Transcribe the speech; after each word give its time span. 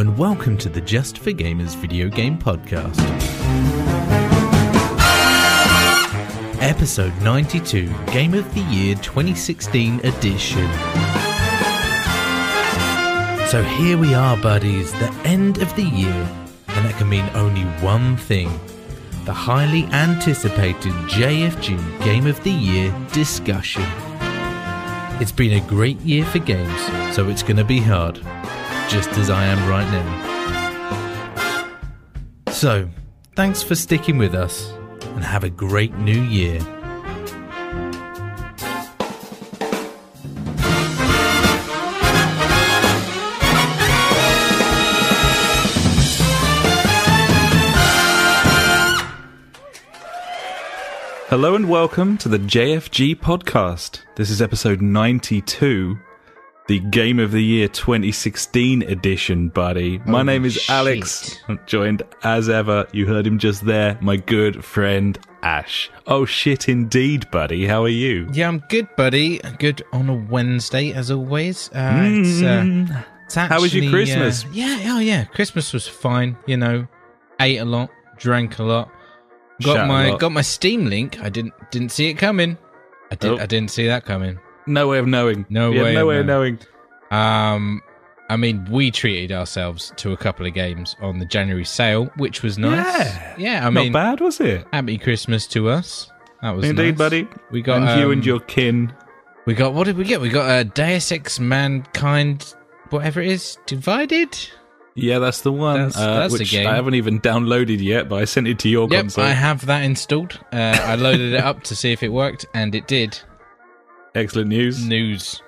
and 0.00 0.16
welcome 0.16 0.56
to 0.56 0.70
the 0.70 0.80
Just 0.80 1.18
for 1.18 1.30
Gamers 1.30 1.76
video 1.76 2.08
game 2.08 2.38
podcast. 2.38 2.98
Episode 6.62 7.12
92 7.20 7.92
Game 8.06 8.32
of 8.32 8.54
the 8.54 8.62
Year 8.62 8.94
2016 8.94 10.00
edition. 10.02 10.72
So 13.48 13.62
here 13.62 13.98
we 13.98 14.14
are, 14.14 14.38
buddies, 14.38 14.90
the 14.92 15.12
end 15.24 15.60
of 15.60 15.76
the 15.76 15.84
year, 15.84 16.28
and 16.68 16.86
that 16.86 16.94
can 16.96 17.10
mean 17.10 17.28
only 17.34 17.64
one 17.82 18.16
thing 18.16 18.48
the 19.26 19.34
highly 19.34 19.84
anticipated 19.92 20.92
JFG 21.10 22.02
Game 22.02 22.26
of 22.26 22.42
the 22.42 22.50
Year 22.50 22.90
discussion. 23.12 23.84
It's 25.20 25.30
been 25.30 25.62
a 25.62 25.68
great 25.68 26.00
year 26.00 26.24
for 26.24 26.38
games, 26.38 26.80
so 27.14 27.28
it's 27.28 27.42
going 27.42 27.58
to 27.58 27.64
be 27.64 27.80
hard, 27.80 28.24
just 28.90 29.10
as 29.10 29.30
I 29.30 29.44
am 29.44 29.68
right 29.68 29.88
now. 29.92 30.52
So, 32.50 32.90
thanks 33.36 33.62
for 33.62 33.76
sticking 33.76 34.18
with 34.18 34.34
us, 34.34 34.72
and 35.14 35.22
have 35.22 35.44
a 35.44 35.50
great 35.50 35.96
new 35.96 36.20
year. 36.20 36.58
Hello 51.28 51.54
and 51.54 51.68
welcome 51.68 52.18
to 52.18 52.28
the 52.28 52.40
JFG 52.40 53.14
podcast. 53.14 54.00
This 54.16 54.30
is 54.30 54.42
episode 54.42 54.82
92, 54.82 55.96
the 56.70 56.78
Game 56.78 57.18
of 57.18 57.32
the 57.32 57.42
Year 57.42 57.66
2016 57.66 58.82
edition, 58.82 59.48
buddy. 59.48 59.98
My 60.06 60.18
Holy 60.18 60.24
name 60.24 60.44
is 60.44 60.54
shit. 60.54 60.70
Alex. 60.70 61.36
I'm 61.48 61.58
joined 61.66 62.04
as 62.22 62.48
ever. 62.48 62.86
You 62.92 63.06
heard 63.06 63.26
him 63.26 63.40
just 63.40 63.66
there, 63.66 63.98
my 64.00 64.16
good 64.16 64.64
friend 64.64 65.18
Ash. 65.42 65.90
Oh 66.06 66.24
shit, 66.24 66.68
indeed, 66.68 67.28
buddy. 67.32 67.66
How 67.66 67.82
are 67.82 67.88
you? 67.88 68.28
Yeah, 68.32 68.46
I'm 68.46 68.60
good, 68.68 68.86
buddy. 68.94 69.38
Good 69.58 69.82
on 69.92 70.08
a 70.08 70.14
Wednesday, 70.14 70.92
as 70.92 71.10
always. 71.10 71.70
Uh, 71.70 72.02
it's, 72.04 72.40
uh, 72.40 73.02
it's 73.24 73.34
How 73.34 73.60
was 73.60 73.74
your 73.74 73.90
Christmas? 73.90 74.44
uh, 74.44 74.48
yeah, 74.52 74.94
oh 74.94 75.00
yeah, 75.00 75.24
Christmas 75.24 75.72
was 75.72 75.88
fine. 75.88 76.36
You 76.46 76.56
know, 76.56 76.86
ate 77.40 77.56
a 77.58 77.64
lot, 77.64 77.90
drank 78.16 78.60
a 78.60 78.62
lot, 78.62 78.92
got 79.60 79.76
a 79.76 79.86
my 79.88 80.10
lot. 80.10 80.20
got 80.20 80.30
my 80.30 80.42
Steam 80.42 80.86
link. 80.86 81.20
I 81.20 81.30
didn't 81.30 81.54
didn't 81.72 81.90
see 81.90 82.08
it 82.10 82.14
coming. 82.14 82.56
I 83.10 83.16
did. 83.16 83.30
Oh. 83.32 83.38
I 83.38 83.46
didn't 83.46 83.72
see 83.72 83.88
that 83.88 84.04
coming. 84.04 84.38
No 84.70 84.88
way 84.88 84.98
of 84.98 85.06
knowing. 85.06 85.44
No 85.50 85.70
Yeah, 85.72 85.82
way 85.82 85.94
No 85.94 86.02
of 86.02 86.08
way 86.08 86.18
of 86.20 86.26
knowing. 86.26 86.58
Um, 87.10 87.82
I 88.28 88.36
mean, 88.36 88.66
we 88.70 88.90
treated 88.90 89.32
ourselves 89.32 89.92
to 89.96 90.12
a 90.12 90.16
couple 90.16 90.46
of 90.46 90.54
games 90.54 90.94
on 91.00 91.18
the 91.18 91.24
January 91.26 91.64
sale, 91.64 92.06
which 92.16 92.42
was 92.42 92.58
nice. 92.58 92.86
Yeah. 92.86 93.34
yeah. 93.38 93.66
I 93.66 93.70
mean, 93.70 93.90
Not 93.92 93.98
bad, 94.18 94.20
was 94.20 94.38
it? 94.40 94.66
happy 94.72 94.96
Christmas 94.98 95.46
to 95.48 95.68
us. 95.68 96.10
That 96.40 96.52
was 96.52 96.64
Indeed, 96.64 96.92
nice. 96.92 96.98
buddy. 96.98 97.28
We 97.50 97.60
got 97.62 97.82
and 97.82 98.00
you 98.00 98.06
um, 98.06 98.12
and 98.12 98.24
your 98.24 98.40
kin. 98.40 98.92
We 99.46 99.54
got 99.54 99.74
what 99.74 99.84
did 99.84 99.96
we 99.96 100.04
get? 100.04 100.20
We 100.20 100.28
got 100.28 100.48
a 100.60 100.64
Deus 100.64 101.10
Ex 101.12 101.40
Mankind, 101.40 102.54
whatever 102.90 103.20
it 103.20 103.28
is, 103.32 103.58
divided. 103.66 104.38
Yeah, 104.94 105.18
that's 105.18 105.40
the 105.42 105.52
one. 105.52 105.76
That's- 105.88 105.96
uh, 105.96 106.14
that's 106.20 106.32
the 106.34 106.38
which 106.40 106.50
game. 106.52 106.66
I 106.66 106.74
haven't 106.76 106.94
even 106.94 107.20
downloaded 107.20 107.80
yet, 107.82 108.08
but 108.08 108.16
I 108.22 108.24
sent 108.26 108.46
it 108.48 108.58
to 108.60 108.68
your 108.68 108.88
Yep, 108.90 109.00
console. 109.02 109.24
I 109.24 109.30
have 109.30 109.66
that 109.66 109.82
installed. 109.82 110.38
Uh, 110.52 110.78
I 110.80 110.94
loaded 110.96 111.32
it 111.34 111.40
up 111.42 111.62
to 111.64 111.76
see 111.76 111.92
if 111.92 112.02
it 112.02 112.10
worked, 112.10 112.46
and 112.54 112.74
it 112.74 112.86
did. 112.86 113.18
Excellent 114.14 114.48
news. 114.48 114.84
News, 114.86 115.42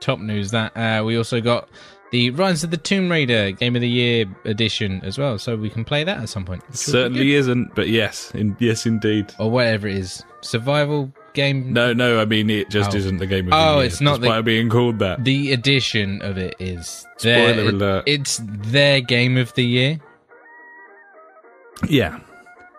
top 0.00 0.18
news. 0.18 0.50
That 0.50 0.76
uh, 0.76 1.04
we 1.04 1.16
also 1.16 1.40
got 1.40 1.68
the 2.12 2.30
Rise 2.30 2.62
of 2.64 2.70
the 2.70 2.76
Tomb 2.76 3.10
Raider 3.10 3.50
Game 3.50 3.74
of 3.76 3.82
the 3.82 3.88
Year 3.88 4.24
edition 4.44 5.00
as 5.04 5.18
well, 5.18 5.38
so 5.38 5.56
we 5.56 5.68
can 5.68 5.84
play 5.84 6.04
that 6.04 6.18
at 6.18 6.28
some 6.28 6.44
point. 6.44 6.62
which 6.62 6.68
will 6.86 6.92
be 6.92 6.98
Certainly 6.98 7.34
isn't, 7.34 7.74
but 7.74 7.88
yes, 7.88 8.30
in, 8.34 8.56
yes, 8.60 8.86
indeed. 8.86 9.34
or 9.38 9.50
whatever 9.50 9.86
it 9.88 9.96
is, 9.96 10.24
survival 10.40 11.12
game. 11.34 11.72
No, 11.74 11.92
no, 11.92 12.18
I 12.20 12.24
mean 12.24 12.48
it 12.48 12.70
just 12.70 12.94
Oh. 12.94 12.96
isn't 12.96 13.18
the 13.18 13.26
game 13.26 13.48
of 13.48 13.52
Oh, 13.54 13.72
the 13.72 13.76
year. 13.78 13.86
it's 13.86 14.00
not 14.00 14.20
the- 14.22 14.42
being 14.42 14.70
called 14.70 14.98
that. 15.00 15.24
The 15.24 15.52
edition 15.52 16.22
of 16.22 16.38
it 16.38 16.54
is 16.58 17.04
Spoiler 17.18 17.54
their, 17.54 17.68
alert. 17.68 18.04
It's 18.06 18.40
their 18.42 19.00
game 19.02 19.36
of 19.36 19.52
the 19.54 19.64
year. 19.64 20.00
yeah, 21.88 22.20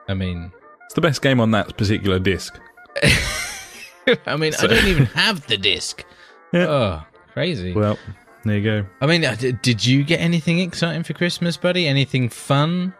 I 0.07 0.13
mean, 0.15 0.51
it's 0.85 0.93
the 0.95 1.01
best 1.01 1.21
game 1.21 1.39
on 1.39 1.51
that 1.51 1.77
particular 1.77 2.17
disc. 2.17 2.57
I 4.25 4.35
mean, 4.37 4.51
So- 4.53 4.65
I 4.65 4.69
don't 4.69 4.87
even 4.87 5.05
have 5.07 5.45
the 5.47 5.57
disc. 5.57 6.03
Yeah. 6.53 6.67
Oh, 6.67 7.03
crazy. 7.33 7.73
Well, 7.73 7.99
there 8.45 8.57
you 8.57 8.63
go. 8.63 8.85
I 9.01 9.05
mean, 9.05 9.25
uh, 9.25 9.35
did 9.61 9.85
you 9.85 10.05
get 10.05 10.21
anything 10.21 10.59
exciting 10.59 11.03
for 11.03 11.11
Christmas, 11.13 11.57
buddy? 11.57 11.87
Anything 11.87 12.29
fun? 12.29 12.93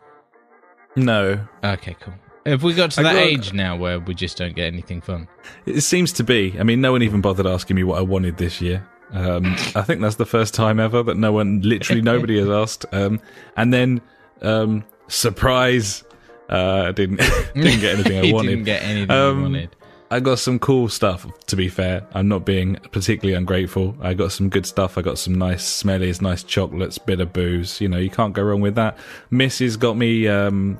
No, 0.98 1.40
Okay, 1.64 1.96
cool. 2.02 2.14
Have 2.46 2.64
we 2.64 2.74
got 2.74 2.92
to 2.92 3.04
that 3.04 3.14
got- 3.14 3.22
age 3.22 3.54
now 3.54 3.76
where 3.78 4.00
we 4.00 4.14
just 4.14 4.38
don't 4.38 4.54
get 4.56 4.66
anything 4.68 5.00
fun? 5.00 5.28
it 5.66 5.80
seems 5.82 6.12
to 6.14 6.24
be. 6.26 6.56
I 6.60 6.64
mean, 6.64 6.82
no 6.82 6.92
one 6.92 7.04
even 7.04 7.22
bothered 7.22 7.46
asking 7.48 7.76
me 7.78 7.84
what 7.84 8.00
I 8.00 8.02
wanted 8.02 8.36
this 8.38 8.60
year. 8.62 8.86
Um, 9.12 9.46
I 9.76 9.82
think 9.84 10.02
that's 10.02 10.16
the 10.16 10.26
first 10.26 10.54
time 10.54 10.80
ever 10.80 11.02
that 11.04 11.16
no 11.16 11.32
one, 11.32 11.62
literally 11.62 12.02
nobody, 12.14 12.38
has 12.40 12.50
asked. 12.50 12.86
Um, 12.92 13.22
and 13.56 13.74
then, 13.74 14.02
um, 14.42 14.84
surprise, 15.08 16.04
uh, 16.50 16.86
I 16.88 16.92
didn't 16.92 17.18
didn't 17.56 17.80
get 17.80 17.94
anything 18.00 18.18
I 18.30 18.34
wanted. 18.34 18.50
didn't 18.50 18.64
get 18.66 18.84
anything 18.84 19.12
Um, 19.12 19.42
wanted. 19.44 19.76
I 20.10 20.22
got 20.22 20.40
some 20.40 20.58
cool 20.60 20.88
stuff, 20.88 21.26
to 21.48 21.56
be 21.58 21.68
fair. 21.68 22.08
I'm 22.14 22.30
not 22.30 22.46
being 22.46 22.76
particularly 22.92 23.34
ungrateful. 23.38 23.96
I 24.02 24.14
got 24.14 24.32
some 24.32 24.48
good 24.48 24.66
stuff. 24.66 24.98
I 24.98 25.02
got 25.02 25.18
some 25.18 25.36
nice 25.36 25.84
smellies, 25.84 26.22
nice 26.22 26.44
chocolates, 26.44 26.98
bit 26.98 27.20
of 27.20 27.34
booze. 27.34 27.82
You 27.82 27.90
know, 27.90 27.98
you 27.98 28.10
can't 28.10 28.34
go 28.34 28.42
wrong 28.44 28.62
with 28.62 28.76
that. 28.76 28.98
Mrs. 29.34 29.78
got 29.78 29.98
me 29.98 30.28
um, 30.30 30.78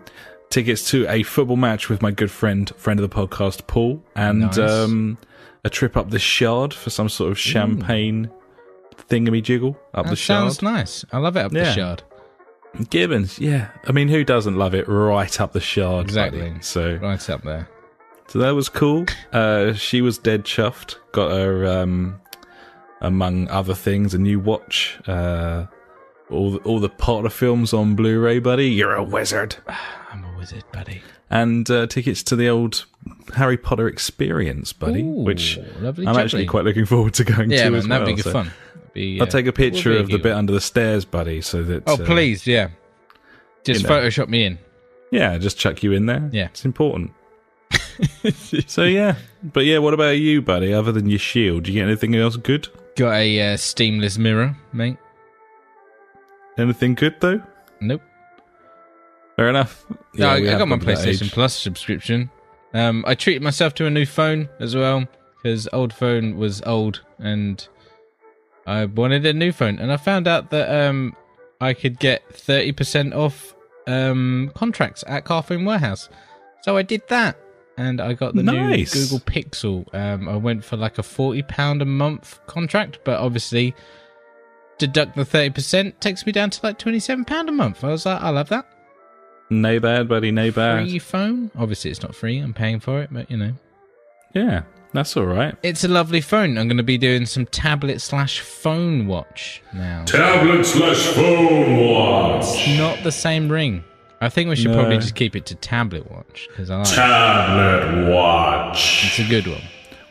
tickets 0.50 0.90
to 0.92 1.06
a 1.10 1.24
football 1.24 1.58
match 1.58 1.90
with 1.90 2.02
my 2.02 2.12
good 2.12 2.32
friend, 2.32 2.72
friend 2.78 3.00
of 3.02 3.10
the 3.10 3.14
podcast, 3.14 3.68
Paul, 3.68 4.02
and 4.16 4.42
Nice. 4.42 4.58
um, 4.58 5.18
a 5.66 5.70
trip 5.70 5.98
up 5.98 6.10
the 6.10 6.20
Shard 6.20 6.74
for 6.74 6.90
some 6.90 7.10
sort 7.10 7.30
of 7.32 7.38
champagne 7.38 8.30
thingamajiggle 9.10 9.76
up 9.94 10.06
That 10.06 10.10
the 10.12 10.16
Shard. 10.16 10.44
sounds 10.54 10.62
nice. 10.62 11.06
I 11.12 11.18
love 11.18 11.36
it 11.36 11.42
up 11.42 11.52
the 11.52 11.72
shard. 11.74 12.04
Gibbons, 12.90 13.40
yeah. 13.40 13.70
I 13.88 13.92
mean, 13.92 14.08
who 14.08 14.24
doesn't 14.24 14.56
love 14.56 14.74
it 14.76 14.88
right 14.88 15.42
up 15.42 15.52
the 15.54 15.60
Shard? 15.60 16.06
Exactly. 16.06 16.42
buddy? 16.50 16.62
So 16.62 16.96
Right 17.02 17.30
up 17.30 17.42
there. 17.44 17.68
So 18.30 18.40
that 18.40 18.52
was 18.52 18.68
cool. 18.70 19.06
Uh, 19.32 19.74
she 19.74 20.02
was 20.02 20.18
dead 20.18 20.44
chuffed. 20.44 20.96
Got 21.14 21.32
her, 21.32 21.66
um, 21.66 22.20
among 23.02 23.48
other 23.50 23.74
things, 23.74 24.14
a 24.14 24.18
new 24.18 24.40
watch. 24.40 25.00
Uh, 25.08 25.68
all 26.30 26.52
the, 26.52 26.58
all 26.60 26.80
the 26.80 26.90
Potter 26.90 27.30
films 27.30 27.74
on 27.74 27.96
Blu-ray, 27.96 28.40
buddy. 28.40 28.68
You're 28.70 28.96
a 28.96 29.04
wizard. 29.04 29.56
I'm 30.12 30.26
a 30.26 30.38
wizard, 30.38 30.66
buddy. 30.74 31.02
And 31.30 31.70
uh, 31.70 31.88
tickets 31.88 32.22
to 32.24 32.36
the 32.36 32.50
old 32.50 32.86
Harry 33.36 33.58
Potter 33.58 33.88
experience, 33.88 34.74
buddy. 34.74 35.02
Ooh, 35.04 35.24
which 35.24 35.58
I'm 35.58 35.94
jubbly. 35.94 36.18
actually 36.18 36.46
quite 36.46 36.66
looking 36.66 36.86
forward 36.86 37.14
to 37.16 37.24
going 37.24 37.50
Yeah, 37.52 37.70
to 37.70 37.76
as 37.76 37.88
that'd 37.88 38.06
well. 38.06 38.16
be 38.16 38.22
good 38.22 38.24
So 38.26 38.32
fun. 38.32 38.52
Be, 38.94 39.20
I'll 39.22 39.28
uh, 39.28 39.30
take 39.30 39.48
a 39.48 39.54
picture 39.54 39.92
will 39.92 40.00
of 40.02 40.08
the 40.10 40.18
bit 40.18 40.34
under 40.34 40.52
the 40.54 40.62
stairs, 40.62 41.06
buddy, 41.06 41.42
so 41.42 41.64
that. 41.64 41.84
Oh, 41.88 41.94
uh, 41.94 42.06
please, 42.06 42.46
yeah. 42.48 42.70
Just 43.64 43.82
you 43.84 43.88
know. 43.88 43.96
Photoshop 43.96 44.28
me 44.28 44.44
in. 44.46 44.58
Yeah, 45.12 45.38
just 45.38 45.58
chuck 45.58 45.84
you 45.84 45.92
in 45.94 46.06
there. 46.08 46.30
Yeah. 46.34 46.46
it's 46.48 46.66
important. 46.66 47.12
so 48.68 48.84
yeah, 48.84 49.16
but 49.44 49.66
yeah, 49.66 49.80
what 49.80 49.94
about 49.94 50.18
you, 50.18 50.42
buddy? 50.42 50.74
Other 50.74 50.92
than 50.92 51.10
your 51.10 51.20
shield, 51.20 51.64
do 51.64 51.72
you 51.72 51.80
get 51.80 51.88
anything 51.88 52.16
else 52.16 52.36
good? 52.38 52.68
Got 52.96 53.14
a 53.16 53.54
uh, 53.54 53.58
steamless 53.58 54.18
mirror, 54.18 54.56
mate. 54.74 54.98
Anything 56.58 56.96
good 56.96 57.16
though? 57.20 57.42
Nope. 57.80 58.02
Fair 59.36 59.50
enough. 59.50 59.86
No, 60.16 60.30
I, 60.30 60.42
got 60.42 60.68
my 60.68 60.78
got 60.78 60.82
to 60.82 60.86
that 60.88 60.98
PlayStation. 60.98 61.32
Plus 61.32 61.56
subscription. 61.56 62.32
Um, 62.74 63.04
I 63.08 63.14
treated 63.14 63.44
myself 63.44 63.76
to 63.76 63.86
a 63.86 63.90
new 63.90 64.06
phone 64.06 64.50
as 64.60 64.76
well 64.76 65.06
because 65.38 65.70
old 65.72 65.94
phone 65.94 66.38
was 66.38 66.62
old 66.64 67.02
and 67.20 67.68
I 68.66 68.86
wanted 68.86 69.26
a 69.26 69.34
new 69.34 69.52
phone. 69.52 69.78
And 69.78 69.92
I 69.92 69.98
found 69.98 70.28
out 70.28 70.50
that 70.50 70.88
um, 70.88 71.16
I 71.62 71.74
could 71.74 72.00
get 72.00 72.24
thirty 72.36 72.72
percent 72.72 73.14
off 73.14 73.56
um, 73.86 74.52
contracts 74.56 75.04
at 75.08 75.24
Carphone 75.24 75.66
Warehouse. 75.66 76.10
So 76.62 76.76
I 76.76 76.82
did 76.82 77.08
that, 77.10 77.40
and 77.78 78.02
I 78.02 78.14
got 78.14 78.36
the 78.36 78.44
Nice. 78.44 78.94
new 78.96 79.02
Google 79.02 79.20
Pixel. 79.20 79.94
Um, 79.94 80.28
I 80.28 80.36
went 80.36 80.64
for 80.64 80.76
like 80.78 80.98
a 80.98 81.04
forty 81.04 81.44
pound 81.44 81.82
a 81.82 81.86
month 81.86 82.40
contract, 82.48 83.00
but 83.04 83.20
obviously 83.20 83.74
deduct 84.78 85.16
the 85.16 85.26
thirty 85.26 85.50
percent 85.50 86.00
takes 86.02 86.26
me 86.26 86.32
down 86.32 86.50
to 86.52 86.60
like 86.64 86.78
twenty 86.80 87.00
seven 87.00 87.26
pound 87.26 87.50
a 87.50 87.52
month. 87.52 87.84
I 87.84 87.88
was 87.90 88.06
like, 88.06 88.22
I 88.22 88.30
love 88.30 88.50
that 88.50 88.66
No 89.50 89.80
bad, 89.80 90.08
buddy. 90.08 90.32
No 90.32 90.52
bad. 90.52 90.88
free 90.88 91.00
phone. 91.00 91.52
Obviously, 91.58 91.92
it's 91.92 92.02
not 92.02 92.16
free. 92.16 92.38
I'm 92.40 92.54
paying 92.54 92.80
for 92.80 93.02
it, 93.02 93.10
but 93.12 93.30
you 93.32 93.38
know, 93.38 93.54
Yeah, 94.36 94.64
that's 94.94 95.16
all 95.18 95.26
right. 95.26 95.56
it's 95.64 95.84
a 95.84 95.88
lovely 95.88 96.22
phone. 96.22 96.58
I'm 96.58 96.68
going 96.68 96.78
to 96.78 96.84
be 96.84 96.98
doing 96.98 97.26
some 97.26 97.46
tablet 97.48 98.02
slash 98.02 98.40
phone 98.42 99.08
watch 99.08 99.62
now. 99.74 100.04
Tablet 100.06 100.64
slash 100.66 101.06
phone 101.08 101.78
watch. 101.78 102.44
It's 102.46 102.78
not 102.78 103.04
the 103.04 103.12
same 103.12 103.50
ring. 103.50 103.84
I 104.20 104.30
think 104.30 104.50
we 104.50 104.56
should 104.56 104.74
probably 104.74 104.98
just 104.98 105.16
keep 105.16 105.36
it 105.36 105.46
to 105.48 105.56
tablet 105.56 106.10
watch 106.10 106.48
because 106.50 106.70
I 106.70 106.78
like 106.78 106.88
it. 106.88 106.96
Tablet 106.96 108.12
watch. 108.12 109.06
It's 109.06 109.20
a 109.20 109.30
good 109.30 109.46
one. 109.48 109.62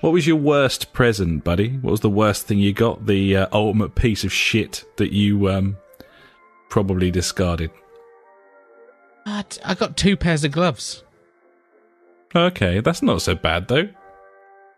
What 0.00 0.12
was 0.12 0.26
your 0.26 0.36
worst 0.36 0.92
present, 0.92 1.42
buddy? 1.42 1.70
What 1.78 1.90
was 1.90 2.00
the 2.00 2.10
worst 2.10 2.46
thing 2.46 2.58
you 2.58 2.72
got? 2.72 3.06
The 3.06 3.36
uh, 3.36 3.46
ultimate 3.52 3.96
piece 3.96 4.22
of 4.22 4.32
shit 4.32 4.84
that 4.98 5.12
you 5.12 5.48
um 5.50 5.76
probably 6.68 7.10
discarded. 7.10 7.70
But 9.24 9.58
I 9.64 9.74
got 9.74 9.96
two 9.96 10.16
pairs 10.16 10.44
of 10.44 10.52
gloves. 10.52 11.02
Okay, 12.34 12.80
that's 12.80 13.02
not 13.02 13.22
so 13.22 13.34
bad 13.34 13.66
though. 13.66 13.88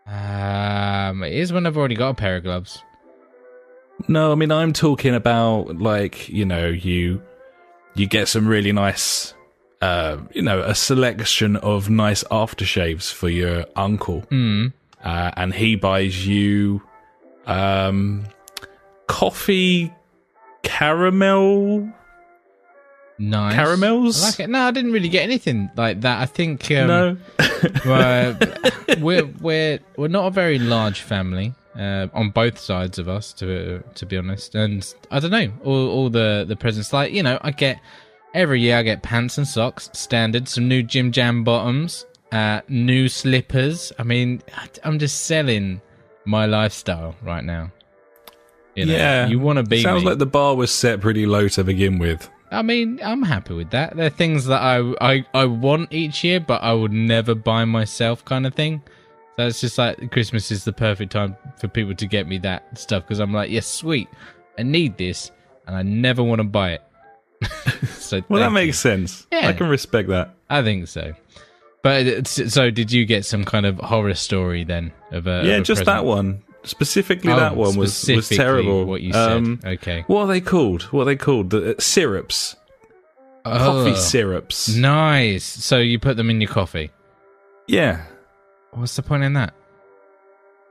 Um, 0.07 1.23
it 1.23 1.33
is 1.33 1.53
when 1.53 1.67
I've 1.67 1.77
already 1.77 1.95
got 1.95 2.09
a 2.09 2.13
pair 2.15 2.37
of 2.37 2.43
gloves. 2.43 2.81
No, 4.07 4.31
I 4.31 4.35
mean 4.35 4.51
I'm 4.51 4.73
talking 4.73 5.13
about 5.13 5.77
like 5.77 6.29
you 6.29 6.45
know 6.45 6.67
you 6.67 7.21
you 7.95 8.07
get 8.07 8.27
some 8.27 8.47
really 8.47 8.71
nice, 8.71 9.33
uh, 9.81 10.17
you 10.33 10.41
know, 10.41 10.61
a 10.61 10.75
selection 10.75 11.55
of 11.57 11.89
nice 11.89 12.23
aftershaves 12.25 13.11
for 13.13 13.29
your 13.29 13.65
uncle, 13.75 14.21
Mm. 14.31 14.73
uh, 15.03 15.31
and 15.35 15.53
he 15.53 15.75
buys 15.75 16.25
you 16.27 16.81
um, 17.45 18.25
coffee 19.07 19.91
caramel 20.63 21.89
Nice. 23.21 23.53
caramels. 23.55 24.23
I 24.23 24.25
like 24.27 24.39
it. 24.39 24.49
No, 24.49 24.61
I 24.61 24.71
didn't 24.71 24.93
really 24.93 25.09
get 25.09 25.23
anything 25.23 25.69
like 25.75 26.01
that. 26.01 26.21
I 26.21 26.25
think 26.25 26.71
um, 26.71 26.87
no, 26.87 27.17
well, 27.85 28.37
we're 28.99 29.25
we're 29.41 29.79
we're 29.97 30.07
not 30.07 30.27
a 30.27 30.31
very 30.31 30.57
large 30.57 31.01
family 31.01 31.53
uh, 31.77 32.07
on 32.13 32.31
both 32.31 32.57
sides 32.57 32.99
of 32.99 33.07
us, 33.09 33.33
to 33.33 33.83
to 33.95 34.05
be 34.05 34.17
honest. 34.17 34.55
And 34.55 34.93
I 35.11 35.19
don't 35.19 35.31
know 35.31 35.51
all 35.63 35.89
all 35.89 36.09
the 36.09 36.45
the 36.47 36.55
presents. 36.55 36.93
Like 36.93 37.11
you 37.13 37.23
know, 37.23 37.37
I 37.41 37.51
get 37.51 37.79
every 38.33 38.61
year 38.61 38.77
I 38.77 38.83
get 38.83 39.01
pants 39.01 39.37
and 39.37 39.47
socks, 39.47 39.89
standard, 39.93 40.47
some 40.47 40.67
new 40.67 40.83
Jim 40.83 41.11
Jam 41.11 41.43
bottoms, 41.43 42.05
uh, 42.31 42.61
new 42.67 43.09
slippers. 43.09 43.91
I 43.99 44.03
mean, 44.03 44.41
I'm 44.83 44.99
just 44.99 45.25
selling 45.25 45.81
my 46.25 46.45
lifestyle 46.45 47.15
right 47.21 47.43
now. 47.43 47.71
You 48.75 48.85
know, 48.85 48.93
yeah, 48.93 49.27
you 49.27 49.39
want 49.39 49.57
to 49.57 49.63
be 49.63 49.81
Sounds 49.81 50.03
me. 50.03 50.09
like 50.09 50.19
the 50.19 50.25
bar 50.25 50.55
was 50.55 50.71
set 50.71 51.01
pretty 51.01 51.25
low 51.25 51.47
to 51.49 51.63
begin 51.63 51.99
with. 51.99 52.29
I 52.51 52.61
mean, 52.61 52.99
I'm 53.03 53.23
happy 53.23 53.53
with 53.53 53.71
that. 53.71 53.95
They're 53.95 54.09
things 54.09 54.45
that 54.45 54.61
I, 54.61 54.93
I 55.01 55.25
I 55.33 55.45
want 55.45 55.91
each 55.91 56.23
year, 56.23 56.39
but 56.39 56.63
I 56.63 56.73
would 56.73 56.91
never 56.91 57.35
buy 57.35 57.65
myself, 57.65 58.23
kind 58.25 58.47
of 58.47 58.55
thing. 58.55 58.81
It's 59.47 59.61
just 59.61 59.77
like 59.77 60.11
Christmas 60.11 60.51
is 60.51 60.63
the 60.65 60.73
perfect 60.73 61.11
time 61.11 61.35
for 61.59 61.67
people 61.67 61.95
to 61.95 62.07
get 62.07 62.27
me 62.27 62.37
that 62.39 62.77
stuff 62.77 63.03
because 63.03 63.19
I'm 63.19 63.33
like, 63.33 63.49
yes, 63.49 63.67
sweet, 63.67 64.07
I 64.57 64.63
need 64.63 64.97
this, 64.97 65.31
and 65.67 65.75
I 65.75 65.81
never 65.83 66.23
want 66.23 66.39
to 66.39 66.43
buy 66.45 66.71
it. 66.73 66.81
so 67.89 68.21
Well, 68.29 68.41
that 68.41 68.51
makes 68.51 68.67
you. 68.67 68.73
sense. 68.73 69.27
Yeah. 69.31 69.47
I 69.47 69.53
can 69.53 69.67
respect 69.69 70.09
that. 70.09 70.33
I 70.49 70.61
think 70.63 70.87
so. 70.87 71.13
But 71.81 72.27
so, 72.27 72.69
did 72.71 72.91
you 72.91 73.05
get 73.05 73.23
some 73.23 73.45
kind 73.45 73.65
of 73.65 73.77
horror 73.77 74.13
story 74.15 74.65
then? 74.65 74.91
Of 75.11 75.27
a 75.27 75.43
yeah, 75.45 75.53
of 75.55 75.61
a 75.61 75.63
just 75.63 75.79
present? 75.79 75.85
that 75.85 76.05
one. 76.05 76.43
Specifically, 76.63 77.31
Oh, 77.31 77.37
that 77.37 77.55
one 77.55 77.77
was 77.77 78.05
was 78.09 78.27
terrible. 78.27 78.83
What 78.85 79.01
you 79.01 79.13
said? 79.13 79.31
Um, 79.31 79.59
okay. 79.63 80.03
What 80.07 80.23
are 80.23 80.27
they 80.27 80.41
called? 80.41 80.83
What 80.91 81.03
are 81.03 81.05
they 81.05 81.15
called? 81.15 81.51
The 81.51 81.71
uh, 81.71 81.79
syrups, 81.79 82.57
coffee 83.45 83.91
Oh, 83.91 83.95
syrups. 83.95 84.75
Nice. 84.75 85.45
So 85.45 85.77
you 85.77 85.99
put 85.99 86.17
them 86.17 86.29
in 86.29 86.41
your 86.41 86.49
coffee. 86.49 86.91
Yeah. 87.67 88.03
What's 88.71 88.95
the 88.95 89.03
point 89.03 89.23
in 89.23 89.33
that? 89.33 89.53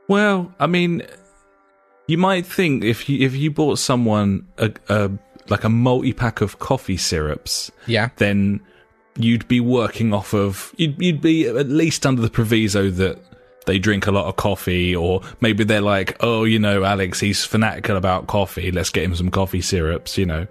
Well, 0.08 0.52
I 0.58 0.66
mean, 0.66 1.02
you 2.06 2.16
might 2.18 2.46
think 2.46 2.84
if 2.84 3.08
you 3.08 3.24
if 3.26 3.34
you 3.34 3.50
bought 3.50 3.78
someone 3.78 4.46
a, 4.56 4.72
a 4.88 5.10
like 5.48 5.64
a 5.64 5.68
multi 5.68 6.12
pack 6.12 6.40
of 6.40 6.58
coffee 6.58 6.96
syrups, 6.96 7.70
Yeah. 7.86 8.08
then 8.16 8.60
you'd 9.16 9.46
be 9.48 9.60
working 9.60 10.12
off 10.14 10.32
of 10.32 10.72
you'd 10.76 11.00
you'd 11.00 11.20
be 11.20 11.46
at 11.46 11.68
least 11.68 12.06
under 12.06 12.22
the 12.22 12.30
proviso 12.30 12.90
that 12.90 13.18
they 13.66 13.78
drink 13.78 14.06
a 14.06 14.10
lot 14.10 14.24
of 14.26 14.36
coffee, 14.36 14.96
or 14.96 15.20
maybe 15.42 15.62
they're 15.62 15.82
like, 15.82 16.16
oh, 16.20 16.44
you 16.44 16.58
know, 16.58 16.84
Alex, 16.84 17.20
he's 17.20 17.44
fanatical 17.44 17.96
about 17.98 18.26
coffee. 18.26 18.70
Let's 18.72 18.88
get 18.88 19.04
him 19.04 19.14
some 19.14 19.30
coffee 19.30 19.60
syrups. 19.60 20.16
You 20.16 20.24
know, 20.24 20.46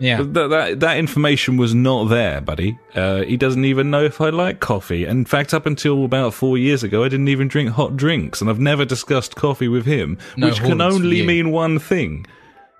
Yeah. 0.00 0.22
That, 0.22 0.48
that 0.48 0.80
that 0.80 0.98
information 0.98 1.56
was 1.58 1.74
not 1.74 2.08
there, 2.08 2.40
buddy. 2.40 2.78
Uh, 2.94 3.22
he 3.22 3.36
doesn't 3.36 3.64
even 3.64 3.90
know 3.90 4.02
if 4.02 4.20
I 4.20 4.30
like 4.30 4.58
coffee. 4.58 5.04
In 5.04 5.24
fact, 5.26 5.52
up 5.54 5.66
until 5.66 6.04
about 6.04 6.34
four 6.34 6.56
years 6.58 6.82
ago, 6.82 7.04
I 7.04 7.08
didn't 7.08 7.28
even 7.28 7.48
drink 7.48 7.70
hot 7.70 7.96
drinks, 7.96 8.40
and 8.40 8.48
I've 8.48 8.58
never 8.58 8.84
discussed 8.84 9.36
coffee 9.36 9.68
with 9.68 9.84
him, 9.86 10.18
No 10.36 10.48
which 10.48 10.60
can 10.60 10.80
only 10.80 11.24
mean 11.24 11.50
one 11.52 11.78
thing. 11.78 12.26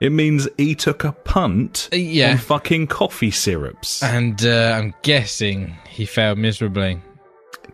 It 0.01 0.13
means 0.13 0.49
he 0.57 0.75
took 0.75 1.05
a 1.05 1.13
punt 1.13 1.91
Uh, 1.93 1.97
yeah. 1.97 2.31
on 2.33 2.39
fucking 2.39 2.87
coffee 2.87 3.31
syrups. 3.31 4.03
And 4.03 4.43
uh, 4.47 4.73
I'm 4.79 4.95
guessing 5.03 5.77
he 5.87 6.07
failed 6.07 6.39
miserably. 6.39 7.03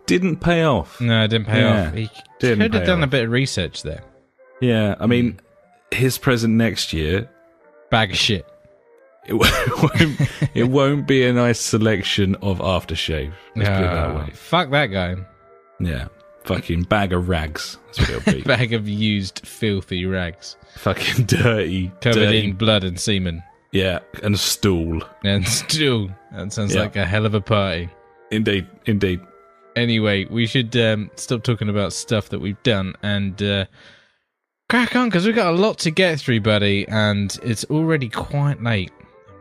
Didn't 0.07 0.37
pay 0.41 0.63
off. 0.63 0.99
No, 0.99 1.23
it 1.23 1.29
didn't 1.29 1.47
pay 1.47 1.61
Yeah, 1.61 1.87
off. 1.87 1.93
He 1.93 2.09
didn't 2.39 2.59
could 2.63 2.73
have 2.73 2.85
done 2.85 3.01
a 3.03 3.07
bit 3.07 3.23
of 3.25 3.31
research 3.31 3.83
there. 3.83 4.03
Yeah, 4.59 4.95
I 4.99 5.05
mean, 5.07 5.39
his 5.91 6.17
present 6.17 6.53
next 6.55 6.91
year, 6.91 7.29
Bag 7.89 8.11
of 8.11 8.17
shit. 8.17 8.45
it 9.29 9.77
won't, 9.81 10.29
it 10.55 10.63
won't 10.69 11.07
be 11.07 11.25
a 11.25 11.33
nice 11.33 11.59
selection 11.59 12.35
of 12.35 12.59
aftershave. 12.59 13.33
Let's 13.55 13.69
put 13.69 13.77
it 13.79 13.81
that 13.81 14.07
Ah, 14.09 14.17
way. 14.25 14.29
Fuck 14.33 14.69
that 14.71 14.87
guy. 14.87 15.15
Yeah, 15.79 16.07
fucking 16.45 16.83
bag 16.83 17.13
of 17.13 17.27
rags. 17.29 17.77
That's 17.87 17.99
what 17.99 18.09
it'll 18.09 18.33
be. 18.33 18.41
Bag 18.47 18.73
of 18.73 18.87
used, 18.87 19.45
filthy 19.45 20.05
rags 20.05 20.55
fucking 20.77 21.25
dirty, 21.25 21.89
covered 22.01 22.15
dirty, 22.19 22.45
in 22.49 22.53
blood 22.53 22.83
and 22.83 22.99
semen. 22.99 23.43
yeah, 23.71 23.99
and 24.23 24.35
a 24.35 24.37
stool. 24.37 25.01
And 25.23 25.47
still, 25.47 26.09
that 26.31 26.53
sounds 26.53 26.73
Yeah. 26.75 26.81
like 26.81 26.95
a 26.95 27.05
hell 27.05 27.25
of 27.25 27.33
a 27.33 27.41
party. 27.41 27.89
Indeed, 28.31 28.67
indeed. 28.85 29.19
Anyway, 29.75 30.25
we 30.25 30.47
should 30.47 30.75
um, 30.77 31.11
stop 31.15 31.43
talking 31.43 31.69
about 31.69 31.93
stuff 31.93 32.29
that 32.29 32.39
we've 32.39 32.61
done 32.63 32.95
and 33.03 33.41
uh, 33.43 33.65
crack 34.69 34.95
on 34.95 35.07
because 35.09 35.25
we've 35.25 35.35
got 35.35 35.53
a 35.53 35.55
lot 35.57 35.77
to 35.79 35.91
get 35.91 36.19
through, 36.19 36.41
buddy, 36.41 36.87
and 36.87 37.37
it's 37.43 37.63
already 37.65 38.09
quite 38.09 38.61
late. 38.63 38.91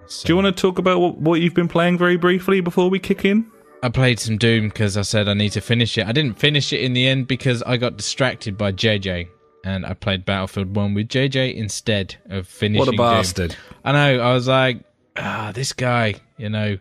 Do 0.08 0.32
you 0.32 0.36
want 0.36 0.54
to 0.54 0.60
talk 0.60 0.78
about 0.78 1.00
what, 1.00 1.18
what 1.18 1.40
you've 1.40 1.54
been 1.54 1.68
playing 1.68 1.98
very 1.98 2.16
briefly 2.16 2.60
before 2.60 2.88
we 2.88 2.98
kick 2.98 3.24
in? 3.24 3.50
I 3.82 3.88
played 3.88 4.18
some 4.18 4.38
Doom 4.38 4.68
because 4.68 4.96
I 4.96 5.02
said 5.02 5.28
I 5.28 5.34
need 5.34 5.52
to 5.52 5.60
finish 5.60 5.96
it. 5.98 6.06
I 6.06 6.12
didn't 6.12 6.38
finish 6.38 6.72
it 6.72 6.80
in 6.80 6.92
the 6.92 7.06
end 7.06 7.28
because 7.28 7.62
I 7.62 7.76
got 7.76 7.96
distracted 7.96 8.56
by 8.56 8.72
JJ, 8.72 9.28
and 9.64 9.84
I 9.84 9.94
played 9.94 10.24
Battlefield 10.24 10.74
One 10.74 10.94
with 10.94 11.08
JJ 11.08 11.54
instead 11.54 12.16
of 12.30 12.48
finishing. 12.48 12.80
What 12.80 12.88
a 12.88 12.92
Doom. 12.92 12.98
bastard! 12.98 13.56
I 13.84 13.92
know. 13.92 14.20
I 14.20 14.32
was 14.32 14.48
like, 14.48 14.82
ah, 15.16 15.52
this 15.54 15.72
guy. 15.72 16.14
You 16.38 16.48
know, 16.48 16.78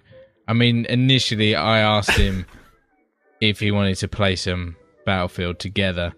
I 0.47 0.53
mean, 0.53 0.85
initially 0.85 1.55
I 1.55 1.79
asked 1.79 2.11
him 2.11 2.45
if 3.41 3.59
he 3.59 3.71
wanted 3.71 3.95
to 3.95 4.07
play 4.07 4.35
some 4.35 4.75
Battlefield 5.05 5.59
together. 5.59 6.13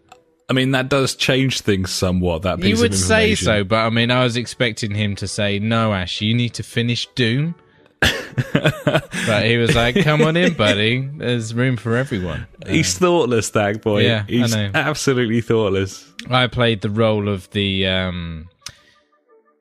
I 0.50 0.54
mean, 0.54 0.72
that 0.72 0.88
does 0.90 1.16
change 1.16 1.62
things 1.62 1.92
somewhat. 1.92 2.44
That 2.44 2.62
piece 2.62 2.78
You 2.78 2.82
would 2.82 2.96
say 2.96 3.36
so, 3.36 3.64
but 3.64 3.86
I 3.86 3.90
mean, 3.90 4.12
I 4.12 4.24
was 4.24 4.38
expecting 4.38 4.92
him 4.96 5.16
to 5.18 5.28
say, 5.28 5.60
"No, 5.60 5.94
Ash, 5.94 6.22
you 6.22 6.34
need 6.34 6.54
to 6.56 6.64
finish 6.64 7.06
Doom." 7.16 7.56
but 8.54 9.46
he 9.46 9.58
was 9.58 9.76
like, 9.76 10.02
"Come 10.04 10.22
on 10.22 10.38
in, 10.38 10.54
buddy. 10.54 11.10
There's 11.18 11.54
room 11.54 11.76
for 11.76 11.98
everyone." 11.98 12.48
He's 12.66 12.98
thoughtless, 12.98 13.50
that 13.52 13.82
boy. 13.82 14.04
Yeah, 14.06 14.24
I 14.28 14.32
He's 14.32 14.56
know. 14.56 14.72
absolutely 14.74 15.42
thoughtless. 15.42 16.10
I 16.30 16.48
played 16.48 16.82
the 16.82 16.90
role 16.90 17.28
of 17.28 17.50
the 17.52 17.88
um, 17.88 18.48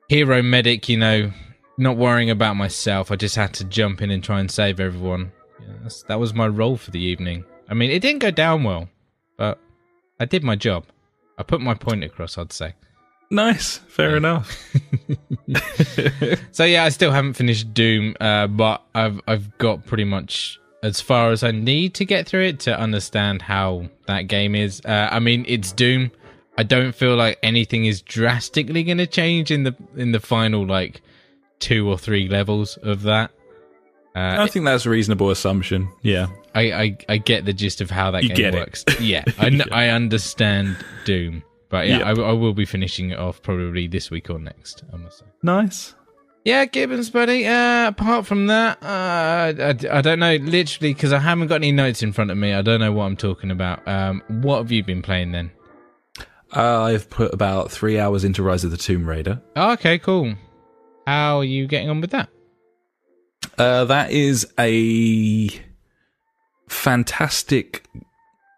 hero 0.07 0.41
medic, 0.41 0.87
you 0.87 0.97
know, 0.97 1.31
not 1.77 1.97
worrying 1.97 2.29
about 2.29 2.55
myself. 2.55 3.11
I 3.11 3.17
just 3.17 3.35
had 3.35 3.53
to 3.55 3.65
jump 3.65 4.01
in 4.01 4.09
and 4.09 4.23
try 4.23 4.39
and 4.39 4.49
save 4.49 4.79
everyone. 4.79 5.31
Yeah, 5.59 5.73
that's, 5.83 6.03
that 6.03 6.19
was 6.19 6.33
my 6.33 6.47
role 6.47 6.77
for 6.77 6.91
the 6.91 7.01
evening. 7.01 7.43
I 7.69 7.73
mean, 7.73 7.91
it 7.91 7.99
didn't 8.01 8.19
go 8.19 8.31
down 8.31 8.63
well, 8.63 8.87
but 9.37 9.59
I 10.19 10.25
did 10.25 10.43
my 10.43 10.55
job. 10.55 10.85
I 11.37 11.43
put 11.43 11.61
my 11.61 11.73
point 11.73 12.03
across, 12.03 12.37
I'd 12.37 12.51
say. 12.51 12.73
Nice, 13.29 13.77
fair 13.77 14.15
enough. 14.17 14.55
So 16.51 16.65
yeah, 16.65 16.83
I 16.83 16.89
still 16.89 17.11
haven't 17.11 17.33
finished 17.33 17.73
Doom, 17.73 18.15
uh, 18.19 18.47
but 18.47 18.83
I've 18.93 19.21
I've 19.27 19.57
got 19.59 19.85
pretty 19.85 20.03
much 20.03 20.59
as 20.83 20.99
far 20.99 21.31
as 21.31 21.43
I 21.43 21.51
need 21.51 21.93
to 21.95 22.05
get 22.05 22.27
through 22.27 22.43
it 22.43 22.59
to 22.61 22.77
understand 22.77 23.41
how 23.41 23.89
that 24.07 24.23
game 24.23 24.55
is. 24.55 24.81
Uh, 24.83 25.07
I 25.11 25.19
mean, 25.19 25.45
it's 25.47 25.71
Doom. 25.71 26.11
I 26.57 26.63
don't 26.63 26.93
feel 26.93 27.15
like 27.15 27.39
anything 27.43 27.85
is 27.85 28.01
drastically 28.01 28.83
going 28.83 28.97
to 28.97 29.07
change 29.07 29.51
in 29.51 29.63
the 29.63 29.75
in 29.95 30.11
the 30.11 30.19
final 30.19 30.65
like 30.65 31.01
two 31.59 31.87
or 31.87 31.97
three 31.97 32.27
levels 32.27 32.77
of 32.77 33.03
that. 33.03 33.31
Uh, 34.15 34.35
I 34.39 34.47
think 34.47 34.65
that's 34.65 34.85
a 34.85 34.89
reasonable 34.89 35.29
assumption. 35.29 35.89
Yeah. 36.01 36.27
I, 36.57 36.81
I 36.83 36.97
I 37.09 37.17
get 37.17 37.45
the 37.45 37.53
gist 37.53 37.81
of 37.81 37.89
how 37.89 38.11
that 38.11 38.23
You 38.23 38.29
game 38.29 38.37
get 38.37 38.55
it. 38.55 38.57
works. 38.57 38.85
Yeah, 38.99 39.23
I, 39.37 39.49
kn- 39.49 39.63
I 39.71 39.89
understand 39.89 40.77
Doom, 41.05 41.43
but 41.69 41.87
yeah, 41.87 41.99
Yep. 42.09 42.17
I, 42.17 42.21
I 42.21 42.31
will 42.33 42.53
be 42.53 42.65
finishing 42.65 43.11
it 43.11 43.19
off 43.19 43.41
probably 43.41 43.87
this 43.87 44.09
week 44.11 44.29
or 44.29 44.39
next. 44.39 44.83
I 44.93 44.97
must 44.97 45.19
say. 45.19 45.25
Nice. 45.43 45.93
Yeah, 46.45 46.63
Gibbons, 46.63 47.09
buddy. 47.09 47.45
Uh, 47.45 47.89
apart 47.89 48.25
from 48.25 48.47
that, 48.47 48.81
uh, 48.81 49.53
I, 49.61 49.97
I 49.97 50.01
don't 50.01 50.19
know, 50.19 50.35
literally, 50.37 50.93
because 50.93 51.11
I 51.11 51.19
haven't 51.19 51.47
got 51.47 51.55
any 51.55 51.73
notes 51.73 52.01
in 52.01 52.13
front 52.13 52.31
of 52.31 52.37
me. 52.37 52.53
I 52.53 52.61
don't 52.61 52.79
know 52.79 52.93
what 52.93 53.03
I'm 53.03 53.17
talking 53.17 53.51
about. 53.51 53.85
Um, 53.85 54.23
what 54.29 54.59
have 54.59 54.71
you 54.71 54.81
been 54.81 55.01
playing 55.01 55.33
then? 55.33 55.51
Uh, 56.55 56.83
I've 56.83 57.09
put 57.09 57.33
about 57.33 57.69
three 57.69 57.99
hours 57.99 58.23
into 58.23 58.43
Rise 58.43 58.63
of 58.63 58.71
the 58.71 58.77
Tomb 58.77 59.05
Raider. 59.05 59.41
Oh, 59.57 59.73
okay, 59.73 59.99
cool. 59.99 60.35
How 61.05 61.39
are 61.39 61.43
you 61.43 61.67
getting 61.67 61.89
on 61.89 61.99
with 61.99 62.11
that? 62.11 62.29
Uh, 63.57 63.83
that 63.85 64.11
is 64.11 64.47
a 64.57 65.49
fantastic, 66.67 67.85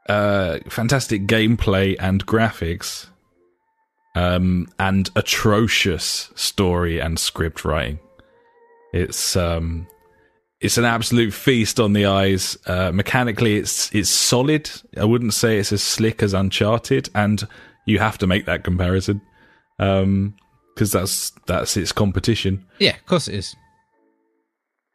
uh, 0.08 0.60
fantastic 0.70 1.28
gameplay 1.28 1.96
and 2.00 2.26
graphics, 2.26 3.08
um, 4.16 4.68
and 4.80 5.10
atrocious 5.16 6.32
story 6.36 7.00
and 7.00 7.20
script 7.20 7.64
writing. 7.64 8.00
It's 8.94 9.36
um, 9.36 9.88
it's 10.60 10.78
an 10.78 10.86
absolute 10.86 11.34
feast 11.34 11.80
on 11.80 11.94
the 11.94 12.06
eyes. 12.06 12.58
Uh, 12.66 12.92
mechanically, 12.92 13.58
it's 13.58 13.94
it's 13.94 14.10
solid. 14.10 14.70
I 14.98 15.06
wouldn't 15.06 15.34
say 15.34 15.60
it's 15.60 15.72
as 15.72 15.84
slick 15.84 16.22
as 16.24 16.34
Uncharted, 16.34 17.10
and 17.16 17.48
you 17.86 18.00
have 18.00 18.18
to 18.20 18.28
make 18.28 18.46
that 18.46 18.64
comparison 18.64 19.22
because 19.78 20.92
that's 20.92 21.32
that's 21.46 21.78
its 21.78 21.92
competition. 21.92 22.66
Yeah, 22.80 22.96
of 22.96 23.06
course 23.06 23.28
it 23.28 23.36
is. 23.36 23.56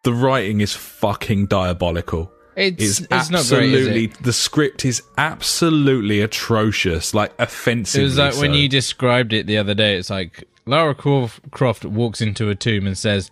The 0.02 0.12
writing 0.12 0.60
is 0.60 0.74
fucking 0.74 1.46
diabolical. 1.46 2.30
It's, 2.56 2.82
It's, 2.82 2.98
great. 3.00 3.12
absolutely 3.12 4.04
Is 4.06 4.12
it? 4.12 4.22
the 4.22 4.32
script 4.32 4.84
is 4.84 5.02
absolutely 5.18 6.20
atrocious, 6.20 7.14
like 7.14 7.32
offensive. 7.38 8.00
it 8.00 8.04
was 8.04 8.18
like 8.18 8.36
when 8.36 8.54
you 8.54 8.68
described 8.68 9.32
it 9.32 9.46
the 9.46 9.58
other 9.58 9.74
day. 9.74 9.96
It's 9.96 10.10
like 10.10 10.44
Lara 10.66 10.94
Croft, 10.94 11.84
walks 11.84 12.20
into 12.20 12.48
a 12.48 12.54
tomb 12.54 12.86
and 12.86 12.96
says, 12.96 13.30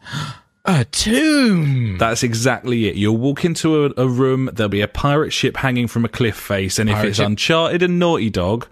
"A 0.64 0.84
tomb." 0.84 1.98
That's 1.98 2.22
exactly 2.22 2.88
it. 2.88 2.96
You'll 2.96 3.16
walk 3.16 3.44
into 3.44 3.86
a, 3.86 3.92
a 3.96 4.06
room, 4.08 4.50
there'll 4.52 4.68
be 4.68 4.80
a 4.80 4.88
pirate 4.88 5.32
ship 5.32 5.56
hanging 5.56 5.86
from 5.88 6.04
a 6.04 6.08
cliff 6.08 6.36
face, 6.36 6.78
and 6.78 6.90
if 6.90 7.02
it's 7.04 7.16
ship. 7.18 7.26
Uncharted 7.26 7.82
and 7.82 7.98
Naughty 7.98 8.28
Dog, 8.30 8.66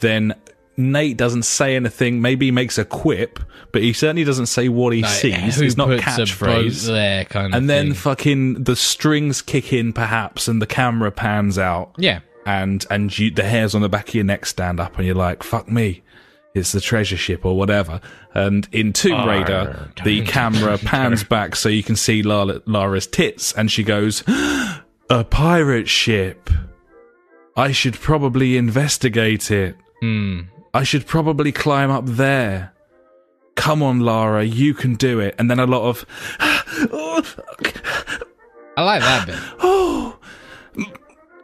then 0.00 0.34
Nate 0.76 1.16
doesn't 1.16 1.42
say 1.44 1.76
anything. 1.76 2.20
Maybe 2.22 2.46
he 2.46 2.50
makes 2.52 2.78
a 2.78 2.84
quip, 2.84 3.38
but 3.72 3.82
he 3.82 3.92
certainly 3.92 4.24
doesn't 4.24 4.46
say 4.46 4.68
what 4.68 4.92
he 4.94 5.02
Like, 5.02 5.10
sees. 5.10 5.60
It's 5.60 5.76
not 5.76 5.88
puts 5.88 6.02
a 6.02 6.06
boat 6.06 6.28
catchphrase. 6.28 6.86
there, 6.86 7.24
kind 7.26 7.52
of. 7.52 7.58
And 7.58 7.68
then 7.68 7.86
thing. 7.86 7.94
fucking 7.94 8.64
the 8.64 8.76
strings 8.76 9.42
kick 9.42 9.72
in, 9.72 9.92
perhaps, 9.92 10.48
and 10.48 10.62
the 10.62 10.66
camera 10.66 11.10
pans 11.12 11.58
out. 11.58 11.92
yeah, 11.98 12.20
and 12.46 12.84
and 12.90 13.16
you, 13.16 13.30
the 13.30 13.44
hairs 13.44 13.74
on 13.74 13.82
the 13.82 13.88
back 13.88 14.08
of 14.08 14.14
your 14.14 14.24
neck 14.24 14.46
stand 14.46 14.80
up, 14.80 14.96
and 14.96 15.06
you're 15.06 15.14
like, 15.14 15.42
"Fuck 15.42 15.68
me." 15.70 16.02
It's 16.54 16.72
the 16.72 16.82
treasure 16.82 17.16
ship 17.16 17.46
or 17.46 17.56
whatever. 17.56 17.98
And 18.34 18.68
in 18.72 18.92
Tomb 18.92 19.26
Raider, 19.26 19.90
the 20.04 20.20
camera 20.20 20.76
pans 20.84 21.24
back 21.24 21.56
so 21.56 21.70
you 21.70 21.82
can 21.82 21.96
see 21.96 22.22
Lara, 22.22 22.60
Lara's 22.66 23.06
tits, 23.06 23.54
and 23.54 23.70
she 23.72 23.82
goes, 23.82 24.22
A 25.08 25.24
pirate 25.30 25.88
ship. 25.88 26.50
I 27.56 27.72
should 27.72 27.94
probably 27.94 28.58
investigate 28.58 29.50
it. 29.50 29.76
Hmm. 30.00 30.40
I 30.74 30.84
should 30.84 31.06
probably 31.06 31.52
climb 31.52 31.90
up 31.90 32.04
there. 32.06 32.72
Come 33.56 33.82
on, 33.82 34.00
Lara, 34.00 34.42
you 34.44 34.72
can 34.74 34.94
do 34.94 35.20
it. 35.20 35.34
And 35.38 35.50
then 35.50 35.60
a 35.60 35.66
lot 35.66 35.82
of, 35.82 36.06
I 38.76 38.82
like 38.82 39.00
that 39.02 39.26
bit. 39.26 39.36
oh, 39.60 40.18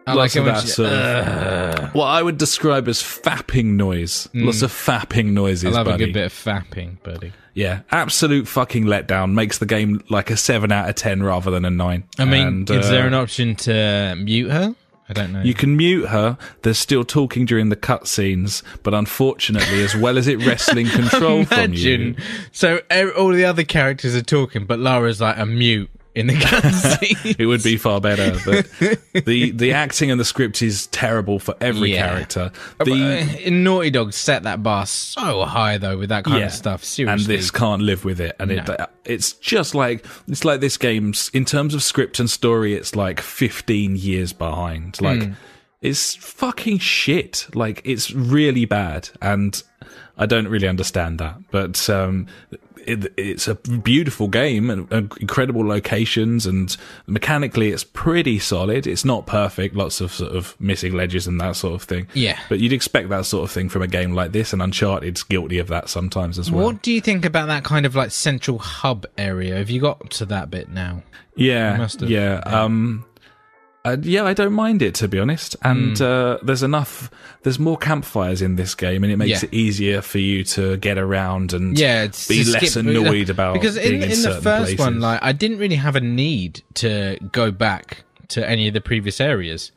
I 0.06 0.14
Lots 0.14 0.35
like 0.35 0.37
of 0.37 0.44
that 0.47 0.61
sort 0.66 0.88
of- 0.90 1.94
what 1.94 2.06
I 2.06 2.23
would 2.23 2.38
describe 2.38 2.88
as 2.88 3.02
fapping 3.02 3.76
noise. 3.76 4.28
Lots 4.32 4.62
of 4.62 4.73
fapping 4.73 5.32
noises, 5.32 5.64
I 5.75 5.76
love 5.78 5.85
buddy. 5.87 6.04
a 6.04 6.06
good 6.06 6.14
bit 6.14 6.25
of 6.26 6.32
fapping, 6.32 7.02
buddy. 7.02 7.32
Yeah, 7.52 7.80
absolute 7.90 8.49
fucking 8.49 8.85
letdown. 8.85 9.32
Makes 9.35 9.58
the 9.58 9.66
game 9.66 10.02
like 10.08 10.30
a 10.30 10.37
seven 10.37 10.70
out 10.73 10.88
of 10.88 10.94
ten 10.94 11.23
rather 11.23 11.50
than 11.50 11.64
a 11.66 11.70
nine. 11.70 12.04
I 12.18 12.25
mean, 12.25 12.47
And, 12.47 12.70
is 12.70 12.87
uh, 12.87 12.90
there 12.90 13.06
an 13.06 13.14
option 13.14 13.56
to 13.56 14.16
mute 14.18 14.50
her? 14.50 14.75
I 15.08 15.14
don't 15.14 15.32
know. 15.32 15.42
You 15.42 15.54
can 15.54 15.76
mute 15.76 16.08
her. 16.08 16.36
They're 16.62 16.74
still 16.74 17.04
talking 17.04 17.46
during 17.46 17.70
the 17.70 17.76
cutscenes, 17.76 18.62
but 18.82 18.92
unfortunately, 18.92 19.82
as 19.82 19.96
well 19.96 20.18
as 20.18 20.28
it 20.28 20.44
wrestling 20.44 20.86
control 20.90 21.44
from 21.44 21.72
you, 21.72 22.14
So 22.52 22.80
all 23.16 23.30
the 23.30 23.44
other 23.44 23.64
characters 23.64 24.14
are 24.14 24.22
talking, 24.22 24.66
but 24.66 24.78
Lara's 24.78 25.20
like 25.20 25.38
a 25.38 25.46
mute 25.46 25.90
in 26.18 26.26
the 26.26 26.34
cutscene. 26.34 27.37
it 27.38 27.46
would 27.46 27.62
be 27.62 27.76
far 27.76 28.00
better. 28.00 28.32
But 28.44 28.68
the 29.25 29.50
the 29.52 29.72
acting 29.72 30.10
and 30.10 30.18
the 30.20 30.25
script 30.25 30.60
is 30.62 30.87
terrible 30.88 31.38
for 31.38 31.54
every 31.60 31.94
Yeah. 31.94 32.08
character. 32.08 32.52
The 32.84 33.46
uh, 33.46 33.50
Naughty 33.50 33.90
Dog 33.90 34.12
set 34.12 34.42
that 34.42 34.62
bar 34.62 34.87
so 34.87 35.44
high 35.44 35.78
though 35.78 35.96
with 35.98 36.08
that 36.10 36.25
kind 36.25 36.44
of 36.44 36.52
stuff. 36.52 36.84
Seriously, 36.84 37.34
and 37.34 37.40
this 37.40 37.50
can't 37.50 37.82
live 37.82 38.04
with 38.04 38.20
it 38.20 38.37
and 38.38 38.50
it 38.50 38.68
it's 39.04 39.32
just 39.32 39.75
like 39.75 40.04
it's 40.26 40.44
like 40.44 40.60
this 40.60 40.76
game's 40.76 41.30
in 41.32 41.44
terms 41.44 41.75
of 41.75 41.82
script 41.82 42.18
and 42.20 42.28
story 42.28 42.75
it's 42.75 42.94
like 42.94 43.20
15 43.20 43.96
years 43.96 44.32
behind 44.32 45.00
like 45.00 45.22
Hmm. 45.22 45.32
it's 45.80 46.14
fucking 46.16 46.78
shit 46.78 47.46
like 47.54 47.80
it's 47.84 48.10
really 48.10 48.64
bad 48.66 49.08
and 49.22 49.62
i 50.18 50.26
don't 50.26 50.48
really 50.48 50.68
understand 50.68 51.18
that 51.20 51.37
but 51.50 51.88
um 51.88 52.26
it, 52.87 53.12
it's 53.16 53.49
a 53.49 53.54
beautiful 53.54 54.28
game 54.28 54.70
and, 54.70 54.90
incredible 55.20 55.66
locations 55.66 56.47
and 56.47 56.76
mechanically 57.06 57.70
it's 57.70 57.85
pretty 57.85 58.38
solid 58.38 58.87
it's 58.87 59.04
not 59.04 59.26
perfect 59.26 59.75
lots 59.75 60.00
of 60.00 60.12
sort 60.12 60.32
of 60.32 60.54
missing 60.61 60.94
ledges 60.94 61.26
and 61.26 61.40
that 61.40 61.56
sort 61.56 61.75
of 61.75 61.82
thing 61.82 62.06
Yeah. 62.14 62.38
but 62.49 62.58
you'd 62.61 62.73
expect 62.73 63.08
that 63.11 63.26
sort 63.26 63.44
of 63.44 63.50
thing 63.50 63.68
from 63.68 63.82
a 63.82 63.87
game 63.88 64.12
like 64.12 64.32
this 64.32 64.52
and 64.52 64.61
uncharted's 64.62 65.23
guilty 65.23 65.58
of 65.58 65.68
that 65.68 65.88
sometimes 65.88 66.38
as 66.38 66.50
well 66.50 66.64
What 66.64 66.82
do 66.82 66.92
you 66.92 67.00
think 67.00 67.25
about 67.25 67.47
that 67.47 67.64
kind 67.64 67.87
of 67.87 67.94
like 67.94 68.11
central 68.11 68.58
hub 68.58 69.06
area? 69.16 69.56
Have 69.56 69.70
you 69.70 69.80
got 69.80 70.11
to 70.11 70.26
that 70.26 70.50
bit 70.50 70.68
now? 70.68 71.02
Yeah, 71.37 71.76
must 71.76 72.00
have, 72.00 72.11
yeah. 72.11 72.40
Um, 72.44 73.04
uh, 73.85 73.97
yeah, 74.02 74.25
I 74.25 74.35
don't 74.35 74.52
mind 74.52 74.82
it 74.82 74.94
to 74.97 75.08
be 75.08 75.18
honest. 75.18 75.56
And 75.62 75.97
Hmm. 75.99 76.04
uh, 76.04 76.37
there's 76.42 76.62
enough. 76.62 77.11
There's 77.42 77.58
more 77.58 77.76
campfires 77.76 78.42
in 78.42 78.56
this 78.56 78.75
game, 78.75 79.04
and 79.04 79.12
it 79.12 79.16
makes 79.16 79.42
Yeah. 79.42 79.49
it 79.49 79.54
easier 79.54 80.02
for 80.02 80.18
you 80.18 80.44
to 80.44 80.76
get 80.78 80.99
around 80.99 81.52
and 81.52 81.78
Yeah, 81.78 82.06
be 82.28 82.44
less 82.44 82.73
skip- 82.73 82.85
annoyed 82.85 83.30
about 83.30 83.54
because 83.54 83.76
in, 83.76 84.02
in, 84.02 84.11
in 84.11 84.23
the 84.23 84.40
first 84.42 84.78
one, 84.78 85.00
like 85.00 85.20
I 85.23 85.32
didn't 85.32 85.58
really 85.58 85.76
have 85.76 85.97
a 85.97 86.00
need 86.00 86.62
to 86.75 87.18
go 87.32 87.50
back 87.50 88.04
to 88.28 88.49
any 88.49 88.68
of 88.68 88.75
the 88.75 88.80
previous 88.80 89.20
areas. 89.20 89.73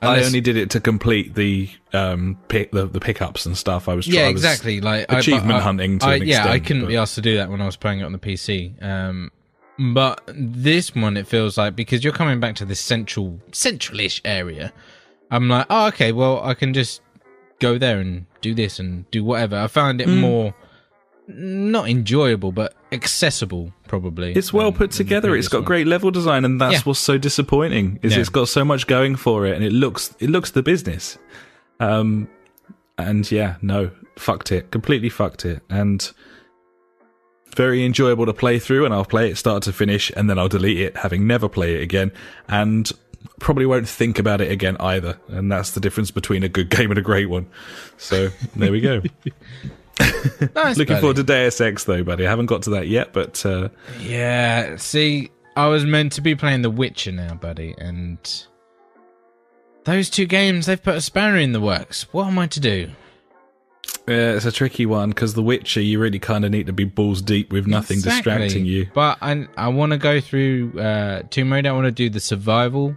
I 0.00 0.22
only 0.22 0.40
did 0.40 0.56
it 0.56 0.70
to 0.70 0.80
complete 0.80 1.34
the 1.34 1.68
um 1.92 2.38
pick 2.48 2.70
the, 2.72 2.86
the 2.86 3.00
pickups 3.00 3.44
and 3.44 3.58
stuff. 3.58 3.88
I 3.88 3.94
was 3.94 4.06
yeah, 4.06 4.22
I 4.22 4.32
was- 4.32 4.42
exactly. 4.42 4.80
Like 4.80 5.04
achievement 5.10 5.58
I- 5.58 5.60
hunting 5.60 5.98
to 5.98 6.24
yeah, 6.24 6.48
I 6.48 6.60
couldn't 6.60 6.82
but- 6.82 6.88
be 6.88 6.96
asked 6.96 7.14
to 7.16 7.20
do 7.20 7.36
that 7.36 7.50
when 7.50 7.60
I 7.60 7.66
was 7.66 7.76
playing 7.76 8.00
it 8.00 8.04
on 8.04 8.12
the 8.12 8.18
PC. 8.18 8.72
Um, 8.82 9.30
but 9.78 10.20
this 10.28 10.94
one, 10.94 11.16
it 11.16 11.26
feels 11.26 11.56
like 11.58 11.74
because 11.76 12.04
you're 12.04 12.12
coming 12.12 12.40
back 12.40 12.54
to 12.56 12.64
this 12.64 12.80
central, 12.80 13.40
centralish 13.50 14.20
area. 14.24 14.72
I'm 15.30 15.48
like, 15.48 15.66
oh, 15.70 15.86
okay. 15.88 16.12
Well, 16.12 16.42
I 16.44 16.54
can 16.54 16.74
just 16.74 17.00
go 17.58 17.78
there 17.78 17.98
and 17.98 18.26
do 18.40 18.54
this 18.54 18.78
and 18.78 19.10
do 19.10 19.24
whatever. 19.24 19.56
I 19.56 19.66
found 19.66 20.00
it 20.00 20.08
more 20.08 20.54
not 21.28 21.88
enjoyable, 21.88 22.52
but 22.52 22.74
accessible. 22.90 23.72
Probably. 23.88 24.32
It's 24.34 24.52
well 24.52 24.70
than- 24.70 24.78
put 24.78 24.90
together. 24.90 25.34
It's 25.36 25.48
got 25.48 25.58
one. 25.58 25.64
great 25.66 25.86
level 25.86 26.10
design, 26.10 26.44
and 26.44 26.60
that's 26.60 26.74
Yeah. 26.74 26.80
what's 26.82 26.98
so 27.00 27.16
disappointing. 27.16 27.98
Is 28.02 28.12
Yeah. 28.14 28.20
it's 28.20 28.28
got 28.28 28.48
so 28.48 28.64
much 28.64 28.86
going 28.86 29.16
for 29.16 29.46
it, 29.46 29.54
and 29.54 29.64
it 29.64 29.72
looks 29.72 30.14
it 30.18 30.28
looks 30.30 30.50
the 30.50 30.62
business. 30.62 31.16
Um, 31.80 32.28
and 32.98 33.30
yeah, 33.30 33.54
no, 33.62 33.90
fucked 34.18 34.52
it, 34.52 34.70
completely 34.70 35.08
fucked 35.08 35.44
it, 35.46 35.62
and 35.70 36.10
very 37.54 37.84
enjoyable 37.84 38.26
to 38.26 38.32
play 38.34 38.58
through. 38.58 38.84
And 38.84 38.92
I'll 38.94 39.04
play 39.04 39.30
it 39.30 39.36
start 39.38 39.62
to 39.64 39.72
finish, 39.72 40.10
and 40.16 40.28
then 40.30 40.38
I'll 40.38 40.48
delete 40.48 40.78
it, 40.80 40.96
having 40.96 41.26
never 41.26 41.48
played 41.48 41.76
it 41.76 41.82
again, 41.82 42.12
and 42.48 42.90
probably 43.38 43.66
won't 43.66 43.88
think 43.88 44.18
about 44.18 44.40
it 44.40 44.50
again 44.50 44.76
either. 44.80 45.18
And 45.28 45.50
that's 45.50 45.72
the 45.72 45.80
difference 45.80 46.10
between 46.10 46.42
a 46.42 46.48
good 46.48 46.70
game 46.76 46.90
and 46.90 46.98
a 46.98 47.02
great 47.02 47.26
one. 47.30 47.46
So 47.96 48.28
there 48.56 48.72
we 48.72 48.80
go. 48.80 49.02
Nice, 50.54 50.76
Looking 50.78 50.94
buddy. 50.94 51.00
forward 51.00 51.16
to 51.16 51.22
Deus 51.22 51.60
Ex 51.60 51.84
though, 51.84 52.02
buddy. 52.02 52.26
I 52.26 52.30
haven't 52.30 52.46
got 52.46 52.62
to 52.62 52.70
that 52.70 52.88
yet, 52.88 53.12
but. 53.12 53.44
Uh, 53.46 53.68
Yeah, 54.00 54.76
see, 54.76 55.30
I 55.56 55.68
was 55.68 55.84
meant 55.84 56.12
to 56.12 56.20
be 56.20 56.34
playing 56.34 56.62
The 56.62 56.70
Witcher 56.70 57.12
now, 57.12 57.34
buddy, 57.34 57.74
and 57.78 58.18
those 59.84 60.08
two 60.10 60.26
games 60.26 60.66
they've 60.66 60.82
put 60.82 60.96
a 60.96 61.00
spanner 61.00 61.36
in 61.36 61.52
the 61.52 61.60
works. 61.60 62.06
What 62.12 62.26
am 62.26 62.38
I 62.38 62.46
to 62.48 62.58
do? 62.60 62.90
Yeah, 64.08 64.32
it's 64.32 64.44
a 64.46 64.52
tricky 64.52 64.84
one 64.86 65.10
because 65.10 65.34
The 65.34 65.42
Witcher, 65.42 65.80
you 65.80 66.00
really 66.00 66.18
kind 66.18 66.44
of 66.44 66.50
need 66.50 66.66
to 66.66 66.72
be 66.72 66.84
balls 66.84 67.22
deep 67.22 67.52
with 67.52 67.66
nothing 67.66 67.98
Exactly. 67.98 68.32
distracting 68.32 68.64
you. 68.66 68.88
But 68.94 69.18
I 69.22 69.46
I 69.56 69.68
want 69.68 69.92
to 69.92 69.98
go 69.98 70.20
through 70.20 70.78
uh, 70.80 71.22
Tomb 71.30 71.52
Raider. 71.52 71.68
I 71.68 71.72
want 71.72 71.84
to 71.86 71.92
do 71.92 72.08
the 72.10 72.20
survival 72.20 72.96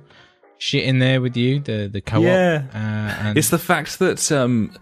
shit 0.57 0.83
in 0.85 0.99
there 0.99 1.21
with 1.21 1.37
you, 1.37 1.59
the 1.59 1.87
the 1.91 2.01
co-op. 2.01 2.23
Yeah. 2.23 2.63
uh, 2.73 2.77
and 3.27 3.37
It's 3.37 3.49
the 3.49 3.59
fact 3.59 3.99
that 3.99 4.31
um, 4.31 4.75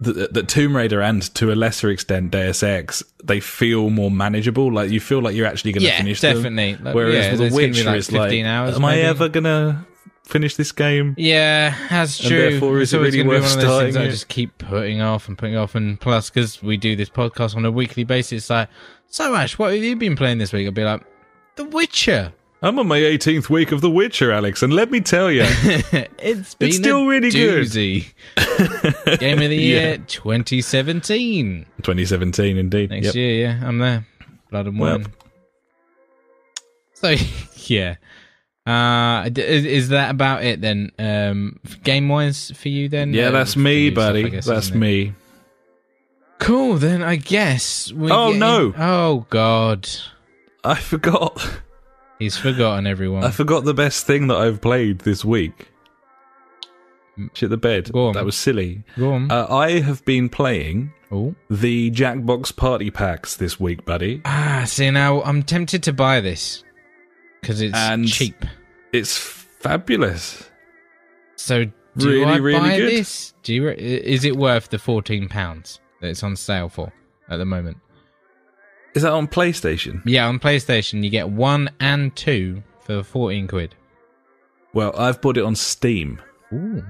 that, 0.00 0.32
that 0.34 0.48
Tomb 0.48 0.74
Raider 0.76 1.00
and 1.02 1.22
to 1.36 1.52
a 1.52 1.54
lesser 1.54 1.88
extent 1.90 2.32
Deus 2.32 2.62
Ex, 2.64 3.04
they 3.22 3.38
feel 3.38 3.90
more 3.90 4.10
manageable. 4.10 4.72
Like 4.72 4.90
you 4.90 4.98
feel 4.98 5.20
like 5.20 5.36
you're 5.36 5.46
actually 5.46 5.72
going 5.72 5.82
to 5.82 5.88
Yeah, 5.88 5.98
finish 5.98 6.20
definitely. 6.20 6.74
them. 6.74 6.84
Like, 6.84 6.94
Whereas 6.96 7.14
yeah, 7.26 7.30
with 7.32 7.38
The 7.38 7.44
there's 7.44 7.52
gonna 7.52 7.62
be 7.62 7.70
Witcher, 7.70 7.84
like 7.90 7.98
it's 7.98 8.12
like, 8.12 8.22
15 8.30 8.46
hours, 8.46 8.74
am 8.76 8.84
I 8.84 8.98
ever 9.00 9.28
going 9.28 9.44
to 9.44 9.86
finish 10.30 10.56
this 10.56 10.72
game? 10.72 11.14
Yeah, 11.18 11.74
that's 11.90 12.18
And 12.20 12.28
true. 12.28 12.50
therefore, 12.50 12.78
is 12.80 12.92
It's 12.92 12.92
it 12.94 12.98
really 13.04 13.22
worth 13.28 13.42
one 13.42 13.52
of 13.52 13.60
those 13.60 13.82
things 13.82 13.94
starting 13.94 13.96
I 13.96 14.10
just 14.10 14.28
keep 14.28 14.56
putting 14.58 15.00
off 15.02 15.28
and 15.28 15.36
putting 15.36 15.56
off. 15.56 15.74
And 15.74 16.00
plus, 16.00 16.30
because 16.30 16.62
we 16.62 16.76
do 16.76 16.96
this 16.96 17.08
podcast 17.10 17.56
on 17.56 17.64
a 17.64 17.70
weekly 17.70 18.04
basis, 18.04 18.48
like, 18.50 18.68
so 19.08 19.34
Ash, 19.34 19.58
what 19.58 19.72
have 19.74 19.82
you 19.82 19.96
been 19.96 20.16
playing 20.16 20.38
this 20.38 20.52
week? 20.52 20.66
I'll 20.66 20.72
be 20.72 20.84
like, 20.84 21.02
The 21.56 21.64
Witcher. 21.64 22.32
I'm 22.62 22.78
on 22.78 22.86
my 22.88 22.98
18th 22.98 23.48
week 23.48 23.72
of 23.72 23.80
The 23.80 23.88
Witcher, 23.88 24.30
Alex, 24.32 24.62
and 24.62 24.72
let 24.74 24.90
me 24.90 25.00
tell 25.00 25.30
you, 25.30 25.44
It's 26.18 26.54
been 26.54 26.72
still 26.72 27.04
a 27.04 27.06
really 27.08 27.30
good. 27.30 27.70
Game 29.18 29.38
of 29.40 29.48
the 29.48 29.56
year 29.56 29.96
2017. 30.06 31.64
2017 31.82 32.58
indeed. 32.58 32.90
Next 32.90 33.06
Yep. 33.06 33.14
year, 33.14 33.34
yeah, 33.48 33.60
I'm 33.66 33.78
there. 33.78 34.06
Blood 34.50 34.66
and 34.66 34.78
Well. 34.78 34.98
wine. 34.98 35.06
So 36.92 37.14
yeah. 37.66 37.96
Uh, 38.66 39.30
is, 39.36 39.64
is 39.64 39.88
that 39.88 40.10
about 40.10 40.44
it 40.44 40.60
then? 40.60 40.92
Um, 40.98 41.60
game 41.82 42.08
wise 42.08 42.50
for 42.52 42.68
you 42.68 42.88
then? 42.88 43.12
Yeah, 43.14 43.28
Uh, 43.28 43.30
that's 43.32 43.56
me, 43.56 43.88
new 43.88 43.90
stuff, 43.92 44.04
buddy. 44.06 44.30
guess, 44.30 44.44
that's 44.44 44.72
me. 44.72 45.14
Cool. 46.38 46.76
Then 46.76 47.02
I 47.02 47.16
guess. 47.16 47.92
we 47.92 48.10
Oh, 48.10 48.32
get 48.32 48.38
no. 48.38 48.74
Oh 48.76 49.26
God. 49.30 49.88
I 50.64 50.74
forgot. 50.74 51.60
He's 52.18 52.36
forgotten 52.36 52.86
everyone. 52.86 53.24
I 53.24 53.30
forgot 53.30 53.64
the 53.64 53.74
best 53.74 54.06
thing 54.06 54.26
that 54.26 54.36
I've 54.36 54.60
played 54.60 55.00
this 55.00 55.24
week. 55.24 55.68
Shit 57.34 57.50
the 57.50 57.56
bed. 57.56 57.86
That 57.86 58.24
was 58.24 58.36
silly. 58.36 58.82
Uh, 58.98 59.46
I 59.50 59.80
have 59.80 60.04
been 60.04 60.28
playing 60.28 60.92
oh. 61.10 61.34
the 61.50 61.90
Jackbox 61.90 62.54
Party 62.56 62.90
Packs 62.90 63.36
this 63.36 63.58
week, 63.60 63.84
buddy. 63.84 64.22
Ah, 64.24 64.64
see 64.66 64.90
now 64.90 65.22
I'm 65.22 65.42
tempted 65.42 65.82
to 65.84 65.92
buy 65.92 66.20
this 66.20 66.62
because 67.40 67.60
it's 67.60 67.76
And- 67.76 68.06
cheap. 68.08 68.44
It's 68.92 69.16
fabulous. 69.16 70.48
So 71.36 71.64
do 71.64 71.72
Really, 72.08 72.24
I 72.24 72.36
really 72.36 72.58
buy 72.58 72.76
good. 72.78 72.90
this? 72.92 73.34
Do 73.42 73.54
you? 73.54 73.68
Is 73.70 74.24
it 74.24 74.36
worth 74.36 74.68
the 74.70 74.78
fourteen 74.78 75.28
pounds 75.28 75.80
that 76.00 76.08
it's 76.08 76.22
on 76.22 76.36
sale 76.36 76.68
for 76.68 76.92
at 77.28 77.36
the 77.38 77.44
moment? 77.44 77.78
Is 78.94 79.02
that 79.02 79.12
on 79.12 79.28
PlayStation? 79.28 80.02
Yeah, 80.04 80.26
on 80.26 80.38
PlayStation 80.40 81.02
you 81.04 81.10
get 81.10 81.30
one 81.30 81.70
and 81.80 82.14
two 82.16 82.62
for 82.80 83.02
fourteen 83.02 83.46
quid. 83.48 83.74
Well, 84.74 84.94
I've 84.96 85.20
bought 85.20 85.36
it 85.36 85.44
on 85.44 85.54
Steam 85.56 86.20
Ooh. 86.52 86.84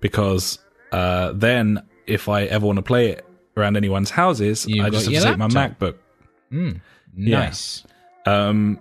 because 0.00 0.58
uh, 0.92 1.32
then 1.34 1.82
if 2.06 2.28
I 2.28 2.44
ever 2.44 2.66
want 2.66 2.76
to 2.76 2.82
play 2.82 3.10
it 3.10 3.24
around 3.56 3.76
anyone's 3.76 4.10
houses, 4.10 4.66
You've 4.66 4.84
I 4.86 4.90
just 4.90 5.10
have 5.10 5.22
to 5.22 5.28
take 5.28 5.38
my. 5.38 5.48
MacBook. 5.48 5.96
Mm. 6.52 6.80
Yeah. 7.16 7.38
Nice. 7.38 7.84
Um, 8.26 8.78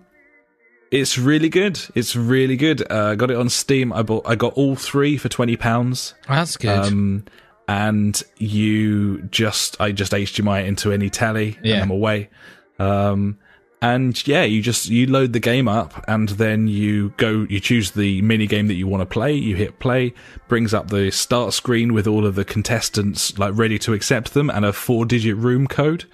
it's 0.92 1.18
really 1.18 1.50
good. 1.50 1.80
It's 1.96 2.16
really 2.16 2.58
good. 2.58 2.82
Uh, 2.92 3.06
I 3.12 3.16
got 3.16 3.32
it 3.32 3.38
on 3.38 3.50
Steam. 3.50 3.92
I 3.94 4.04
bought. 4.04 4.26
I 4.28 4.36
got 4.36 4.54
all 4.54 4.76
three 4.76 5.18
for 5.18 5.30
twenty 5.30 5.56
pounds. 5.58 6.14
That's 6.28 6.58
good. 6.58 6.70
Um, 6.86 7.26
and 7.68 8.22
you 8.38 9.22
just, 9.24 9.80
I 9.80 9.94
just 9.94 10.12
HDMI 10.12 10.64
it 10.64 10.68
into 10.68 10.92
any 10.92 11.10
telly, 11.10 11.58
Yeah. 11.64 11.76
and 11.76 11.84
I'm 11.84 11.92
away. 11.92 12.30
Um, 12.80 13.38
and 13.82 14.28
yeah, 14.28 14.44
you 14.44 14.62
just 14.62 14.90
you 14.90 15.08
load 15.08 15.34
the 15.34 15.40
game 15.40 15.68
up, 15.68 16.04
and 16.08 16.30
then 16.30 16.68
you 16.68 17.14
go, 17.18 17.48
you 17.50 17.60
choose 17.60 17.92
the 17.92 18.22
mini 18.22 18.46
game 18.46 18.68
that 18.68 18.74
you 18.76 18.88
want 18.88 19.02
to 19.02 19.06
play. 19.06 19.34
You 19.34 19.56
hit 19.56 19.80
play, 19.80 20.14
brings 20.50 20.74
up 20.74 20.90
the 20.90 21.12
start 21.12 21.54
screen 21.54 21.94
with 21.94 22.06
all 22.08 22.26
of 22.26 22.36
the 22.36 22.46
contestants 22.46 23.38
like 23.40 23.54
ready 23.56 23.80
to 23.80 23.94
accept 23.94 24.34
them, 24.34 24.50
and 24.50 24.66
a 24.66 24.74
four-digit 24.74 25.36
room 25.38 25.66
code. 25.68 26.06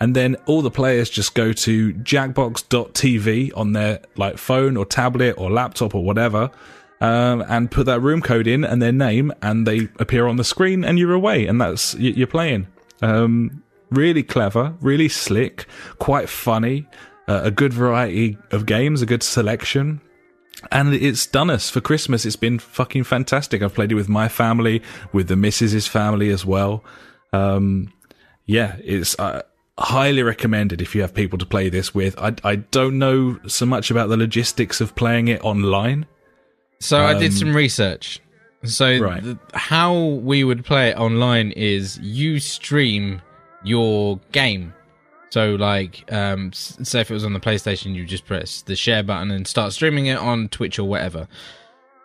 And 0.00 0.14
then 0.14 0.36
all 0.46 0.62
the 0.62 0.70
players 0.70 1.10
just 1.10 1.34
go 1.34 1.52
to 1.52 1.92
jackbox.tv 1.92 3.50
on 3.56 3.72
their 3.72 4.00
like 4.16 4.38
phone 4.38 4.76
or 4.76 4.86
tablet 4.86 5.34
or 5.38 5.50
laptop 5.50 5.94
or 5.94 6.04
whatever, 6.04 6.50
um, 7.00 7.44
and 7.48 7.70
put 7.70 7.86
that 7.86 8.00
room 8.00 8.22
code 8.22 8.46
in 8.46 8.64
and 8.64 8.80
their 8.80 8.92
name, 8.92 9.32
and 9.42 9.66
they 9.66 9.88
appear 9.98 10.26
on 10.26 10.36
the 10.36 10.44
screen, 10.44 10.84
and 10.84 10.98
you're 10.98 11.12
away, 11.12 11.46
and 11.46 11.60
that's 11.60 11.94
you're 11.94 12.26
playing. 12.26 12.66
Um, 13.02 13.62
really 13.90 14.22
clever, 14.22 14.74
really 14.80 15.08
slick, 15.08 15.66
quite 15.98 16.28
funny, 16.28 16.86
uh, 17.26 17.42
a 17.44 17.50
good 17.50 17.72
variety 17.72 18.38
of 18.50 18.66
games, 18.66 19.02
a 19.02 19.06
good 19.06 19.22
selection. 19.22 20.00
And 20.72 20.92
it's 20.92 21.24
done 21.24 21.50
us 21.50 21.70
for 21.70 21.80
Christmas. 21.80 22.26
It's 22.26 22.34
been 22.34 22.58
fucking 22.58 23.04
fantastic. 23.04 23.62
I've 23.62 23.74
played 23.74 23.92
it 23.92 23.94
with 23.94 24.08
my 24.08 24.28
family, 24.28 24.82
with 25.12 25.28
the 25.28 25.36
missus's 25.36 25.86
family 25.86 26.30
as 26.30 26.44
well. 26.44 26.82
Um, 27.32 27.92
yeah, 28.44 28.76
it's 28.82 29.16
uh, 29.20 29.42
highly 29.78 30.22
recommended 30.22 30.80
if 30.82 30.94
you 30.94 31.00
have 31.02 31.14
people 31.14 31.38
to 31.38 31.46
play 31.46 31.68
this 31.68 31.94
with. 31.94 32.18
I, 32.18 32.34
I 32.44 32.56
don't 32.56 32.98
know 32.98 33.38
so 33.46 33.64
much 33.64 33.90
about 33.90 34.08
the 34.08 34.16
logistics 34.16 34.80
of 34.80 34.94
playing 34.96 35.28
it 35.28 35.40
online. 35.44 36.06
So 36.80 36.98
I 37.04 37.14
did 37.14 37.30
Um, 37.32 37.36
some 37.38 37.56
research. 37.56 38.20
So 38.64 38.98
Right. 38.98 39.22
th- 39.22 39.36
how 39.54 39.94
we 39.96 40.42
would 40.44 40.64
play 40.64 40.90
it 40.90 40.96
online 40.96 41.52
is 41.52 41.98
you 42.02 42.40
stream 42.40 43.22
your 43.64 44.18
game. 44.32 44.74
So 45.30 45.54
like, 45.54 46.10
um, 46.12 46.52
say 46.52 47.00
if 47.02 47.10
it 47.10 47.14
was 47.14 47.24
on 47.24 47.32
the 47.34 47.40
PlayStation, 47.40 47.94
you 47.94 48.04
just 48.04 48.26
press 48.26 48.62
the 48.62 48.74
share 48.74 49.02
button 49.02 49.30
and 49.30 49.46
start 49.46 49.72
streaming 49.72 50.06
it 50.06 50.18
on 50.18 50.48
Twitch 50.48 50.78
or 50.78 50.88
whatever. 50.88 51.28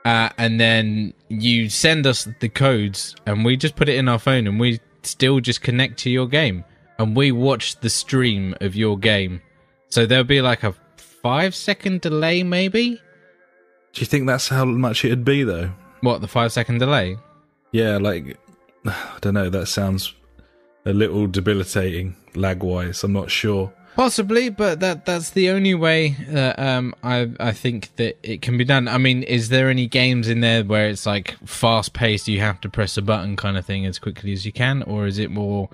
Uh, 0.05 0.29
and 0.38 0.59
then 0.59 1.13
you 1.29 1.69
send 1.69 2.05
us 2.05 2.27
the 2.41 2.49
codes, 2.49 3.15
and 3.25 3.45
we 3.45 3.55
just 3.55 3.75
put 3.77 3.88
it 3.88 3.95
in 3.95 4.09
our 4.09 4.19
phone, 4.19 4.45
and 4.47 4.59
we 4.59 4.79
still 5.03 5.39
just 5.39 5.62
connect 5.62 5.97
to 5.99 6.09
your 6.09 6.27
game, 6.27 6.65
and 6.99 7.15
we 7.15 7.32
watch 7.32 7.79
the 7.79 7.89
stream 7.89 8.56
of 8.62 8.75
your 8.75 8.97
game. 8.97 9.41
So 9.89 10.06
there'll 10.06 10.23
be 10.23 10.41
like 10.41 10.63
a 10.63 10.73
five 10.97 11.56
second 11.56 12.01
delay, 12.01 12.43
maybe. 12.43 13.01
Do 13.93 14.01
you 14.01 14.08
think 14.08 14.27
that's 14.27 14.49
how 14.49 14.65
much 14.65 15.06
it'd 15.06 15.23
be 15.23 15.43
though? 15.43 15.71
What 16.01 16.21
the 16.21 16.27
five 16.27 16.51
second 16.51 16.79
delay? 16.79 17.17
Yeah, 17.71 17.97
like 17.97 18.38
I 18.86 19.17
don't 19.21 19.34
know. 19.34 19.49
That 19.49 19.67
sounds 19.67 20.13
a 20.86 20.93
little 20.93 21.27
debilitating 21.27 22.15
lag 22.36 22.63
wise. 22.63 23.03
I'm 23.03 23.13
not 23.13 23.32
sure. 23.32 23.71
Possibly, 23.95 24.49
but 24.49 24.79
that 24.79 25.06
that's 25.06 25.29
the 25.29 25.51
only 25.51 25.75
way 25.75 26.15
that 26.29 26.58
um 26.58 26.95
I 27.03 27.29
I 27.39 27.51
think 27.51 27.95
that 27.97 28.17
it 28.23 28.41
can 28.41 28.58
be 28.58 28.65
done. 28.65 28.88
I 28.88 28.97
mean, 28.97 29.21
is 29.21 29.49
there 29.49 29.69
any 29.69 29.88
games 29.88 30.27
in 30.27 30.41
there 30.41 30.63
where 30.63 30.89
it's 30.89 31.06
like 31.06 31.38
fast 31.45 31.93
paced, 31.93 32.27
you 32.27 32.39
have 32.39 32.60
to 32.62 32.69
press 32.69 32.97
a 32.97 33.03
button 33.03 33.36
kind 33.36 33.56
of 33.56 33.65
thing 33.65 33.86
as 33.86 33.99
quickly 33.99 34.34
as 34.34 34.45
you 34.45 34.51
can, 34.51 34.82
or 34.84 35.06
is 35.06 35.19
it 35.19 35.29
more 35.29 35.69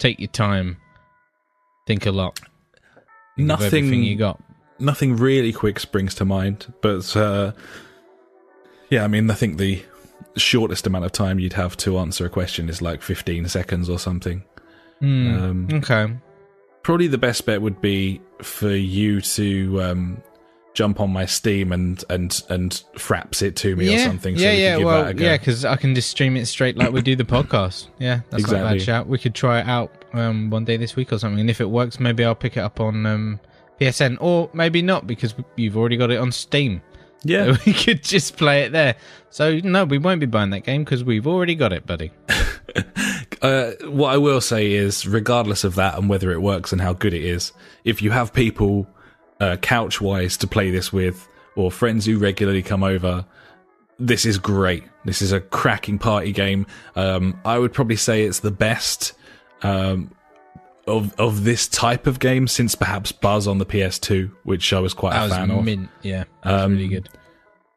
take 0.00 0.18
your 0.18 0.28
time, 0.28 0.76
think 1.86 2.04
a 2.06 2.10
lot, 2.10 2.40
think 3.36 3.46
Nothing 3.46 4.02
you 4.02 4.16
got? 4.16 4.40
nothing 4.80 5.14
really 5.16 5.52
quick 5.52 5.78
springs 5.78 6.14
to 6.16 6.24
mind, 6.24 6.72
but 6.82 7.14
uh, 7.16 7.52
yeah, 8.88 9.04
I 9.04 9.08
mean, 9.08 9.30
I 9.30 9.34
think 9.34 9.58
the 9.58 9.82
shortest 10.36 10.86
amount 10.86 11.04
of 11.04 11.12
time 11.12 11.38
you'd 11.38 11.52
have 11.54 11.76
to 11.76 11.98
answer 11.98 12.24
a 12.26 12.28
question 12.30 12.68
is 12.68 12.80
like 12.82 13.02
15 13.02 13.48
seconds 13.48 13.88
or 13.88 13.98
something. 13.98 14.42
Hmm. 15.00 15.28
Um, 15.42 15.68
Okay. 15.72 16.12
probably 16.82 17.06
the 17.08 17.18
best 17.18 17.46
bet 17.46 17.60
would 17.62 17.80
be 17.80 18.20
for 18.42 18.70
you 18.70 19.20
to 19.20 19.82
um, 19.82 20.22
jump 20.72 21.00
on 21.00 21.10
my 21.10 21.26
Steam 21.26 21.72
and 21.72 22.02
and 22.08 22.42
and 22.48 22.82
fraps 22.94 23.42
it 23.42 23.56
to 23.56 23.74
me 23.76 23.94
or 23.94 23.98
something. 23.98 24.36
So 24.36 24.42
yeah, 24.44 24.52
we 24.52 24.58
yeah. 24.60 24.70
can 24.70 24.78
give 24.78 24.86
well, 24.86 25.04
that 25.04 25.10
a 25.10 25.14
go. 25.14 25.24
yeah, 25.24 25.36
because 25.36 25.64
I 25.64 25.76
can 25.76 25.94
just 25.94 26.10
stream 26.10 26.36
it 26.36 26.46
straight 26.46 26.76
like 26.76 26.92
we 26.92 27.02
do 27.02 27.16
the 27.16 27.24
podcast. 27.36 27.88
Yeah, 27.98 28.20
that's 28.30 28.44
not 28.44 28.52
a 28.52 28.56
Exactly. 28.56 28.78
bad 28.78 28.82
shout. 28.82 29.06
We 29.06 29.18
could 29.18 29.34
try 29.34 29.60
it 29.60 29.66
out 29.68 29.90
um, 30.12 30.50
one 30.50 30.64
day 30.64 30.76
this 30.76 30.96
week 30.96 31.12
or 31.12 31.18
something, 31.18 31.40
and 31.40 31.50
if 31.50 31.60
it 31.60 31.68
works, 31.70 31.98
maybe 32.00 32.24
I'll 32.24 32.34
pick 32.34 32.56
it 32.56 32.60
up 32.60 32.80
on 32.80 33.04
um, 33.06 33.40
PSN, 33.80 34.18
or 34.20 34.48
maybe 34.52 34.82
not 34.82 35.06
because 35.06 35.34
you've 35.56 35.76
already 35.76 35.96
got 35.96 36.10
it 36.10 36.18
on 36.18 36.30
Steam. 36.32 36.82
yeah. 37.24 37.52
So 37.52 37.60
we 37.66 37.72
could 37.72 38.02
just 38.02 38.36
play 38.36 38.62
it 38.62 38.72
there. 38.72 38.96
So 39.30 39.58
no, 39.58 39.84
we 39.84 39.98
won't 39.98 40.20
be 40.20 40.26
buying 40.26 40.50
that 40.50 40.60
game 40.64 40.84
because 40.84 41.02
we've 41.04 41.26
already 41.26 41.54
got 41.54 41.72
it, 41.72 41.86
buddy. 41.86 42.12
Uh, 43.42 43.72
what 43.84 44.12
I 44.12 44.18
will 44.18 44.42
say 44.42 44.72
is, 44.72 45.06
regardless 45.06 45.64
of 45.64 45.74
that 45.76 45.96
and 45.96 46.10
whether 46.10 46.30
it 46.30 46.42
works 46.42 46.72
and 46.72 46.80
how 46.82 46.92
good 46.92 47.14
it 47.14 47.24
is, 47.24 47.52
if 47.84 48.02
you 48.02 48.10
have 48.10 48.34
people 48.34 48.86
uh, 49.40 49.56
couch 49.56 50.00
wise 50.00 50.36
to 50.38 50.46
play 50.46 50.70
this 50.70 50.92
with, 50.92 51.28
or 51.56 51.70
friends 51.70 52.04
who 52.06 52.18
regularly 52.18 52.62
come 52.62 52.82
over, 52.84 53.24
this 53.98 54.24
is 54.24 54.38
great. 54.38 54.84
This 55.04 55.22
is 55.22 55.32
a 55.32 55.40
cracking 55.40 55.98
party 55.98 56.32
game. 56.32 56.66
Um, 56.96 57.38
I 57.44 57.58
would 57.58 57.72
probably 57.72 57.96
say 57.96 58.24
it's 58.24 58.40
the 58.40 58.50
best 58.50 59.12
um, 59.62 60.10
of 60.86 61.18
of 61.18 61.44
this 61.44 61.68
type 61.68 62.06
of 62.06 62.18
game 62.18 62.46
since 62.48 62.74
perhaps 62.74 63.12
Buzz 63.12 63.46
on 63.46 63.58
the 63.58 63.66
PS2, 63.66 64.30
which 64.44 64.72
I 64.72 64.80
was 64.80 64.94
quite 64.94 65.12
That 65.12 65.26
a 65.26 65.34
fan 65.34 65.50
of. 65.50 65.64
mint. 65.64 65.88
Yeah, 66.02 66.24
that 66.44 66.64
Um, 66.64 66.72
really 66.72 66.88
good. 66.88 67.08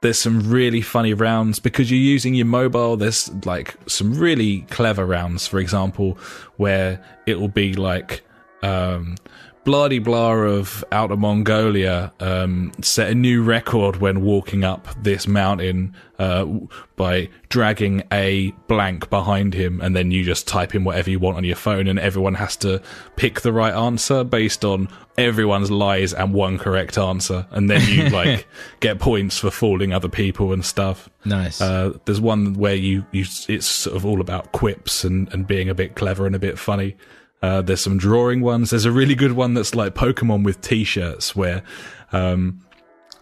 there's 0.01 0.17
some 0.19 0.49
really 0.49 0.81
funny 0.81 1.13
rounds 1.13 1.59
because 1.59 1.89
you're 1.91 1.99
using 1.99 2.33
your 2.35 2.45
mobile. 2.45 2.97
There's 2.97 3.29
like 3.45 3.75
some 3.87 4.13
really 4.17 4.61
clever 4.69 5.05
rounds, 5.05 5.47
for 5.47 5.59
example, 5.59 6.17
where 6.57 7.03
it 7.25 7.39
will 7.39 7.47
be 7.49 7.73
like, 7.73 8.21
um, 8.63 9.15
bloody 9.63 9.99
blah 9.99 10.33
of 10.33 10.83
Outer 10.91 11.15
Mongolia 11.15 12.11
um, 12.19 12.71
set 12.81 13.09
a 13.09 13.15
new 13.15 13.43
record 13.43 13.97
when 13.97 14.21
walking 14.21 14.63
up 14.63 14.87
this 15.01 15.27
mountain 15.27 15.95
uh, 16.19 16.45
by 16.95 17.29
dragging 17.49 18.03
a 18.11 18.51
blank 18.67 19.09
behind 19.09 19.53
him, 19.53 19.81
and 19.81 19.95
then 19.95 20.11
you 20.11 20.23
just 20.23 20.47
type 20.47 20.75
in 20.75 20.83
whatever 20.83 21.09
you 21.09 21.19
want 21.19 21.37
on 21.37 21.43
your 21.43 21.55
phone, 21.55 21.87
and 21.87 21.99
everyone 21.99 22.35
has 22.35 22.55
to 22.57 22.81
pick 23.15 23.41
the 23.41 23.51
right 23.53 23.73
answer 23.73 24.23
based 24.23 24.63
on 24.63 24.87
everyone's 25.17 25.71
lies 25.71 26.13
and 26.13 26.33
one 26.33 26.57
correct 26.57 26.97
answer, 26.97 27.45
and 27.51 27.69
then 27.69 27.81
you 27.87 28.09
like 28.09 28.47
get 28.79 28.99
points 28.99 29.39
for 29.39 29.51
fooling 29.51 29.93
other 29.93 30.09
people 30.09 30.53
and 30.53 30.65
stuff. 30.65 31.09
Nice. 31.25 31.61
Uh, 31.61 31.97
there's 32.05 32.21
one 32.21 32.53
where 32.53 32.75
you, 32.75 33.05
you 33.11 33.25
it's 33.47 33.65
sort 33.65 33.95
of 33.95 34.05
all 34.05 34.21
about 34.21 34.51
quips 34.51 35.03
and, 35.03 35.31
and 35.33 35.47
being 35.47 35.69
a 35.69 35.75
bit 35.75 35.95
clever 35.95 36.25
and 36.25 36.35
a 36.35 36.39
bit 36.39 36.59
funny. 36.59 36.95
Uh, 37.43 37.61
there's 37.61 37.81
some 37.81 37.97
drawing 37.97 38.41
ones. 38.41 38.69
There's 38.69 38.85
a 38.85 38.91
really 38.91 39.15
good 39.15 39.33
one 39.33 39.53
that's 39.53 39.75
like 39.75 39.93
Pokemon 39.93 40.43
with 40.45 40.61
t-shirts 40.61 41.35
where, 41.35 41.61
um, 42.13 42.61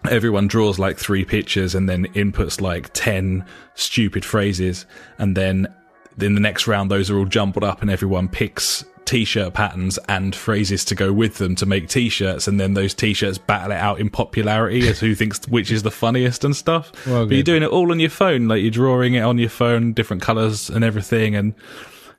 everyone 0.09 0.47
draws 0.47 0.79
like 0.79 0.97
three 0.97 1.25
pictures 1.25 1.75
and 1.75 1.89
then 1.89 2.05
inputs 2.13 2.61
like 2.61 2.91
10 2.93 3.43
stupid 3.73 4.23
phrases. 4.23 4.85
And 5.17 5.35
then 5.35 5.73
in 6.19 6.35
the 6.35 6.39
next 6.39 6.67
round, 6.67 6.91
those 6.91 7.09
are 7.09 7.17
all 7.17 7.25
jumbled 7.25 7.63
up 7.63 7.81
and 7.81 7.89
everyone 7.89 8.27
picks 8.27 8.85
t-shirt 9.05 9.53
patterns 9.53 9.97
and 10.07 10.35
phrases 10.35 10.85
to 10.85 10.95
go 10.95 11.11
with 11.11 11.37
them 11.37 11.55
to 11.55 11.65
make 11.65 11.89
t-shirts. 11.89 12.47
And 12.47 12.59
then 12.59 12.75
those 12.75 12.93
t-shirts 12.93 13.39
battle 13.39 13.71
it 13.71 13.77
out 13.77 13.99
in 13.99 14.09
popularity 14.09 14.87
as 14.87 14.99
who 14.99 15.15
thinks 15.15 15.47
which 15.47 15.71
is 15.71 15.83
the 15.83 15.91
funniest 15.91 16.43
and 16.43 16.55
stuff. 16.55 16.91
Well, 17.07 17.25
but 17.25 17.33
you're 17.33 17.43
doing 17.43 17.63
it 17.63 17.69
all 17.69 17.91
on 17.91 17.99
your 17.99 18.11
phone. 18.11 18.47
Like 18.47 18.61
you're 18.61 18.71
drawing 18.71 19.15
it 19.15 19.21
on 19.21 19.37
your 19.37 19.49
phone, 19.49 19.93
different 19.93 20.21
colors 20.21 20.69
and 20.69 20.83
everything. 20.83 21.35
And 21.35 21.53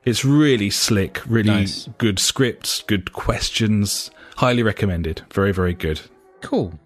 it's 0.05 0.25
really 0.25 0.71
slick, 0.71 1.21
really 1.27 1.51
Nice. 1.51 1.88
good 1.99 2.19
scripts, 2.19 2.83
good 2.83 3.12
questions, 3.12 4.11
highly 4.37 4.62
recommended. 4.62 5.23
Very, 5.33 5.53
very 5.53 5.75
good. 5.75 6.01
Cool. 6.41 6.79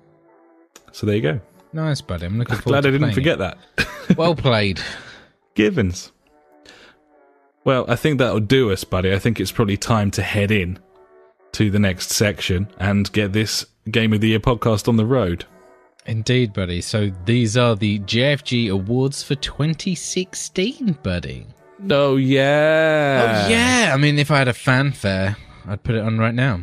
So 0.92 1.07
there 1.07 1.16
you 1.16 1.22
go. 1.22 1.40
Nice, 1.72 2.00
buddy. 2.00 2.26
I'm 2.26 2.38
looking 2.38 2.57
forward 2.57 2.83
Glad 2.83 2.87
I 2.87 2.90
didn't 2.90 3.12
forget 3.12 3.38
that. 3.38 3.59
Well 4.16 4.37
played. 4.37 4.81
Givens. 5.55 6.12
Well, 7.64 7.85
I 7.88 7.96
think 7.96 8.18
that'll 8.18 8.38
do 8.38 8.70
us, 8.70 8.85
buddy. 8.85 9.12
I 9.12 9.18
think 9.18 9.40
it's 9.40 9.50
probably 9.50 9.76
time 9.76 10.12
to 10.12 10.22
head 10.22 10.52
in 10.52 10.79
to 11.52 11.70
the 11.72 11.81
next 11.81 12.11
section 12.11 12.68
and 12.79 13.11
get 13.12 13.33
this 13.33 13.66
Game 13.90 14.12
of 14.12 14.20
the 14.20 14.29
Year 14.29 14.38
podcast 14.38 14.87
on 14.87 14.96
the 14.96 15.05
road. 15.05 15.44
Indeed, 16.07 16.52
buddy. 16.52 16.81
So 16.81 17.11
these 17.24 17.57
are 17.57 17.74
the 17.74 17.98
JFG 18.00 18.70
awards 18.70 19.24
for 19.24 19.35
2016, 19.35 20.98
buddy. 21.02 21.46
Oh, 21.90 22.16
yeah. 22.16 23.44
oh 23.46 23.50
yeah. 23.50 23.90
I 23.92 23.96
mean, 23.96 24.18
if 24.18 24.30
I 24.30 24.38
had 24.38 24.48
a 24.48 24.54
fanfare, 24.54 25.36
I'd 25.66 25.82
put 25.82 25.94
it 25.94 26.02
on 26.02 26.18
right 26.18 26.34
now. 26.34 26.62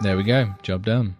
There 0.00 0.16
we 0.16 0.24
go. 0.24 0.52
Job 0.62 0.84
done. 0.84 1.16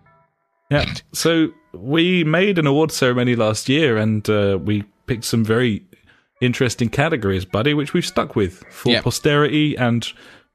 Yeah. 0.71 0.93
So 1.13 1.49
we 1.73 2.25
made 2.25 2.59
an 2.59 2.67
award 2.67 2.91
ceremony 2.91 3.37
last 3.37 3.69
year 3.69 3.97
and 3.97 4.29
uh, 4.29 4.59
we 4.61 4.83
picked 5.07 5.25
some 5.25 5.45
very 5.45 5.85
interesting 6.41 6.89
categories, 6.89 7.45
buddy, 7.45 7.75
which 7.75 7.95
we've 7.95 8.07
stuck 8.07 8.35
with 8.35 8.65
for 8.71 8.91
Yep. 8.91 9.05
posterity 9.05 9.77
and 9.77 10.07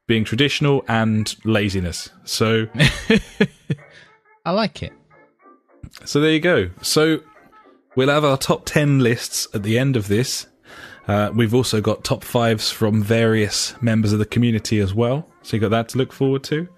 being 0.06 0.24
traditional 0.24 0.84
and 0.88 1.34
laziness. 1.44 2.10
So 2.24 2.66
I 4.44 4.50
like 4.50 4.82
it. 4.82 4.92
So 6.04 6.20
there 6.20 6.32
you 6.32 6.40
go. 6.40 6.70
So 6.82 7.20
we'll 7.98 8.08
have 8.08 8.24
our 8.24 8.38
top 8.38 8.64
10 8.64 9.00
lists 9.00 9.48
at 9.54 9.64
the 9.64 9.76
end 9.76 9.96
of 9.96 10.06
this. 10.06 10.46
Uh, 11.08 11.32
we've 11.34 11.52
also 11.52 11.80
got 11.80 12.04
top 12.04 12.22
fives 12.22 12.70
from 12.70 13.02
various 13.02 13.74
members 13.82 14.12
of 14.12 14.20
the 14.20 14.24
community 14.24 14.78
as 14.78 14.94
well. 14.94 15.28
So 15.42 15.56
you've 15.56 15.62
got 15.62 15.70
that 15.70 15.88
to 15.88 15.98
look 15.98 16.12
forward 16.12 16.44
to. 16.44 16.68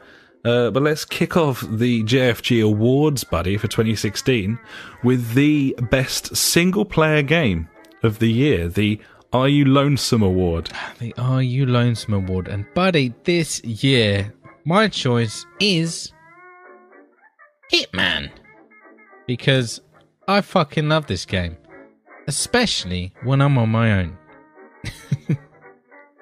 Uh, 0.47 0.71
but 0.71 0.83
let's 0.83 1.05
kick 1.05 1.37
off 1.37 1.61
the 1.69 2.03
JFG 2.05 2.65
Awards, 2.65 3.23
buddy, 3.23 3.59
for 3.59 3.69
2016 3.69 4.59
with 5.05 5.35
the 5.35 5.77
best 5.91 6.35
single 6.35 6.87
player 6.87 7.21
game 7.21 7.69
of 8.03 8.19
the 8.19 8.33
year, 8.33 8.67
the 8.67 8.99
Are 9.35 9.47
You 9.47 9.67
Lonesome 9.67 10.23
Award. 10.23 10.71
The 11.01 11.13
Are 11.19 11.43
You 11.43 11.67
Lonesome 11.67 12.15
Award. 12.15 12.49
And, 12.49 12.65
buddy, 12.73 13.13
this 13.25 13.63
year, 13.63 14.33
my 14.65 14.89
choice 14.89 15.45
is 15.61 16.15
Hitman. 17.71 18.31
Because 19.27 19.83
I 20.31 20.41
fucking 20.41 20.89
love 20.89 21.07
this 21.07 21.25
game. 21.25 21.57
Especially 22.27 23.13
when 23.25 23.41
I'm 23.41 23.59
on 23.59 23.71
my 23.71 23.93
own. 23.93 24.19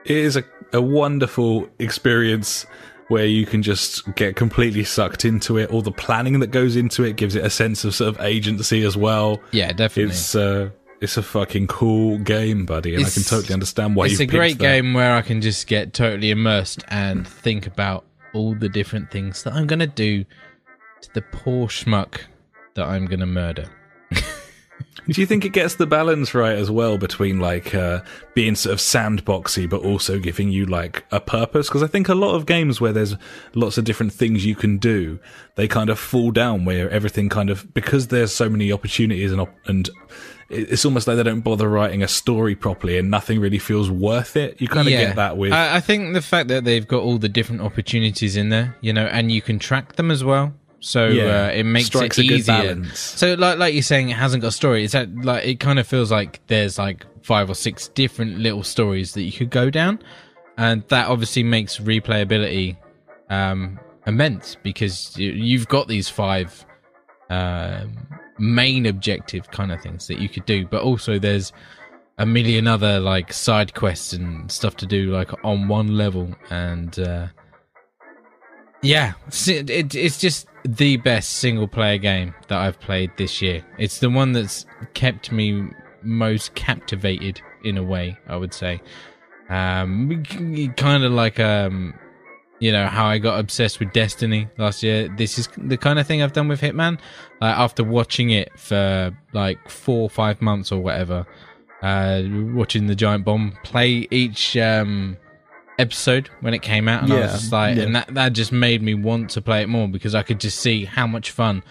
It 0.08 0.16
is 0.16 0.36
a, 0.36 0.44
a 0.72 0.80
wonderful 0.80 1.68
experience 1.78 2.64
where 3.08 3.26
you 3.26 3.44
can 3.44 3.62
just 3.62 4.14
get 4.14 4.36
completely 4.36 4.82
sucked 4.82 5.26
into 5.26 5.58
it. 5.58 5.70
All 5.70 5.82
the 5.82 5.92
planning 5.92 6.40
that 6.40 6.46
goes 6.46 6.76
into 6.76 7.04
it 7.04 7.16
gives 7.16 7.34
it 7.34 7.44
a 7.44 7.50
sense 7.50 7.84
of 7.84 7.94
sort 7.94 8.14
of 8.16 8.20
agency 8.24 8.84
as 8.84 8.96
well. 8.96 9.38
Yeah, 9.50 9.70
definitely. 9.72 10.12
It's 10.12 10.34
uh, 10.34 10.70
it's 11.02 11.18
a 11.18 11.22
fucking 11.22 11.66
cool 11.66 12.18
game, 12.18 12.64
buddy, 12.64 12.94
and 12.94 13.04
I 13.04 13.10
can 13.10 13.22
totally 13.22 13.52
understand 13.52 13.96
why 13.96 14.06
it's 14.06 14.12
you've 14.12 14.20
picked 14.20 14.32
that. 14.32 14.36
It's 14.38 14.54
a 14.54 14.56
great 14.56 14.58
that. 14.58 14.82
game 14.82 14.94
where 14.94 15.14
I 15.14 15.20
can 15.20 15.42
just 15.42 15.66
get 15.66 15.92
totally 15.92 16.30
immersed 16.30 16.84
and 16.88 17.28
think 17.28 17.66
about 17.66 18.06
all 18.32 18.54
the 18.54 18.70
different 18.70 19.10
things 19.10 19.42
that 19.42 19.52
I'm 19.52 19.66
going 19.66 19.78
to 19.80 19.86
do 19.86 20.24
to 21.02 21.12
the 21.12 21.22
poor 21.22 21.68
schmuck 21.68 22.20
that 22.74 22.86
I'm 22.86 23.04
going 23.04 23.20
to 23.20 23.26
murder. 23.26 23.70
Do 25.06 25.20
you 25.20 25.26
think 25.26 25.44
it 25.44 25.52
gets 25.52 25.76
the 25.76 25.86
balance 25.86 26.34
right 26.34 26.56
as 26.56 26.70
well 26.70 26.98
between 26.98 27.40
like 27.40 27.74
uh, 27.74 28.02
being 28.34 28.54
sort 28.54 28.72
of 28.74 28.78
sandboxy, 28.78 29.68
but 29.68 29.82
also 29.82 30.18
giving 30.18 30.50
you 30.50 30.66
like 30.66 31.04
a 31.10 31.20
purpose? 31.20 31.68
Because 31.68 31.82
I 31.82 31.86
think 31.86 32.08
a 32.08 32.14
lot 32.14 32.34
of 32.34 32.46
games 32.46 32.80
where 32.80 32.92
there's 32.92 33.16
lots 33.54 33.78
of 33.78 33.84
different 33.84 34.12
things 34.12 34.44
you 34.44 34.54
can 34.54 34.78
do, 34.78 35.18
they 35.54 35.68
kind 35.68 35.88
of 35.88 35.98
fall 35.98 36.30
down 36.30 36.64
where 36.64 36.90
everything 36.90 37.28
kind 37.28 37.48
of 37.48 37.72
because 37.72 38.08
there's 38.08 38.34
so 38.34 38.48
many 38.48 38.70
opportunities 38.72 39.32
and 39.32 39.40
op- 39.40 39.54
and 39.66 39.88
it's 40.50 40.84
almost 40.84 41.06
like 41.06 41.16
they 41.16 41.22
don't 41.22 41.40
bother 41.40 41.68
writing 41.68 42.02
a 42.02 42.08
story 42.08 42.54
properly 42.54 42.96
and 42.98 43.10
nothing 43.10 43.38
really 43.40 43.58
feels 43.58 43.90
worth 43.90 44.36
it. 44.36 44.60
You 44.60 44.68
kind 44.68 44.88
of 44.88 44.92
get 44.92 45.16
that 45.16 45.36
with 45.36 45.52
I, 45.52 45.76
I 45.76 45.80
think 45.80 46.14
the 46.14 46.22
fact 46.22 46.48
that 46.48 46.64
they've 46.64 46.86
got 46.86 47.02
all 47.02 47.18
the 47.18 47.28
different 47.28 47.60
opportunities 47.62 48.36
in 48.36 48.48
there, 48.48 48.76
you 48.80 48.92
know, 48.92 49.06
and 49.06 49.30
you 49.30 49.42
can 49.42 49.58
track 49.58 49.96
them 49.96 50.10
as 50.10 50.24
well. 50.24 50.54
So 50.80 51.08
Yeah, 51.08 51.46
uh, 51.46 51.50
it 51.50 51.64
makes 51.64 51.86
strikes 51.86 52.18
it 52.18 52.26
easier. 52.26 52.54
So 52.94 53.34
like 53.34 53.58
like 53.58 53.74
you're 53.74 53.82
saying, 53.82 54.10
it 54.10 54.16
hasn't 54.16 54.42
got 54.42 54.48
a 54.48 54.52
story. 54.52 54.84
It's 54.84 54.92
that 54.92 55.14
like 55.24 55.44
it 55.44 55.60
kind 55.60 55.78
of 55.78 55.86
feels 55.86 56.10
like 56.10 56.40
there's 56.46 56.78
like 56.78 57.04
five 57.24 57.50
or 57.50 57.54
six 57.54 57.88
different 57.88 58.38
little 58.38 58.62
stories 58.62 59.12
that 59.14 59.22
you 59.22 59.32
could 59.32 59.50
go 59.50 59.70
down, 59.70 59.98
and 60.56 60.82
that 60.88 61.08
obviously 61.08 61.42
makes 61.42 61.78
replayability 61.78 62.76
um, 63.28 63.78
immense 64.06 64.56
because 64.62 65.16
you, 65.18 65.30
you've 65.32 65.68
got 65.68 65.88
these 65.88 66.08
five 66.08 66.64
um, 67.28 67.92
main 68.38 68.86
objective 68.86 69.50
kind 69.50 69.72
of 69.72 69.80
things 69.82 70.06
that 70.06 70.18
you 70.20 70.28
could 70.28 70.46
do, 70.46 70.64
but 70.66 70.82
also 70.82 71.18
there's 71.18 71.52
a 72.18 72.26
million 72.26 72.66
other 72.66 72.98
like 73.00 73.32
side 73.32 73.74
quests 73.74 74.12
and 74.12 74.50
stuff 74.50 74.76
to 74.76 74.86
do 74.86 75.10
like 75.12 75.30
on 75.44 75.68
one 75.68 75.96
level. 75.96 76.34
And 76.50 76.98
uh 76.98 77.28
yeah 78.82 79.12
s- 79.26 79.48
it, 79.48 79.94
it's 79.94 80.18
just 80.18 80.46
the 80.64 80.96
best 80.98 81.36
single 81.36 81.68
player 81.68 81.98
game 81.98 82.34
that 82.48 82.58
i've 82.58 82.78
played 82.80 83.10
this 83.16 83.40
year 83.40 83.64
it's 83.78 83.98
the 83.98 84.10
one 84.10 84.32
that's 84.32 84.66
kept 84.94 85.30
me 85.32 85.68
most 86.02 86.54
captivated 86.54 87.40
in 87.64 87.76
a 87.78 87.82
way 87.82 88.16
i 88.28 88.36
would 88.36 88.52
say 88.52 88.80
um 89.48 90.22
kind 90.76 91.04
of 91.04 91.12
like 91.12 91.40
um 91.40 91.94
you 92.60 92.72
know 92.72 92.86
how 92.86 93.06
I 93.06 93.18
got 93.18 93.38
obsessed 93.38 93.78
with 93.78 93.92
Destiny 93.92 94.48
last 94.58 94.82
year. 94.82 95.08
This 95.16 95.38
is 95.38 95.48
the 95.56 95.76
kind 95.76 95.98
of 95.98 96.06
thing 96.06 96.22
I've 96.22 96.32
done 96.32 96.48
with 96.48 96.60
Hitman. 96.60 96.98
Like 97.40 97.56
after 97.56 97.84
watching 97.84 98.30
it 98.30 98.58
for 98.58 99.16
like 99.32 99.68
four 99.68 100.02
or 100.02 100.10
five 100.10 100.42
months 100.42 100.72
or 100.72 100.80
whatever, 100.80 101.26
uh, 101.82 102.22
watching 102.26 102.86
the 102.86 102.94
Giant 102.94 103.24
Bomb 103.24 103.56
play 103.62 104.08
each 104.10 104.56
um, 104.56 105.16
episode 105.78 106.28
when 106.40 106.54
it 106.54 106.62
came 106.62 106.88
out, 106.88 107.02
and 107.04 107.12
I 107.12 107.20
was 107.20 107.32
just 107.32 107.52
like, 107.52 107.76
yeah. 107.76 107.82
and 107.84 107.94
that 107.96 108.14
that 108.14 108.32
just 108.32 108.52
made 108.52 108.82
me 108.82 108.94
want 108.94 109.30
to 109.30 109.42
play 109.42 109.62
it 109.62 109.68
more 109.68 109.88
because 109.88 110.14
I 110.14 110.22
could 110.22 110.40
just 110.40 110.58
see 110.60 110.84
how 110.84 111.06
much 111.06 111.30
fun 111.30 111.62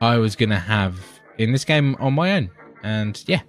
I 0.00 0.18
was 0.18 0.36
gonna 0.36 0.58
have 0.58 0.98
in 1.38 1.52
this 1.52 1.64
game 1.64 1.96
on 1.98 2.14
my 2.14 2.32
own. 2.36 2.50
And 2.82 3.22
yeah, 3.26 3.40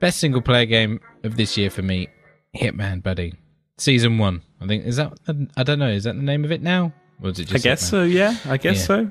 best 0.00 0.18
single 0.20 0.42
player 0.42 0.66
game 0.66 1.00
of 1.22 1.36
this 1.36 1.56
year 1.56 1.70
for 1.70 1.82
me, 1.82 2.08
Hitman, 2.56 3.02
buddy. 3.02 3.34
Season 3.78 4.18
one, 4.18 4.42
I 4.60 4.66
think. 4.66 4.84
Is 4.84 4.96
that? 4.96 5.12
I 5.56 5.62
don't 5.62 5.78
know. 5.78 5.88
Is 5.88 6.04
that 6.04 6.14
the 6.16 6.22
name 6.22 6.44
of 6.44 6.52
it 6.52 6.62
now? 6.62 6.92
Or 7.22 7.30
is 7.30 7.38
it 7.38 7.52
I 7.54 7.58
guess 7.58 7.82
Hitman? 7.84 7.90
so. 7.90 8.02
Yeah, 8.04 8.36
I 8.46 8.56
guess 8.56 8.78
Yeah. 8.80 8.84
so. 8.84 9.10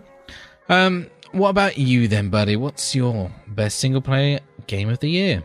Um, 0.70 1.08
what 1.34 1.50
about 1.50 1.78
you 1.78 2.08
then, 2.08 2.30
buddy? 2.30 2.56
What's 2.56 2.96
your 2.96 3.32
best 3.48 3.80
single 3.80 4.02
player 4.02 4.39
game 4.68 4.88
of 4.89 5.00
the 5.00 5.10
year? 5.10 5.44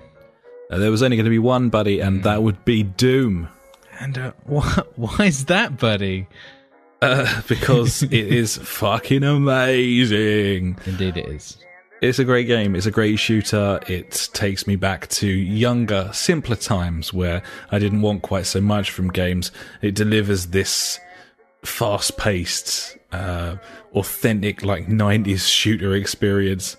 Uh, 0.70 0.78
there 0.78 0.90
was 0.90 1.02
only 1.02 1.16
going 1.16 1.24
to 1.24 1.30
be 1.30 1.38
one, 1.38 1.70
buddy, 1.70 1.98
and 2.00 2.22
that 2.24 2.42
would 2.42 2.64
be 2.64 2.82
Doom. 2.82 3.48
And 4.00 4.18
uh, 4.18 4.32
wh- 4.50 4.98
why 4.98 5.26
is 5.26 5.46
that, 5.46 5.78
buddy? 5.78 6.26
Uh, 7.00 7.42
because 7.48 8.02
it 8.04 8.12
is 8.12 8.56
fucking 8.56 9.22
amazing. 9.24 10.78
Indeed, 10.86 11.16
it 11.16 11.26
is. 11.26 11.58
It's 12.00 12.20
a 12.20 12.24
great 12.24 12.46
game. 12.46 12.76
It's 12.76 12.86
a 12.86 12.92
great 12.92 13.18
shooter. 13.18 13.80
It 13.88 14.30
takes 14.32 14.68
me 14.68 14.76
back 14.76 15.08
to 15.08 15.26
younger, 15.26 16.10
simpler 16.12 16.54
times 16.54 17.12
where 17.12 17.42
I 17.72 17.80
didn't 17.80 18.02
want 18.02 18.22
quite 18.22 18.46
so 18.46 18.60
much 18.60 18.92
from 18.92 19.10
games. 19.10 19.50
It 19.82 19.96
delivers 19.96 20.46
this 20.46 21.00
fast 21.64 22.16
paced, 22.16 22.96
uh, 23.10 23.56
authentic, 23.94 24.62
like 24.62 24.86
90s 24.86 25.48
shooter 25.48 25.94
experience. 25.94 26.76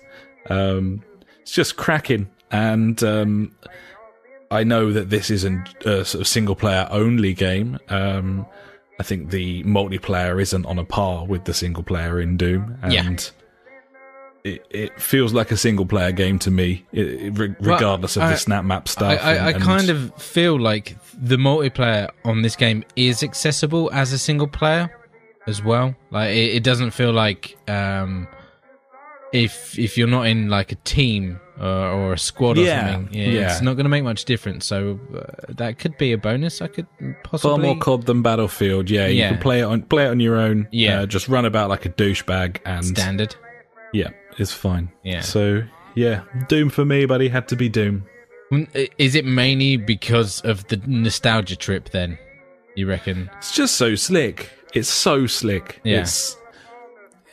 Um, 0.48 1.02
it's 1.42 1.52
just 1.52 1.76
cracking. 1.76 2.30
And, 2.50 3.02
um, 3.04 3.54
I 4.50 4.64
know 4.64 4.92
that 4.92 5.10
this 5.10 5.30
isn't 5.30 5.68
a 5.86 6.04
sort 6.04 6.20
of 6.22 6.28
single 6.28 6.56
player 6.56 6.88
only 6.90 7.34
game. 7.34 7.78
Um, 7.88 8.46
I 8.98 9.02
think 9.02 9.30
the 9.30 9.62
multiplayer 9.64 10.40
isn't 10.42 10.66
on 10.66 10.78
a 10.78 10.84
par 10.84 11.24
with 11.24 11.44
the 11.44 11.54
single 11.54 11.82
player 11.82 12.20
in 12.20 12.36
Doom. 12.36 12.76
And 12.82 12.92
Yeah. 12.92 13.10
it, 14.44 14.66
it 14.70 15.00
feels 15.00 15.32
like 15.32 15.50
a 15.52 15.56
single 15.56 15.86
player 15.86 16.12
game 16.12 16.38
to 16.40 16.50
me, 16.50 16.84
it, 16.92 17.06
it- 17.06 17.38
re- 17.38 17.54
Well, 17.60 17.74
regardless 17.74 18.16
of 18.16 18.24
I- 18.24 18.30
the 18.30 18.36
snap 18.36 18.64
map 18.64 18.88
stuff. 18.88 19.20
I, 19.22 19.34
and- 19.34 19.44
I 19.46 19.50
and- 19.52 19.62
kind 19.62 19.88
of 19.88 20.14
feel 20.20 20.58
like 20.58 20.96
the 21.16 21.36
multiplayer 21.36 22.10
on 22.24 22.42
this 22.42 22.56
game 22.56 22.84
is 22.96 23.22
accessible 23.22 23.90
as 23.92 24.12
a 24.12 24.18
single 24.18 24.48
player 24.48 24.90
as 25.46 25.62
well. 25.62 25.94
Like 26.10 26.30
it, 26.30 26.56
it 26.56 26.62
doesn't 26.64 26.90
feel 26.90 27.12
like 27.12 27.56
um, 27.68 28.26
if 29.32 29.78
if 29.78 29.96
you're 29.96 30.08
not 30.08 30.26
in 30.26 30.48
like 30.50 30.72
a 30.72 30.76
team 30.76 31.40
or, 31.60 31.66
or 31.90 32.12
a 32.14 32.18
squad 32.18 32.58
or 32.58 32.62
Yeah, 32.62 32.92
something, 32.94 33.14
yeah, 33.14 33.28
yeah. 33.28 33.52
it's 33.52 33.60
not 33.60 33.74
going 33.74 33.84
to 33.84 33.90
make 33.90 34.02
much 34.04 34.24
difference. 34.24 34.66
So 34.66 34.98
uh, 35.14 35.52
that 35.56 35.78
could 35.78 35.96
be 35.98 36.12
a 36.12 36.18
bonus. 36.18 36.60
I 36.62 36.68
could 36.68 36.86
possibly 37.22 37.50
far 37.50 37.58
more 37.58 37.76
COD 37.78 38.06
than 38.06 38.22
Battlefield. 38.22 38.88
Yeah, 38.90 39.06
you 39.06 39.18
Yeah. 39.20 39.30
can 39.30 39.38
play 39.38 39.60
it 39.60 39.64
on 39.64 39.82
play 39.82 40.04
it 40.06 40.08
on 40.08 40.20
your 40.20 40.36
own. 40.36 40.68
Yeah. 40.72 41.00
uh, 41.02 41.06
just 41.06 41.28
run 41.28 41.44
about 41.44 41.68
like 41.68 41.84
a 41.86 41.90
douchebag, 41.90 42.58
and 42.64 42.84
standard. 42.84 43.36
yeah, 43.92 44.08
it's 44.38 44.52
fine. 44.52 44.90
Yeah. 45.04 45.20
So 45.20 45.62
yeah, 45.94 46.22
Doom 46.48 46.70
for 46.70 46.84
me, 46.84 47.04
buddy, 47.06 47.28
had 47.28 47.46
to 47.48 47.56
be 47.56 47.68
Doom. 47.68 48.04
Mm, 48.52 48.90
Is 48.98 49.14
it 49.14 49.24
mainly 49.24 49.76
because 49.76 50.40
of 50.40 50.66
the 50.68 50.80
nostalgia 50.86 51.56
trip? 51.56 51.90
Then 51.90 52.18
you 52.74 52.86
reckon? 52.88 53.30
It's 53.38 53.54
just 53.54 53.76
so 53.76 53.94
slick. 53.94 54.50
It's 54.74 54.88
so 54.88 55.26
slick. 55.26 55.80
Yeah. 55.84 56.00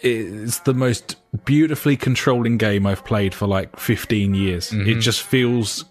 It's 0.01 0.59
the 0.59 0.73
most 0.73 1.15
beautifully 1.45 1.97
controlling 1.97 2.57
game 2.57 2.85
I've 2.85 3.03
played 3.05 3.33
for 3.33 3.47
like 3.47 3.77
15 3.79 4.33
years. 4.35 4.69
Mm-hmm. 4.71 4.89
It 4.89 4.99
just 4.99 5.23
feels 5.23 5.85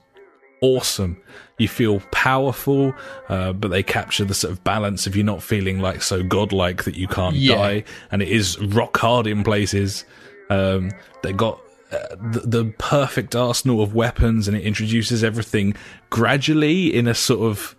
awesome. 0.60 1.20
You 1.58 1.68
feel 1.68 2.00
powerful, 2.10 2.94
uh, 3.28 3.52
but 3.52 3.68
they 3.68 3.82
capture 3.82 4.24
the 4.24 4.34
sort 4.34 4.52
of 4.52 4.62
balance 4.64 5.06
of 5.06 5.16
you 5.16 5.22
not 5.22 5.42
feeling 5.42 5.80
like 5.80 6.02
so 6.02 6.22
godlike 6.22 6.84
that 6.84 6.96
you 6.96 7.08
can't 7.08 7.36
Yeah. 7.36 7.56
die, 7.56 7.84
and 8.10 8.22
it 8.22 8.28
is 8.28 8.58
rock 8.60 8.96
hard 8.98 9.26
in 9.26 9.42
places. 9.44 10.04
Um, 10.50 10.90
they 11.22 11.32
got 11.32 11.58
uh, 11.92 11.98
the, 12.32 12.40
the 12.40 12.64
perfect 12.78 13.34
arsenal 13.36 13.80
of 13.82 13.94
weapons, 13.94 14.48
and 14.48 14.56
it 14.56 14.64
introduces 14.64 15.22
everything 15.22 15.74
gradually 16.10 16.94
in 16.94 17.06
a 17.06 17.14
sort 17.14 17.40
of 17.48 17.75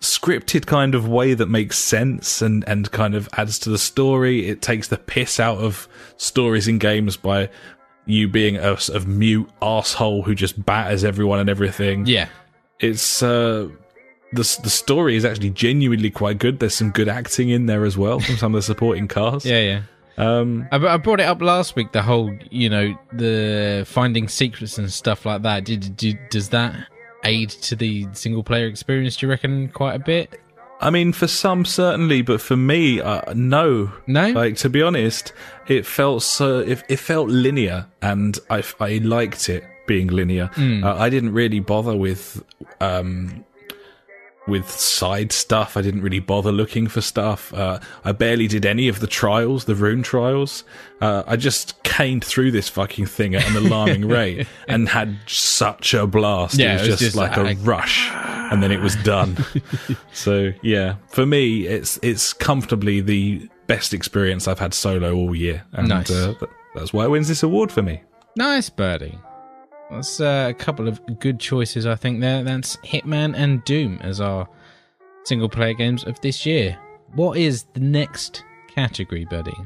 scripted 0.00 0.66
kind 0.66 0.94
of 0.94 1.06
way 1.06 1.34
that 1.34 1.46
makes 1.46 1.78
sense 1.78 2.40
and, 2.40 2.66
and 2.66 2.90
kind 2.90 3.14
of 3.14 3.28
adds 3.34 3.58
to 3.60 3.70
the 3.70 3.78
story. 3.78 4.48
It 4.48 4.62
takes 4.62 4.88
the 4.88 4.96
piss 4.96 5.38
out 5.38 5.58
of 5.58 5.88
stories 6.16 6.68
in 6.68 6.78
games 6.78 7.16
by 7.16 7.50
you 8.06 8.28
being 8.28 8.56
a 8.56 8.78
sort 8.78 8.96
of 8.96 9.06
mute 9.06 9.48
asshole 9.60 10.22
who 10.22 10.34
just 10.34 10.64
batters 10.64 11.04
everyone 11.04 11.38
and 11.38 11.50
everything. 11.50 12.06
Yeah. 12.06 12.28
It's 12.78 13.22
uh 13.22 13.68
the 14.32 14.58
the 14.62 14.70
story 14.70 15.16
is 15.16 15.24
actually 15.24 15.50
genuinely 15.50 16.10
quite 16.10 16.38
good. 16.38 16.60
There's 16.60 16.74
some 16.74 16.90
good 16.92 17.08
acting 17.08 17.50
in 17.50 17.66
there 17.66 17.84
as 17.84 17.98
well 17.98 18.20
from 18.20 18.36
some 18.36 18.54
of 18.54 18.58
the 18.58 18.62
supporting 18.62 19.06
cast. 19.06 19.44
Yeah, 19.44 19.60
yeah. 19.60 19.82
Um 20.16 20.66
I, 20.72 20.76
I 20.76 20.96
brought 20.96 21.20
it 21.20 21.24
up 21.24 21.42
last 21.42 21.76
week. 21.76 21.92
The 21.92 22.02
whole, 22.02 22.34
you 22.50 22.70
know, 22.70 22.94
the 23.12 23.84
finding 23.86 24.28
secrets 24.28 24.78
and 24.78 24.90
stuff 24.90 25.26
like 25.26 25.42
that. 25.42 25.64
Did, 25.64 25.94
did 25.94 26.18
does 26.30 26.48
that 26.48 26.74
aid 27.24 27.50
to 27.50 27.76
the 27.76 28.06
single 28.12 28.42
player 28.42 28.66
experience? 28.66 29.16
Do 29.16 29.26
you 29.26 29.30
reckon 29.30 29.68
quite 29.68 29.94
a 29.94 29.98
bit? 29.98 30.40
I 30.80 30.88
mean 30.88 31.12
for 31.12 31.26
some 31.26 31.64
certainly, 31.66 32.22
but 32.22 32.40
for 32.40 32.56
me 32.56 33.00
uh, 33.00 33.34
no. 33.34 33.92
No. 34.06 34.30
Like 34.30 34.56
to 34.56 34.70
be 34.70 34.82
honest, 34.82 35.32
it 35.68 35.84
felt 35.84 36.22
so 36.22 36.60
it, 36.60 36.82
it 36.88 36.98
felt 36.98 37.28
linear 37.28 37.86
and 38.00 38.38
I 38.48 38.64
I 38.80 38.98
liked 38.98 39.48
it 39.48 39.64
being 39.86 40.06
linear. 40.06 40.50
Uh, 40.56 40.94
I 40.94 41.10
didn't 41.10 41.32
really 41.32 41.60
bother 41.60 41.96
with 41.96 42.42
um 42.80 43.44
with 44.48 44.68
side 44.70 45.32
stuff. 45.32 45.76
I 45.76 45.82
didn't 45.82 46.02
really 46.02 46.18
bother 46.18 46.52
looking 46.52 46.86
for 46.88 47.00
stuff. 47.00 47.52
Uh, 47.54 47.78
I 48.04 48.12
barely 48.12 48.48
did 48.48 48.66
any 48.66 48.88
of 48.88 49.00
the 49.00 49.06
trials, 49.06 49.66
the 49.66 49.74
rune 49.74 50.02
trials. 50.02 50.64
Uh, 51.00 51.22
I 51.26 51.36
just 51.36 51.80
caned 51.82 52.24
through 52.24 52.50
this 52.50 52.68
fucking 52.68 53.06
thing 53.06 53.34
at 53.34 53.48
an 53.48 53.56
alarming 53.56 54.06
rate 54.08 54.46
and 54.68 54.88
had 54.88 55.16
such 55.26 55.94
a 55.94 56.06
blast. 56.06 56.58
Yeah, 56.58 56.82
it 56.82 56.88
was, 56.88 56.98
just, 56.98 57.16
like 57.16 57.36
a 57.36 57.54
rush, 57.62 58.10
and 58.10 58.62
then 58.62 58.72
it 58.72 58.80
was 58.80 58.96
done. 58.96 59.44
so 60.12 60.52
yeah, 60.62 60.96
for 61.08 61.26
me, 61.26 61.66
it's 61.66 61.98
it's 62.02 62.32
comfortably 62.32 63.00
the 63.00 63.48
best 63.66 63.94
experience 63.94 64.48
I've 64.48 64.58
had 64.58 64.74
solo 64.74 65.14
all 65.14 65.34
year, 65.34 65.64
and 65.72 65.88
Nice. 65.88 66.10
uh, 66.10 66.34
that's 66.74 66.92
why 66.92 67.04
it 67.04 67.08
wins 67.10 67.28
this 67.28 67.42
award 67.42 67.70
for 67.70 67.82
me. 67.82 68.02
Nice 68.36 68.68
birdie. 68.70 69.18
That's 69.90 70.20
uh, 70.20 70.46
a 70.50 70.54
couple 70.54 70.86
of 70.88 71.00
good 71.18 71.40
choices, 71.40 71.86
I 71.86 71.94
think. 71.96 72.20
There, 72.20 72.42
that's 72.44 72.76
Hitman 72.78 73.34
and 73.36 73.64
Doom 73.64 73.98
as 74.02 74.20
our 74.20 74.48
single 75.24 75.48
player 75.48 75.74
games 75.74 76.04
of 76.04 76.20
this 76.20 76.46
year. 76.46 76.78
What 77.14 77.36
is 77.38 77.64
the 77.74 77.80
next 77.80 78.44
category, 78.74 79.24
buddy? 79.24 79.56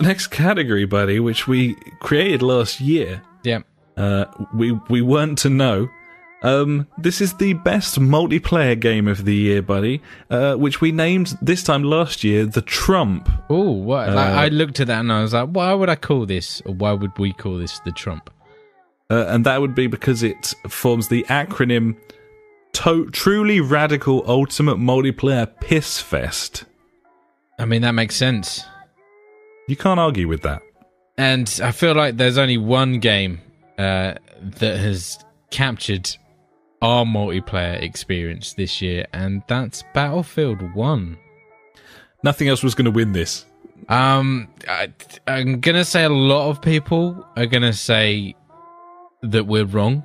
Next 0.00 0.28
category, 0.28 0.84
buddy, 0.84 1.18
which 1.18 1.48
we 1.48 1.74
created 2.00 2.40
last 2.42 2.80
year. 2.80 3.22
Yeah. 3.42 3.60
Uh, 3.96 4.26
we 4.54 4.72
we 4.88 5.02
weren't 5.02 5.38
to 5.38 5.50
know. 5.50 5.88
Um, 6.42 6.86
this 6.98 7.20
is 7.20 7.34
the 7.34 7.54
best 7.54 7.98
multiplayer 7.98 8.78
game 8.78 9.08
of 9.08 9.24
the 9.24 9.34
year, 9.34 9.60
buddy. 9.60 10.00
Uh, 10.30 10.54
which 10.54 10.80
we 10.80 10.92
named 10.92 11.36
this 11.42 11.64
time 11.64 11.82
last 11.82 12.22
year 12.22 12.46
the 12.46 12.62
Trump. 12.62 13.28
Oh, 13.50 13.72
what? 13.72 14.08
like, 14.10 14.16
Uh, 14.28 14.40
I 14.40 14.48
looked 14.48 14.78
at 14.78 14.86
that 14.86 15.00
and 15.00 15.12
I 15.12 15.22
was 15.22 15.32
like, 15.34 15.48
why 15.48 15.74
would 15.74 15.88
I 15.88 15.96
call 15.96 16.26
this, 16.26 16.62
or 16.64 16.74
why 16.74 16.92
would 16.92 17.18
we 17.18 17.32
call 17.32 17.58
this 17.58 17.80
the 17.80 17.90
Trump? 17.90 18.30
Uh, 19.10 19.24
and 19.28 19.46
that 19.46 19.60
would 19.60 19.74
be 19.74 19.86
because 19.86 20.22
it 20.22 20.54
forms 20.68 21.08
the 21.08 21.24
acronym 21.24 21.96
to- 22.74 23.08
Truly 23.10 23.60
Radical 23.60 24.22
Ultimate 24.26 24.76
Multiplayer 24.76 25.48
Piss 25.60 26.00
Fest. 26.00 26.64
I 27.58 27.64
mean, 27.64 27.82
that 27.82 27.92
makes 27.92 28.14
sense. 28.16 28.64
You 29.66 29.76
can't 29.76 29.98
argue 29.98 30.28
with 30.28 30.42
that. 30.42 30.62
And 31.16 31.60
I 31.62 31.72
feel 31.72 31.94
like 31.94 32.16
there's 32.16 32.38
only 32.38 32.58
one 32.58 33.00
game 33.00 33.40
uh, 33.78 34.14
that 34.40 34.78
has 34.78 35.18
captured 35.50 36.16
our 36.80 37.04
multiplayer 37.04 37.82
experience 37.82 38.52
this 38.54 38.80
year, 38.80 39.06
and 39.12 39.42
that's 39.48 39.82
Battlefield 39.94 40.74
1. 40.74 41.18
Nothing 42.22 42.48
else 42.48 42.62
was 42.62 42.74
going 42.74 42.84
to 42.84 42.90
win 42.90 43.12
this. 43.12 43.44
Um, 43.88 44.48
I, 44.68 44.92
I'm 45.26 45.60
gonna 45.60 45.84
say 45.84 46.04
a 46.04 46.08
lot 46.08 46.50
of 46.50 46.60
people 46.60 47.24
are 47.36 47.46
gonna 47.46 47.72
say 47.72 48.34
that 49.22 49.46
we're 49.46 49.64
wrong. 49.64 50.02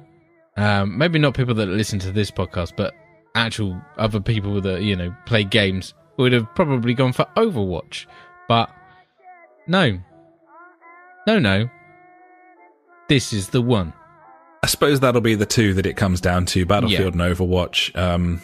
Um, 0.55 0.97
maybe 0.97 1.19
not 1.19 1.33
people 1.33 1.55
that 1.55 1.65
listen 1.65 1.99
to 1.99 2.11
this 2.11 2.31
podcast, 2.31 2.73
but 2.75 2.93
actual 3.35 3.79
other 3.97 4.19
people 4.19 4.61
that 4.61 4.83
you 4.83 4.95
know 4.95 5.15
play 5.25 5.43
games 5.43 5.93
would 6.17 6.31
have 6.31 6.53
probably 6.55 6.93
gone 6.93 7.13
for 7.13 7.25
Overwatch. 7.35 8.05
But 8.47 8.69
no, 9.67 9.99
no, 11.27 11.39
no. 11.39 11.69
This 13.09 13.33
is 13.33 13.49
the 13.49 13.61
one. 13.61 13.93
I 14.63 14.67
suppose 14.67 15.01
that'll 15.01 15.21
be 15.21 15.35
the 15.35 15.45
two 15.45 15.73
that 15.73 15.85
it 15.85 15.97
comes 15.97 16.21
down 16.21 16.45
to 16.47 16.65
Battlefield 16.65 17.13
and 17.15 17.21
Overwatch. 17.21 17.95
Um, 17.97 18.41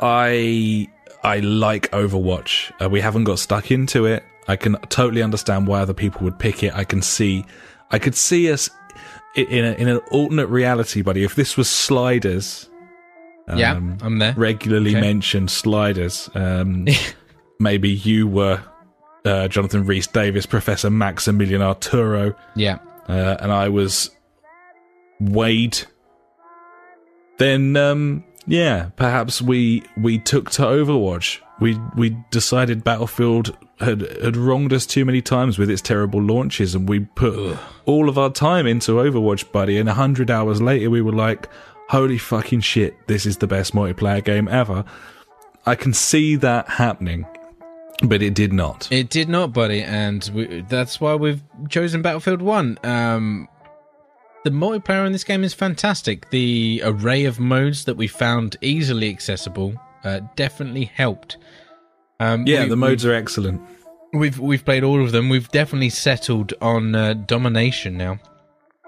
I 0.00 0.88
I 1.22 1.38
like 1.38 1.90
Overwatch. 1.90 2.72
Uh, 2.82 2.88
we 2.88 3.00
haven't 3.00 3.24
got 3.24 3.38
stuck 3.38 3.70
into 3.70 4.06
it. 4.06 4.24
I 4.46 4.56
can 4.56 4.74
totally 4.88 5.22
understand 5.22 5.66
why 5.66 5.80
other 5.80 5.94
people 5.94 6.22
would 6.22 6.38
pick 6.38 6.62
it. 6.62 6.74
I 6.74 6.84
can 6.84 7.02
see, 7.02 7.44
I 7.90 7.98
could 7.98 8.14
see 8.14 8.52
us 8.52 8.70
in 9.34 9.64
a, 9.64 9.72
in 9.72 9.88
an 9.88 9.98
alternate 10.10 10.48
reality, 10.48 11.02
buddy. 11.02 11.24
If 11.24 11.34
this 11.34 11.56
was 11.56 11.68
Sliders, 11.68 12.68
yeah, 13.54 13.72
um, 13.72 13.98
I'm 14.02 14.18
there. 14.18 14.34
regularly 14.36 14.90
Okay. 14.90 15.00
mentioned 15.00 15.50
Sliders. 15.50 16.28
Um, 16.34 16.86
maybe 17.60 17.90
you 17.90 18.26
were 18.26 18.60
uh, 19.24 19.48
Jonathan 19.48 19.84
Rhys 19.84 20.06
Davies, 20.06 20.46
Professor 20.46 20.90
Maximilian 20.90 21.62
Arturo 21.62 22.34
yeah, 22.54 22.78
uh, 23.08 23.36
and 23.40 23.52
I 23.52 23.68
was 23.68 24.10
Wade, 25.20 25.80
then 27.38 27.76
um, 27.76 28.24
yeah, 28.46 28.90
perhaps 28.96 29.42
we 29.42 29.82
we 29.96 30.18
took 30.18 30.50
to 30.52 30.62
Overwatch. 30.62 31.40
We 31.60 31.78
we 31.96 32.16
decided 32.30 32.84
Battlefield 32.84 33.56
had 33.80 34.00
had 34.22 34.36
wronged 34.36 34.72
us 34.72 34.86
too 34.86 35.04
many 35.04 35.22
times 35.22 35.58
with 35.58 35.70
its 35.70 35.82
terrible 35.82 36.20
launches, 36.20 36.74
and 36.74 36.88
we 36.88 37.00
put 37.00 37.56
all 37.84 38.08
of 38.08 38.18
our 38.18 38.30
time 38.30 38.66
into 38.66 38.92
Overwatch, 38.92 39.50
buddy. 39.52 39.78
And 39.78 39.88
a 39.88 39.94
hundred 39.94 40.30
hours 40.30 40.60
later, 40.60 40.90
we 40.90 41.00
were 41.00 41.12
like, 41.12 41.48
"Holy 41.88 42.18
fucking 42.18 42.60
shit! 42.60 42.94
This 43.06 43.26
is 43.26 43.38
the 43.38 43.46
best 43.46 43.74
multiplayer 43.74 44.24
game 44.24 44.48
ever." 44.48 44.84
I 45.66 45.74
can 45.74 45.92
see 45.92 46.36
that 46.36 46.68
happening, 46.68 47.26
but 48.02 48.22
it 48.22 48.34
did 48.34 48.52
not. 48.52 48.88
It 48.90 49.10
did 49.10 49.28
not, 49.28 49.52
buddy, 49.52 49.82
and 49.82 50.30
we, 50.34 50.62
that's 50.62 51.00
why 51.00 51.14
we've 51.14 51.42
chosen 51.68 52.02
Battlefield 52.02 52.40
One. 52.42 52.78
Um, 52.82 53.48
the 54.44 54.50
multiplayer 54.50 55.04
in 55.06 55.12
this 55.12 55.24
game 55.24 55.44
is 55.44 55.52
fantastic. 55.52 56.30
The 56.30 56.80
array 56.84 57.24
of 57.26 57.38
modes 57.38 57.84
that 57.84 57.96
we 57.96 58.06
found 58.06 58.56
easily 58.60 59.10
accessible 59.10 59.74
uh, 60.04 60.20
definitely 60.36 60.86
helped. 60.86 61.36
Um, 62.20 62.46
yeah, 62.46 62.64
we- 62.64 62.68
the 62.70 62.76
modes 62.76 63.04
are 63.06 63.12
excellent. 63.14 63.60
We've 64.12 64.38
we've 64.38 64.64
played 64.64 64.84
all 64.84 65.04
of 65.04 65.12
them. 65.12 65.28
We've 65.28 65.48
definitely 65.50 65.90
settled 65.90 66.54
on 66.62 66.94
uh, 66.94 67.12
domination 67.14 67.96
now. 67.98 68.18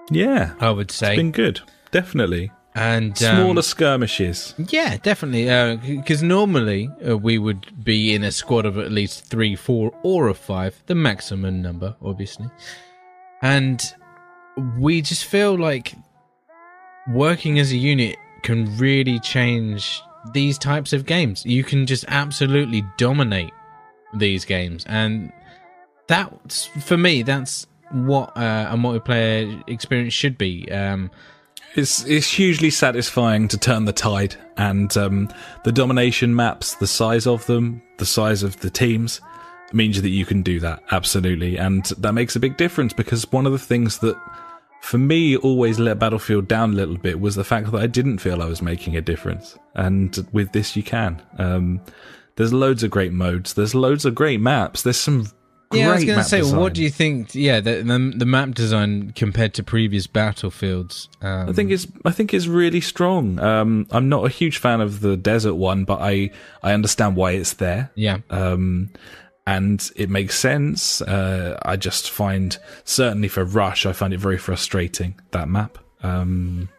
Yeah, 0.09 0.55
I 0.59 0.71
would 0.71 0.89
say, 0.91 1.13
it's 1.13 1.17
been 1.17 1.31
good. 1.31 1.61
Definitely. 1.91 2.51
and 2.73 3.11
um, 3.23 3.35
Smaller 3.37 3.61
skirmishes. 3.61 4.55
Yeah, 4.57 4.97
definitely. 4.97 5.45
Because 5.97 6.23
normally 6.23 6.89
uh, 7.07 7.17
we 7.17 7.37
would 7.37 7.83
be 7.83 8.15
in 8.15 8.23
a 8.23 8.31
squad 8.31 8.65
of 8.65 8.77
at 8.79 8.91
least 8.91 9.25
three, 9.25 9.55
four, 9.55 9.91
or 10.03 10.27
a 10.29 10.33
five, 10.33 10.81
the 10.87 10.95
maximum 10.95 11.61
number, 11.61 11.95
obviously. 12.01 12.47
And 13.43 13.81
we 14.79 15.01
just 15.01 15.25
feel 15.25 15.57
like 15.57 15.93
working 17.13 17.59
as 17.59 17.71
a 17.71 17.77
unit 17.77 18.15
can 18.43 18.75
really 18.77 19.19
change 19.19 20.01
these 20.33 20.57
types 20.57 20.93
of 20.93 21.05
games. 21.05 21.45
You 21.45 21.63
can 21.63 21.85
just 21.85 22.05
absolutely 22.07 22.83
dominate 22.97 23.53
these 24.13 24.45
games. 24.45 24.85
And 24.87 25.31
that's, 26.07 26.65
for 26.65 26.97
me, 26.97 27.23
that's 27.23 27.67
what 27.91 28.35
uh, 28.37 28.67
a 28.69 28.75
multiplayer 28.75 29.63
experience 29.67 30.13
should 30.13 30.37
be. 30.37 30.71
Um, 30.71 31.11
It's 31.75 32.03
it's 32.05 32.27
hugely 32.29 32.69
satisfying 32.69 33.47
to 33.47 33.57
turn 33.57 33.85
the 33.85 33.93
tide, 33.93 34.35
and 34.57 34.95
um, 34.97 35.29
the 35.63 35.71
domination 35.71 36.35
maps, 36.35 36.75
the 36.75 36.87
size 36.87 37.25
of 37.25 37.45
them, 37.45 37.81
the 37.97 38.05
size 38.05 38.43
of 38.43 38.59
the 38.59 38.69
teams, 38.69 39.21
means 39.71 40.01
that 40.01 40.09
you 40.09 40.25
can 40.25 40.43
do 40.43 40.59
that 40.59 40.83
absolutely, 40.91 41.57
and 41.57 41.85
that 41.97 42.13
makes 42.13 42.35
a 42.35 42.41
big 42.41 42.57
difference 42.57 42.91
because 42.93 43.31
one 43.31 43.45
of 43.45 43.53
the 43.53 43.65
things 43.67 43.99
that 43.99 44.17
for 44.81 44.97
me 44.97 45.37
always 45.37 45.79
let 45.79 45.99
Battlefield 45.99 46.47
down 46.47 46.71
a 46.71 46.75
little 46.75 46.97
bit 46.97 47.19
was 47.19 47.35
the 47.35 47.43
fact 47.43 47.71
that 47.71 47.81
I 47.81 47.87
didn't 47.87 48.17
feel 48.19 48.41
I 48.41 48.45
was 48.45 48.61
making 48.61 48.95
a 48.97 49.01
difference, 49.01 49.57
and 49.75 50.27
with 50.31 50.51
this 50.51 50.75
you 50.75 50.83
can. 50.83 51.21
Um, 51.37 51.81
There's 52.35 52.53
loads 52.53 52.83
of 52.83 52.91
great 52.91 53.11
modes. 53.13 53.53
There's 53.53 53.75
loads 53.75 54.05
of 54.05 54.15
great 54.15 54.39
maps. 54.41 54.81
There's 54.83 54.99
some 54.99 55.27
great 55.69 55.81
Yeah, 55.81 55.91
I 55.91 55.95
was 55.95 56.05
going 56.05 56.17
to 56.17 56.23
say, 56.23 56.39
design. 56.39 56.59
what 56.59 56.73
do 56.73 56.81
you 56.81 56.89
think? 56.89 57.35
Yeah, 57.35 57.59
the, 57.59 57.83
the 57.83 58.13
the 58.17 58.25
map 58.25 58.55
design 58.55 59.11
compared 59.15 59.53
to 59.55 59.63
previous 59.63 60.07
battlefields. 60.07 61.09
Um, 61.21 61.49
I 61.49 61.53
think 61.53 61.71
it's 61.71 61.87
I 62.05 62.11
think 62.11 62.33
it's 62.33 62.47
really 62.47 62.81
strong. 62.81 63.39
Um, 63.39 63.85
I'm 63.91 64.09
not 64.09 64.25
a 64.25 64.29
huge 64.29 64.57
fan 64.57 64.81
of 64.81 65.01
the 65.01 65.15
desert 65.17 65.55
one, 65.55 65.83
but 65.85 65.99
I 66.01 66.31
I 66.63 66.73
understand 66.73 67.15
why 67.15 67.31
it's 67.31 67.53
there. 67.53 67.91
yeah, 67.95 68.17
um, 68.29 68.89
and 69.45 69.89
it 69.95 70.09
makes 70.09 70.37
sense. 70.37 71.01
Uh, 71.01 71.57
I 71.63 71.75
just 71.75 72.09
find 72.09 72.57
certainly 72.83 73.27
for 73.27 73.43
Rush, 73.43 73.85
I 73.85 73.93
find 73.93 74.13
it 74.13 74.19
very 74.19 74.37
frustrating 74.37 75.15
that 75.31 75.49
map. 75.49 75.77
Um, 76.03 76.69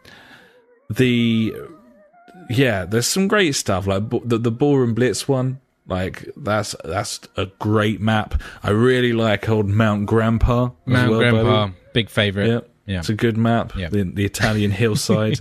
the 0.89 1.55
yeah, 2.49 2.85
there's 2.85 3.07
some 3.07 3.27
great 3.27 3.55
stuff 3.55 3.87
like 3.87 4.09
the 4.25 4.37
the 4.37 4.51
Ballroom 4.51 4.93
Blitz 4.93 5.27
one. 5.27 5.59
Like 5.85 6.29
that's 6.37 6.75
that's 6.83 7.21
a 7.35 7.47
great 7.59 7.99
map. 7.99 8.41
I 8.61 8.69
really 8.71 9.13
like 9.13 9.49
old 9.49 9.67
Mount 9.67 10.05
Grandpa. 10.05 10.69
Mount 10.85 11.11
well, 11.11 11.19
Grandpa, 11.19 11.43
buddy. 11.43 11.73
big 11.93 12.09
favorite. 12.09 12.47
Yeah. 12.47 12.72
Yeah. 12.85 12.99
It's 12.99 13.09
a 13.09 13.13
good 13.13 13.37
map. 13.37 13.75
Yeah. 13.75 13.89
The, 13.89 14.03
the 14.03 14.25
Italian 14.25 14.71
hillside. 14.83 15.39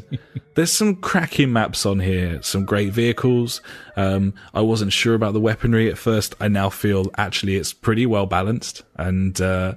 There's 0.55 0.72
some 0.72 0.96
cracking 0.96 1.52
maps 1.52 1.85
on 1.85 2.00
here. 2.00 2.40
Some 2.42 2.64
great 2.64 2.92
vehicles. 2.92 3.61
Um, 3.96 4.35
I 4.55 4.61
wasn't 4.61 4.92
sure 4.92 5.14
about 5.14 5.33
the 5.33 5.40
weaponry 5.40 5.90
at 5.90 5.98
first. 5.98 6.35
I 6.40 6.48
now 6.48 6.70
feel 6.70 7.11
actually 7.16 7.57
it's 7.57 7.72
pretty 7.72 8.07
well 8.07 8.26
balanced, 8.26 8.83
and 8.96 9.40
uh, 9.40 9.74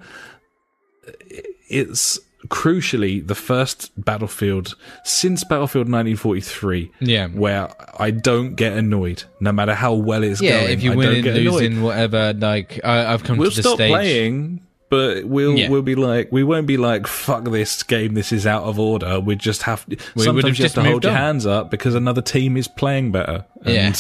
it's 1.70 2.20
crucially 2.48 3.26
the 3.26 3.34
first 3.34 3.92
battlefield 4.04 4.76
since 5.04 5.44
Battlefield 5.44 5.86
1943. 5.86 6.92
Yeah. 7.00 7.28
where 7.28 7.70
I 8.00 8.12
don't 8.12 8.56
get 8.56 8.74
annoyed, 8.74 9.24
no 9.40 9.52
matter 9.52 9.74
how 9.74 9.94
well 9.94 10.24
it's 10.24 10.42
yeah. 10.42 10.62
going. 10.62 10.72
If 10.72 10.84
you 10.84 10.92
I 10.92 10.96
win 10.96 11.16
and 11.16 11.24
get 11.24 11.36
annoyed 11.38 11.54
losing, 11.54 11.82
whatever, 11.82 12.34
like 12.34 12.80
I, 12.84 13.12
I've 13.12 13.24
come 13.24 13.38
we'll 13.38 13.50
to 13.50 13.56
the 13.56 13.64
stop 13.64 13.76
stage. 13.76 13.92
playing 13.92 14.65
but 14.90 15.26
we'll 15.26 15.58
Yeah. 15.58 15.70
we'll 15.70 15.82
be 15.82 15.96
like 15.96 16.32
we 16.32 16.44
won't 16.44 16.68
be 16.68 16.78
like 16.78 17.08
fuck 17.08 17.46
this 17.46 17.82
game 17.84 18.14
this 18.14 18.32
is 18.32 18.46
out 18.46 18.64
of 18.64 18.80
order 18.80 19.20
we 19.20 19.36
just 19.36 19.64
have 19.64 19.86
We 19.88 19.96
sometimes 20.24 20.44
you 20.44 20.50
have 20.50 20.56
just 20.56 20.76
to 20.76 20.82
hold 20.82 20.94
moved 20.94 21.04
your 21.06 21.14
hands 21.14 21.46
up 21.46 21.72
because 21.72 21.96
another 21.96 22.22
team 22.22 22.56
is 22.58 22.68
playing 22.68 23.12
better 23.12 23.46
and 23.64 23.74
Yeah. 23.74 23.94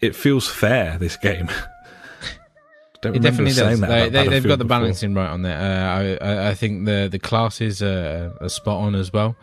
it 0.00 0.16
feels 0.16 0.48
fair 0.48 0.98
this 0.98 1.16
game 1.16 1.48
don't 3.02 3.16
It 3.16 3.22
definitely 3.22 3.52
saying 3.52 3.80
does. 3.80 3.80
that 3.80 4.12
they, 4.12 4.24
they, 4.24 4.28
they've 4.28 4.42
got 4.42 4.58
the 4.58 4.64
before. 4.64 4.80
balancing 4.80 5.14
right 5.14 5.28
on 5.28 5.42
there. 5.42 5.58
Uh, 5.58 6.24
I, 6.24 6.26
I, 6.26 6.48
I 6.50 6.54
think 6.54 6.86
the 6.86 7.08
the 7.10 7.18
classes 7.18 7.82
are, 7.82 8.32
are 8.40 8.48
spot 8.48 8.78
on 8.78 8.94
as 8.94 9.12
well. 9.12 9.36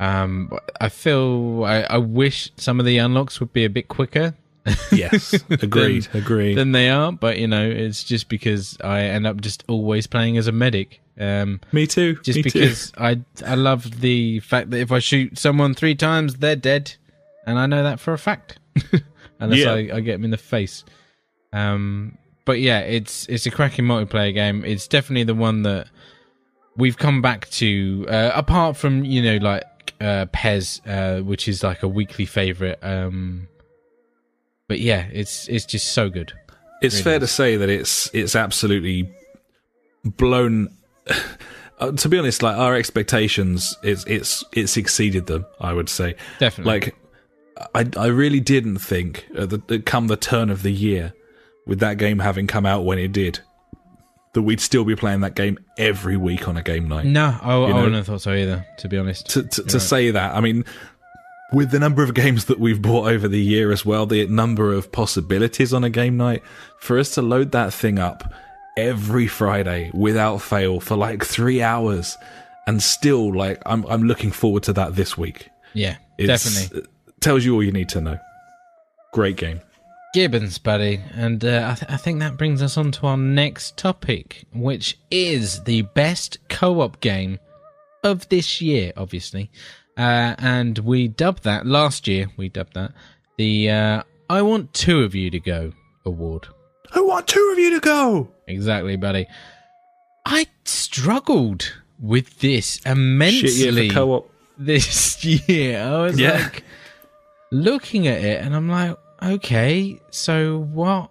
Um, 0.00 0.50
I 0.80 0.88
feel 0.88 1.64
I, 1.64 1.82
I 1.82 1.98
wish 1.98 2.50
some 2.56 2.80
of 2.80 2.86
the 2.86 2.98
unlocks 2.98 3.38
would 3.40 3.52
be 3.52 3.64
a 3.64 3.70
bit 3.70 3.86
quicker 3.88 4.34
yes 4.92 5.34
agreed 5.50 6.08
agreed 6.14 6.54
than 6.56 6.72
they 6.72 6.88
are, 6.90 7.12
but 7.12 7.38
you 7.38 7.46
know 7.48 7.68
it's 7.68 8.04
just 8.04 8.28
because 8.28 8.76
I 8.82 9.00
end 9.02 9.26
up 9.26 9.40
just 9.40 9.64
always 9.68 10.06
playing 10.06 10.36
as 10.36 10.46
a 10.46 10.52
medic. 10.52 11.00
Um, 11.20 11.60
me 11.72 11.86
too 11.86 12.14
just 12.22 12.36
me 12.36 12.42
too. 12.44 12.50
because 12.52 12.92
I 12.96 13.20
I 13.44 13.54
love 13.56 14.00
the 14.00 14.40
fact 14.40 14.70
that 14.70 14.78
if 14.78 14.92
I 14.92 14.98
shoot 15.00 15.38
someone 15.38 15.74
three 15.74 15.94
times, 15.94 16.36
they're 16.36 16.56
dead, 16.56 16.94
and 17.46 17.58
I 17.58 17.66
know 17.66 17.82
that 17.82 17.98
for 18.00 18.12
a 18.12 18.18
fact, 18.18 18.58
unless 19.40 19.58
Yeah. 19.60 19.72
I, 19.72 19.96
I 19.96 20.00
get 20.00 20.12
them 20.12 20.24
in 20.24 20.30
the 20.30 20.36
face. 20.36 20.84
Um, 21.52 22.18
but 22.44 22.60
yeah, 22.60 22.80
it's 22.80 23.26
it's 23.28 23.46
a 23.46 23.50
cracking 23.50 23.84
multiplayer 23.84 24.32
game. 24.32 24.64
It's 24.64 24.86
definitely 24.86 25.24
the 25.24 25.34
one 25.34 25.62
that 25.64 25.88
we've 26.76 26.96
come 26.96 27.20
back 27.20 27.48
to, 27.50 28.06
uh, 28.08 28.30
apart 28.34 28.76
from 28.76 29.04
you 29.04 29.22
know 29.22 29.36
like 29.38 29.64
uh, 30.00 30.26
PES, 30.32 30.80
uh, 30.86 31.18
which 31.20 31.48
is 31.48 31.62
like 31.64 31.82
a 31.82 31.88
weekly 31.88 32.24
favorite. 32.26 32.78
Um, 32.82 33.48
but 34.68 34.80
yeah, 34.80 35.06
it's 35.12 35.48
it's 35.48 35.64
just 35.64 35.88
so 35.92 36.08
good. 36.08 36.32
it's 36.82 36.94
really 36.96 37.04
fair 37.04 37.14
is. 37.16 37.20
to 37.20 37.26
say 37.26 37.56
that 37.56 37.68
it's 37.68 38.10
it's 38.14 38.36
absolutely 38.36 39.12
blown 40.04 40.68
uh, 41.80 41.92
to 41.92 42.08
be 42.08 42.18
honest 42.18 42.42
like 42.42 42.56
our 42.56 42.74
expectations 42.74 43.76
it's 43.82 44.04
it's 44.06 44.44
it's 44.52 44.76
exceeded 44.76 45.26
them 45.26 45.44
i 45.60 45.72
would 45.72 45.88
say 45.88 46.14
Definitely. 46.38 46.72
like 46.72 46.96
i 47.74 47.84
i 47.96 48.06
really 48.06 48.38
didn't 48.40 48.78
think 48.78 49.26
at 49.36 49.50
the, 49.50 49.60
at 49.68 49.84
come 49.84 50.06
the 50.06 50.16
turn 50.16 50.50
of 50.50 50.62
the 50.62 50.72
year 50.72 51.12
with 51.66 51.80
that 51.80 51.98
game 51.98 52.20
having 52.20 52.46
come 52.46 52.64
out 52.64 52.84
when 52.84 52.98
it 52.98 53.10
did 53.12 53.40
that 54.34 54.42
we'd 54.42 54.60
still 54.60 54.84
be 54.84 54.94
playing 54.94 55.20
that 55.20 55.34
game 55.34 55.58
every 55.76 56.16
week 56.16 56.46
on 56.48 56.56
a 56.56 56.62
game 56.62 56.86
night 56.88 57.04
No, 57.04 57.36
I, 57.42 57.54
I 57.54 57.74
wouldn't 57.74 57.94
have 57.94 58.06
thought 58.06 58.20
so 58.22 58.32
either. 58.32 58.64
To 58.78 58.88
be 58.88 58.96
honest, 58.98 59.28
to, 59.30 59.42
to, 59.42 59.62
to 59.64 59.80
say 59.80 60.10
that, 60.12 60.34
I 60.36 60.40
mean, 60.40 60.64
with 61.52 61.70
the 61.70 61.78
number 61.78 62.02
of 62.02 62.14
games 62.14 62.44
that 62.46 62.58
we've 62.60 62.82
bought 62.82 63.08
over 63.10 63.26
the 63.28 63.40
year 63.40 63.72
as 63.72 63.84
well, 63.84 64.06
the 64.06 64.26
number 64.26 64.72
of 64.72 64.92
possibilities 64.92 65.72
on 65.72 65.84
a 65.84 65.90
game 65.90 66.16
night, 66.16 66.42
for 66.78 66.98
us 66.98 67.14
to 67.14 67.22
load 67.22 67.52
that 67.52 67.72
thing 67.72 67.98
up 67.98 68.32
every 68.76 69.26
Friday 69.26 69.90
without 69.94 70.38
fail 70.42 70.80
for 70.80 70.96
like 70.96 71.24
three 71.24 71.62
hours, 71.62 72.16
and 72.66 72.82
still 72.82 73.34
like 73.34 73.60
I'm 73.66 73.84
I'm 73.86 74.02
looking 74.04 74.30
forward 74.30 74.62
to 74.64 74.72
that 74.74 74.94
this 74.94 75.16
week. 75.16 75.48
yeah, 75.72 75.96
It's, 76.18 76.44
definitely. 76.44 76.80
it 76.80 77.20
tells 77.20 77.44
you 77.44 77.54
all 77.54 77.62
you 77.62 77.72
need 77.72 77.88
to 77.90 78.00
know. 78.00 78.18
Great 79.12 79.36
game. 79.36 79.60
Gibbons, 80.14 80.58
buddy. 80.58 81.00
And 81.14 81.44
uh, 81.44 81.70
I, 81.72 81.74
th- 81.74 81.90
I 81.92 81.96
think 81.96 82.20
that 82.20 82.36
brings 82.38 82.62
us 82.62 82.76
on 82.78 82.92
to 82.92 83.06
our 83.06 83.16
next 83.16 83.76
topic, 83.76 84.44
which 84.54 84.98
is 85.10 85.62
the 85.64 85.82
best 85.82 86.38
co 86.48 86.80
op 86.80 87.00
game 87.00 87.38
of 88.02 88.28
this 88.28 88.60
year, 88.60 88.92
obviously. 88.96 89.50
Uh, 89.98 90.34
and 90.38 90.78
we 90.78 91.08
dubbed 91.08 91.42
that 91.42 91.66
last 91.66 92.06
year, 92.06 92.28
we 92.36 92.48
dubbed 92.48 92.74
that 92.74 92.92
the 93.36 93.68
uh, 93.70 94.02
I 94.30 94.42
Want 94.42 94.72
Two 94.72 95.02
of 95.02 95.14
You 95.14 95.30
to 95.30 95.40
Go 95.40 95.72
award. 96.06 96.46
I 96.94 97.00
want 97.00 97.26
two 97.26 97.50
of 97.52 97.58
you 97.58 97.70
to 97.74 97.80
go. 97.80 98.28
Exactly, 98.46 98.96
buddy. 98.96 99.26
I 100.24 100.46
struggled 100.64 101.72
with 102.00 102.38
this 102.40 102.74
Shit, 102.76 102.86
yeah, 102.86 102.92
immensely 102.92 103.88
for 103.88 103.94
co-op. 103.94 104.30
this 104.56 105.24
year. 105.48 105.82
I 105.82 106.02
was 106.02 106.18
Yeah. 106.18 106.32
like 106.44 106.64
looking 107.50 108.06
at 108.06 108.22
it 108.22 108.42
and 108.42 108.54
I'm 108.54 108.68
like, 108.68 108.96
okay, 109.22 109.98
so 110.10 110.58
what 110.72 111.10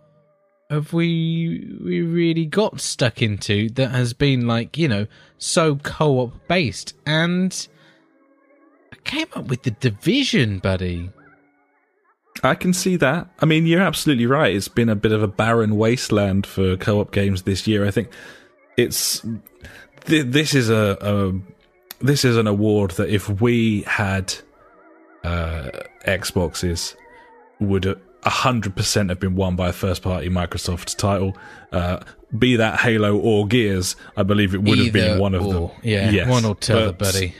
have 0.69 0.93
we 0.93 1.75
we 1.83 2.01
really 2.01 2.45
got 2.45 2.79
stuck 2.81 3.21
into 3.21 3.69
that 3.71 3.91
has 3.91 4.13
been 4.13 4.47
like, 4.47 4.77
you 4.77 4.87
know, 4.87 5.07
so 5.37 5.75
co-op 5.75 6.33
based? 6.47 6.93
And 7.05 7.51
I 7.51 7.76
came 9.07 9.27
up 9.35 9.45
with 9.47 9.63
the 9.63 9.71
division, 9.71 10.59
buddy. 10.59 11.09
I 12.43 12.53
can 12.53 12.73
see 12.73 12.97
that. 12.97 13.27
I 13.39 13.45
mean, 13.45 13.65
you're 13.65 13.81
absolutely 13.81 14.27
right. 14.27 14.55
It's 14.55 14.67
been 14.67 14.89
a 14.89 14.95
bit 14.95 15.11
of 15.11 15.23
a 15.23 15.27
barren 15.27 15.75
wasteland 15.75 16.45
for 16.45 16.77
co-op 16.77 17.11
games 17.11 17.43
this 17.43 17.65
year. 17.65 17.85
I 17.85 17.91
think 17.91 18.09
it's 18.77 19.25
th- 20.05 20.27
this 20.27 20.53
is 20.53 20.69
a, 20.69 20.97
a 21.01 21.33
this 22.05 22.23
is 22.23 22.37
an 22.37 22.45
award 22.45 22.91
that 22.91 23.09
if 23.09 23.27
we 23.41 23.81
had 23.83 24.35
uh, 25.23 25.69
Xboxes, 26.05 26.95
would 27.59 27.85
a 28.23 28.29
hundred 28.29 28.75
percent 28.75 29.09
have 29.09 29.19
been 29.19 29.35
won 29.35 29.55
by 29.55 29.69
a 29.69 29.73
first-party 29.73 30.29
Microsoft 30.29 30.95
title. 30.97 31.35
Uh, 31.71 31.99
be 32.37 32.57
that 32.57 32.79
Halo 32.81 33.17
or 33.17 33.47
Gears, 33.47 33.95
I 34.15 34.23
believe 34.23 34.53
it 34.53 34.61
would 34.61 34.77
have 34.77 34.93
been 34.93 35.17
one 35.17 35.33
of 35.33 35.45
or. 35.45 35.53
them. 35.53 35.69
Yeah, 35.81 36.09
Yes, 36.11 36.29
one 36.29 36.45
or 36.45 36.55
t'other, 36.55 36.91
but 36.91 36.99
buddy. 36.99 37.33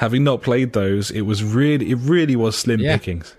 Having 0.00 0.24
not 0.24 0.40
played 0.42 0.72
those, 0.72 1.10
it 1.10 1.22
was 1.22 1.44
really, 1.44 1.90
it 1.90 1.96
really 1.96 2.34
was 2.36 2.56
slim 2.56 2.80
Yeah. 2.80 2.96
pickings. 2.96 3.34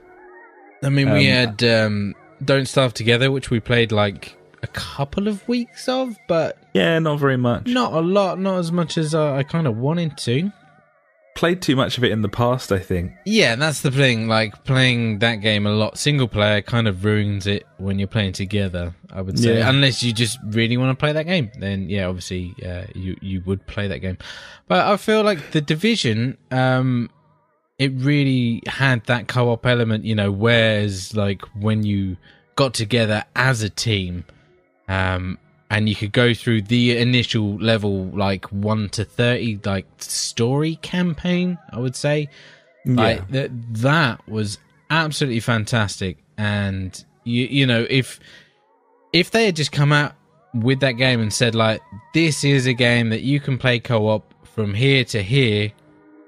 I 0.84 0.90
mean, 0.90 1.12
we 1.12 1.28
Um, 1.30 1.36
had 1.36 1.64
um, 1.64 2.16
Don't 2.46 2.68
Starve 2.68 2.94
Together, 2.94 3.32
which 3.32 3.50
we 3.50 3.60
played 3.60 3.92
like 3.92 4.36
a 4.64 4.68
couple 4.68 5.28
of 5.28 5.48
weeks 5.48 5.90
of, 5.90 6.16
but 6.28 6.58
Yeah, 6.74 7.00
not 7.00 7.20
very 7.20 7.38
much. 7.38 7.66
not 7.68 7.94
a 7.94 8.00
lot, 8.02 8.40
not 8.40 8.60
as 8.60 8.72
much 8.72 8.98
as 8.98 9.16
uh, 9.16 9.34
I 9.34 9.42
kind 9.44 9.66
of 9.68 9.78
wanted 9.78 10.18
to. 10.20 10.52
Played 11.36 11.62
too 11.62 11.76
much 11.76 11.98
of 11.98 12.04
it 12.04 12.12
in 12.12 12.22
the 12.22 12.30
past, 12.30 12.72
I 12.72 12.80
think. 12.80 13.14
Yeah, 13.26 13.56
that's 13.56 13.82
the 13.82 13.92
thing. 13.92 14.28
Like 14.28 14.64
playing 14.66 15.20
that 15.20 15.36
game 15.38 15.66
a 15.66 15.72
lot 15.72 15.98
single 15.98 16.28
player 16.28 16.62
kind 16.62 16.88
of 16.88 17.04
ruins 17.06 17.48
it 17.48 17.66
when 17.78 17.98
you're 18.00 18.08
playing 18.08 18.34
together. 18.34 18.94
I 19.12 19.22
would 19.22 19.40
say, 19.40 19.58
Yeah. 19.60 19.70
unless 19.70 20.04
you 20.04 20.14
just 20.14 20.38
really 20.46 20.78
want 20.78 20.98
to 20.98 21.00
play 21.02 21.12
that 21.14 21.26
game, 21.26 21.52
then 21.60 21.90
yeah, 21.90 22.06
obviously, 22.08 22.54
uh, 22.66 22.84
you 22.96 23.18
you 23.22 23.42
would 23.46 23.66
play 23.68 23.88
that 23.88 24.00
game. 24.00 24.18
But 24.68 24.86
I 24.88 24.98
feel 24.98 25.24
like 25.24 25.52
the 25.52 25.62
division, 25.62 26.38
um, 26.52 27.10
it 27.80 27.92
really 27.96 28.62
had 28.68 29.04
that 29.06 29.28
co-op 29.28 29.66
element. 29.66 30.06
You 30.06 30.16
know, 30.16 30.32
whereas 30.32 31.16
like 31.16 31.42
when 31.56 31.84
you 31.84 32.18
got 32.56 32.74
together 32.74 33.24
as 33.36 33.64
a 33.64 33.70
team, 33.70 34.26
um, 34.88 35.38
and 35.72 35.88
you 35.88 35.96
could 35.96 36.12
go 36.12 36.34
through 36.34 36.64
the 36.64 36.98
initial 36.98 37.56
level, 37.56 38.08
like 38.08 38.46
one 38.52 38.90
to 38.90 39.06
thirty, 39.06 39.58
like 39.64 39.86
story 40.00 40.76
campaign. 40.76 41.58
I 41.72 41.80
would 41.80 41.96
say. 41.96 42.30
Like 42.86 43.30
that 43.30 43.52
that 43.76 44.28
was 44.28 44.58
absolutely 44.90 45.40
fantastic. 45.40 46.18
And 46.38 47.04
you 47.24 47.46
you 47.46 47.66
know, 47.66 47.88
if 47.90 48.20
if 49.14 49.32
they 49.32 49.46
had 49.46 49.56
just 49.56 49.72
come 49.72 49.94
out 49.94 50.14
with 50.54 50.82
that 50.82 50.94
game 50.94 51.22
and 51.22 51.32
said 51.32 51.56
like 51.56 51.82
this 52.14 52.44
is 52.44 52.66
a 52.66 52.74
game 52.74 53.10
that 53.10 53.22
you 53.22 53.40
can 53.40 53.58
play 53.58 53.80
co-op 53.80 54.34
from 54.46 54.74
here 54.74 55.06
to 55.06 55.24
here 55.24 55.72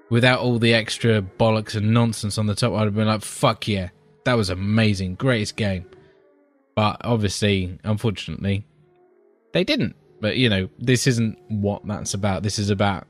without 0.10 0.40
all 0.40 0.58
the 0.58 0.74
extra 0.74 1.22
bollocks 1.22 1.76
and 1.76 1.94
nonsense 1.94 2.38
on 2.38 2.46
the 2.46 2.56
top, 2.56 2.72
I'd 2.74 2.86
have 2.86 2.96
been 2.96 3.08
like, 3.08 3.24
fuck 3.24 3.68
yeah. 3.68 3.90
That 4.24 4.36
was 4.36 4.50
amazing. 4.50 5.16
Greatest 5.16 5.58
game. 5.58 5.86
But 6.76 6.98
obviously, 7.04 7.78
unfortunately, 7.84 8.64
they 9.54 9.64
didn't. 9.64 9.96
But 10.20 10.38
you 10.38 10.50
know, 10.50 10.70
this 10.78 11.08
isn't 11.08 11.38
what 11.48 11.86
that's 11.88 12.14
about. 12.14 12.44
This 12.44 12.60
is 12.60 12.70
about 12.70 13.08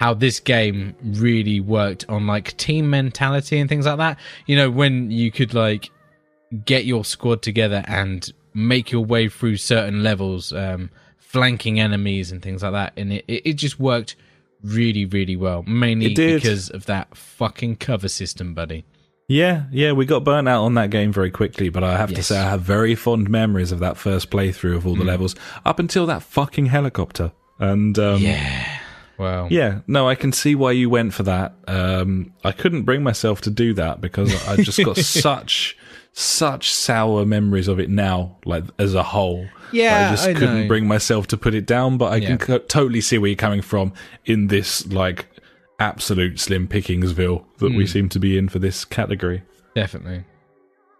how 0.00 0.14
this 0.14 0.40
game 0.40 0.94
really 1.02 1.60
worked 1.60 2.04
on 2.08 2.26
like 2.26 2.56
team 2.56 2.90
mentality 2.90 3.58
and 3.58 3.68
things 3.68 3.86
like 3.86 3.98
that. 3.98 4.18
You 4.46 4.56
know, 4.56 4.70
when 4.70 5.10
you 5.10 5.30
could 5.30 5.54
like 5.54 5.90
get 6.64 6.84
your 6.84 7.04
squad 7.04 7.42
together 7.42 7.84
and 7.86 8.30
make 8.54 8.90
your 8.90 9.04
way 9.04 9.28
through 9.28 9.56
certain 9.56 10.02
levels, 10.02 10.52
um, 10.52 10.90
flanking 11.18 11.80
enemies 11.80 12.32
and 12.32 12.42
things 12.42 12.62
like 12.62 12.72
that, 12.72 12.92
and 12.96 13.12
it, 13.12 13.24
it, 13.28 13.42
it 13.50 13.52
just 13.54 13.78
worked 13.78 14.16
really, 14.62 15.04
really 15.04 15.36
well. 15.36 15.62
Mainly 15.62 16.14
because 16.14 16.70
of 16.70 16.86
that 16.86 17.16
fucking 17.16 17.76
cover 17.76 18.08
system, 18.08 18.54
buddy. 18.54 18.84
Yeah, 19.32 19.64
yeah, 19.72 19.92
we 19.92 20.04
got 20.04 20.24
burnt 20.24 20.46
out 20.48 20.64
on 20.64 20.74
that 20.74 20.90
game 20.90 21.10
very 21.12 21.30
quickly, 21.30 21.70
but 21.70 21.82
I 21.82 21.96
have 21.96 22.12
to 22.14 22.22
say 22.22 22.38
I 22.38 22.50
have 22.50 22.60
very 22.60 22.94
fond 22.94 23.30
memories 23.30 23.72
of 23.72 23.78
that 23.78 23.96
first 23.96 24.30
playthrough 24.30 24.76
of 24.76 24.86
all 24.86 24.94
the 24.94 25.04
levels 25.04 25.34
up 25.64 25.78
until 25.78 26.04
that 26.06 26.22
fucking 26.22 26.66
helicopter. 26.66 27.32
And 27.58 27.98
um, 27.98 28.20
Yeah. 28.20 28.78
Well, 29.18 29.48
Yeah, 29.50 29.80
no, 29.86 30.06
I 30.08 30.16
can 30.16 30.32
see 30.32 30.54
why 30.54 30.72
you 30.72 30.90
went 30.90 31.14
for 31.14 31.22
that. 31.22 31.54
Um, 31.66 32.34
I 32.44 32.52
couldn't 32.52 32.82
bring 32.82 33.02
myself 33.02 33.40
to 33.42 33.50
do 33.50 33.72
that 33.74 34.00
because 34.02 34.34
I 34.48 34.56
just 34.56 34.82
got 34.84 34.96
such, 35.26 35.78
such 36.12 36.72
sour 36.72 37.24
memories 37.24 37.68
of 37.68 37.78
it 37.80 37.88
now, 37.88 38.36
like 38.44 38.64
as 38.78 38.94
a 38.94 39.02
whole. 39.02 39.46
Yeah, 39.72 40.08
I 40.08 40.10
just 40.10 40.28
I 40.28 40.34
couldn't 40.34 40.62
know. 40.62 40.68
bring 40.68 40.86
myself 40.86 41.26
to 41.28 41.38
put 41.38 41.54
it 41.54 41.64
down. 41.66 41.96
But 41.96 42.12
I 42.12 42.16
Yeah. 42.16 42.26
can 42.28 42.38
co- 42.38 42.58
totally 42.58 43.00
see 43.00 43.16
where 43.16 43.28
you're 43.28 43.36
coming 43.36 43.62
from 43.62 43.94
in 44.26 44.48
this 44.48 44.86
like 44.88 45.26
absolute 45.82 46.38
slim 46.40 46.68
pickingsville 46.68 47.44
that 47.58 47.70
Hmm. 47.70 47.76
we 47.76 47.86
seem 47.86 48.08
to 48.10 48.18
be 48.18 48.38
in 48.38 48.48
for 48.48 48.58
this 48.58 48.84
category. 48.84 49.42
definitely. 49.74 50.24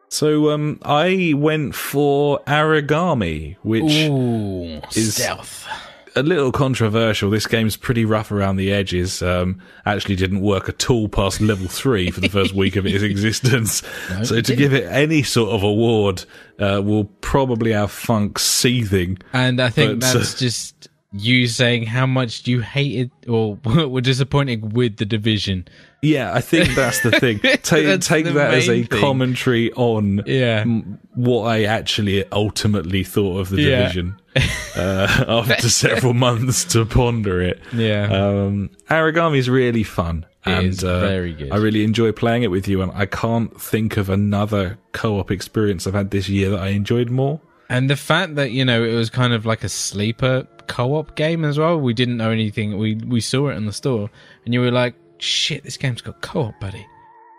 So 0.09 0.51
um, 0.51 0.79
I 0.83 1.33
went 1.37 1.75
for 1.75 2.41
Aragami, 2.47 3.57
which 3.63 3.83
Ooh, 4.11 4.81
is- 4.95 5.15
stealth. 5.17 5.67
a 6.15 6.23
little 6.23 6.53
controversial. 6.53 7.31
This 7.31 7.47
game's 7.47 7.77
pretty 7.79 8.05
rough 8.05 8.31
around 8.31 8.57
the 8.57 8.71
edges. 8.71 9.23
Um, 9.23 9.59
actually, 9.87 10.17
didn't 10.17 10.43
work 10.43 10.69
at 10.69 10.91
all 10.91 11.09
past 11.09 11.41
level 11.41 11.67
three 11.67 12.11
for 12.11 12.21
the 12.21 12.29
first 12.29 12.55
week 12.55 12.77
of 12.77 12.85
its 12.87 13.03
existence. 13.13 13.83
so 14.23 14.35
it 14.35 14.45
to 14.45 14.55
give 14.57 14.75
it 14.75 14.85
any 14.91 15.23
sort 15.23 15.51
of 15.51 15.63
award, 15.63 16.25
uh, 16.59 16.83
will 16.85 17.05
probably 17.23 17.73
have 17.73 17.91
funk 17.91 18.39
seething. 18.39 19.17
And 19.33 19.61
I 19.63 19.71
think 19.71 20.01
But, 20.01 20.11
uh, 20.11 20.19
that's 20.19 20.35
just 20.39 20.89
you 21.13 21.47
saying 21.47 21.85
how 21.85 22.07
much 22.07 22.47
you 22.47 22.61
hated 22.61 23.11
or 23.29 23.57
were 23.65 24.01
disappointed 24.01 24.73
with 24.73 24.97
the 24.97 25.05
division. 25.05 25.67
Yeah, 26.03 26.33
I 26.35 26.41
think 26.41 26.75
that's 26.75 27.01
the 27.03 27.13
thing. 27.13 27.39
Take 27.63 28.01
take 28.01 28.25
that 28.25 28.55
as 28.55 28.69
a 28.69 28.83
thing. 28.83 29.01
commentary 29.01 29.71
on 29.75 30.23
Yeah. 30.27 30.61
m- 30.63 30.99
what 31.15 31.43
I 31.45 31.65
actually 31.65 32.25
ultimately 32.33 33.05
thought 33.05 33.39
of 33.39 33.51
the 33.51 33.63
Yeah. 33.63 33.83
division 33.83 34.17
uh, 34.77 35.25
after 35.29 35.69
several 35.69 36.15
months 36.15 36.65
to 36.73 36.85
ponder 36.87 37.41
it. 37.41 37.61
Yeah. 37.73 38.05
Um, 38.11 38.71
Aragami 38.91 39.39
is 39.39 39.49
really 39.49 39.85
fun. 39.85 40.27
It 40.45 40.51
and 40.51 40.83
uh, 40.85 40.99
very 41.01 41.35
good. 41.35 41.53
I 41.53 41.57
really 41.59 41.85
enjoy 41.85 42.11
playing 42.11 42.43
it 42.43 42.51
with 42.51 42.67
you, 42.67 42.83
and 42.83 42.91
I 42.97 43.07
can't 43.07 43.61
think 43.61 43.97
of 43.97 44.09
another 44.09 44.77
co-op 44.91 45.31
experience 45.31 45.87
I've 45.87 45.95
had 45.95 46.11
this 46.11 46.29
year 46.29 46.51
that 46.51 46.59
I 46.59 46.69
enjoyed 46.71 47.11
more. 47.11 47.41
And 47.73 47.89
the 47.91 47.97
fact 47.97 48.35
that 48.37 48.51
you 48.53 48.65
know 48.65 48.85
it 48.85 48.95
was 48.95 49.11
kind 49.11 49.33
of 49.33 49.47
like 49.47 49.65
a 49.65 49.69
sleeper 49.69 50.47
co-op 50.69 51.15
game 51.17 51.45
as 51.45 51.59
well. 51.59 51.79
We 51.81 51.95
didn't 51.95 52.17
know 52.17 52.31
anything. 52.31 52.79
We 52.79 52.95
we 52.97 53.21
saw 53.21 53.49
it 53.49 53.57
in 53.57 53.67
the 53.67 53.73
store, 53.73 54.11
and 54.45 54.55
you 54.55 54.61
were 54.61 54.71
like, 54.71 54.95
"Shit, 55.19 55.65
this 55.65 55.77
game's 55.77 56.01
got 56.03 56.21
co-op, 56.21 56.59
buddy." 56.61 56.87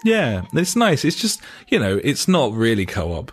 Yeah, 0.03 0.45
it's 0.53 0.75
nice. 0.75 1.05
It's 1.05 1.15
just 1.15 1.41
you 1.69 1.79
know, 1.79 1.99
it's 2.03 2.27
not 2.27 2.51
really 2.53 2.85
co-op. 2.85 3.31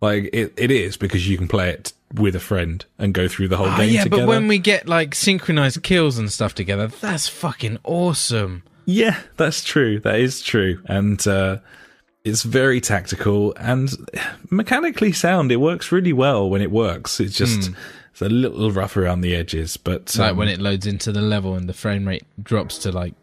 Like 0.00 0.30
it, 0.32 0.52
it 0.56 0.70
is 0.70 0.96
because 0.96 1.28
you 1.28 1.36
can 1.38 1.48
play 1.48 1.70
it 1.70 1.92
with 2.14 2.36
a 2.36 2.40
friend 2.40 2.84
and 2.98 3.12
go 3.14 3.26
through 3.28 3.48
the 3.48 3.56
whole 3.56 3.66
Oh 3.68 3.76
game 3.76 3.92
yeah, 3.92 4.04
together. 4.04 4.22
but 4.22 4.28
when 4.28 4.46
we 4.46 4.58
get 4.58 4.86
like 4.88 5.14
synchronized 5.14 5.82
kills 5.82 6.18
and 6.18 6.30
stuff 6.30 6.54
together, 6.54 6.86
that's 6.88 7.28
fucking 7.28 7.78
awesome. 7.82 8.62
Yeah, 8.84 9.18
that's 9.36 9.64
true. 9.64 9.98
That 10.00 10.20
is 10.20 10.42
true. 10.42 10.80
And 10.86 11.26
uh, 11.26 11.58
it's 12.26 12.42
very 12.42 12.80
tactical 12.80 13.54
and 13.56 13.94
mechanically 14.50 15.12
sound. 15.12 15.52
It 15.52 15.58
works 15.58 15.92
really 15.92 16.12
well 16.12 16.50
when 16.50 16.60
it 16.60 16.72
works. 16.72 17.20
It's 17.20 17.36
just 17.36 17.68
hmm. 17.68 17.74
it's 18.10 18.20
a 18.20 18.28
little 18.28 18.72
rough 18.72 18.96
around 18.96 19.20
the 19.20 19.34
edges, 19.34 19.76
but 19.76 20.16
like 20.18 20.32
um, 20.32 20.36
when 20.36 20.48
it 20.48 20.60
loads 20.60 20.88
into 20.88 21.12
the 21.12 21.20
level 21.20 21.54
and 21.54 21.68
the 21.68 21.72
frame 21.72 22.06
rate 22.06 22.24
drops 22.42 22.78
to 22.78 22.90
like 22.90 23.14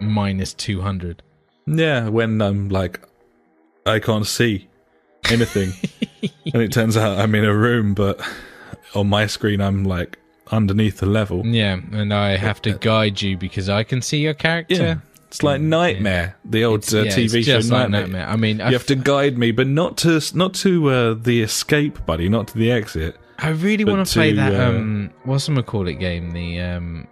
minus 0.00 0.52
two 0.52 0.80
hundred. 0.80 1.22
yeah, 1.64 2.08
when 2.08 2.42
I'm 2.42 2.68
like 2.70 3.00
I 3.86 4.00
can't 4.00 4.26
see 4.26 4.68
anything, 5.30 5.72
and 6.52 6.60
it 6.60 6.72
turns 6.72 6.96
out 6.96 7.20
I'm 7.20 7.36
in 7.36 7.44
a 7.44 7.54
room, 7.54 7.94
but 7.94 8.20
on 8.96 9.08
my 9.08 9.28
screen 9.28 9.60
I'm 9.60 9.84
like 9.84 10.18
underneath 10.50 10.98
the 10.98 11.06
level. 11.06 11.46
Yeah, 11.46 11.78
and 11.92 12.12
I 12.12 12.36
have 12.36 12.60
to 12.62 12.74
uh, 12.74 12.78
guide 12.78 13.22
you 13.22 13.36
because 13.36 13.68
I 13.68 13.84
can 13.84 14.02
see 14.02 14.18
your 14.18 14.34
character. 14.34 14.74
Yeah, 14.74 14.96
it's 15.30 15.42
like 15.44 15.60
Nightmare, 15.60 16.36
the 16.44 16.64
old 16.64 16.82
uh, 16.92 17.02
yeah, 17.02 17.12
TV 17.12 17.44
show 17.44 17.58
just 17.58 17.70
like 17.70 17.88
Nightmare. 17.88 18.00
Nightmare. 18.02 18.26
I 18.28 18.36
mean, 18.36 18.60
I, 18.60 18.66
You 18.68 18.72
have 18.72 18.86
to 18.86 18.96
guide 18.96 19.38
me, 19.38 19.52
but 19.52 19.68
not 19.68 19.96
to 19.98 20.20
not 20.34 20.54
to 20.54 20.90
uh, 20.90 21.14
the 21.14 21.40
escape, 21.42 22.04
buddy, 22.04 22.28
not 22.28 22.48
to 22.48 22.58
the 22.58 22.72
exit. 22.72 23.16
I 23.38 23.50
really 23.50 23.84
want 23.84 24.06
to 24.06 24.12
play 24.12 24.32
that. 24.32 24.52
uh, 24.54 24.70
um, 24.70 25.10
what's 25.24 25.46
the 25.46 25.62
call 25.62 25.86
it 25.88 25.94
game? 25.94 26.32
The 26.32 26.60
um, 26.60 27.06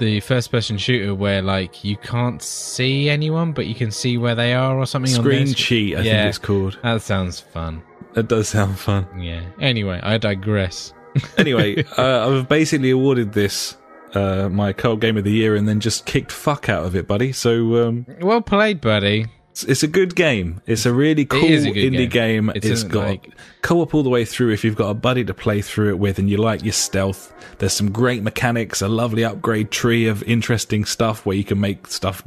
the 0.00 0.18
first 0.20 0.50
person 0.50 0.76
shooter 0.76 1.14
where 1.14 1.40
like 1.40 1.84
you 1.84 1.96
can't 1.96 2.42
see 2.42 3.08
anyone, 3.08 3.52
but 3.52 3.66
you 3.66 3.74
can 3.74 3.90
see 3.90 4.18
where 4.18 4.34
they 4.34 4.52
are 4.54 4.76
or 4.76 4.84
something. 4.86 5.12
Screen 5.12 5.46
sc- 5.46 5.56
cheat, 5.56 5.96
I 5.96 6.00
Yeah. 6.00 6.12
think 6.22 6.28
it's 6.30 6.38
called. 6.38 6.78
That 6.82 7.00
sounds 7.02 7.38
fun. 7.38 7.82
That 8.14 8.26
does 8.28 8.48
sound 8.48 8.76
fun. 8.78 9.06
Yeah. 9.20 9.42
Anyway, 9.60 10.00
I 10.02 10.18
digress. 10.18 10.92
Anyway, 11.38 11.84
uh, 11.98 12.28
I've 12.28 12.48
basically 12.48 12.90
awarded 12.90 13.32
this 13.32 13.76
uh, 14.14 14.48
my 14.48 14.72
co-op 14.72 15.00
game 15.00 15.16
of 15.16 15.24
the 15.24 15.32
year, 15.32 15.56
and 15.56 15.68
then 15.68 15.80
just 15.80 16.06
kicked 16.06 16.32
fuck 16.32 16.68
out 16.68 16.84
of 16.84 16.94
it, 16.96 17.06
buddy. 17.06 17.32
So 17.32 17.86
um, 17.88 18.06
Well 18.20 18.40
played, 18.40 18.80
buddy. 18.80 19.26
it's, 19.50 19.64
it's 19.64 19.82
a 19.82 19.88
good 19.88 20.14
game. 20.16 20.60
It's 20.66 20.86
a 20.86 20.92
really 20.92 21.24
cool 21.24 21.44
a 21.44 21.46
indie 21.48 22.08
game. 22.10 22.46
game. 22.46 22.52
It's 22.54 22.66
it's 22.66 22.82
got 22.84 23.06
like- 23.06 23.30
co-op 23.62 23.94
all 23.94 24.02
the 24.02 24.08
way 24.10 24.24
through. 24.24 24.52
If 24.52 24.64
you've 24.64 24.76
got 24.76 24.88
a 24.90 24.94
buddy 24.94 25.24
to 25.24 25.34
play 25.34 25.60
through 25.62 25.90
it 25.90 25.98
with, 25.98 26.18
and 26.18 26.28
you 26.30 26.36
like 26.38 26.62
your 26.64 26.72
stealth, 26.72 27.32
there's 27.58 27.72
some 27.74 27.90
great 27.92 28.22
mechanics, 28.22 28.80
a 28.82 28.88
lovely 28.88 29.24
upgrade 29.24 29.70
tree 29.70 30.06
of 30.08 30.22
interesting 30.24 30.84
stuff 30.84 31.24
where 31.26 31.36
you 31.36 31.44
can 31.44 31.60
make 31.60 31.86
stuff 31.86 32.22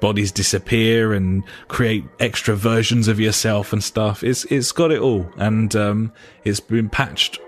bodies 0.00 0.32
disappear 0.32 1.12
and 1.12 1.44
create 1.68 2.02
extra 2.20 2.56
versions 2.56 3.06
of 3.06 3.20
yourself 3.20 3.70
and 3.74 3.84
stuff. 3.84 4.24
It's 4.24 4.44
it's 4.46 4.72
got 4.72 4.90
it 4.90 5.00
all, 5.00 5.30
and 5.36 5.76
um, 5.76 6.12
it's 6.44 6.60
been 6.60 6.88
patched 6.88 7.38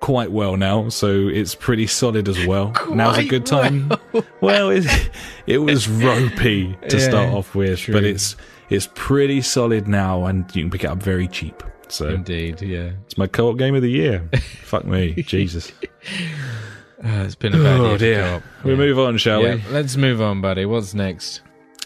quite 0.00 0.30
well 0.30 0.56
now, 0.56 0.88
so 0.88 1.28
it's 1.28 1.54
pretty 1.54 1.86
solid 1.86 2.28
as 2.28 2.46
well. 2.46 2.72
Now's 2.90 3.18
a 3.18 3.24
good 3.24 3.46
time. 3.46 3.90
Well, 4.40 4.70
it, 4.70 4.86
it 5.46 5.58
was 5.58 5.88
ropey 5.88 6.76
to 6.88 6.96
Yeah, 6.98 7.02
start 7.08 7.34
off 7.34 7.54
with, 7.54 7.80
true. 7.80 7.92
but 7.94 8.04
it's 8.04 8.34
it's 8.70 8.88
pretty 8.94 9.40
solid 9.42 9.86
now, 9.88 10.24
and 10.26 10.44
you 10.56 10.62
can 10.62 10.70
pick 10.70 10.84
it 10.84 10.86
up 10.88 10.98
very 11.02 11.28
cheap. 11.28 11.62
So 11.88 12.08
Indeed, 12.08 12.62
yeah. 12.62 12.90
it's 13.04 13.18
my 13.18 13.26
co-op 13.26 13.58
game 13.58 13.74
of 13.74 13.82
the 13.82 13.90
year. 13.90 14.28
Fuck 14.62 14.84
me, 14.86 15.12
Jesus. 15.22 15.70
Uh, 17.04 17.24
it's 17.24 17.34
been 17.34 17.54
a 17.54 17.58
bad 17.58 17.78
year 17.78 17.86
Oh 17.86 17.98
dear. 17.98 18.42
We 18.64 18.70
Yeah. 18.72 18.76
move 18.76 18.98
on, 18.98 19.18
shall 19.18 19.42
Yeah, 19.42 19.58
let's 19.70 19.96
move 19.96 20.20
on, 20.22 20.40
buddy. 20.40 20.64
What's 20.64 20.94
next? 20.94 21.42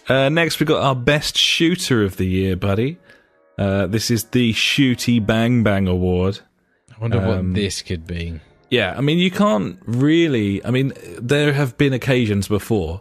Uh, 0.09 0.29
next, 0.29 0.61
we 0.61 0.67
got 0.67 0.83
our 0.83 0.95
best 0.97 1.37
shooter 1.37 2.03
of 2.05 2.17
the 2.17 2.27
year, 2.27 2.57
buddy. 2.57 2.99
Uh, 3.59 3.87
this 3.87 4.11
is 4.11 4.25
the 4.25 4.53
Shooty 4.55 5.25
Bang 5.25 5.63
Bang 5.63 5.87
Award. 5.89 6.41
I 7.01 7.03
wonder 7.03 7.19
Um, 7.19 7.27
what 7.27 7.55
this 7.55 7.83
could 7.83 8.07
be. 8.07 8.41
Yeah, 8.69 8.95
I 8.97 9.01
mean, 9.01 9.19
you 9.19 9.31
can't 9.31 9.79
really. 9.87 10.65
I 10.65 10.71
mean, 10.71 10.93
there 11.21 11.53
have 11.53 11.77
been 11.79 11.93
occasions 11.93 12.47
before 12.47 13.01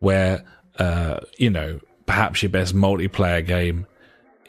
where, 0.00 0.44
uh, 0.78 1.20
you 1.38 1.50
know, 1.50 1.80
perhaps 2.06 2.42
your 2.42 2.50
best 2.50 2.74
multiplayer 2.74 3.44
game, 3.44 3.86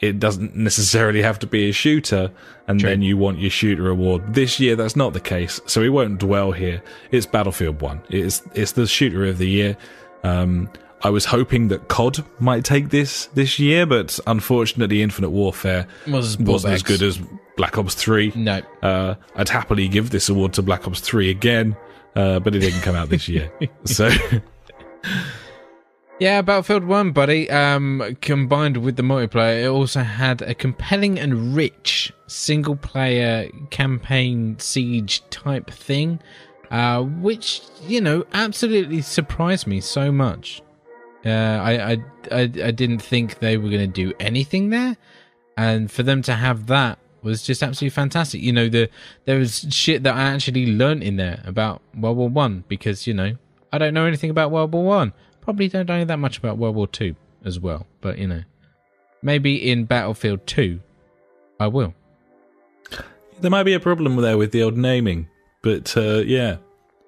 it 0.00 0.18
doesn't 0.20 0.54
necessarily 0.56 1.22
have 1.22 1.38
to 1.40 1.46
be 1.46 1.68
a 1.68 1.72
shooter, 1.72 2.30
and 2.68 2.80
then 2.80 3.02
you 3.02 3.16
want 3.16 3.38
your 3.40 3.50
shooter 3.50 3.88
award. 3.88 4.34
This 4.34 4.60
year, 4.60 4.76
that's 4.76 4.94
not 4.96 5.12
the 5.12 5.20
case, 5.20 5.60
so 5.66 5.80
we 5.80 5.88
won't 5.88 6.18
dwell 6.20 6.52
here. 6.52 6.82
It's 7.10 7.26
Battlefield 7.26 7.80
One. 7.80 8.00
It's 8.08 8.42
it's 8.54 8.72
the 8.72 8.86
shooter 8.86 9.24
of 9.26 9.38
the 9.38 9.48
year. 9.48 9.76
Um, 10.22 10.70
I 11.02 11.08
was 11.10 11.24
hoping 11.24 11.68
that 11.68 11.88
COD 11.88 12.22
might 12.38 12.64
take 12.64 12.90
this 12.90 13.26
this 13.34 13.58
year, 13.58 13.86
but 13.86 14.20
unfortunately, 14.26 15.02
Infinite 15.02 15.30
Warfare 15.30 15.86
Was 16.06 16.38
wasn't 16.38 16.74
as 16.74 16.82
good 16.82 17.02
as 17.02 17.18
Black 17.60 17.76
Ops 17.76 17.94
Three. 17.94 18.32
No. 18.34 18.62
Uh, 18.82 19.16
I'd 19.36 19.50
happily 19.50 19.86
give 19.86 20.08
this 20.08 20.30
award 20.30 20.54
to 20.54 20.62
Black 20.62 20.86
Ops 20.86 21.00
3 21.00 21.28
again, 21.28 21.76
uh, 22.16 22.40
but 22.40 22.54
it 22.54 22.60
didn't 22.60 22.80
come 22.80 22.96
out 22.96 23.10
this 23.10 23.28
year. 23.28 23.52
So, 23.84 24.08
Yeah, 26.18 26.40
Battlefield 26.40 26.84
1, 26.84 27.12
buddy. 27.12 27.50
Um, 27.50 28.16
combined 28.22 28.78
with 28.78 28.96
the 28.96 29.02
multiplayer, 29.02 29.64
it 29.64 29.66
also 29.68 30.00
had 30.00 30.40
a 30.40 30.54
compelling 30.54 31.20
and 31.20 31.54
rich 31.54 32.10
single 32.28 32.76
player 32.76 33.50
campaign 33.68 34.58
siege 34.58 35.22
type 35.28 35.70
thing, 35.70 36.18
uh, 36.70 37.02
which, 37.02 37.60
you 37.86 38.00
know, 38.00 38.24
absolutely 38.32 39.02
surprised 39.02 39.66
me 39.66 39.82
so 39.82 40.10
much. 40.10 40.62
Uh, 41.26 41.28
I, 41.28 41.92
I, 41.92 41.96
I, 42.32 42.40
I 42.40 42.70
didn't 42.70 43.02
think 43.02 43.40
they 43.40 43.58
were 43.58 43.68
going 43.68 43.80
to 43.80 43.86
do 43.86 44.14
anything 44.18 44.70
there. 44.70 44.96
And 45.58 45.92
for 45.92 46.02
them 46.02 46.22
to 46.22 46.32
have 46.32 46.68
that 46.68 46.98
was 47.22 47.42
just 47.42 47.62
absolutely 47.62 47.90
fantastic. 47.94 48.40
You 48.42 48.52
know, 48.52 48.68
the 48.68 48.88
there 49.24 49.38
was 49.38 49.66
shit 49.70 50.02
that 50.04 50.14
I 50.14 50.22
actually 50.22 50.66
learnt 50.66 51.02
in 51.02 51.16
there 51.16 51.42
about 51.46 51.82
World 51.96 52.16
War 52.16 52.28
One 52.28 52.64
because 52.68 53.06
you 53.06 53.14
know 53.14 53.36
I 53.72 53.78
don't 53.78 53.94
know 53.94 54.04
anything 54.06 54.30
about 54.30 54.50
World 54.50 54.72
War 54.72 54.84
One. 54.84 55.12
Probably 55.40 55.68
don't 55.68 55.88
know 55.88 56.04
that 56.04 56.18
much 56.18 56.38
about 56.38 56.58
World 56.58 56.74
War 56.76 56.86
Two 56.86 57.14
as 57.44 57.58
well. 57.60 57.86
But 58.00 58.18
you 58.18 58.26
know, 58.28 58.42
maybe 59.22 59.70
in 59.70 59.84
Battlefield 59.84 60.46
Two, 60.46 60.80
I 61.58 61.66
will. 61.68 61.94
There 63.40 63.50
might 63.50 63.62
be 63.64 63.72
a 63.72 63.80
problem 63.80 64.16
there 64.16 64.36
with 64.36 64.52
the 64.52 64.62
old 64.62 64.76
naming, 64.76 65.28
but 65.62 65.96
uh, 65.96 66.18
yeah, 66.26 66.56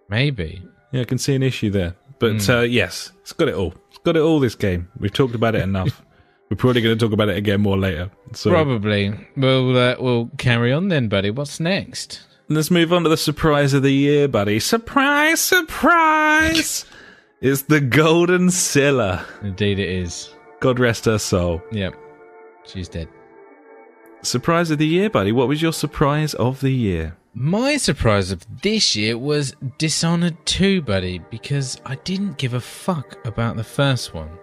Maybe. 0.08 0.62
yeah, 0.90 1.02
I 1.02 1.04
can 1.04 1.18
see 1.18 1.34
an 1.34 1.42
issue 1.42 1.68
there. 1.70 1.94
But 2.18 2.42
Hmm. 2.44 2.50
uh, 2.50 2.60
yes, 2.62 3.12
it's 3.20 3.32
got 3.32 3.48
it 3.48 3.54
all. 3.54 3.74
It's 3.90 3.98
got 3.98 4.16
it 4.16 4.20
all. 4.22 4.40
This 4.40 4.54
game. 4.54 4.88
We've 4.98 5.12
talked 5.12 5.34
about 5.34 5.54
it 5.54 5.62
enough. 5.62 6.02
We're 6.52 6.56
probably 6.56 6.82
going 6.82 6.98
to 6.98 7.02
talk 7.02 7.14
about 7.14 7.30
it 7.30 7.38
again 7.38 7.62
more 7.62 7.78
later. 7.78 8.10
So 8.34 8.50
Probably. 8.50 9.10
We'll 9.38 9.74
uh, 9.74 9.96
we'll 9.98 10.30
carry 10.36 10.70
on 10.70 10.88
then, 10.88 11.08
buddy. 11.08 11.30
What's 11.30 11.58
next? 11.60 12.26
let's 12.50 12.70
move 12.70 12.92
on 12.92 13.04
to 13.04 13.08
the 13.08 13.16
surprise 13.16 13.72
of 13.72 13.82
the 13.82 13.90
year, 13.90 14.28
buddy. 14.28 14.60
Surprise! 14.60 15.40
Surprise! 15.40 16.84
it's 17.40 17.62
the 17.62 17.80
Golden 17.80 18.48
Cilla. 18.48 19.24
Indeed, 19.40 19.78
it 19.78 19.88
is. 19.88 20.28
God 20.60 20.78
rest 20.78 21.06
her 21.06 21.16
soul. 21.16 21.62
Yep. 21.72 21.94
She's 22.66 22.90
dead. 22.90 23.08
Surprise 24.20 24.70
of 24.70 24.76
the 24.76 24.86
year, 24.86 25.08
buddy. 25.08 25.32
What 25.32 25.48
was 25.48 25.62
your 25.62 25.72
surprise 25.72 26.34
of 26.34 26.60
the 26.60 26.72
year? 26.72 27.16
My 27.32 27.78
surprise 27.78 28.30
of 28.30 28.44
this 28.60 28.94
year 28.94 29.16
was 29.16 29.54
Dishonored 29.78 30.36
2, 30.44 30.82
buddy, 30.82 31.18
because 31.30 31.80
I 31.86 31.94
didn't 31.94 32.36
give 32.36 32.52
a 32.52 32.60
fuck 32.60 33.26
about 33.26 33.56
the 33.56 33.64
first 33.64 34.12
one. 34.12 34.36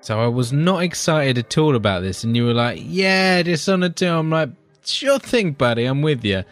So 0.00 0.20
I 0.20 0.28
was 0.28 0.52
not 0.52 0.82
excited 0.82 1.38
at 1.38 1.58
all 1.58 1.74
about 1.74 2.02
this, 2.02 2.22
and 2.22 2.36
you 2.36 2.46
were 2.46 2.54
like, 2.54 2.80
yeah, 2.82 3.42
Dishonored 3.42 3.96
2. 3.96 4.06
I'm 4.06 4.30
like, 4.30 4.50
sure 4.84 5.18
thing, 5.18 5.52
buddy, 5.52 5.84
I'm 5.84 6.02
with 6.02 6.24
you. 6.24 6.44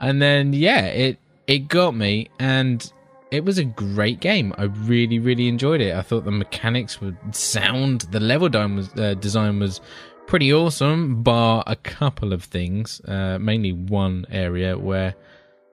And 0.00 0.20
then, 0.22 0.52
yeah, 0.52 0.86
it, 0.86 1.18
it 1.46 1.68
got 1.68 1.94
me, 1.94 2.28
and 2.38 2.90
it 3.30 3.44
was 3.44 3.58
a 3.58 3.64
great 3.64 4.20
game. 4.20 4.54
I 4.56 4.64
really, 4.64 5.18
really 5.18 5.48
enjoyed 5.48 5.80
it. 5.80 5.94
I 5.94 6.02
thought 6.02 6.24
the 6.24 6.30
mechanics 6.30 7.00
were 7.00 7.14
sound, 7.32 8.02
the 8.12 8.20
level 8.20 8.48
design 8.48 8.76
was, 8.76 8.92
uh, 8.94 9.14
design 9.14 9.58
was 9.58 9.80
pretty 10.26 10.52
awesome, 10.52 11.22
bar 11.22 11.62
a 11.66 11.76
couple 11.76 12.32
of 12.32 12.44
things, 12.44 13.00
uh, 13.06 13.38
mainly 13.38 13.72
one 13.72 14.26
area 14.30 14.76
where 14.78 15.14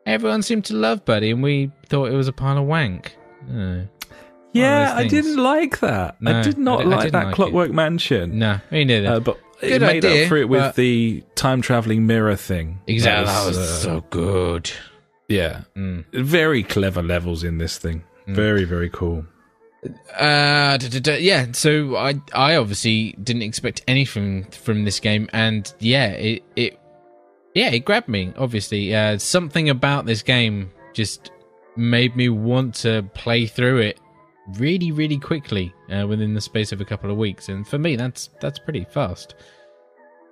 everyone 0.05 0.41
seemed 0.41 0.65
to 0.65 0.73
love 0.75 1.05
Buddy, 1.05 1.31
and 1.31 1.43
we 1.43 1.71
thought 1.87 2.11
it 2.11 2.15
was 2.15 2.27
a 2.27 2.33
pile 2.33 2.57
of 2.57 2.65
wank. 2.65 3.15
Uh, 3.51 3.81
Yeah, 4.53 4.93
I 4.95 5.07
didn't 5.07 5.37
like 5.37 5.79
that. 5.79 6.17
I 6.25 6.41
did 6.41 6.57
not 6.57 6.81
I 6.81 6.83
like 6.83 7.11
that 7.11 7.25
like 7.25 7.33
it. 7.33 7.35
Clockwork 7.35 7.71
Mansion. 7.71 8.37
nah, 8.39 8.59
me 8.71 8.85
neither. 8.85 9.07
Uh, 9.13 9.19
but 9.19 9.39
it 9.61 9.69
Good 9.69 9.81
made 9.81 10.05
idea, 10.05 10.23
up 10.23 10.29
for 10.29 10.37
it 10.37 10.47
with 10.49 10.59
but- 10.61 10.75
the 10.75 11.23
time 11.35 11.61
traveling 11.61 12.05
mirror 12.05 12.35
thing. 12.35 12.79
exactly, 12.87 13.25
that 13.25 13.47
was, 13.47 13.57
uh, 13.57 13.65
so 13.65 14.05
good. 14.09 14.69
yeah, 15.27 15.61
Mm. 15.75 16.05
very 16.13 16.63
clever 16.63 17.01
levels 17.01 17.43
in 17.43 17.57
this 17.57 17.77
thing. 17.77 18.03
Very 18.27 18.63
very 18.65 18.89
cool. 18.89 19.25
Uh, 20.17 20.77
da, 20.77 20.87
da, 20.89 20.99
da, 20.99 21.15
yeah. 21.17 21.47
So 21.51 21.97
I, 21.97 22.15
I 22.33 22.55
obviously 22.55 23.13
didn't 23.21 23.41
expect 23.41 23.83
anything 23.87 24.45
from 24.45 24.85
this 24.85 24.99
game, 25.01 25.27
and 25.33 25.71
yeah, 25.79 26.11
it, 26.11 26.43
it, 26.55 26.79
yeah, 27.53 27.69
it 27.71 27.83
grabbed 27.83 28.07
me. 28.07 28.31
Obviously, 28.37 28.95
uh, 28.95 29.17
something 29.17 29.69
about 29.69 30.05
this 30.05 30.21
game 30.23 30.71
just 30.93 31.31
made 31.75 32.15
me 32.15 32.29
want 32.29 32.75
to 32.75 33.03
play 33.13 33.45
through 33.45 33.79
it 33.79 33.99
really, 34.57 34.91
really 34.91 35.17
quickly 35.17 35.73
uh, 35.91 36.05
within 36.07 36.33
the 36.33 36.41
space 36.41 36.71
of 36.71 36.81
a 36.81 36.85
couple 36.85 37.09
of 37.11 37.17
weeks, 37.17 37.49
and 37.49 37.67
for 37.67 37.77
me, 37.77 37.95
that's 37.95 38.29
that's 38.41 38.59
pretty 38.59 38.85
fast. 38.85 39.35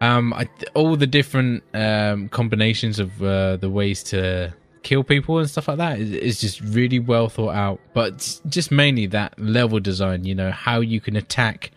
Um, 0.01 0.34
I, 0.34 0.49
all 0.74 0.95
the 0.95 1.05
different 1.07 1.64
um 1.76 2.28
combinations 2.30 2.99
of 2.99 3.22
uh, 3.22 3.57
the 3.57 3.70
ways 3.70 4.01
to 4.05 4.53
kill 4.84 5.03
people 5.03 5.38
and 5.38 5.47
stuff 5.47 5.68
like 5.68 5.78
that 5.78 5.99
is, 5.99 6.12
is 6.12 6.41
just 6.41 6.59
really 6.62 6.97
well 6.99 7.30
thought 7.30 7.53
out. 7.55 7.80
But 7.93 8.39
just 8.49 8.72
mainly 8.72 9.05
that 9.07 9.38
level 9.39 9.80
design, 9.80 10.24
you 10.26 10.34
know, 10.34 10.49
how 10.51 10.80
you 10.80 10.99
can 10.99 11.16
attack 11.16 11.70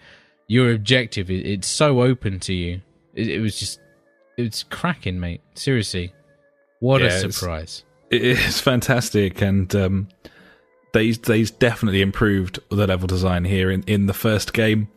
your 0.46 0.72
objective. 0.72 1.30
It, 1.30 1.44
it's 1.46 1.68
so 1.68 2.00
open 2.02 2.40
to 2.40 2.54
you. 2.54 2.80
It, 3.14 3.28
it 3.28 3.40
was 3.40 3.58
just, 3.60 3.78
it's 4.38 4.62
cracking, 4.62 5.20
mate. 5.20 5.42
Seriously, 5.54 6.14
what 6.80 7.02
Yeah, 7.02 7.08
a 7.08 7.16
it's- 7.18 7.36
surprise! 7.36 7.84
It 8.10 8.22
is 8.22 8.60
fantastic, 8.70 9.42
and 9.42 9.74
um, 9.76 10.08
they 10.94 11.10
they 11.10 11.44
definitely 11.44 12.00
improved 12.00 12.58
the 12.70 12.86
level 12.86 13.06
design 13.06 13.44
here 13.44 13.70
in 13.70 13.82
in 13.82 14.06
the 14.06 14.14
first 14.14 14.54
game. 14.54 14.88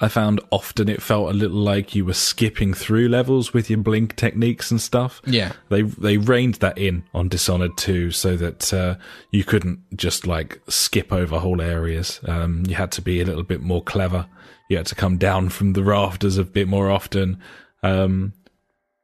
I 0.00 0.06
found 0.08 0.40
often 0.50 0.88
it 0.88 1.02
felt 1.02 1.28
a 1.28 1.34
little 1.34 1.58
like 1.58 1.94
you 1.94 2.04
were 2.04 2.14
skipping 2.14 2.72
through 2.72 3.08
levels 3.08 3.52
with 3.52 3.68
your 3.68 3.80
blink 3.80 4.14
techniques 4.14 4.70
and 4.70 4.80
stuff. 4.80 5.20
Yeah, 5.26 5.52
They 5.70 5.82
they 5.82 6.16
reined 6.16 6.54
that 6.56 6.78
in 6.78 7.04
on 7.12 7.28
Dishonored 7.28 7.76
2 7.76 8.12
so 8.12 8.36
that 8.36 8.72
uh, 8.72 8.94
you 9.32 9.42
couldn't 9.42 9.80
just 9.96 10.24
like 10.26 10.60
skip 10.68 11.12
over 11.12 11.38
whole 11.38 11.60
areas. 11.60 12.20
Um, 12.26 12.62
you 12.68 12.76
had 12.76 12.92
to 12.92 13.02
be 13.02 13.20
a 13.20 13.24
little 13.24 13.42
bit 13.42 13.60
more 13.60 13.82
clever. 13.82 14.26
You 14.70 14.76
had 14.76 14.86
to 14.86 14.94
come 14.94 15.18
down 15.18 15.48
from 15.48 15.72
the 15.72 15.82
rafters 15.82 16.38
a 16.38 16.44
bit 16.44 16.68
more 16.68 16.90
often. 16.90 17.40
Um, 17.82 18.34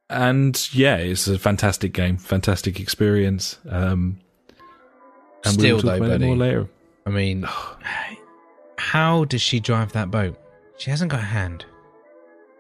and 0.09 0.69
yeah, 0.73 0.97
it's 0.97 1.27
a 1.27 1.39
fantastic 1.41 1.93
game, 1.93 2.19
fantastic 2.19 2.79
experience. 2.79 3.59
Um, 3.69 4.21
and 5.45 5.55
Still 5.55 5.77
we'll 5.77 5.83
though, 5.83 5.97
about 5.97 6.07
it 6.07 6.11
buddy. 6.21 6.27
more 6.27 6.37
later. 6.37 6.69
I 7.07 7.11
mean, 7.11 7.47
how 8.79 9.25
does 9.25 9.43
she 9.43 9.61
drive 9.61 9.93
that 9.93 10.11
boat? 10.11 10.39
She 10.79 10.91
hasn't 10.91 11.11
got 11.11 11.21
a 11.21 11.25
hand. 11.25 11.65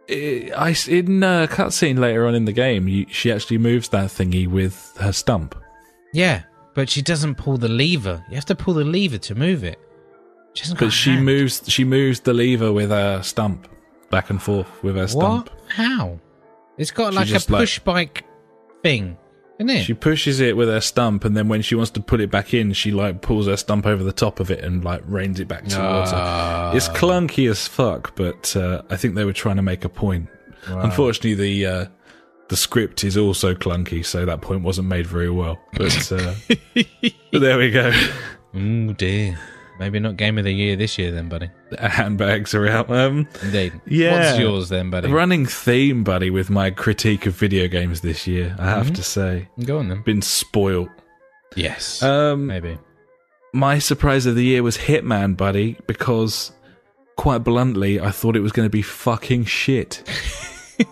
I, 0.09 0.51
I- 0.57 0.77
in 0.89 1.23
a 1.23 1.49
cutscene 1.51 1.99
later 1.99 2.27
on 2.27 2.35
in 2.35 2.45
the 2.45 2.53
game, 2.53 2.89
you, 2.89 3.07
she 3.09 3.33
actually 3.33 3.59
moves 3.59 3.89
that 3.91 4.11
thingy 4.11 4.47
with 4.47 4.97
her 5.01 5.13
stump. 5.13 5.55
Yeah, 6.13 6.43
but 6.75 6.89
she 6.91 7.03
doesn't 7.03 7.37
pull 7.37 7.57
the 7.57 7.69
lever. 7.69 8.25
You 8.29 8.35
have 8.37 8.45
to 8.47 8.55
pull 8.55 8.75
the 8.75 8.85
lever 8.85 9.19
to 9.19 9.35
move 9.35 9.65
it. 9.65 9.79
She 10.53 10.73
But 10.75 10.91
she 10.93 11.11
hand. 11.11 11.25
moves 11.25 11.63
she 11.67 11.83
moves 11.85 12.21
the 12.21 12.33
lever 12.33 12.73
with 12.73 12.91
her 12.91 13.23
stump 13.23 13.67
back 14.11 14.31
and 14.31 14.41
forth 14.41 14.69
with 14.85 14.95
her 14.95 15.09
stump. 15.09 15.51
What? 15.51 15.59
How? 15.73 16.21
It's 16.79 16.93
got 16.93 17.13
like 17.15 17.27
a 17.27 17.31
just, 17.31 17.51
like- 17.51 17.61
push 17.63 17.79
bike 17.81 18.25
thing, 18.83 19.17
isn't 19.59 19.71
it? 19.71 19.85
She 19.85 19.95
pushes 19.95 20.41
it 20.41 20.57
with 20.57 20.69
her 20.69 20.81
stump, 20.81 21.25
and 21.25 21.37
then 21.37 21.49
when 21.49 21.63
she 21.63 21.75
wants 21.75 21.91
to 21.93 22.01
put 22.01 22.21
it 22.21 22.31
back 22.31 22.53
in, 22.55 22.73
she 22.73 22.91
like 22.91 23.21
pulls 23.21 23.47
her 23.47 23.57
stump 23.57 23.87
over 23.87 24.03
the 24.03 24.13
top 24.13 24.41
of 24.41 24.51
it 24.51 24.65
and 24.65 24.85
like 24.85 25.03
reins 25.07 25.39
it 25.41 25.49
back 25.49 25.63
towards 25.63 26.11
Ah. 26.13 26.71
her. 26.73 26.77
It's 26.77 26.89
clunky 26.89 27.49
as 27.51 27.67
fuck, 27.69 28.15
but 28.17 28.55
uh, 28.57 28.83
I 28.91 28.97
think 28.97 29.15
they 29.15 29.25
were 29.25 29.33
trying 29.33 29.57
to 29.57 29.63
make 29.63 29.85
a 29.85 29.89
point. 29.89 30.29
Unfortunately, 30.67 31.35
the 31.35 31.67
uh, 31.67 31.87
the 32.49 32.57
script 32.57 33.05
is 33.05 33.17
also 33.17 33.55
clunky, 33.55 34.05
so 34.05 34.25
that 34.25 34.41
point 34.41 34.63
wasn't 34.63 34.89
made 34.89 35.07
very 35.07 35.31
well. 35.31 35.59
But, 35.77 36.13
uh, 36.13 36.35
but 37.33 37.41
there 37.41 37.59
we 37.59 37.71
go. 37.71 37.93
Oh 38.55 38.93
dear. 38.93 39.39
Maybe 39.85 39.99
not 40.01 40.17
game 40.17 40.39
of 40.39 40.45
the 40.45 40.53
year 40.53 40.77
this 40.77 40.97
year 40.97 41.11
then, 41.11 41.29
buddy. 41.29 41.51
Handbags 41.79 42.55
are 42.55 42.67
out. 42.67 42.91
Um, 42.91 43.29
Indeed. 43.43 43.79
Yeah. 43.87 44.13
What's 44.31 44.39
yours 44.39 44.69
then, 44.71 44.89
buddy? 44.89 45.11
running 45.11 45.45
theme, 45.45 46.03
buddy, 46.05 46.31
with 46.31 46.49
my 46.49 46.71
critique 46.71 47.27
of 47.27 47.35
video 47.35 47.69
games 47.69 48.01
this 48.01 48.27
year. 48.27 48.57
I 48.59 48.71
have 48.71 48.87
Mm-hmm. 48.87 48.95
to 48.95 49.03
say, 49.03 49.49
Go 49.63 49.79
on 49.81 49.89
then. 49.89 50.01
been 50.01 50.23
spoiled. 50.23 50.89
Yes. 51.55 52.03
Um, 52.03 52.47
Maybe. 52.47 52.79
my 53.53 53.79
surprise 53.79 54.25
of 54.25 54.37
the 54.37 54.45
year 54.45 54.63
was 54.63 54.79
Hitman, 54.79 55.37
buddy, 55.37 55.77
because 55.87 56.53
quite 57.17 57.45
bluntly, 57.45 58.01
I 58.01 58.11
thought 58.11 58.37
it 58.37 58.41
was 58.41 58.53
going 58.53 58.65
to 58.67 58.71
be 58.71 58.81
fucking 58.81 59.45
shit. 59.45 60.03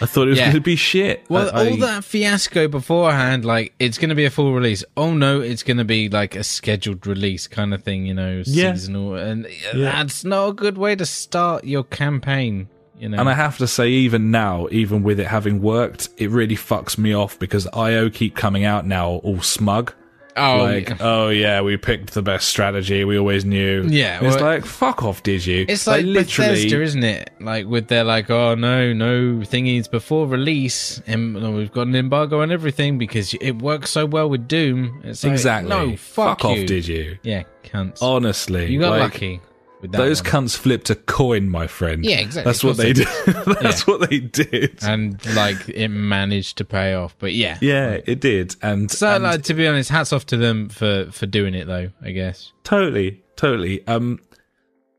I 0.00 0.06
thought 0.06 0.26
it 0.26 0.30
was 0.30 0.38
Yeah. 0.38 0.46
going 0.46 0.54
to 0.56 0.60
be 0.60 0.76
shit. 0.76 1.24
Well, 1.28 1.50
I- 1.54 1.64
I- 1.64 1.70
all 1.70 1.76
that 1.78 2.04
fiasco 2.04 2.68
beforehand, 2.68 3.44
like 3.44 3.74
it's 3.78 3.98
going 3.98 4.08
to 4.10 4.14
be 4.14 4.24
a 4.24 4.30
full 4.30 4.52
release. 4.54 4.84
Oh 4.96 5.14
no, 5.14 5.40
it's 5.40 5.62
going 5.62 5.76
to 5.78 5.84
be 5.84 6.08
like 6.08 6.36
a 6.36 6.44
scheduled 6.44 7.06
release 7.06 7.46
kind 7.46 7.72
of 7.74 7.82
thing, 7.82 8.06
you 8.06 8.14
know, 8.14 8.42
Yeah. 8.46 8.72
seasonal, 8.74 9.14
and 9.14 9.46
uh, 9.46 9.48
Yeah. 9.74 9.84
that's 9.92 10.24
not 10.24 10.48
a 10.48 10.52
good 10.52 10.78
way 10.78 10.96
to 10.96 11.06
start 11.06 11.64
your 11.64 11.84
campaign. 11.84 12.68
You 12.98 13.08
know, 13.08 13.18
And 13.20 13.28
I 13.28 13.34
have 13.34 13.58
to 13.58 13.68
say, 13.68 13.88
even 13.90 14.32
now, 14.32 14.66
even 14.72 15.04
with 15.04 15.20
it 15.20 15.28
having 15.28 15.62
worked, 15.62 16.08
it 16.16 16.30
really 16.30 16.56
fucks 16.56 16.98
me 16.98 17.14
off 17.14 17.38
because 17.38 17.68
IO 17.72 18.10
keep 18.10 18.34
coming 18.34 18.64
out 18.64 18.86
now 18.86 19.08
all 19.22 19.40
smug. 19.40 19.92
Oh, 20.38 20.58
like, 20.58 20.88
yeah. 20.88 20.96
oh 21.00 21.28
yeah, 21.28 21.60
we 21.60 21.76
picked 21.76 22.14
the 22.14 22.22
best 22.22 22.48
strategy. 22.48 23.04
We 23.04 23.18
always 23.18 23.44
knew. 23.44 23.84
Yeah, 23.88 24.24
it's 24.24 24.40
like, 24.40 24.64
fuck 24.64 25.02
off, 25.02 25.22
did 25.22 25.44
you? 25.44 25.64
It's 25.68 25.86
like, 25.86 26.04
literally. 26.04 26.54
Bethesda, 26.54 26.82
isn't 26.82 27.04
it? 27.04 27.30
Like 27.40 27.66
with 27.66 27.88
their 27.88 28.04
like, 28.04 28.30
oh 28.30 28.54
no, 28.54 28.92
no 28.92 29.44
thingies 29.44 29.90
before 29.90 30.26
release, 30.26 31.00
and 31.06 31.34
we've 31.54 31.72
got 31.72 31.86
an 31.86 31.96
embargo 31.96 32.40
on 32.42 32.50
everything 32.50 32.98
because 32.98 33.34
it 33.34 33.62
works 33.62 33.90
so 33.90 34.06
well 34.06 34.28
with 34.28 34.48
Doom. 34.48 35.02
It's 35.04 35.24
like, 35.24 35.32
exactly. 35.32 35.70
no, 35.70 35.96
fuck, 35.96 36.44
off, 36.44 36.56
you. 36.56 36.66
did 36.66 36.86
you? 36.86 37.18
Yeah, 37.22 37.44
cunts. 37.64 38.02
Honestly, 38.02 38.72
you 38.72 38.80
got 38.80 38.90
like, 38.90 39.00
lucky. 39.12 39.40
Those 39.82 40.22
one. 40.22 40.30
cunts 40.46 40.56
flipped 40.56 40.90
a 40.90 40.94
coin, 40.96 41.48
my 41.48 41.66
friend. 41.66 42.04
Yeah, 42.04 42.18
exactly. 42.18 42.50
That's 42.50 42.64
what 42.64 42.76
they 42.76 42.92
they 42.92 43.04
did. 43.04 43.08
That's 43.60 43.86
what 43.86 44.08
they 44.10 44.18
did. 44.20 44.78
and 44.82 45.24
like 45.36 45.68
it 45.68 45.88
managed 45.88 46.58
to 46.58 46.64
pay 46.64 46.94
off. 46.94 47.14
But 47.18 47.32
yeah, 47.34 47.58
yeah, 47.60 47.98
it 48.06 48.20
did. 48.20 48.56
And, 48.62 48.90
So, 48.90 49.08
and 49.08 49.24
like, 49.24 49.42
to 49.44 49.54
be 49.54 49.66
honest, 49.68 49.90
hats 49.90 50.12
off 50.12 50.26
to 50.26 50.36
them 50.36 50.68
for 50.68 51.08
for 51.12 51.26
doing 51.26 51.54
it, 51.54 51.66
though. 51.66 51.90
I 52.02 52.10
guess 52.10 52.52
totally, 52.64 53.22
totally. 53.36 53.86
Um, 53.86 54.18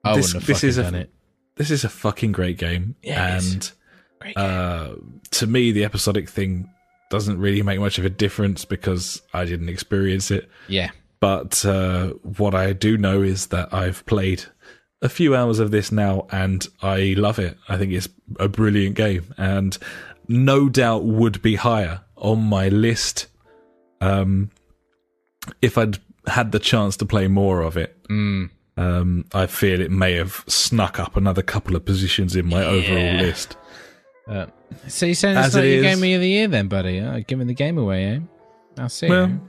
I 0.03 0.15
This- 0.15 0.27
wouldn't 0.33 0.43
have 0.43 0.47
this 0.47 0.57
fucking 0.59 0.69
is 0.69 0.77
a- 0.77 0.83
done 0.83 0.95
it. 0.95 1.09
this 1.55 1.71
is 1.71 1.83
a 1.83 1.89
fucking 1.89 2.31
great 2.31 2.57
game, 2.57 2.95
Yeah, 3.03 3.37
and 3.37 3.71
Great 4.19 4.35
game. 4.35 4.45
Uh, 4.45 4.89
to 5.31 5.47
me, 5.47 5.71
the 5.73 5.83
episodic 5.83 6.29
thing 6.29 6.69
doesn't 7.09 7.37
really 7.39 7.63
make 7.63 7.79
much 7.79 7.97
of 7.97 8.05
a 8.05 8.09
difference 8.09 8.63
because 8.65 9.21
I 9.33 9.43
didn't 9.45 9.67
experience 9.69 10.31
it. 10.31 10.49
yeah. 10.67 10.91
But 11.21 11.65
uh, 11.65 12.11
what 12.23 12.55
I 12.55 12.71
do 12.71 12.97
know 12.97 13.21
is 13.23 13.47
that 13.47 13.73
I've 13.73 14.05
played 14.05 14.45
a 15.01 15.09
few 15.09 15.35
hours 15.35 15.59
of 15.59 15.71
this 15.71 15.91
now 15.91 16.27
and 16.31 16.67
I 16.81 17.13
love 17.17 17.39
it. 17.39 17.57
I 17.67 17.77
think 17.77 17.93
it's 17.93 18.09
a 18.39 18.47
brilliant 18.47 18.95
game 18.95 19.33
and 19.37 19.77
no 20.27 20.69
doubt 20.69 21.03
would 21.05 21.41
be 21.41 21.55
higher 21.55 22.01
on 22.17 22.43
my 22.43 22.67
list 22.69 23.27
um, 24.01 24.49
if 25.61 25.77
I'd 25.77 25.97
had 26.27 26.51
the 26.51 26.59
chance 26.59 26.97
to 26.97 27.05
play 27.05 27.27
more 27.27 27.61
of 27.61 27.77
it. 27.77 27.97
Mm. 28.09 28.49
Um, 28.77 29.25
I 29.33 29.47
feel 29.47 29.81
it 29.81 29.91
may 29.91 30.13
have 30.13 30.43
snuck 30.47 30.99
up 30.99 31.17
another 31.17 31.41
couple 31.41 31.75
of 31.75 31.83
positions 31.85 32.35
in 32.35 32.45
my 32.47 32.63
overall 32.63 33.15
list. 33.15 33.57
Uh, 34.27 34.45
so 34.87 35.05
you're 35.05 35.15
saying 35.15 35.35
As 35.37 35.47
it's 35.47 35.55
not 35.55 35.63
it 35.65 35.67
your 35.69 35.77
is- 35.85 35.95
game 35.99 36.15
of 36.15 36.21
the 36.21 36.29
year 36.29 36.47
then, 36.47 36.67
buddy? 36.67 36.99
Uh, 36.99 37.21
giving 37.25 37.47
the 37.47 37.53
game 37.53 37.77
away, 37.77 38.05
eh? 38.05 38.19
I'll 38.77 38.87
see. 38.89 39.09
Well? 39.09 39.39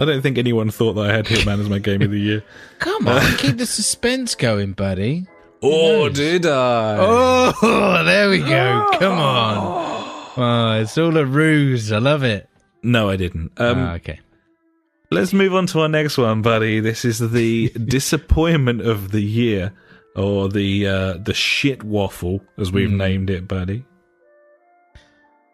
I 0.00 0.04
don't 0.04 0.20
think 0.22 0.36
anyone 0.38 0.70
thought 0.70 0.94
that 0.94 1.10
I 1.10 1.12
had 1.14 1.24
Hitman 1.26 1.60
as 1.60 1.68
my 1.70 1.78
game 1.78 2.02
of 2.02 2.10
the 2.10 2.20
year. 2.20 2.44
Come 2.78 3.08
on, 3.08 3.36
keep 3.36 3.56
the 3.56 3.66
suspense 3.66 4.34
going, 4.34 4.72
buddy. 4.72 5.26
Or 5.62 6.10
did 6.10 6.44
I? 6.44 6.96
Oh, 7.00 8.02
there 8.04 8.28
we 8.28 8.38
go. 8.40 8.90
Come 8.98 9.18
on. 9.18 10.32
Oh, 10.36 10.80
it's 10.80 10.98
all 10.98 11.16
a 11.16 11.24
ruse. 11.24 11.90
I 11.92 11.98
love 11.98 12.22
it. 12.22 12.48
No, 12.82 13.08
I 13.08 13.16
didn't. 13.16 13.52
Um, 13.58 13.78
Ah, 13.78 13.94
okay. 13.94 14.20
Let's 15.10 15.32
move 15.32 15.54
on 15.54 15.66
to 15.68 15.80
our 15.80 15.88
next 15.88 16.18
one, 16.18 16.42
buddy. 16.42 16.80
This 16.80 17.04
is 17.04 17.18
the 17.18 17.70
disappointment 17.84 18.82
of 18.82 19.12
the 19.12 19.22
year, 19.22 19.72
or 20.14 20.48
the 20.50 20.86
uh, 20.86 21.12
the 21.14 21.32
shit 21.32 21.82
waffle, 21.82 22.42
as 22.58 22.70
we've 22.70 22.90
Hmm. 22.90 22.98
named 22.98 23.30
it, 23.30 23.48
buddy. 23.48 23.84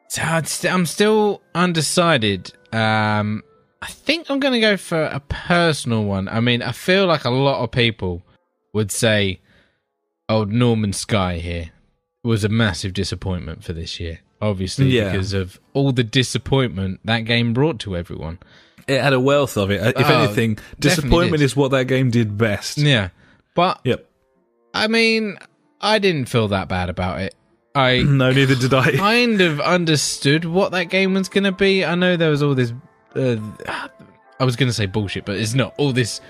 So 0.09 0.23
I'd 0.23 0.49
st- 0.49 0.73
I'm 0.73 0.85
still 0.87 1.43
undecided. 1.55 2.53
Um, 2.73 3.43
I 3.83 3.87
think 3.89 4.31
I'm 4.31 4.39
going 4.41 4.55
to 4.55 4.61
go 4.61 4.77
for 4.77 5.03
a 5.05 5.21
personal 5.29 6.05
one. 6.05 6.29
I 6.29 6.39
mean, 6.41 6.63
I 6.63 6.71
feel 6.73 7.07
like 7.07 7.25
a 7.25 7.31
lot 7.31 7.63
of 7.65 7.73
people 7.73 8.23
would 8.73 8.91
say, 8.93 9.41
old 10.29 10.51
No 10.53 10.77
Man's 10.77 10.99
Sky 10.99 11.39
here 11.39 11.71
was 12.23 12.45
a 12.45 12.49
massive 12.49 12.93
disappointment 12.95 13.65
for 13.65 13.73
this 13.73 13.99
year." 14.01 14.21
Obviously, 14.41 14.87
Yeah. 14.87 15.11
because 15.13 15.33
of 15.35 15.61
all 15.73 15.93
the 15.93 16.03
disappointment 16.03 17.01
that 17.05 17.21
game 17.21 17.53
brought 17.53 17.79
to 17.81 17.97
everyone. 17.97 18.39
It 18.89 19.01
had 19.01 19.13
a 19.13 19.21
wealth 19.21 19.57
of 19.57 19.71
it. 19.71 19.81
Uh, 19.81 19.93
If 20.01 20.11
Oh, 20.11 20.23
anything, 20.25 20.59
disappointment 20.81 21.43
is 21.43 21.55
what 21.55 21.71
that 21.71 21.85
game 21.87 22.11
did 22.11 22.37
best. 22.37 22.79
Yeah, 22.79 23.11
but 23.55 23.79
Yep. 23.85 24.05
I 24.75 24.89
mean, 24.89 25.39
I 25.81 25.99
didn't 26.01 26.25
feel 26.27 26.49
that 26.49 26.69
bad 26.69 26.89
about 26.89 27.21
it. 27.21 27.35
I 27.75 28.03
No, 28.07 28.33
neither 28.33 28.55
did 28.57 28.75
I. 28.75 28.93
kind 28.97 29.41
of 29.41 29.61
understood 29.61 30.45
what 30.45 30.73
that 30.73 30.85
game 30.85 31.15
was 31.15 31.29
going 31.29 31.45
to 31.45 31.53
be. 31.53 31.85
I 31.85 31.95
know 31.95 32.17
there 32.17 32.31
was 32.31 32.43
all 32.43 32.55
this. 32.57 32.73
Uh, 33.17 33.37
I 34.41 34.45
was 34.45 34.57
going 34.57 34.69
to 34.69 34.73
say 34.73 34.87
bullshit, 34.87 35.25
but 35.25 35.37
it's 35.37 35.55
not 35.55 35.75
all 35.79 35.93
this. 35.93 36.21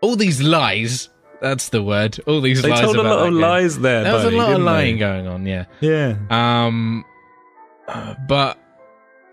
All 0.00 0.16
these 0.16 0.42
lies. 0.42 1.08
That's 1.40 1.68
the 1.70 1.82
word. 1.82 2.18
All 2.26 2.40
these 2.40 2.62
They 2.62 2.70
lies. 2.70 2.80
They 2.80 2.84
told 2.86 2.96
a 2.96 3.02
lot 3.02 3.18
of 3.26 3.32
game. 3.32 3.40
lies 3.40 3.78
there. 3.78 4.04
There 4.04 4.12
was 4.14 4.24
a 4.24 4.30
lot 4.30 4.44
of 4.44 4.48
didn't 4.56 4.64
they? 4.66 4.72
lying 4.72 4.98
going 4.98 5.26
on. 5.26 5.46
Yeah. 5.46 5.64
Yeah. 5.80 6.16
Um. 6.30 7.04
uh, 7.88 8.14
But. 8.28 8.58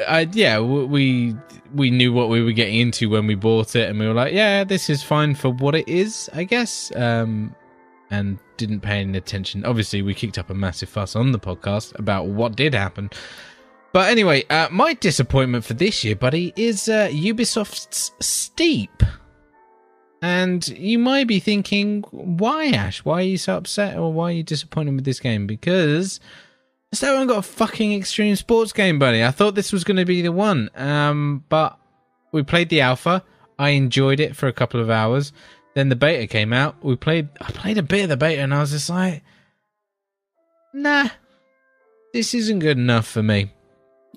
I, 0.08 0.28
yeah, 0.32 0.60
we 0.60 1.36
we 1.74 1.90
knew 1.92 2.12
what 2.12 2.28
we 2.30 2.42
were 2.44 2.52
getting 2.52 2.80
into 2.80 3.10
when 3.10 3.28
we 3.28 3.36
bought 3.36 3.76
it, 3.76 3.90
and 3.90 4.00
we 4.00 4.08
were 4.08 4.14
like, 4.14 4.34
"Yeah, 4.34 4.64
this 4.64 4.90
is 4.90 5.04
fine 5.04 5.36
for 5.36 5.50
what 5.50 5.76
it 5.76 5.88
is, 5.88 6.30
I 6.34 6.44
guess." 6.44 6.92
Um, 6.96 7.56
and 8.10 8.40
didn't 8.58 8.82
pay 8.82 9.00
any 9.02 9.18
attention. 9.18 9.64
Obviously, 9.66 10.02
we 10.02 10.14
kicked 10.14 10.38
up 10.38 10.50
a 10.50 10.54
massive 10.54 10.90
fuss 10.90 11.16
on 11.16 11.32
the 11.32 11.40
podcast 11.40 11.98
about 11.98 12.28
what 12.28 12.56
did 12.56 12.74
happen. 12.74 13.12
But 13.94 14.10
anyway, 14.10 14.44
uh, 14.50 14.70
my 14.72 14.96
disappointment 14.96 15.66
for 15.66 15.76
this 15.76 16.04
year, 16.04 16.16
buddy, 16.16 16.52
is 16.56 16.90
uh, 16.90 17.10
Ubisoft's 17.10 18.12
Steep. 18.20 19.04
And 20.24 20.68
you 20.70 20.98
might 20.98 21.28
be 21.28 21.40
thinking, 21.40 22.02
why, 22.10 22.68
Ash? 22.70 23.06
Why 23.06 23.20
are 23.20 23.22
you 23.22 23.38
so 23.38 23.58
upset 23.58 23.98
or 23.98 24.12
why 24.12 24.30
are 24.30 24.36
you 24.36 24.44
disappointed 24.44 24.96
with 24.96 25.06
this 25.06 25.20
game? 25.20 25.46
Because 25.46 26.20
I 26.92 26.96
still 26.96 27.14
haven't 27.14 27.28
got 27.28 27.40
a 27.40 27.44
fucking 27.44 27.94
extreme 27.94 28.36
sports 28.36 28.74
game, 28.74 28.98
buddy. 28.98 29.24
I 29.24 29.32
thought 29.32 29.54
this 29.54 29.72
was 29.72 29.84
going 29.84 29.98
to 29.98 30.06
be 30.06 30.24
the 30.24 30.32
one. 30.32 30.72
Um, 30.76 31.44
but 31.50 31.78
we 32.32 32.42
played 32.42 32.70
the 32.70 32.82
alpha. 32.82 33.24
I 33.60 33.72
enjoyed 33.72 34.20
it 34.20 34.36
for 34.36 34.48
a 34.48 34.54
couple 34.54 34.80
of 34.80 34.90
hours. 34.90 35.34
Then 35.76 35.90
the 35.90 35.96
beta 35.96 36.26
came 36.26 36.54
out. 36.54 36.84
We 36.84 36.96
played. 36.96 37.30
I 37.42 37.52
played 37.52 37.78
a 37.78 37.84
bit 37.84 38.04
of 38.04 38.10
the 38.10 38.18
beta, 38.18 38.42
and 38.42 38.54
I 38.54 38.60
was 38.60 38.72
just 38.72 38.90
like, 38.90 39.24
"Nah, 40.74 41.10
this 42.14 42.34
isn't 42.34 42.60
good 42.60 42.78
enough 42.78 43.08
for 43.08 43.24
me." 43.24 43.52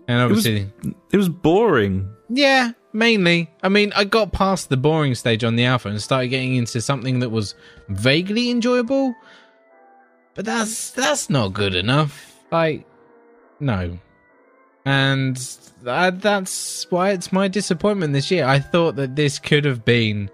And 0.08 0.30
was- 0.30 0.46
obviously, 0.46 0.72
It 1.12 1.16
was 1.16 1.28
boring. 1.28 2.08
yeah, 2.28 2.72
mainly. 2.92 3.50
I 3.62 3.68
mean, 3.68 3.92
I 3.96 4.04
got 4.04 4.32
past 4.32 4.68
the 4.68 4.76
boring 4.76 5.14
stage 5.14 5.42
on 5.44 5.56
the 5.56 5.64
alpha 5.64 5.88
and 5.88 6.00
started 6.00 6.28
getting 6.28 6.54
into 6.56 6.80
something 6.80 7.20
that 7.20 7.30
was 7.30 7.54
vaguely 7.88 8.50
enjoyable. 8.50 9.14
But 10.34 10.44
that's 10.44 10.90
that's 10.90 11.30
not 11.30 11.52
good 11.54 11.74
enough. 11.74 12.36
Like, 12.52 12.86
no. 13.58 13.98
And 14.84 15.36
that, 15.82 16.20
that's 16.20 16.86
why 16.90 17.10
it's 17.10 17.32
my 17.32 17.48
disappointment 17.48 18.12
this 18.12 18.30
year. 18.30 18.44
I 18.46 18.60
thought 18.60 18.94
that 18.96 19.16
this 19.16 19.38
could 19.40 19.64
have 19.64 19.84
been 19.84 20.30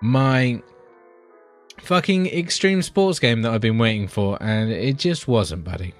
my 0.00 0.60
fucking 1.78 2.26
extreme 2.26 2.82
sports 2.82 3.18
game 3.20 3.42
that 3.42 3.52
I've 3.52 3.60
been 3.60 3.78
waiting 3.78 4.08
for, 4.08 4.42
and 4.42 4.70
it 4.72 4.96
just 4.96 5.28
wasn't, 5.28 5.62
buddy. 5.64 5.94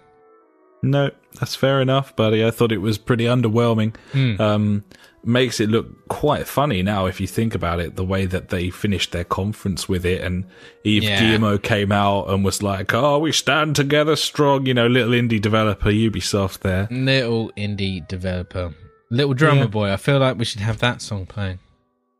No, 0.82 1.10
that's 1.38 1.54
fair 1.54 1.80
enough, 1.80 2.14
buddy. 2.16 2.44
I 2.44 2.50
thought 2.50 2.72
it 2.72 2.78
was 2.78 2.96
pretty 2.98 3.24
underwhelming. 3.24 3.94
Hmm. 4.12 4.40
Um, 4.40 4.84
makes 5.22 5.60
it 5.60 5.68
look 5.68 6.08
quite 6.08 6.46
funny 6.46 6.82
now 6.82 7.04
if 7.04 7.20
you 7.20 7.26
think 7.26 7.54
about 7.54 7.78
it. 7.80 7.96
The 7.96 8.04
way 8.04 8.24
that 8.24 8.48
they 8.48 8.70
finished 8.70 9.12
their 9.12 9.24
conference 9.24 9.86
with 9.88 10.06
it, 10.06 10.22
and 10.22 10.44
Yves 10.84 11.04
Yeah. 11.04 11.56
Came 11.62 11.92
out 11.92 12.30
and 12.30 12.42
was 12.44 12.62
like, 12.62 12.94
"Oh, 12.94 13.18
we 13.18 13.30
stand 13.32 13.76
together 13.76 14.16
strong." 14.16 14.64
You 14.64 14.72
know, 14.74 14.86
little 14.86 15.12
indie 15.12 15.40
developer 15.40 15.90
Ubisoft 15.90 16.60
there. 16.60 16.88
Little 16.90 17.52
indie 17.58 18.06
developer, 18.08 18.74
little 19.10 19.34
drummer 19.34 19.60
Yeah. 19.62 19.66
boy. 19.66 19.92
I 19.92 19.96
feel 19.98 20.18
like 20.18 20.38
we 20.38 20.46
should 20.46 20.62
have 20.62 20.78
that 20.78 21.02
song 21.02 21.26
playing. 21.26 21.58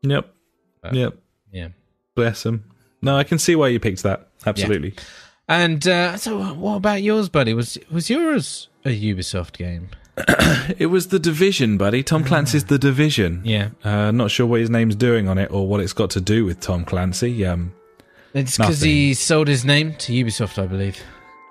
Yep, 0.03 0.31
Uh, 0.83 0.89
yep. 0.93 1.17
Yeah. 1.51 1.69
Bless 2.15 2.45
him. 2.45 2.65
No, 3.01 3.17
I 3.17 3.23
can 3.23 3.39
see 3.39 3.55
why 3.55 3.69
you 3.69 3.79
picked 3.79 4.03
that. 4.03 4.27
Absolutely. 4.45 4.93
And 5.51 5.85
uh, 5.87 6.15
so, 6.17 6.39
what 6.53 6.75
about 6.77 7.03
yours, 7.03 7.27
buddy? 7.29 7.53
Was 7.53 7.77
was 7.91 8.09
yours 8.09 8.69
a 8.85 8.89
Ubisoft 8.89 9.57
game? 9.57 9.89
It 10.77 10.85
was 10.87 11.07
the 11.09 11.19
Division, 11.19 11.77
buddy. 11.77 12.03
Tom 12.03 12.23
Clancy's 12.23 12.65
The 12.65 12.77
Division. 12.77 13.41
Yeah, 13.43 13.69
Uh, 13.83 14.11
not 14.11 14.31
sure 14.31 14.45
what 14.45 14.59
his 14.61 14.69
name's 14.69 14.95
doing 14.95 15.27
on 15.27 15.37
it 15.37 15.51
or 15.51 15.67
what 15.67 15.81
it's 15.81 15.93
got 15.93 16.09
to 16.11 16.21
do 16.21 16.45
with 16.45 16.59
Tom 16.59 16.85
Clancy. 16.85 17.45
Um, 17.45 17.73
it's 18.33 18.57
because 18.57 18.81
he 18.81 19.13
sold 19.13 19.47
his 19.47 19.65
name 19.65 19.95
to 19.95 20.13
Ubisoft, 20.13 20.61
I 20.61 20.67
believe. 20.67 20.97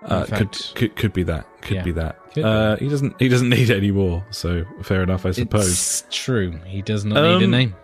Uh, 0.05 0.25
could, 0.25 0.53
could 0.75 0.97
could 0.97 1.13
be 1.13 1.23
that. 1.25 1.47
Could 1.63 1.77
Yeah. 1.79 1.83
be 1.83 1.93
that. 1.93 2.33
Could 2.33 2.45
uh, 2.45 2.77
he 2.77 2.89
doesn't. 2.89 3.15
He 3.21 3.29
doesn't 3.29 3.49
need 3.51 3.71
any 3.71 3.91
more. 3.91 4.25
So 4.31 4.65
fair 4.83 5.03
enough, 5.03 5.27
I 5.27 5.33
suppose. 5.33 5.69
it's 5.69 6.05
true. 6.11 6.59
He 6.65 6.81
does 6.81 7.05
not 7.05 7.17
need 7.23 7.43
a 7.43 7.45
Um, 7.45 7.51
name. 7.51 7.75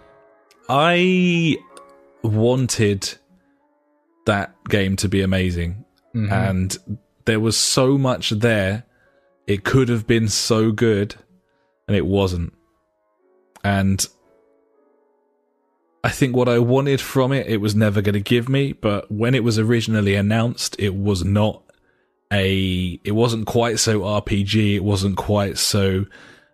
I 0.70 1.56
wanted 2.22 3.14
that 4.26 4.54
game 4.68 4.96
to 4.96 5.08
be 5.08 5.20
amazing, 5.22 5.84
Mhm. 6.16 6.32
and 6.32 6.98
there 7.26 7.40
was 7.40 7.56
so 7.56 7.98
much 7.98 8.30
there. 8.30 8.84
It 9.46 9.62
could 9.64 9.88
have 9.88 10.06
been 10.06 10.28
so 10.28 10.72
good, 10.72 11.14
and 11.86 11.96
it 11.96 12.06
wasn't. 12.06 12.52
And 13.62 14.06
I 16.04 16.10
think 16.10 16.36
what 16.36 16.48
I 16.48 16.58
wanted 16.60 17.00
from 17.00 17.32
it, 17.32 17.46
it 17.48 17.56
was 17.60 17.74
never 17.74 18.00
going 18.00 18.14
to 18.14 18.20
give 18.20 18.48
me. 18.48 18.72
But 18.72 19.10
when 19.10 19.34
it 19.34 19.42
was 19.44 19.58
originally 19.58 20.14
announced, 20.14 20.76
it 20.78 20.94
was 20.94 21.24
not 21.24 21.62
a. 22.32 23.00
It 23.04 23.12
wasn't 23.12 23.46
quite 23.46 23.78
so 23.78 24.00
RPG. 24.04 24.76
It 24.76 24.84
wasn't 24.84 25.16
quite 25.16 25.58
so 25.58 26.06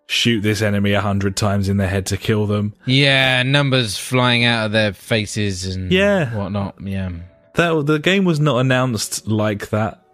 shoot 0.07 0.41
this 0.41 0.61
enemy 0.63 0.93
a 0.93 1.01
hundred 1.01 1.37
times 1.37 1.69
in 1.69 1.77
the 1.79 1.87
head 1.87 2.05
to 2.07 2.17
kill 2.17 2.47
them. 2.47 2.75
Yeah, 2.87 3.43
numbers 3.43 3.97
flying 3.99 4.45
out 4.45 4.67
of 4.67 4.73
their 4.73 4.93
faces 4.93 5.65
and 5.75 5.91
Yeah. 5.93 6.35
whatnot. 6.37 6.77
Yeah, 6.83 7.11
That 7.55 7.87
the 7.87 7.99
game 7.99 8.25
was 8.25 8.41
not 8.41 8.59
announced 8.59 9.27
like 9.27 9.71
that, 9.71 10.05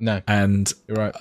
no, 0.00 0.22
and 0.26 0.72
you're 0.86 0.96
right. 0.96 1.14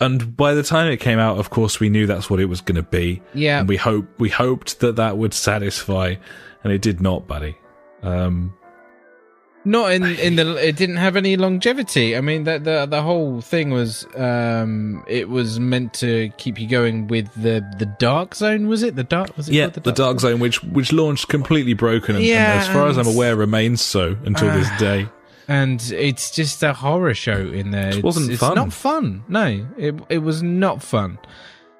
and 0.00 0.36
by 0.36 0.54
the 0.54 0.62
time 0.62 0.90
it 0.90 0.98
came 0.98 1.18
out, 1.18 1.38
of 1.38 1.50
course, 1.50 1.80
we 1.80 1.88
knew 1.88 2.06
that's 2.06 2.28
what 2.28 2.40
it 2.40 2.46
was 2.46 2.60
going 2.60 2.76
to 2.76 2.82
be. 2.82 3.22
Yeah, 3.34 3.60
and 3.60 3.68
we 3.68 3.76
hope 3.76 4.06
we 4.18 4.28
hoped 4.28 4.80
that 4.80 4.96
that 4.96 5.16
would 5.16 5.32
satisfy, 5.34 6.16
and 6.62 6.72
it 6.72 6.82
did 6.82 7.00
not, 7.00 7.26
buddy. 7.26 7.56
Um, 8.02 8.54
not 9.64 9.92
in 9.92 10.04
in 10.26 10.36
the. 10.36 10.54
It 10.56 10.76
didn't 10.76 10.96
have 10.96 11.16
any 11.16 11.36
longevity. 11.36 12.16
I 12.16 12.20
mean, 12.20 12.44
the 12.44 12.58
the 12.58 12.86
the 12.86 13.02
whole 13.02 13.40
thing 13.40 13.70
was 13.70 14.06
um, 14.16 15.04
it 15.08 15.28
was 15.28 15.58
meant 15.60 15.92
to 15.94 16.30
keep 16.38 16.60
you 16.60 16.68
going 16.68 17.06
with 17.08 17.32
the 17.34 17.64
the 17.78 17.86
dark 17.86 18.34
zone. 18.34 18.66
Was 18.68 18.82
it 18.82 18.96
the 18.96 19.04
dark? 19.04 19.36
Was 19.36 19.48
it 19.48 19.54
yeah, 19.54 19.70
called 19.70 19.84
the 19.84 19.92
Dark 19.92 20.20
Zone, 20.20 20.40
which 20.40 20.62
which 20.64 20.92
launched 20.92 21.28
completely 21.28 21.74
broken, 21.74 22.16
and, 22.16 22.24
and 22.24 22.28
Yeah, 22.32 22.60
as 22.60 22.68
far 22.68 22.86
as 22.88 22.96
I'm 22.96 23.06
aware, 23.06 23.36
remains 23.36 23.80
so 23.80 24.16
until 24.24 24.50
this 24.52 24.68
Ah. 24.70 24.76
day. 24.78 25.08
and 25.48 25.80
it's 25.92 26.30
just 26.30 26.62
a 26.62 26.72
horror 26.74 27.14
show 27.14 27.32
in 27.38 27.70
there. 27.70 27.90
It 27.96 28.04
wasn't 28.04 28.30
it's 28.30 28.40
fun. 28.40 28.54
not 28.54 28.72
fun. 28.72 29.24
No, 29.28 29.66
it 29.76 29.94
it 30.08 30.18
was 30.18 30.42
not 30.42 30.82
fun. 30.82 31.18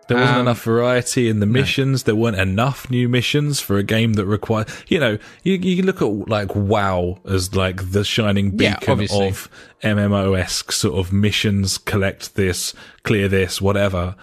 There 0.09 0.17
wasn't 0.17 0.37
Um, 0.37 0.43
enough 0.47 0.63
variety 0.63 1.29
in 1.29 1.41
the 1.41 1.47
missions. 1.47 2.05
There 2.05 2.15
weren't 2.17 2.39
enough 2.39 2.91
new 2.91 3.09
missions 3.09 3.61
for 3.61 3.77
a 3.79 3.83
game 3.83 4.15
that 4.15 4.25
require. 4.27 4.65
You 4.89 4.99
know, 5.01 5.19
you 5.45 5.55
you 5.55 5.83
look 5.83 6.01
at 6.03 6.29
like 6.29 6.55
WoW 6.55 7.21
as 7.27 7.55
like 7.55 7.93
the 7.93 8.05
shining 8.05 8.51
beacon 8.57 8.91
obviously. 8.91 9.29
of 9.29 9.49
MMO 9.83 10.39
esque 10.39 10.73
sort 10.73 10.99
of 10.99 11.13
missions. 11.13 11.79
Collect 11.79 12.35
this, 12.35 12.75
clear 13.05 13.29
this, 13.29 13.61
whatever. 13.61 14.17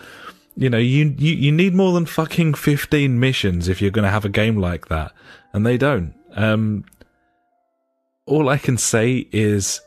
You 0.57 0.69
know, 0.69 0.77
you, 0.77 1.13
you 1.17 1.33
you 1.36 1.51
need 1.51 1.73
more 1.75 1.93
than 1.93 2.05
fucking 2.05 2.55
fifteen 2.55 3.19
missions 3.19 3.67
if 3.67 3.81
you're 3.81 3.91
going 3.91 4.05
to 4.05 4.11
have 4.11 4.25
a 4.25 4.29
game 4.29 4.57
like 4.57 4.88
that, 4.88 5.11
and 5.53 5.65
they 5.65 5.77
don't. 5.77 6.13
Um, 6.36 6.86
all 8.25 8.49
I 8.49 8.57
can 8.57 8.77
say 8.77 9.27
is 9.31 9.81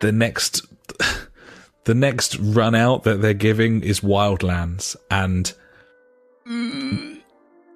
the 0.00 0.12
next 0.12 0.64
the 1.84 1.94
next 1.94 2.36
run 2.38 2.74
out 2.74 3.04
that 3.04 3.22
they're 3.22 3.34
giving 3.34 3.82
is 3.82 4.00
Wildlands, 4.00 4.96
and 5.10 5.52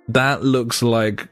that 0.08 0.42
looks 0.42 0.82
like 0.82 1.28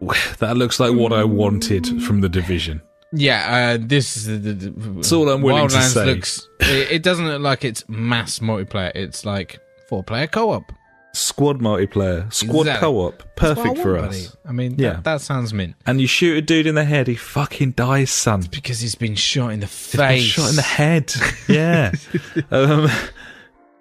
that 0.38 0.56
looks 0.56 0.80
like 0.80 0.94
what 0.94 1.12
I 1.12 1.24
wanted 1.24 2.02
from 2.02 2.20
the 2.20 2.28
division. 2.28 2.82
Yeah, 3.16 3.76
uh, 3.76 3.86
this 3.86 4.16
is 4.16 4.26
the, 4.26 4.52
the, 4.52 4.70
That's 4.70 5.12
all 5.12 5.28
I'm 5.28 5.40
willing 5.40 5.68
to 5.68 5.76
Wildlands 5.76 5.94
say. 5.94 6.06
Looks, 6.06 6.48
it, 6.60 6.90
it 6.90 7.02
doesn't 7.02 7.26
look 7.26 7.40
like 7.40 7.64
it's 7.64 7.88
mass 7.88 8.40
multiplayer. 8.40 8.90
It's 8.94 9.24
like 9.24 9.60
four 9.88 10.02
player 10.02 10.26
co 10.26 10.50
op. 10.50 10.72
Squad 11.16 11.60
multiplayer, 11.60 12.30
squad 12.32 12.62
Exactly. 12.62 12.80
co-op, 12.80 13.36
perfect 13.36 13.78
for 13.78 13.96
us. 13.96 14.36
I 14.44 14.50
mean, 14.52 14.74
Yeah. 14.78 14.94
that, 14.94 15.04
that 15.04 15.20
sounds 15.20 15.54
mint 15.54 15.76
And 15.86 16.00
you 16.00 16.08
shoot 16.08 16.36
a 16.36 16.42
dude 16.42 16.66
in 16.66 16.74
the 16.74 16.84
head, 16.84 17.06
he 17.06 17.14
fucking 17.14 17.70
dies, 17.72 18.10
son. 18.10 18.42
because 18.50 18.80
he's 18.80 18.96
been 18.96 19.14
shot 19.14 19.52
in 19.52 19.60
the 19.60 19.68
face. 19.68 20.22
shot 20.24 20.50
in 20.50 20.56
the 20.56 20.62
head. 20.62 21.12
Yeah. 21.48 21.92
um, 22.50 22.90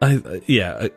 I, 0.01 0.41
yeah. 0.45 0.89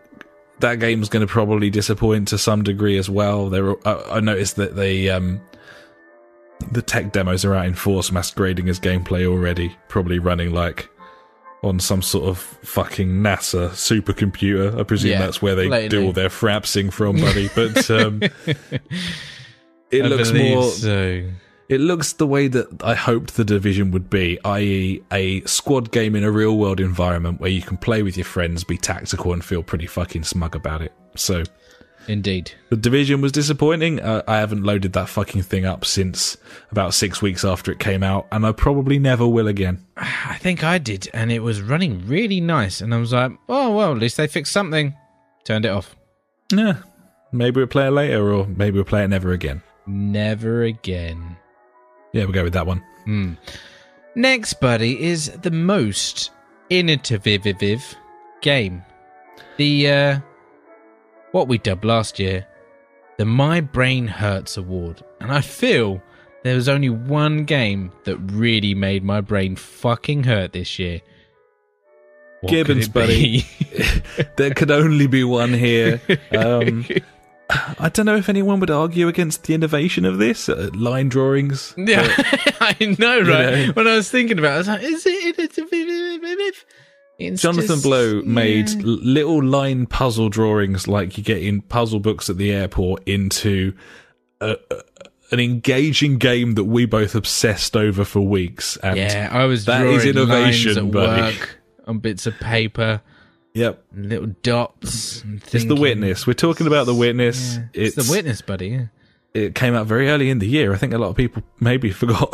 That 0.61 0.79
game's 0.79 1.09
going 1.09 1.27
to 1.27 1.31
probably 1.31 1.71
disappoint 1.71 2.29
to 2.29 2.39
some 2.39 2.63
degree 2.63 2.99
as 2.99 3.09
well. 3.09 3.49
There, 3.49 3.75
I, 3.89 4.17
I 4.17 4.21
noticed 4.21 4.57
that 4.57 4.77
they, 4.77 5.09
um, 5.09 5.41
the 6.73 6.83
tech 6.83 7.13
demos 7.13 7.45
are 7.45 7.55
out 7.55 7.67
in 7.67 7.75
force, 7.75 8.11
masquerading 8.13 8.69
as 8.69 8.79
gameplay 8.81 9.27
already. 9.27 9.77
Probably 9.89 10.19
running 10.19 10.53
like 10.53 10.89
on 11.63 11.81
some 11.81 12.03
sort 12.03 12.29
of 12.29 12.39
fucking 12.39 13.09
NASA 13.09 13.71
supercomputer. 13.71 14.79
I 14.79 14.83
presume 14.85 15.13
Yeah, 15.13 15.19
that's 15.21 15.41
where 15.43 15.55
they 15.55 15.69
lately. 15.69 15.89
do 15.89 16.05
all 16.07 16.13
their 16.13 16.29
frapsing 16.29 16.93
from, 16.93 17.17
buddy. 17.21 17.49
But 17.55 17.91
um, 17.91 18.23
it 19.91 20.05
I 20.05 20.07
looks 20.07 20.33
more. 20.33 20.71
so. 20.71 21.23
It 21.69 21.81
looks 21.81 22.13
the 22.13 22.29
way 22.29 22.47
that 22.47 22.85
I 22.85 22.95
hoped 22.95 23.35
the 23.37 23.45
division 23.45 23.91
would 23.91 24.09
be, 24.09 24.39
i.e., 24.45 25.03
a 25.11 25.41
squad 25.43 25.91
game 25.91 26.15
in 26.15 26.23
a 26.23 26.31
real 26.31 26.57
world 26.57 26.79
environment 26.79 27.41
where 27.41 27.51
you 27.51 27.61
can 27.61 27.77
play 27.77 28.05
with 28.05 28.17
your 28.17 28.25
friends, 28.25 28.63
be 28.63 28.79
tactical, 28.79 29.33
and 29.33 29.45
feel 29.45 29.65
pretty 29.65 29.87
fucking 29.87 30.23
smug 30.23 30.55
about 30.55 30.81
it. 30.81 30.93
So, 31.17 31.43
Indeed. 32.09 32.53
the 32.71 32.77
division 32.77 33.21
was 33.21 33.33
disappointing. 33.33 34.01
Uh, 34.01 34.23
I 34.29 34.37
haven't 34.37 34.63
loaded 34.63 34.93
that 34.93 35.09
fucking 35.09 35.43
thing 35.43 35.65
up 35.65 35.85
since 35.85 36.37
about 36.71 36.95
six 36.95 37.21
weeks 37.21 37.45
after 37.45 37.73
it 37.73 37.79
came 37.81 38.03
out, 38.03 38.27
and 38.31 38.47
I 38.47 38.53
probably 38.53 38.99
never 38.99 39.27
will 39.27 39.49
again. 39.49 39.85
I 39.97 40.39
think 40.41 40.63
I 40.63 40.79
did, 40.79 41.09
and 41.13 41.33
it 41.33 41.41
was 41.41 41.61
running 41.61 42.07
really 42.07 42.41
nice. 42.41 42.81
And 42.81 42.95
I 42.95 42.99
was 42.99 43.13
like, 43.13 43.33
oh, 43.49 43.75
well, 43.75 43.93
at 43.93 43.99
least 43.99 44.17
they 44.17 44.29
fixed 44.29 44.53
something. 44.53 44.95
Turned 45.45 45.65
it 45.65 45.71
off. 45.71 45.97
Yeah, 46.53 46.77
maybe 47.33 47.59
we'll 47.61 47.67
play 47.67 47.89
it 47.89 47.91
later, 47.93 48.33
or 48.33 48.47
maybe 48.47 48.77
we'll 48.77 48.85
play 48.85 49.03
it 49.05 49.09
never 49.09 49.33
again. 49.33 49.63
Never 49.87 50.63
again. 50.63 51.37
Yeah, 52.13 52.25
we'll 52.25 52.33
go 52.33 52.45
with 52.45 52.53
that 52.55 52.67
one. 52.67 52.85
Hmm. 53.05 53.33
Next, 54.15 54.61
buddy, 54.61 55.03
is 55.03 55.31
the 55.43 55.51
most 55.51 56.31
innovative 56.71 57.95
game. 58.41 58.83
The, 59.57 59.91
uh, 59.91 60.21
what 61.37 61.49
we 61.49 61.59
dubbed 61.59 61.85
last 61.85 62.19
year, 62.19 62.47
the 63.19 63.27
My 63.27 63.61
Brain 63.61 64.07
Hurts 64.07 64.57
Award. 64.57 65.05
And 65.21 65.31
I 65.31 65.43
feel 65.43 66.03
there 66.45 66.55
was 66.55 66.67
only 66.67 66.89
one 66.89 67.45
game 67.45 67.93
that 68.05 68.17
really 68.17 68.75
made 68.75 69.05
my 69.05 69.21
brain 69.21 69.55
fucking 69.55 70.25
hurt 70.25 70.55
this 70.55 70.79
year. 70.79 71.03
What 72.41 72.51
Gibbons, 72.51 72.89
buddy. 72.89 73.45
there 74.37 74.55
could 74.55 74.71
only 74.71 75.07
be 75.07 75.25
one 75.25 75.53
here. 75.53 76.01
Um, 76.33 76.87
I 77.79 77.91
don't 77.91 78.07
know 78.07 78.17
if 78.17 78.29
anyone 78.29 78.59
would 78.61 78.71
argue 78.71 79.07
against 79.07 79.45
the 79.45 79.55
innovation 79.55 80.05
of 80.05 80.19
this 80.19 80.49
uh, 80.49 80.71
line 80.75 81.09
drawings. 81.09 81.75
Yeah, 81.77 82.03
I 82.61 82.97
know, 82.99 83.21
right? 83.21 83.67
know. 83.67 83.73
When 83.75 83.87
I 83.87 83.97
was 83.97 84.11
thinking 84.11 84.39
about 84.39 84.53
it, 84.53 84.55
I 84.55 84.59
was 84.59 84.69
like, 84.69 84.83
is 84.83 85.07
it 85.07 85.25
innovative? 85.25 85.73
It's 87.19 87.41
Jonathan 87.43 87.67
just- 87.77 87.83
Blow 87.85 88.23
made 88.23 88.69
yeah. 88.69 88.83
little 88.85 89.43
line 89.43 89.87
puzzle 89.87 90.29
drawings 90.29 90.87
like 90.87 91.17
you 91.17 91.25
get 91.25 91.43
in 91.43 91.63
puzzle 91.63 92.01
books 92.01 92.29
at 92.29 92.37
the 92.37 92.53
airport 92.53 93.03
into 93.09 93.73
a, 94.41 94.57
a, 94.71 94.83
an 95.33 95.41
engaging 95.41 96.19
game 96.19 96.53
that 96.53 96.65
we 96.65 96.85
both 96.87 97.15
obsessed 97.15 97.75
over 97.77 98.05
for 98.05 98.21
weeks. 98.21 98.77
And 98.83 98.97
Yeah, 98.99 99.29
I 99.33 99.45
was 99.47 99.65
that 99.65 99.81
drawing 99.81 99.97
is 99.97 100.05
innovation, 100.05 100.75
lines 100.75 100.77
at 100.89 100.91
buddy. 100.93 101.23
work 101.39 101.59
on 101.87 101.99
bits 102.01 102.27
of 102.27 102.35
paper, 102.39 103.01
Yep. 103.55 103.83
little 103.97 104.35
dots. 104.43 105.25
It's 105.53 105.65
the 105.65 105.75
witness. 105.75 106.27
We're 106.27 106.35
talking 106.35 106.67
about 106.67 106.85
the 106.85 106.95
witness. 106.95 107.57
Yeah, 107.57 107.63
it's, 107.73 107.97
the 107.97 108.07
witness, 108.13 108.43
buddy. 108.43 108.69
Yeah. 108.69 108.85
It 109.37 109.55
came 109.55 109.75
out 109.75 109.87
very 109.87 110.09
early 110.09 110.31
in 110.31 110.39
the 110.39 110.47
year. 110.47 110.73
I 110.73 110.77
think 110.77 110.93
a 110.93 110.99
lot 110.99 111.09
of 111.09 111.17
people 111.17 111.43
maybe 111.61 111.91
forgot 112.03 112.33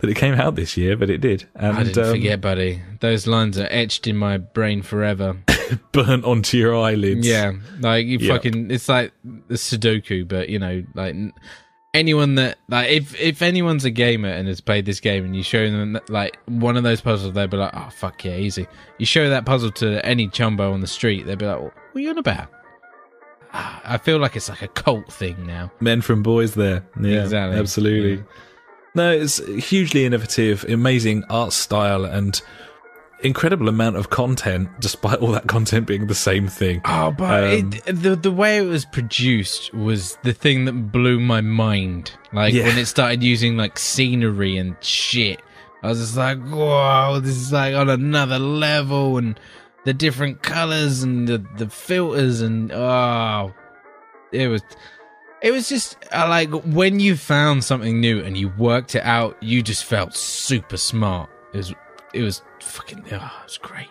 that 0.00 0.10
it 0.10 0.16
came 0.16 0.34
out 0.34 0.56
this 0.56 0.76
year, 0.76 0.96
but 0.96 1.08
it 1.10 1.18
did. 1.18 1.46
And 1.54 1.76
I 1.76 1.84
didn't 1.84 2.04
um, 2.04 2.12
forget, 2.12 2.40
buddy. 2.40 2.82
Those 3.00 3.26
lines 3.26 3.58
are 3.58 3.68
etched 3.70 4.06
in 4.06 4.16
my 4.16 4.38
brain 4.38 4.82
forever. 4.82 5.36
burnt 5.92 6.24
onto 6.24 6.56
your 6.56 6.76
eyelids. 6.76 7.26
Yeah, 7.26 7.52
like 7.78 8.06
you 8.06 8.18
Yep. 8.18 8.36
fucking. 8.36 8.70
It's 8.70 8.88
like 8.88 9.12
the 9.22 9.54
Sudoku, 9.54 10.26
but 10.26 10.48
you 10.48 10.58
know, 10.58 10.84
like 10.94 11.14
anyone 11.94 12.36
that 12.36 12.58
like 12.68 12.90
if 12.90 13.18
if 13.20 13.42
anyone's 13.42 13.84
a 13.84 13.90
gamer 13.90 14.28
and 14.28 14.48
has 14.48 14.60
played 14.60 14.86
this 14.86 15.00
game 15.00 15.24
and 15.24 15.34
you 15.34 15.42
show 15.42 15.70
them 15.70 15.92
that, 15.94 16.08
like 16.10 16.38
one 16.46 16.76
of 16.76 16.82
those 16.82 17.00
puzzles, 17.00 17.34
they'll 17.34 17.46
be 17.46 17.56
like, 17.56 17.72
"Oh 17.74 17.88
fuck 17.90 18.24
yeah, 18.24 18.36
easy." 18.36 18.66
You 18.98 19.06
show 19.06 19.30
that 19.30 19.44
puzzle 19.44 19.70
to 19.72 20.04
any 20.04 20.28
chumbo 20.28 20.72
on 20.72 20.80
the 20.80 20.86
street, 20.86 21.26
they'll 21.26 21.36
be 21.36 21.46
like, 21.46 21.60
"What 21.60 21.72
are 21.94 22.00
you 22.00 22.10
on 22.10 22.18
about?" 22.18 22.48
I 23.52 23.98
feel 23.98 24.18
like 24.18 24.36
it's 24.36 24.48
like 24.48 24.62
a 24.62 24.68
cult 24.68 25.12
thing 25.12 25.46
now. 25.46 25.70
men 25.80 26.00
from 26.02 26.22
boys 26.22 26.54
there. 26.54 26.84
Yeah, 27.00 27.22
Exactly. 27.24 27.58
absolutely. 27.58 28.14
Yeah. 28.16 28.22
No, 28.94 29.12
it's 29.12 29.38
hugely 29.68 30.04
innovative, 30.04 30.64
amazing 30.68 31.24
art 31.30 31.52
style, 31.52 32.04
and 32.04 32.40
incredible 33.22 33.68
amount 33.68 33.96
of 33.96 34.10
content, 34.10 34.68
despite 34.80 35.18
all 35.18 35.30
that 35.32 35.46
content 35.46 35.86
being 35.86 36.06
the 36.06 36.14
same 36.14 36.48
thing. 36.48 36.80
Oh, 36.84 37.10
but 37.10 37.44
Um, 37.44 37.50
it, 37.86 38.02
the 38.02 38.16
the 38.16 38.32
way 38.32 38.58
it 38.58 38.62
was 38.66 38.84
produced 38.84 39.72
was 39.74 40.16
the 40.22 40.32
thing 40.32 40.64
that 40.64 40.72
blew 40.92 41.20
my 41.20 41.40
mind. 41.40 42.12
Like 42.32 42.54
Yeah. 42.54 42.64
when 42.66 42.78
it 42.78 42.86
started 42.86 43.22
using 43.22 43.56
like 43.56 43.78
scenery 43.78 44.56
and 44.56 44.74
shit, 44.80 45.40
I 45.82 45.88
was 45.88 45.98
just 46.00 46.16
like, 46.16 46.38
"Whoa, 46.42 47.20
this 47.20 47.36
is 47.36 47.52
like 47.52 47.74
on 47.74 47.88
another 47.90 48.38
level!" 48.38 49.18
And 49.18 49.38
the 49.84 49.94
different 49.94 50.42
colors 50.42 51.02
and 51.02 51.26
the 51.26 51.44
the 51.56 51.68
filters 51.68 52.40
and 52.40 52.72
oh, 52.72 53.52
it 54.32 54.48
was. 54.48 54.62
It 55.42 55.52
was 55.52 55.70
just 55.70 55.96
uh, 56.12 56.28
like 56.28 56.50
when 56.50 57.00
you 57.00 57.16
found 57.16 57.64
something 57.64 57.98
new 57.98 58.22
and 58.22 58.36
you 58.36 58.50
worked 58.58 58.94
it 58.94 59.02
out, 59.04 59.42
you 59.42 59.62
just 59.62 59.86
felt 59.86 60.14
super 60.14 60.76
smart. 60.76 61.30
It 61.54 61.56
was, 61.56 61.74
it 62.12 62.22
was 62.22 62.42
fucking, 62.60 63.06
oh, 63.10 63.14
it 63.40 63.44
was 63.44 63.56
great. 63.56 63.88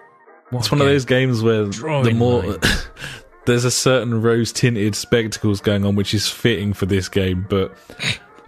What 0.51 0.59
It's 0.59 0.71
one 0.71 0.79
of 0.79 0.85
those 0.85 1.05
games 1.05 1.41
where 1.41 1.65
the 1.65 2.13
more 2.15 2.59
there's 3.45 3.65
a 3.65 3.71
certain 3.71 4.21
rose 4.21 4.51
tinted 4.51 4.93
spectacles 4.93 5.59
going 5.59 5.85
on, 5.85 5.95
which 5.95 6.13
is 6.13 6.27
fitting 6.27 6.73
for 6.73 6.85
this 6.85 7.09
game, 7.09 7.47
but. 7.49 7.75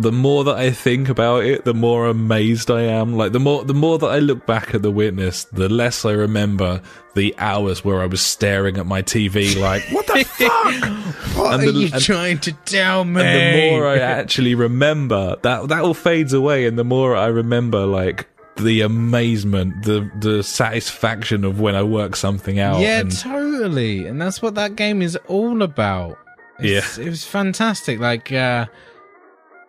The 0.02 0.12
more 0.12 0.43
that 0.43 0.56
I 0.56 0.72
think 0.72 1.10
about 1.10 1.43
it, 1.45 1.64
the 1.66 1.74
more 1.74 2.08
amazed 2.08 2.70
I 2.72 2.82
am. 2.82 3.14
Like 3.16 3.32
the 3.32 3.39
more, 3.39 3.64
the 3.64 3.74
more 3.74 3.97
that 3.99 4.08
I 4.08 4.20
look 4.20 4.45
back 4.45 4.74
at 4.76 4.82
the 4.82 4.91
witness, 4.91 5.43
the 5.45 5.70
less 5.70 6.04
I 6.06 6.12
remember 6.12 6.82
the 7.16 7.36
hours 7.38 7.84
where 7.86 8.02
I 8.02 8.06
was 8.08 8.22
staring 8.22 8.78
at 8.78 8.86
my 8.86 9.02
TV, 9.02 9.60
like, 9.60 9.84
"What 9.91 10.08
the 10.08 10.24
fuck?" 10.38 11.38
What 11.38 11.54
And 11.54 11.64
are 11.64 11.72
the- 11.72 11.80
you 11.80 11.89
and- 11.93 12.02
trying 12.04 12.39
to 12.39 12.52
tell 12.66 13.04
me? 13.06 13.22
And 13.22 13.56
the 13.56 13.70
more 13.72 13.88
I 13.88 13.99
actually 13.99 14.56
remember, 14.56 15.36
that 15.43 15.68
that 15.70 15.82
all 15.84 15.93
fades 15.93 16.34
away, 16.34 16.66
and 16.66 16.78
the 16.80 16.84
more 16.84 17.16
I 17.16 17.28
remember, 17.28 17.86
like 17.86 18.28
the 18.58 18.82
amazement, 18.82 19.84
the 19.84 20.10
the 20.20 20.43
satisfaction 20.43 21.43
of 21.45 21.60
when 21.60 21.76
I 21.76 21.84
work 21.84 22.16
something 22.16 22.60
out. 22.60 22.80
yeah, 22.82 22.99
and 23.02 23.12
totally, 23.12 24.06
and 24.08 24.22
that's 24.22 24.41
what 24.41 24.56
that 24.56 24.76
game 24.76 25.02
is 25.02 25.16
all 25.28 25.62
about. 25.62 26.18
It's, 26.60 26.97
it 26.99 27.10
was 27.10 27.26
fantastic. 27.26 27.99
Like 27.99 28.32
uh, 28.32 28.66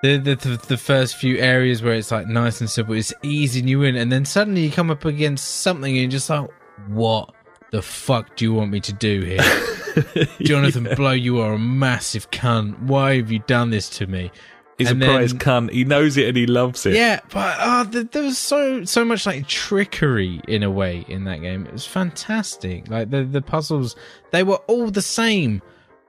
the, 0.02 0.16
the 0.18 0.60
the 0.68 0.76
first 0.76 1.16
few 1.16 1.38
areas 1.38 1.82
where 1.82 1.94
it's 1.94 2.10
like 2.10 2.26
nice 2.26 2.60
and 2.60 2.68
simple, 2.68 2.94
it's 2.94 3.12
easing 3.22 3.68
you 3.68 3.82
in, 3.82 3.96
and 3.96 4.10
then 4.10 4.24
suddenly 4.24 4.62
you 4.66 4.70
come 4.70 4.90
up 4.90 5.04
against 5.04 5.60
something, 5.62 5.92
and 5.92 6.00
you're 6.02 6.10
just 6.10 6.28
like, 6.28 6.50
"What 6.88 7.34
the 7.70 7.82
fuck 7.82 8.36
do 8.36 8.44
you 8.44 8.52
want 8.52 8.70
me 8.70 8.80
to 8.80 8.92
do 8.92 9.20
here?" 9.22 10.26
Jonathan 10.42 10.88
Blow, 10.96 11.12
you 11.12 11.40
are 11.40 11.54
a 11.54 11.58
massive 11.58 12.30
cunt. 12.30 12.78
Why 12.82 13.16
have 13.16 13.30
you 13.30 13.40
done 13.40 13.70
this 13.70 13.88
to 13.90 14.06
me? 14.06 14.30
He's 14.78 14.90
And 14.90 15.02
a 15.02 15.06
prize 15.06 15.30
then- 15.32 15.38
cunt. 15.38 15.70
He 15.72 15.84
knows 15.84 16.16
it 16.16 16.28
and 16.28 16.36
he 16.36 16.46
loves 16.46 16.86
it. 16.86 16.94
Yeah, 16.94 17.20
but 17.30 17.56
uh, 17.60 17.84
th- 17.84 18.10
there 18.10 18.22
was 18.22 18.38
so 18.38 18.84
so 18.84 19.04
much 19.04 19.26
like 19.26 19.46
trickery 19.46 20.40
in 20.48 20.62
a 20.62 20.70
way 20.70 21.04
in 21.08 21.24
that 21.24 21.40
game. 21.42 21.66
It 21.66 21.72
was 21.72 21.86
fantastic. 21.86 22.88
Like 22.88 23.10
the 23.10 23.22
the 23.24 23.42
puzzles, 23.42 23.94
they 24.30 24.42
were 24.42 24.56
all 24.66 24.90
the 24.90 25.02
same, 25.02 25.62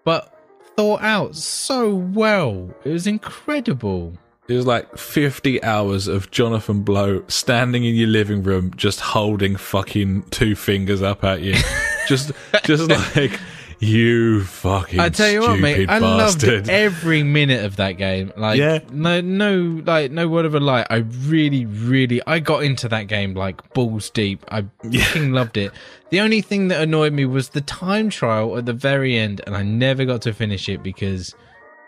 but 0.03 0.32
thought 0.75 1.01
out 1.01 1.35
so 1.35 1.93
well. 1.93 2.69
It 2.83 2.91
was 2.91 3.07
incredible. 3.07 4.13
It 4.47 4.55
was 4.55 4.67
like 4.67 4.97
50 4.97 5.63
hours 5.63 6.07
of 6.07 6.29
Jonathan 6.29 6.83
Blow 6.83 7.23
standing 7.27 7.85
in 7.85 7.95
your 7.95 8.09
living 8.09 8.43
room, 8.43 8.73
just 8.75 8.99
holding 8.99 9.55
fucking 9.55 10.23
two 10.31 10.55
fingers 10.55 11.01
up 11.01 11.23
at 11.23 11.41
you. 11.41 11.55
just, 12.07 12.33
just 12.65 12.89
like, 12.89 13.39
you 13.83 14.43
fucking 14.43 14.99
I 14.99 15.09
tell 15.09 15.29
you 15.29 15.41
what, 15.41 15.59
mate, 15.59 15.89
I 15.89 15.99
bastard. 15.99 16.49
loved 16.67 16.69
every 16.69 17.23
minute 17.23 17.63
of 17.65 17.75
that 17.77 17.93
game. 17.93 18.31
Like, 18.37 18.57
Yeah. 18.59 18.79
no, 18.91 19.21
no, 19.21 19.81
like, 19.85 20.11
no 20.11 20.27
word 20.27 20.45
of 20.45 20.55
a 20.55 20.59
lie. 20.59 20.85
I 20.89 20.97
really, 21.27 21.65
really, 21.65 22.21
I 22.25 22.39
got 22.39 22.63
into 22.63 22.87
that 22.89 23.07
game 23.07 23.33
like 23.33 23.73
balls 23.73 24.09
deep. 24.09 24.45
I 24.49 24.65
fucking 24.83 25.31
loved 25.31 25.57
it. 25.57 25.71
The 26.09 26.19
only 26.19 26.41
thing 26.41 26.67
that 26.69 26.81
annoyed 26.81 27.13
me 27.13 27.25
was 27.25 27.49
the 27.49 27.61
time 27.61 28.09
trial 28.09 28.57
at 28.57 28.65
the 28.65 28.73
very 28.73 29.17
end, 29.17 29.41
and 29.45 29.55
I 29.55 29.63
never 29.63 30.05
got 30.05 30.21
to 30.23 30.33
finish 30.33 30.69
it 30.69 30.83
because 30.83 31.35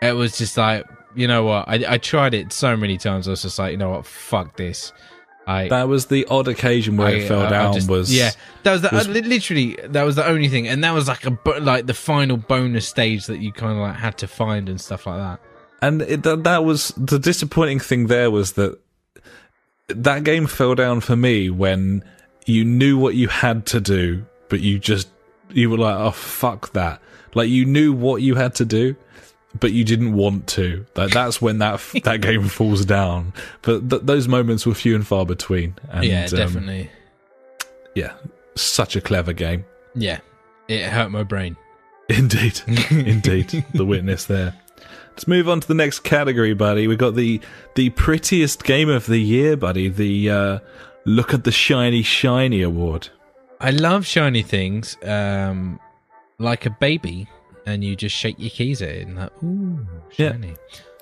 it 0.02 0.12
was 0.12 0.36
just 0.38 0.56
like, 0.56 0.84
you 1.14 1.26
know 1.26 1.44
what? 1.44 1.68
I, 1.68 1.94
I 1.94 1.98
tried 1.98 2.34
it 2.34 2.52
so 2.52 2.76
many 2.76 2.98
times. 2.98 3.26
I 3.26 3.30
was 3.30 3.42
just 3.42 3.58
like, 3.58 3.70
you 3.72 3.78
know 3.78 3.90
what? 3.90 4.04
Fuck 4.06 4.56
this. 4.56 4.92
I, 5.48 5.68
That 5.68 5.88
was 5.88 6.06
the 6.06 6.26
odd 6.26 6.48
occasion 6.48 6.96
where 6.96 7.08
I- 7.08 7.12
it 7.12 7.28
fell 7.28 7.42
I- 7.42 7.50
down. 7.50 7.74
just- 7.74 7.88
was 7.88 8.12
yeah, 8.14 8.32
that 8.64 8.72
was 8.72 8.82
the 8.82 8.88
was- 8.92 9.06
uh, 9.06 9.10
literally 9.12 9.78
that 9.84 10.02
was 10.02 10.16
the 10.16 10.26
only 10.26 10.48
thing, 10.48 10.66
and 10.66 10.82
that 10.82 10.92
was 10.92 11.06
like 11.06 11.24
a 11.24 11.38
like 11.60 11.86
the 11.86 11.94
final 11.94 12.36
bonus 12.36 12.88
stage 12.88 13.26
that 13.26 13.38
you 13.40 13.52
kind 13.52 13.72
of 13.72 13.78
like 13.78 13.94
had 13.96 14.18
to 14.18 14.26
find 14.26 14.68
and 14.68 14.80
stuff 14.80 15.06
like 15.06 15.18
that. 15.18 15.40
and 15.82 16.02
it, 16.02 16.22
that, 16.24 16.42
that 16.44 16.64
was 16.64 16.88
the 16.96 17.18
disappointing 17.18 17.78
thing. 17.78 18.08
There 18.08 18.30
was 18.30 18.52
that 18.52 18.78
that 19.88 20.24
game 20.24 20.46
fell 20.46 20.74
down 20.74 21.00
for 21.00 21.14
me 21.16 21.48
when 21.50 22.02
you 22.44 22.64
knew 22.64 22.98
what 22.98 23.14
you 23.14 23.28
had 23.28 23.66
to 23.66 23.80
do, 23.80 24.24
but 24.48 24.60
you 24.60 24.78
just 24.78 25.08
you 25.50 25.70
were 25.70 25.78
like, 25.78 25.94
oh 25.96 26.10
fuck 26.10 26.72
that. 26.72 27.00
Like 27.34 27.48
you 27.50 27.64
knew 27.66 27.92
what 27.92 28.22
you 28.22 28.34
had 28.34 28.54
to 28.56 28.64
do, 28.64 28.96
but 29.60 29.72
you 29.72 29.84
didn't 29.84 30.14
want 30.14 30.46
to. 30.48 30.86
Like 30.94 31.12
that's 31.12 31.40
when 31.40 31.58
that 31.58 31.80
that 32.04 32.20
game 32.20 32.48
falls 32.48 32.84
down. 32.84 33.32
But 33.62 33.88
th- 33.90 34.02
those 34.02 34.28
moments 34.28 34.66
were 34.66 34.74
few 34.74 34.94
and 34.94 35.06
far 35.06 35.26
between. 35.26 35.76
And, 35.90 36.04
yeah, 36.04 36.24
um, 36.24 36.30
definitely. 36.30 36.90
yeah, 37.94 38.14
such 38.54 38.96
a 38.96 39.00
clever 39.00 39.32
game. 39.32 39.64
Yeah, 39.94 40.20
it 40.68 40.84
hurt 40.90 41.10
my 41.10 41.22
brain. 41.22 41.56
Indeed, 42.08 42.60
indeed, 42.90 43.64
the 43.74 43.84
witness 43.84 44.26
there. 44.26 44.54
Let's 45.10 45.26
move 45.26 45.48
on 45.48 45.60
to 45.60 45.66
the 45.66 45.74
next 45.74 46.00
category, 46.00 46.54
buddy. 46.54 46.86
We've 46.86 46.98
got 46.98 47.16
the 47.16 47.40
the 47.74 47.90
prettiest 47.90 48.62
game 48.62 48.88
of 48.88 49.06
the 49.06 49.18
year, 49.18 49.56
buddy. 49.56 49.88
The 49.88 50.30
uh, 50.30 50.58
look 51.04 51.34
at 51.34 51.42
the 51.42 51.50
shiny 51.50 52.02
shiny 52.02 52.62
award. 52.62 53.08
I 53.60 53.70
love 53.70 54.06
shiny 54.06 54.42
things, 54.42 54.96
um, 55.02 55.80
like 56.38 56.66
a 56.66 56.70
baby, 56.70 57.26
and 57.66 57.82
you 57.84 57.96
just 57.96 58.14
shake 58.16 58.36
your 58.38 58.50
keys 58.50 58.80
at 58.80 58.88
it 58.90 59.06
and 59.08 59.16
like, 59.16 59.42
ooh, 59.42 59.86
Yeah. 60.16 60.36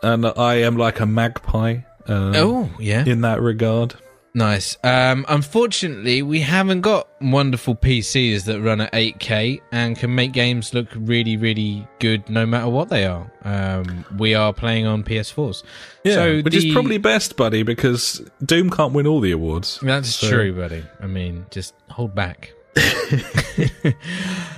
and 0.02 0.26
I 0.26 0.54
am 0.56 0.76
like 0.76 1.00
a 1.00 1.06
magpie. 1.06 1.78
Um, 2.06 2.32
Oh, 2.36 2.70
yeah, 2.78 3.04
in 3.06 3.20
that 3.22 3.40
regard. 3.40 3.94
nice. 4.34 4.76
Um, 4.84 5.24
unfortunately, 5.28 6.20
we 6.22 6.40
haven't 6.40 6.80
got 6.82 7.08
wonderful 7.22 7.74
PCs 7.74 8.44
that 8.44 8.60
run 8.60 8.80
at 8.82 8.92
8K 8.92 9.60
and 9.72 9.96
can 9.96 10.14
make 10.14 10.32
games 10.32 10.74
look 10.74 10.88
really, 10.94 11.36
really 11.38 11.86
good 12.00 12.28
no 12.28 12.44
matter 12.44 12.68
what 12.68 12.88
they 12.90 13.06
are. 13.06 13.30
Um, 13.44 14.04
we 14.18 14.34
are 14.34 14.52
playing 14.52 14.86
on 14.86 15.02
PS4s. 15.04 15.62
Yeah, 16.04 16.14
so 16.14 16.36
which 16.42 16.52
the- 16.52 16.66
is 16.68 16.72
probably 16.74 16.98
best, 16.98 17.36
buddy, 17.36 17.62
because 17.62 18.20
Doom 18.44 18.68
can't 18.70 18.92
win 18.92 19.06
all 19.06 19.20
the 19.20 19.30
awards. 19.30 19.78
That's 19.80 20.14
So- 20.14 20.28
true, 20.28 20.52
buddy. 20.52 20.82
I 21.00 21.06
mean, 21.06 21.46
just 21.50 21.74
hold 21.88 22.14
back. 22.14 22.52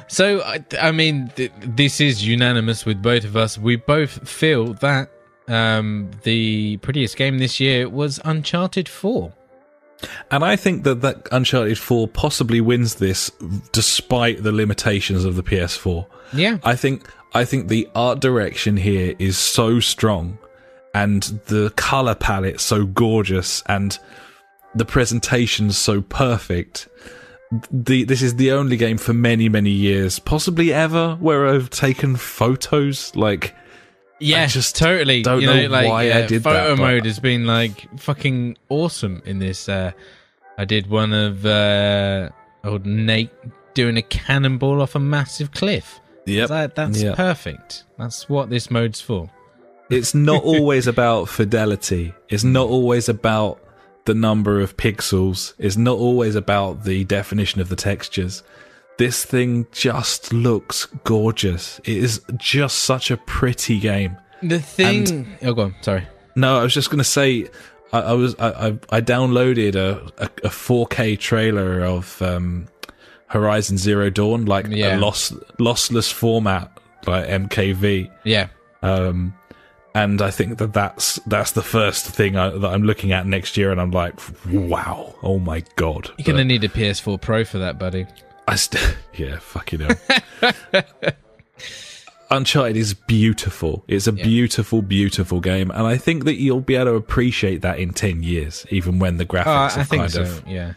so, 0.09 0.43
I, 0.43 0.65
I 0.81 0.93
mean, 0.93 1.33
th- 1.37 1.53
this 1.61 2.01
is 2.01 2.27
unanimous 2.27 2.85
with 2.85 3.03
both 3.03 3.25
of 3.25 3.37
us. 3.37 3.59
We 3.59 3.77
both 3.77 4.29
feel 4.29 4.75
that 4.75 5.11
um, 5.49 6.11
the 6.23 6.79
prettiest 6.79 7.17
game 7.17 7.39
this 7.39 7.61
year 7.61 7.89
was 7.89 8.21
Uncharted 8.25 8.89
4. 8.89 9.33
And 10.31 10.45
I 10.45 10.57
think 10.57 10.85
that 10.85 11.01
that 11.03 11.29
Uncharted 11.33 11.79
4 11.79 12.09
possibly 12.09 12.61
wins 12.61 12.97
this 12.97 13.31
despite 13.73 14.43
the 14.43 14.53
limitations 14.53 15.25
of 15.25 15.37
the 15.37 15.43
PS4. 15.43 16.07
Yeah. 16.33 16.59
I 16.65 16.77
think 16.77 17.09
I 17.35 17.45
think 17.45 17.69
the 17.69 17.89
art 17.95 18.21
direction 18.21 18.77
here 18.77 19.15
is 19.19 19.39
so 19.39 19.81
strong 19.81 20.39
and 20.95 21.23
the 21.47 21.73
color 21.77 22.15
palette 22.15 22.61
so 22.61 22.85
gorgeous 22.85 23.63
and 23.67 23.99
the 24.75 24.85
presentation 24.85 25.73
so 25.73 26.03
perfect. 26.03 26.89
The 27.71 28.05
this 28.05 28.23
is 28.23 28.35
the 28.37 28.53
only 28.53 28.77
game 28.77 28.99
for 28.99 29.13
many 29.13 29.49
many 29.49 29.71
years, 29.71 30.19
possibly 30.19 30.73
ever, 30.73 31.15
where 31.21 31.47
I've 31.47 31.71
taken 31.71 32.17
photos 32.17 33.15
like 33.15 33.55
Yeah, 34.19 34.47
just 34.47 34.77
totally. 34.77 35.23
don't 35.23 35.41
you 35.43 35.47
know, 35.47 35.63
know 35.63 35.69
like, 35.69 35.89
why 35.89 36.01
I 36.03 36.05
yeah, 36.07 36.27
did 36.27 36.43
photo 36.43 36.71
that, 36.71 36.77
but- 36.79 36.83
mode 36.83 37.05
has 37.05 37.21
been 37.21 37.47
like 37.47 37.87
fucking 38.01 38.57
awesome 38.69 39.23
in 39.25 39.39
this. 39.39 39.69
Uh, 39.69 39.93
I 40.59 40.65
did 40.65 40.89
one 40.89 41.13
of 41.13 41.47
uh, 41.47 42.31
old 42.65 42.85
Nate 42.87 43.31
doing 43.75 43.97
a 43.97 44.03
cannonball 44.03 44.81
off 44.83 44.95
a 44.95 44.99
massive 44.99 45.53
cliff. 45.53 46.01
Yep. 46.25 46.49
That, 46.49 46.75
that's 46.75 47.01
Yeah. 47.03 47.15
perfect. 47.15 47.85
That's 47.99 48.29
what 48.29 48.51
this 48.51 48.71
mode's 48.71 49.01
for. 49.01 49.31
it's 49.91 50.15
not 50.15 50.43
always 50.53 50.89
about 50.89 51.29
fidelity. 51.29 52.13
It's 52.29 52.43
not 52.43 52.69
always 52.69 53.09
about 53.09 53.61
the 54.07 54.15
number 54.15 54.61
of 54.61 54.77
pixels. 54.77 55.53
It's 55.59 55.77
not 55.77 55.99
always 55.99 56.35
about 56.35 56.85
the 56.85 57.05
definition 57.05 57.61
of 57.61 57.69
the 57.69 57.77
textures. 57.77 58.43
This 58.99 59.25
thing 59.25 59.67
just 59.73 60.33
looks 60.33 60.87
gorgeous. 61.05 61.79
It 61.81 61.99
is 61.99 62.23
just 62.39 62.79
such 62.79 63.11
a 63.11 63.19
pretty 63.19 63.79
game. 63.79 64.17
The 64.43 64.59
thing. 64.59 65.27
oh, 65.43 65.53
go 65.55 65.63
on. 65.65 65.75
Sorry. 65.83 66.07
No, 66.35 66.59
I 66.59 66.63
was 66.63 66.73
just 66.75 66.89
going 66.91 66.99
to 66.99 67.05
say, 67.05 67.49
I, 67.93 68.01
I 68.01 68.13
was 68.13 68.35
I, 68.39 68.49
I, 68.69 68.79
I 68.91 69.01
downloaded 69.01 69.75
a, 69.75 70.03
a, 70.19 70.27
a 70.45 70.49
4K 70.51 71.19
trailer 71.19 71.83
of 71.85 72.21
um, 72.23 72.69
Horizon 73.29 73.77
Zero 73.79 74.09
Dawn, 74.11 74.45
like 74.47 74.67
Yeah. 74.69 74.97
a 74.97 74.99
loss, 74.99 75.31
lossless 75.59 76.11
format, 76.13 76.71
like 77.07 77.27
MKV. 77.29 78.11
Yeah. 78.25 78.49
Um, 78.83 79.35
and 79.97 80.21
I 80.21 80.31
think 80.31 80.59
that 80.59 80.75
that's 80.75 81.17
that's 81.27 81.53
the 81.53 81.63
first 81.63 82.05
thing 82.07 82.37
I, 82.37 82.51
that 82.51 82.69
I'm 82.69 82.83
looking 82.83 83.13
at 83.13 83.27
next 83.27 83.57
year, 83.57 83.73
and 83.73 83.81
I'm 83.81 83.93
like, 83.93 84.15
wow, 84.47 85.15
oh 85.23 85.39
my 85.39 85.65
god! 85.77 86.11
You're 86.19 86.27
going 86.27 86.37
to 86.37 86.45
need 86.45 86.63
a 86.65 86.69
PS4 86.69 87.19
Pro 87.19 87.47
for 87.47 87.57
that, 87.59 87.79
buddy. 87.79 88.07
I 88.47 88.57
st- 88.57 88.95
yeah, 89.15 89.39
fucking 89.39 89.81
hell. 89.81 90.53
Uncharted 92.31 92.77
is 92.77 92.93
beautiful. 92.93 93.85
It's 93.89 94.07
a 94.07 94.13
beautiful, 94.13 94.83
beautiful 94.83 95.41
game, 95.41 95.71
and 95.71 95.87
I 95.87 95.97
think 95.97 96.25
that 96.25 96.35
you'll 96.35 96.61
be 96.61 96.75
able 96.75 96.87
to 96.87 96.95
appreciate 96.97 97.63
that 97.63 97.79
in 97.79 97.95
ten 97.95 98.23
years, 98.23 98.67
even 98.69 98.99
when 98.99 99.17
the 99.17 99.25
graphics 99.25 99.47
Oh, 99.47 99.51
I, 99.51 99.67
I 99.67 99.71
have 99.71 99.89
think 99.89 100.01
kind 100.03 100.13
so. 100.13 100.23
of. 100.23 100.47
Yeah. 100.47 100.75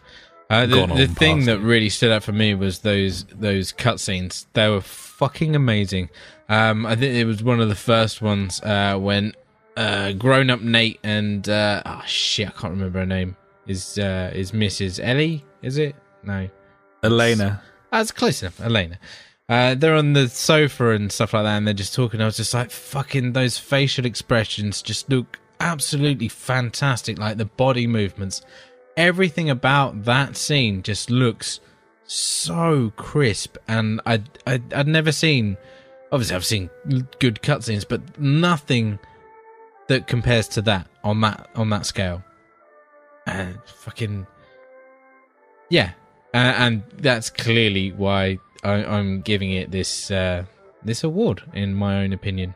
Uh, 0.49 0.65
the 0.65 0.88
the 0.88 1.07
thing 1.07 1.45
that 1.45 1.57
it. 1.57 1.61
really 1.61 1.89
stood 1.89 2.11
out 2.11 2.24
for 2.24 2.32
me 2.32 2.53
was 2.55 2.80
those 2.80 3.26
those 3.26 3.74
cutscenes. 3.74 4.45
They 4.53 4.70
were 4.70 4.82
fucking 4.82 5.57
amazing. 5.57 6.09
Um, 6.50 6.86
I 6.86 6.95
think 6.95 7.16
it 7.16 7.26
was 7.26 7.43
one 7.43 7.62
of 7.62 7.70
the 7.70 7.76
first 7.76 8.22
ones 8.22 8.60
uh, 8.62 8.97
when 8.97 9.34
uh, 9.78 10.14
grown 10.14 10.50
up 10.50 10.62
Nate 10.62 11.00
and 11.04 11.47
uh, 11.47 11.84
oh 11.86 12.02
shit, 12.06 12.47
I 12.47 12.52
can't 12.52 12.74
remember 12.74 13.00
her 13.00 13.06
name. 13.06 13.38
Is 13.68 14.00
uh, 14.00 14.32
is 14.34 14.52
Mrs. 14.52 15.00
Ellie? 15.02 15.45
Is 15.62 15.78
it? 15.78 15.95
No, 16.24 16.50
Elena, 17.04 17.62
that's 17.91 18.12
close 18.12 18.41
enough. 18.41 18.60
Elena. 18.60 19.00
Uh, 19.47 19.74
they're 19.74 19.95
on 19.95 20.14
the 20.14 20.30
sofa 20.30 20.91
and 20.91 21.12
stuff 21.12 21.34
like 21.34 21.43
that, 21.43 21.58
and 21.58 21.66
they're 21.66 21.74
just 21.74 21.95
talking. 21.95 22.22
I 22.22 22.26
was 22.26 22.38
just 22.38 22.54
like, 22.54 22.70
fucking, 22.70 23.34
those 23.34 23.58
facial 23.58 24.06
expressions 24.06 24.84
just 24.84 25.10
look 25.10 25.39
absolutely 25.60 26.28
fantastic. 26.28 27.18
Like 27.18 27.38
the 27.38 27.45
body 27.45 27.88
movements, 27.88 28.43
everything 28.95 29.50
about 29.50 30.06
that 30.06 30.38
scene 30.38 30.84
just 30.84 31.10
looks 31.10 31.60
so 32.06 32.91
crisp. 32.95 33.58
And 33.68 34.02
I, 34.06 34.22
I, 34.45 34.62
I'd 34.74 34.88
never 34.88 35.12
seen. 35.12 35.58
Obviously, 36.12 36.36
I've 36.36 36.45
seen 36.45 36.70
good 37.20 37.41
cutscenes, 37.41 37.86
but 37.88 38.20
nothing 38.20 38.99
that 39.88 40.07
compares 40.07 40.47
to 40.49 40.62
that 40.64 40.88
on 41.03 41.22
that 41.22 41.49
on 41.55 41.70
that 41.70 41.86
scale. 41.86 42.24
And 43.28 43.57
fucking 43.66 44.26
yeah, 45.70 45.91
uh, 46.34 46.38
and 46.38 46.84
that's 46.97 47.30
clearly 47.30 47.91
why 47.91 48.39
I, 48.64 48.84
I'm 48.84 49.22
giving 49.22 49.51
it 49.51 49.72
this 49.72 50.10
uh, 50.10 50.45
this 50.84 51.03
award, 51.03 51.43
in 51.53 51.74
my 51.76 52.01
own 52.03 52.14
opinion. 52.14 52.55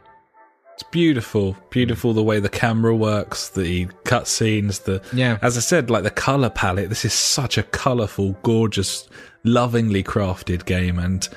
it's 0.73 0.83
beautiful, 0.83 1.55
beautiful 1.69 2.13
the 2.13 2.23
way 2.23 2.39
the 2.39 2.49
camera 2.49 2.95
works, 2.95 3.49
the 3.49 3.85
cutscenes, 4.05 4.83
the 4.83 5.01
Yeah. 5.13 5.37
As 5.41 5.57
I 5.57 5.59
said, 5.61 5.89
like 5.89 6.03
the 6.03 6.09
color 6.09 6.49
palette, 6.49 6.89
this 6.89 7.05
is 7.05 7.13
such 7.13 7.57
a 7.57 7.63
colorful, 7.63 8.33
gorgeous, 8.41 9.07
lovingly 9.43 10.03
crafted 10.03 10.65
game, 10.65 10.97
and 10.97 11.27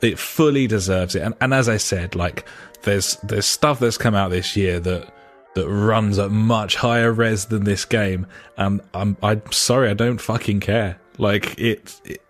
it 0.00 0.18
fully 0.18 0.66
deserves 0.66 1.14
it. 1.14 1.22
And, 1.22 1.34
and 1.40 1.54
as 1.54 1.68
I 1.68 1.76
said, 1.76 2.14
like 2.14 2.46
there's 2.82 3.16
there's 3.22 3.46
stuff 3.46 3.78
that's 3.78 3.98
come 3.98 4.14
out 4.14 4.30
this 4.30 4.56
year 4.56 4.80
that 4.80 5.12
that 5.54 5.68
runs 5.68 6.18
at 6.18 6.30
much 6.30 6.76
higher 6.76 7.12
res 7.12 7.46
than 7.46 7.64
this 7.64 7.84
game. 7.84 8.26
And 8.56 8.80
I'm 8.94 9.16
I'm 9.22 9.42
sorry, 9.52 9.90
I 9.90 9.94
don't 9.94 10.20
fucking 10.20 10.60
care. 10.60 11.00
Like 11.18 11.58
it, 11.58 12.00
it 12.04 12.22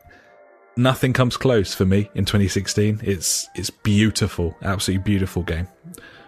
nothing 0.77 1.13
comes 1.13 1.37
close 1.37 1.75
for 1.75 1.85
me 1.85 2.11
in 2.15 2.25
2016. 2.25 3.01
It's 3.03 3.49
it's 3.55 3.71
beautiful, 3.71 4.57
absolutely 4.63 5.05
beautiful 5.05 5.43
game. 5.43 5.69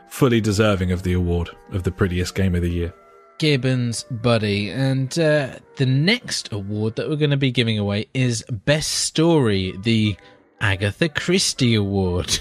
Fully 0.09 0.41
deserving 0.41 0.93
of 0.93 1.03
the 1.03 1.13
award 1.13 1.51
of 1.71 1.85
the 1.85 1.93
prettiest 1.93 2.35
game 2.35 2.55
of 2.55 2.63
the 2.63 2.71
year. 2.71 2.93
Gibbons, 3.39 4.03
buddy. 4.11 4.69
And 4.71 5.19
uh, 5.19 5.57
the 5.77 5.87
next 5.87 6.53
award 6.53 6.97
that 6.97 7.09
we're 7.09 7.17
going 7.17 7.31
to 7.31 7.39
be 7.39 7.51
giving 7.51 7.79
away 7.79 8.07
is 8.13 8.45
Best 8.51 8.91
Story, 8.91 9.75
the 9.83 10.17
Agatha 10.61 11.09
Christie 11.09 11.75
Award. 11.75 12.39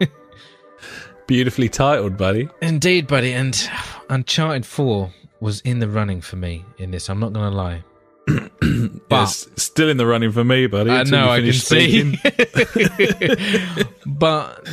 Beautifully 1.26 1.68
titled, 1.68 2.16
buddy. 2.16 2.48
Indeed, 2.62 3.06
buddy. 3.06 3.32
And 3.32 3.68
Uncharted 4.08 4.64
4 4.64 5.12
was 5.40 5.60
in 5.62 5.80
the 5.80 5.88
running 5.88 6.20
for 6.20 6.36
me 6.36 6.64
in 6.78 6.90
this. 6.90 7.08
I'm 7.10 7.18
not 7.20 7.32
going 7.32 7.50
to 7.50 7.56
lie. 7.56 7.84
But 9.08 9.22
It's 9.22 9.62
still 9.62 9.88
in 9.88 9.98
the 9.98 10.06
running 10.06 10.32
for 10.32 10.42
me, 10.42 10.66
buddy. 10.66 10.90
I 10.90 11.04
know, 11.04 11.28
I 11.28 11.40
can 11.40 11.52
finish 11.52 11.62
see. 11.62 12.18
but 14.06 14.66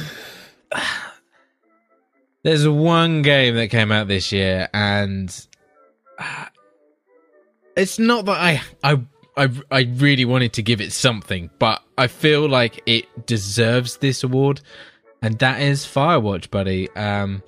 there's 2.42 2.68
one 2.68 3.22
game 3.22 3.56
that 3.56 3.68
came 3.68 3.92
out 3.92 4.08
this 4.08 4.32
year, 4.32 4.70
and 4.74 5.48
uh, 6.18 6.46
it's 7.78 8.00
not 8.00 8.26
that 8.26 8.40
I 8.40 8.62
I 8.84 9.02
I 9.36 9.50
I 9.72 9.82
really 9.96 10.26
wanted 10.26 10.54
to 10.54 10.62
give 10.62 10.82
it 10.82 10.92
something, 10.92 11.50
but 11.60 11.82
I 11.98 12.08
feel 12.08 12.48
like 12.48 12.82
it 12.86 13.26
deserves 13.26 13.98
this 13.98 14.24
award, 14.24 14.62
and 15.22 15.40
that 15.40 15.62
is 15.62 15.86
Firewatch, 15.86 16.52
buddy. 16.52 16.90
Um, 16.92 17.44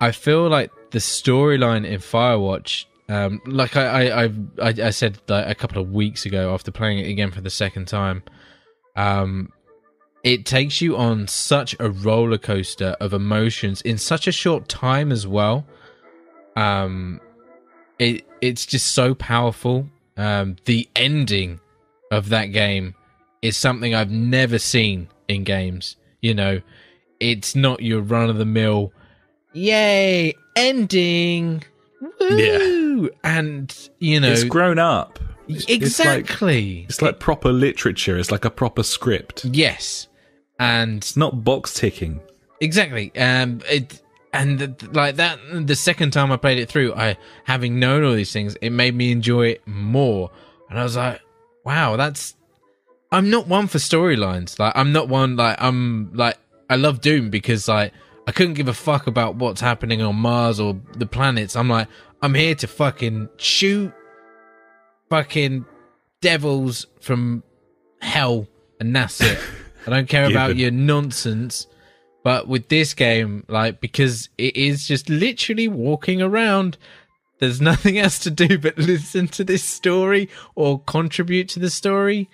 I 0.00 0.12
feel 0.12 0.48
like 0.48 0.70
the 0.90 0.98
storyline 0.98 1.84
in 1.84 2.00
Firewatch, 2.00 2.84
um, 3.08 3.40
like 3.46 3.76
I 3.76 4.24
I, 4.24 4.24
I 4.62 4.74
I 4.84 4.90
said 4.90 5.18
like 5.28 5.48
a 5.48 5.54
couple 5.54 5.82
of 5.82 5.90
weeks 5.90 6.24
ago 6.24 6.54
after 6.54 6.70
playing 6.70 6.98
it 7.00 7.08
again 7.08 7.30
for 7.30 7.40
the 7.40 7.50
second 7.50 7.86
time, 7.86 8.22
um, 8.94 9.52
it 10.22 10.46
takes 10.46 10.80
you 10.80 10.96
on 10.96 11.26
such 11.26 11.74
a 11.80 11.90
roller 11.90 12.38
coaster 12.38 12.96
of 13.00 13.12
emotions 13.12 13.80
in 13.82 13.98
such 13.98 14.26
a 14.26 14.32
short 14.32 14.68
time 14.68 15.10
as 15.10 15.26
well. 15.26 15.66
Um, 16.54 17.20
it 17.98 18.24
it's 18.40 18.66
just 18.66 18.94
so 18.94 19.14
powerful. 19.14 19.88
Um, 20.18 20.56
the 20.66 20.86
ending 20.96 21.60
of 22.10 22.28
that 22.30 22.46
game 22.46 22.94
is 23.40 23.56
something 23.56 23.94
I've 23.94 24.10
never 24.10 24.58
seen 24.58 25.08
in 25.28 25.44
games. 25.44 25.96
You 26.20 26.34
know, 26.34 26.60
it's 27.20 27.54
not 27.54 27.80
your 27.82 28.00
run 28.02 28.28
of 28.28 28.36
the 28.36 28.44
mill, 28.44 28.92
yay 29.52 30.34
ending, 30.56 31.62
woo, 32.20 33.10
and 33.24 33.88
you 33.98 34.20
know 34.20 34.32
It's 34.32 34.44
grown 34.44 34.78
up. 34.78 35.18
It's- 35.48 35.64
It's 35.68 35.98
like, 35.98 36.18
exactly. 36.20 36.84
it's 36.88 37.00
like 37.00 37.18
proper 37.20 37.52
literature. 37.52 38.18
It's 38.18 38.30
like 38.30 38.44
a 38.44 38.50
proper 38.50 38.82
script. 38.82 39.44
yes, 39.46 40.08
and 40.58 40.98
It's 40.98 41.16
not 41.16 41.44
box 41.44 41.72
ticking. 41.74 42.20
Exactly. 42.60 43.12
Um, 43.16 43.60
it 43.70 44.02
and 44.32 44.58
the, 44.58 44.90
like 44.92 45.16
that. 45.16 45.38
The 45.52 45.76
second 45.76 46.12
time 46.12 46.30
I 46.32 46.36
played 46.36 46.58
it 46.58 46.68
through, 46.68 46.94
I 46.94 47.16
having 47.44 47.78
known 47.78 48.04
all 48.04 48.14
these 48.14 48.32
things, 48.32 48.56
it 48.60 48.70
made 48.70 48.94
me 48.94 49.12
enjoy 49.12 49.48
it 49.48 49.66
more. 49.66 50.30
And 50.70 50.78
I 50.78 50.82
was 50.82 50.96
like, 50.96 51.20
wow, 51.64 51.96
that's. 51.96 52.34
I'm 53.10 53.30
not 53.30 53.46
one 53.46 53.68
for 53.68 53.78
storylines. 53.78 54.58
Like, 54.58 54.74
I'm 54.76 54.92
not 54.92 55.08
one 55.08 55.36
like 55.36 55.56
I'm 55.60 56.12
like 56.12 56.36
I 56.68 56.76
love 56.76 57.00
Doom 57.00 57.30
because 57.30 57.68
like 57.68 57.92
I 58.26 58.32
couldn't 58.32 58.54
give 58.54 58.68
a 58.68 58.74
fuck 58.74 59.06
about 59.06 59.36
what's 59.36 59.62
happening 59.62 60.02
on 60.02 60.16
Mars 60.16 60.60
or 60.60 60.78
the 60.94 61.06
planets. 61.06 61.56
I'm 61.56 61.68
like 61.68 61.88
I'm 62.20 62.34
here 62.34 62.54
to 62.56 62.66
fucking 62.66 63.30
shoot 63.38 63.92
fucking 65.08 65.64
devils 66.20 66.86
from 67.00 67.42
hell, 68.00 68.46
and 68.80 68.94
that's 68.94 69.20
it. 69.22 69.38
I 69.86 69.90
don't 69.90 70.08
care 70.08 70.28
about 70.28 70.56
your 70.56 70.70
nonsense. 70.70 71.66
But 72.24 72.48
with 72.48 72.68
this 72.68 72.94
game, 72.94 73.44
like 73.48 73.80
because 73.80 74.28
it 74.38 74.56
is 74.56 74.86
just 74.86 75.08
literally 75.08 75.68
walking 75.68 76.20
around, 76.20 76.76
there's 77.38 77.60
nothing 77.70 77.98
else 77.98 78.18
to 78.20 78.30
do 78.30 78.58
but 78.58 78.78
listen 78.78 79.28
to 79.28 79.44
this 79.44 79.64
story 79.64 80.28
or 80.54 80.80
contribute 80.80 81.48
to 81.50 81.60
the 81.60 81.70
story. 81.70 82.28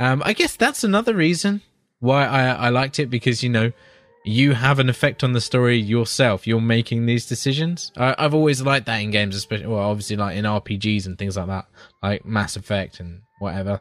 Um, 0.00 0.22
I 0.24 0.32
guess 0.32 0.56
that's 0.56 0.84
another 0.84 1.14
reason 1.14 1.62
why 2.00 2.26
I, 2.26 2.46
I 2.48 2.68
liked 2.68 2.98
it 2.98 3.06
because 3.06 3.42
you 3.42 3.48
know 3.48 3.72
you 4.24 4.52
have 4.52 4.78
an 4.78 4.88
effect 4.88 5.24
on 5.24 5.32
the 5.32 5.40
story 5.40 5.78
yourself. 5.78 6.46
You're 6.46 6.60
making 6.60 7.06
these 7.06 7.26
decisions. 7.26 7.92
I, 7.96 8.14
I've 8.18 8.34
always 8.34 8.60
liked 8.60 8.86
that 8.86 8.98
in 8.98 9.10
games, 9.10 9.34
especially 9.34 9.66
well, 9.66 9.78
obviously 9.78 10.16
like 10.16 10.36
in 10.36 10.44
RPGs 10.44 11.06
and 11.06 11.18
things 11.18 11.36
like 11.36 11.46
that, 11.46 11.66
like 12.02 12.24
Mass 12.24 12.56
Effect 12.56 13.00
and 13.00 13.22
whatever. 13.38 13.80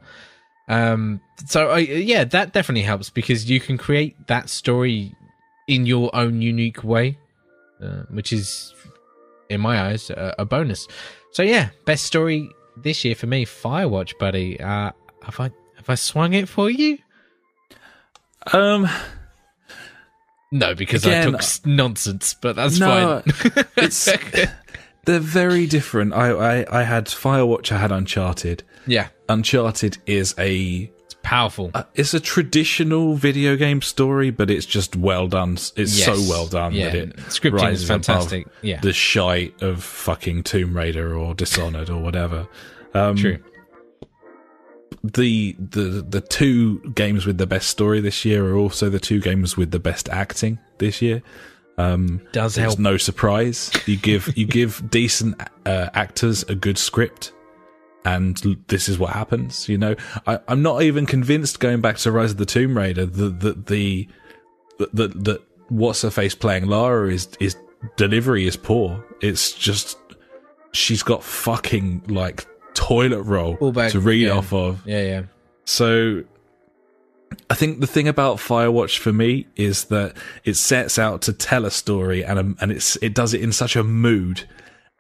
Um, 0.70 1.22
so 1.46 1.70
I, 1.70 1.80
yeah, 1.80 2.24
that 2.26 2.54
definitely 2.54 2.84
helps 2.84 3.10
because 3.10 3.50
you 3.50 3.60
can 3.60 3.78
create 3.78 4.28
that 4.28 4.50
story 4.50 5.14
in 5.68 5.86
your 5.86 6.10
own 6.16 6.42
unique 6.42 6.84
way, 6.84 7.18
uh, 7.82 8.04
which 8.10 8.32
is, 8.34 8.74
in 9.50 9.62
my 9.62 9.82
eyes, 9.82 10.10
a, 10.10 10.36
a 10.40 10.46
bonus. 10.46 10.88
So 11.32 11.44
yeah, 11.44 11.70
best 11.86 12.06
story 12.06 12.50
this 12.78 13.04
year 13.06 13.16
for 13.16 13.28
me, 13.28 13.46
Firewatch, 13.46 14.18
buddy. 14.20 14.60
Uh, 14.60 14.92
have 15.24 15.40
I 15.40 15.52
have 15.76 15.90
I 15.90 15.96
swung 15.96 16.34
it 16.34 16.48
for 16.48 16.70
you? 16.70 16.98
Um, 18.54 18.88
No, 20.52 20.74
because 20.74 21.04
Again, 21.06 21.36
I 21.36 21.40
took 21.40 21.66
nonsense, 21.66 22.34
but 22.42 22.56
that's 22.56 22.80
no, 22.80 23.22
fine. 23.22 23.66
it's 23.78 24.06
they're 25.06 25.20
very 25.20 25.68
different. 25.68 26.14
I, 26.14 26.30
I 26.62 26.80
I 26.80 26.84
had 26.84 27.06
Firewatch. 27.08 27.72
I 27.72 27.78
had 27.78 27.92
Uncharted. 27.92 28.64
yeah, 28.86 29.10
Uncharted 29.28 29.98
is 30.06 30.34
a 30.38 30.90
powerful. 31.28 31.72
uh, 31.74 31.84
it's 31.96 32.14
a 32.14 32.20
traditional 32.20 33.16
video 33.16 33.56
game 33.56 33.82
story, 33.82 34.30
but 34.32 34.50
it's 34.50 34.66
just 34.66 34.96
well 34.96 35.28
done. 35.28 35.54
It's 35.76 36.04
so 36.04 36.14
well 36.30 36.48
done 36.48 36.74
Yeah, 36.74 36.86
that 36.90 36.96
it 36.96 37.16
scripting 37.28 37.72
is 37.72 37.88
fantastic. 37.88 38.48
Yeah. 38.62 38.80
the 38.82 38.94
shite 38.94 39.62
of 39.62 39.84
fucking 39.84 40.44
Tomb 40.44 40.76
Raider 40.76 41.16
or 41.18 41.34
Dishonored 41.36 41.90
or 41.90 42.02
whatever. 42.02 42.48
Um, 42.94 43.16
True. 43.16 43.38
the 45.04 45.56
the 45.60 46.06
the 46.08 46.22
two 46.22 46.80
games 46.96 47.26
with 47.26 47.38
the 47.38 47.48
best 47.48 47.70
story 47.70 48.00
this 48.02 48.26
year 48.26 48.46
are 48.52 48.56
also 48.58 48.90
the 48.90 49.00
two 49.00 49.20
games 49.20 49.56
with 49.58 49.72
the 49.72 49.80
best 49.80 50.10
acting 50.10 50.60
this 50.80 51.02
year. 51.02 51.22
Um, 51.78 52.22
Does 52.32 52.56
help. 52.56 52.80
no 52.80 52.98
surprise. 52.98 53.72
You 53.86 53.98
give 53.98 54.36
you 54.36 54.46
give 54.60 54.90
decent 54.90 55.40
uh, 55.66 55.90
actors 55.94 56.44
a 56.44 56.56
good 56.56 56.78
script, 56.78 57.34
and 58.08 58.38
this 58.68 58.88
is 58.88 58.98
what 58.98 59.12
happens. 59.12 59.68
You 59.68 59.78
know, 59.78 59.96
I, 60.26 60.40
I'm 60.48 60.62
not 60.62 60.82
even 60.82 61.06
convinced. 61.06 61.60
Going 61.60 61.82
back 61.82 61.98
to 61.98 62.12
Rise 62.12 62.32
of 62.32 62.38
the 62.38 62.46
Tomb 62.46 62.78
Raider, 62.78 63.06
that 63.06 63.40
the 63.40 63.54
the 63.54 64.08
that 64.80 64.96
that 64.96 65.24
that 65.26 65.42
what's 65.68 66.02
her 66.04 66.10
face 66.10 66.34
playing 66.34 66.68
Lara 66.68 67.12
is 67.12 67.28
is 67.40 67.58
delivery 67.98 68.48
is 68.48 68.56
poor. 68.56 69.04
It's 69.22 69.52
just 69.54 69.98
she's 70.72 71.04
got 71.04 71.24
fucking 71.24 72.04
like 72.08 72.48
toilet 72.74 73.24
roll 73.24 73.56
All 73.60 73.72
back- 73.72 73.92
to 73.92 74.00
read 74.00 74.28
yeah. 74.28 74.32
off 74.32 74.54
of. 74.54 74.82
Yeah, 74.86 75.04
yeah. 75.04 75.22
So 75.66 76.24
I 77.50 77.56
think 77.56 77.82
the 77.82 77.88
thing 77.88 78.08
about 78.08 78.38
Firewatch 78.38 79.00
for 79.00 79.12
me 79.12 79.48
is 79.58 79.86
that 79.86 80.16
it 80.46 80.54
sets 80.54 80.98
out 80.98 81.22
to 81.24 81.34
tell 81.34 81.66
a 81.66 81.72
story 81.72 82.24
and 82.24 82.56
and 82.62 82.72
it's 82.72 82.96
it 83.02 83.14
does 83.14 83.34
it 83.34 83.42
in 83.42 83.52
such 83.52 83.76
a 83.76 83.84
mood 83.84 84.48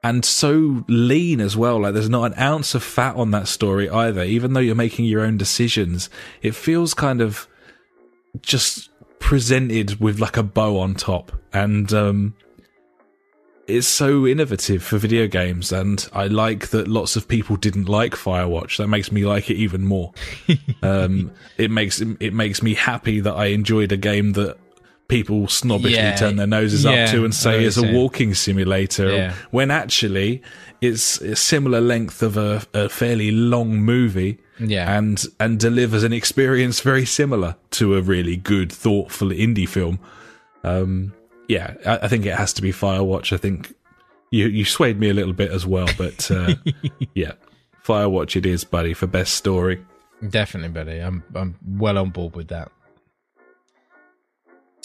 and 0.03 0.23
so 0.23 0.85
lean 0.87 1.41
as 1.41 1.57
well. 1.57 1.81
Like 1.81 1.93
there's 1.93 2.09
not 2.09 2.31
an 2.31 2.39
ounce 2.39 2.75
of 2.75 2.83
fat 2.83 3.15
on 3.15 3.31
that 3.31 3.47
story 3.47 3.89
either. 3.89 4.23
Even 4.23 4.53
though 4.53 4.59
you're 4.59 4.75
making 4.75 5.05
your 5.05 5.21
own 5.21 5.37
decisions, 5.37 6.09
it 6.41 6.55
feels 6.55 6.93
kind 6.93 7.21
of 7.21 7.47
just 8.41 8.89
presented 9.19 9.99
with 9.99 10.19
like 10.19 10.37
a 10.37 10.43
bow 10.43 10.79
on 10.79 10.93
top 10.93 11.31
and 11.51 11.91
um 11.91 12.35
it's 13.67 13.87
so 13.87 14.25
innovative 14.25 14.81
for 14.81 14.97
video 14.97 15.27
games 15.27 15.73
and 15.73 16.07
I 16.13 16.27
like 16.27 16.69
that 16.69 16.87
lots 16.87 17.17
of 17.17 17.27
people 17.27 17.57
didn't 17.57 17.89
like 17.89 18.13
Firewatch. 18.13 18.77
That 18.77 18.87
makes 18.87 19.11
me 19.11 19.25
like 19.25 19.49
it 19.49 19.55
even 19.55 19.83
more. 19.83 20.13
um 20.83 21.31
it 21.57 21.69
makes 21.69 21.99
it 21.99 22.33
makes 22.33 22.61
me 22.61 22.75
happy 22.75 23.19
that 23.19 23.33
I 23.33 23.47
enjoyed 23.47 23.91
a 23.91 23.97
game 23.97 24.33
that 24.33 24.57
people 25.07 25.47
snobbishly 25.47 25.91
Yeah. 25.93 26.15
turn 26.15 26.35
their 26.35 26.47
noses 26.47 26.83
Yeah, 26.83 27.05
up 27.05 27.11
to 27.11 27.23
and 27.25 27.33
say 27.33 27.61
know 27.61 27.67
is 27.67 27.77
a 27.77 27.93
walking 27.93 28.33
simulator 28.33 29.09
Yeah. 29.09 29.33
when 29.51 29.71
actually 29.71 30.41
it's 30.81 31.21
a 31.21 31.35
similar 31.35 31.79
length 31.81 32.21
of 32.21 32.35
a, 32.37 32.63
a 32.73 32.89
fairly 32.89 33.31
long 33.31 33.79
movie 33.81 34.37
Yeah. 34.59 34.97
and 34.97 35.23
and 35.39 35.59
delivers 35.59 36.03
an 36.03 36.11
experience 36.13 36.81
very 36.81 37.05
similar 37.05 37.55
to 37.71 37.95
a 37.95 38.01
really 38.01 38.35
good 38.35 38.71
thoughtful 38.71 39.29
indie 39.29 39.67
film 39.69 39.99
um 40.63 41.13
yeah 41.47 41.75
i, 41.85 41.99
I 42.05 42.07
think 42.07 42.25
it 42.25 42.35
has 42.35 42.51
to 42.53 42.61
be 42.61 42.71
firewatch 42.73 43.31
i 43.31 43.37
think 43.37 43.73
you 44.31 44.47
you 44.47 44.65
swayed 44.65 44.99
me 44.99 45.09
a 45.09 45.13
little 45.13 45.33
bit 45.33 45.51
as 45.51 45.65
well 45.65 45.87
but 45.97 46.29
uh 46.31 46.53
yeah 47.15 47.31
firewatch 47.85 48.35
it 48.35 48.45
is 48.45 48.63
buddy 48.65 48.93
for 48.93 49.07
best 49.07 49.33
story 49.35 49.83
Definitely, 50.29 50.69
buddy. 50.69 50.97
I'm 50.99 51.23
I'm 51.35 51.55
well 51.77 51.99
on 51.99 52.09
board 52.09 52.35
with 52.35 52.47
that. 52.47 52.71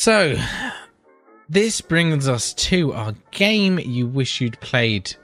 So, 0.02 0.36
this 1.48 1.80
brings 1.80 2.26
us 2.26 2.52
to 2.54 2.92
our 2.92 3.14
game 3.30 3.78
you 3.78 4.08
wish 4.08 4.40
you'd 4.40 4.58
played 4.58 5.14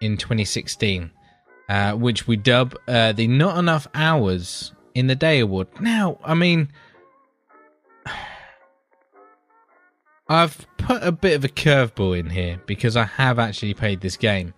in 0.00 0.16
2016, 0.16 1.10
uh, 1.68 1.92
which 1.92 2.26
we 2.26 2.36
dub 2.36 2.74
uh, 2.88 3.12
the 3.12 3.28
Not 3.28 3.58
Enough 3.58 3.88
Hours 3.92 4.72
in 4.94 5.06
the 5.06 5.14
Day 5.14 5.40
Award. 5.40 5.68
Now, 5.82 6.18
I 6.24 6.32
mean, 6.32 6.70
I've 10.30 10.66
put 10.78 11.02
a 11.02 11.12
bit 11.12 11.36
of 11.36 11.44
a 11.44 11.48
curveball 11.48 12.18
in 12.18 12.30
here 12.30 12.58
because 12.64 12.96
I 12.96 13.04
have 13.04 13.38
actually 13.38 13.74
played 13.74 14.00
this 14.00 14.16
game, 14.16 14.54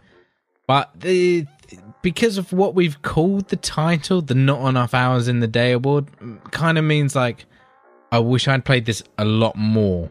but 0.68 0.92
the 0.94 1.46
because 2.02 2.38
of 2.38 2.52
what 2.52 2.76
we've 2.76 3.02
called 3.02 3.48
the 3.48 3.56
title, 3.56 4.22
the 4.22 4.36
Not 4.36 4.68
Enough 4.68 4.94
Hours 4.94 5.26
in 5.26 5.40
the 5.40 5.48
Day 5.48 5.72
Award, 5.72 6.06
kind 6.52 6.78
of 6.78 6.84
means 6.84 7.16
like 7.16 7.44
I 8.10 8.18
wish 8.20 8.48
I'd 8.48 8.64
played 8.64 8.86
this 8.86 9.02
a 9.18 9.24
lot 9.24 9.56
more. 9.56 10.10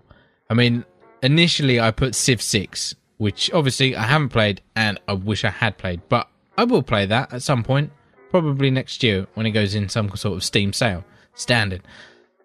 I 0.49 0.53
mean, 0.53 0.85
initially 1.21 1.79
I 1.79 1.91
put 1.91 2.15
Civ 2.15 2.41
6, 2.41 2.95
which 3.17 3.51
obviously 3.53 3.95
I 3.95 4.03
haven't 4.03 4.29
played 4.29 4.61
and 4.75 4.99
I 5.07 5.13
wish 5.13 5.43
I 5.43 5.49
had 5.49 5.77
played, 5.77 6.01
but 6.09 6.27
I 6.57 6.63
will 6.63 6.83
play 6.83 7.05
that 7.07 7.33
at 7.33 7.41
some 7.43 7.63
point, 7.63 7.91
probably 8.29 8.69
next 8.71 9.03
year 9.03 9.27
when 9.33 9.45
it 9.45 9.51
goes 9.51 9.75
in 9.75 9.89
some 9.89 10.09
sort 10.15 10.35
of 10.37 10.43
Steam 10.43 10.73
sale, 10.73 11.03
standard. 11.33 11.81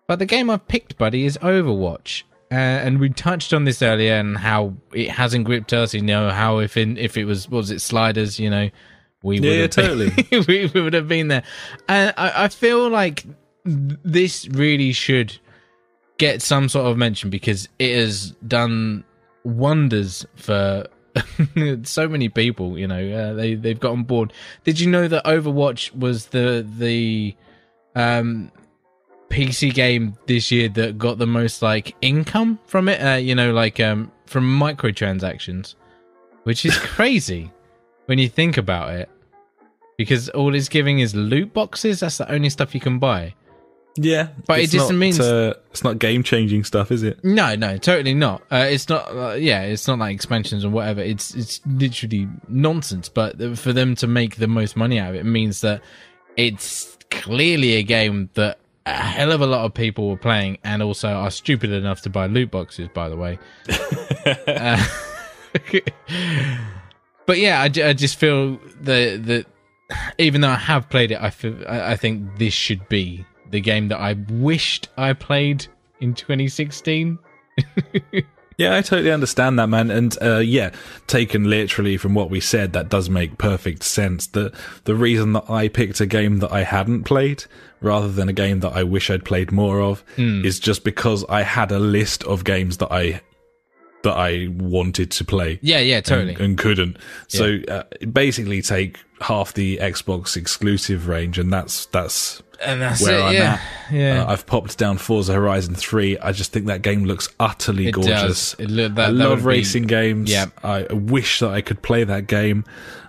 But 0.06 0.18
the 0.18 0.26
game 0.26 0.50
I've 0.50 0.66
picked, 0.68 0.98
buddy, 0.98 1.24
is 1.26 1.38
Overwatch. 1.38 2.24
Uh, 2.50 2.54
and 2.56 3.00
we 3.00 3.08
touched 3.08 3.54
on 3.54 3.64
this 3.64 3.80
earlier 3.80 4.14
and 4.14 4.36
how 4.36 4.74
it 4.92 5.08
hasn't 5.08 5.44
gripped 5.44 5.72
us. 5.72 5.94
You 5.94 6.02
know 6.02 6.28
how 6.28 6.58
if 6.58 6.76
in 6.76 6.98
if 6.98 7.16
it 7.16 7.24
was 7.24 7.48
was 7.48 7.70
it 7.70 7.80
sliders, 7.80 8.38
you 8.38 8.50
know, 8.50 8.68
we 9.22 9.40
would 9.40 9.48
Yeah, 9.48 9.60
have 9.62 9.70
totally. 9.70 10.10
been, 10.10 10.44
we 10.48 10.66
would 10.82 10.92
have 10.92 11.08
been 11.08 11.28
there. 11.28 11.44
And 11.88 12.12
I, 12.18 12.44
I 12.44 12.48
feel 12.48 12.90
like 12.90 13.24
this 13.64 14.48
really 14.48 14.92
should 14.92 15.38
get 16.18 16.42
some 16.42 16.68
sort 16.68 16.86
of 16.86 16.96
mention 16.96 17.30
because 17.30 17.68
it 17.78 17.96
has 17.96 18.32
done 18.46 19.04
wonders 19.44 20.26
for 20.36 20.86
so 21.82 22.08
many 22.08 22.28
people. 22.28 22.78
You 22.78 22.88
know, 22.88 23.12
uh, 23.12 23.34
they 23.34 23.54
they've 23.54 23.78
got 23.78 23.92
on 23.92 24.04
board. 24.04 24.32
Did 24.64 24.80
you 24.80 24.90
know 24.90 25.08
that 25.08 25.24
Overwatch 25.24 25.94
was 25.96 26.26
the 26.26 26.66
the 26.78 27.34
um 27.94 28.50
PC 29.30 29.72
game 29.72 30.16
this 30.26 30.50
year 30.50 30.68
that 30.70 30.98
got 30.98 31.18
the 31.18 31.26
most 31.26 31.62
like 31.62 31.94
income 32.02 32.58
from 32.66 32.88
it? 32.88 33.00
Uh, 33.00 33.16
you 33.16 33.34
know, 33.34 33.52
like 33.52 33.80
um 33.80 34.10
from 34.26 34.44
microtransactions, 34.44 35.74
which 36.44 36.64
is 36.64 36.76
crazy 36.94 37.50
when 38.06 38.18
you 38.18 38.28
think 38.28 38.56
about 38.56 38.94
it. 38.94 39.08
Because 39.98 40.30
all 40.30 40.54
it's 40.54 40.68
giving 40.68 41.00
is 41.00 41.14
loot 41.14 41.52
boxes. 41.52 42.00
That's 42.00 42.18
the 42.18 42.30
only 42.32 42.48
stuff 42.48 42.74
you 42.74 42.80
can 42.80 42.98
buy. 42.98 43.34
Yeah, 43.96 44.28
But 44.46 44.60
it 44.60 44.72
not, 44.74 44.94
means- 44.94 45.20
uh, 45.20 45.54
it's 45.70 45.84
not 45.84 45.98
game 45.98 46.22
changing 46.22 46.64
stuff, 46.64 46.90
is 46.90 47.02
it? 47.02 47.22
No, 47.22 47.54
no, 47.56 47.76
totally 47.76 48.14
not. 48.14 48.42
Uh, 48.50 48.66
it's 48.70 48.88
not. 48.88 49.14
Uh, 49.14 49.32
yeah, 49.34 49.62
it's 49.62 49.86
not 49.86 49.98
like 49.98 50.14
expansions 50.14 50.64
or 50.64 50.70
whatever. 50.70 51.02
It's 51.02 51.34
it's 51.34 51.60
literally 51.66 52.26
nonsense. 52.48 53.08
But 53.10 53.36
for 53.58 53.72
them 53.74 53.94
to 53.96 54.06
make 54.06 54.36
the 54.36 54.48
most 54.48 54.76
money 54.76 54.98
out 54.98 55.10
of 55.10 55.16
it 55.16 55.24
means 55.26 55.60
that 55.60 55.82
it's 56.38 56.96
clearly 57.10 57.74
a 57.74 57.82
game 57.82 58.30
that 58.34 58.58
a 58.86 58.92
hell 58.94 59.30
of 59.30 59.42
a 59.42 59.46
lot 59.46 59.64
of 59.66 59.74
people 59.74 60.08
were 60.08 60.16
playing, 60.16 60.56
and 60.64 60.82
also 60.82 61.08
are 61.08 61.30
stupid 61.30 61.70
enough 61.70 62.00
to 62.02 62.10
buy 62.10 62.26
loot 62.26 62.50
boxes. 62.50 62.88
By 62.94 63.08
the 63.08 63.16
way. 63.16 63.38
Uh, 64.24 64.82
but 67.26 67.38
yeah, 67.38 67.60
I, 67.60 67.64
I 67.64 67.92
just 67.92 68.16
feel 68.16 68.58
that 68.82 69.22
that 69.26 69.46
even 70.18 70.40
though 70.40 70.48
I 70.48 70.56
have 70.56 70.88
played 70.88 71.10
it, 71.10 71.20
I 71.20 71.30
feel 71.30 71.56
I, 71.68 71.92
I 71.92 71.96
think 71.96 72.38
this 72.38 72.54
should 72.54 72.88
be 72.88 73.24
the 73.52 73.60
game 73.60 73.88
that 73.88 74.00
I 74.00 74.14
wished 74.30 74.88
I 74.96 75.12
played 75.12 75.66
in 76.00 76.14
2016. 76.14 77.18
Yeah, 78.58 78.76
I 78.76 78.82
totally 78.82 79.10
understand 79.10 79.58
that, 79.58 79.68
man. 79.68 79.90
And 79.90 80.16
uh, 80.22 80.38
yeah, 80.38 80.70
taken 81.06 81.48
literally 81.48 81.96
from 81.96 82.14
what 82.14 82.30
we 82.30 82.38
said, 82.38 82.74
that 82.74 82.88
does 82.88 83.08
make 83.08 83.38
perfect 83.38 83.82
sense. 83.82 84.26
The 84.26 84.52
the 84.84 84.94
reason 84.94 85.32
that 85.32 85.48
I 85.50 85.68
picked 85.68 86.00
a 86.00 86.06
game 86.06 86.38
that 86.38 86.52
I 86.52 86.62
hadn't 86.62 87.04
played 87.04 87.44
rather 87.80 88.08
than 88.08 88.28
a 88.28 88.32
game 88.32 88.60
that 88.60 88.72
I 88.72 88.84
wish 88.84 89.10
I'd 89.10 89.24
played 89.24 89.50
more 89.50 89.80
of 89.80 90.04
is 90.16 90.60
just 90.60 90.84
because 90.84 91.24
I 91.28 91.42
had 91.42 91.72
a 91.72 91.78
list 91.78 92.24
of 92.24 92.44
games 92.44 92.76
that 92.76 92.92
I 92.92 93.20
that 94.02 94.14
I 94.14 94.48
wanted 94.50 95.10
to 95.12 95.24
play. 95.24 95.58
Yeah, 95.62 95.80
yeah, 95.80 96.00
totally. 96.00 96.34
and, 96.34 96.40
and 96.40 96.58
couldn't. 96.58 96.98
So 97.28 97.58
uh, 97.68 97.84
basically, 98.12 98.62
take 98.62 98.98
half 99.20 99.54
the 99.54 99.78
Xbox 99.78 100.36
exclusive 100.36 101.08
range, 101.08 101.38
and 101.38 101.52
that's 101.52 101.86
that's 101.86 102.42
and 102.64 102.80
that's 102.82 103.02
where 103.02 103.18
it. 103.18 103.22
I'm 103.22 103.34
yeah, 103.34 103.58
at. 103.88 103.92
yeah. 103.92 104.22
Uh, 104.24 104.32
I've 104.32 104.46
popped 104.46 104.78
down 104.78 104.98
Forza 104.98 105.32
Horizon 105.32 105.74
3. 105.74 106.18
I 106.18 106.32
just 106.32 106.52
think 106.52 106.66
that 106.66 106.82
game 106.82 107.04
looks 107.04 107.28
utterly 107.40 107.88
It 107.88 107.92
gorgeous. 107.92 108.52
does. 108.52 108.56
It 108.58 108.70
look- 108.70 108.94
that- 108.94 109.08
I 109.08 109.10
that 109.10 109.16
love 109.16 109.30
would 109.30 109.38
be- 109.40 109.44
racing 109.58 109.84
games. 109.84 110.30
yeah. 110.30 110.46
I 110.62 110.84
wish 110.92 111.40
that 111.40 111.50
I 111.50 111.60
could 111.60 111.82
play 111.82 112.04
that 112.04 112.26
game. 112.26 112.64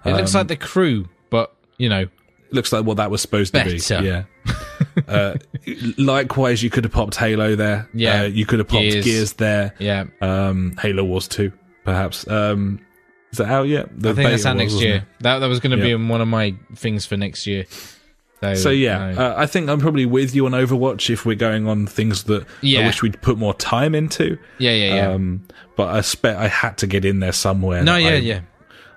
it 0.06 0.14
looks 0.14 0.34
um, 0.36 0.40
like 0.40 0.48
the 0.50 0.56
crew, 0.58 1.08
but 1.30 1.54
you 1.78 1.90
know, 1.90 2.08
Looks 2.52 2.72
like 2.72 2.86
what 2.86 2.98
that 2.98 3.10
was 3.10 3.20
supposed 3.20 3.52
to 3.56 3.64
Better. 3.64 4.02
be. 4.02 4.06
Yeah. 4.08 4.24
uh, 5.08 5.34
likewise, 5.98 6.62
you 6.62 6.70
could 6.70 6.84
have 6.84 6.94
popped 6.94 7.16
Halo 7.16 7.56
there. 7.56 7.90
Yeah. 7.96 8.22
Uh, 8.22 8.26
you 8.26 8.46
could 8.46 8.60
have 8.60 8.68
popped 8.68 8.82
Gears. 8.84 9.06
Gears, 9.06 9.34
there. 9.34 9.74
yeah. 9.80 10.06
Um, 10.22 10.78
Halo 10.80 11.04
Wars 11.04 11.28
2, 11.28 11.52
perhaps. 11.84 12.28
Um, 12.28 12.80
is 13.32 13.40
that 13.40 13.48
out 13.50 13.68
yet? 13.68 13.90
The 14.00 14.12
I 14.12 14.14
think 14.14 14.30
that's 14.30 14.46
out 14.46 14.58
next 14.58 14.74
year. 14.74 15.08
That 15.22 15.40
that 15.40 15.48
was 15.48 15.60
going 15.60 15.76
to 15.76 15.84
be 15.84 15.90
Yeah. 15.90 16.08
one 16.08 16.22
of 16.22 16.28
my 16.28 16.54
things 16.76 17.08
for 17.08 17.18
next 17.18 17.48
year. 17.48 17.66
So, 18.44 18.56
So 18.56 18.70
yeah, 18.70 19.14
uh, 19.18 19.22
uh, 19.22 19.34
I 19.38 19.46
think 19.46 19.70
I'm 19.70 19.80
probably 19.80 20.06
with 20.06 20.36
you 20.36 20.46
on 20.46 20.52
Overwatch 20.52 21.10
if 21.10 21.26
we're 21.26 21.36
going 21.36 21.68
on 21.68 21.88
things 21.88 22.24
that 22.26 22.46
Yeah. 22.62 22.82
I 22.82 22.86
wish 22.86 23.02
we'd 23.02 23.22
put 23.22 23.38
more 23.38 23.54
time 23.54 23.96
into. 23.96 24.38
yeah, 24.58 24.72
yeah, 24.72 24.96
yeah. 24.96 25.08
Um, 25.12 25.44
but 25.76 25.88
I 25.96 26.00
expect 26.00 26.40
I 26.40 26.48
had 26.48 26.78
to 26.80 26.88
get 26.88 27.06
in 27.06 27.20
there 27.20 27.32
somewhere. 27.32 27.84
no, 27.84 27.96
yeah, 27.96 28.10
I, 28.10 28.14
yeah. 28.16 28.40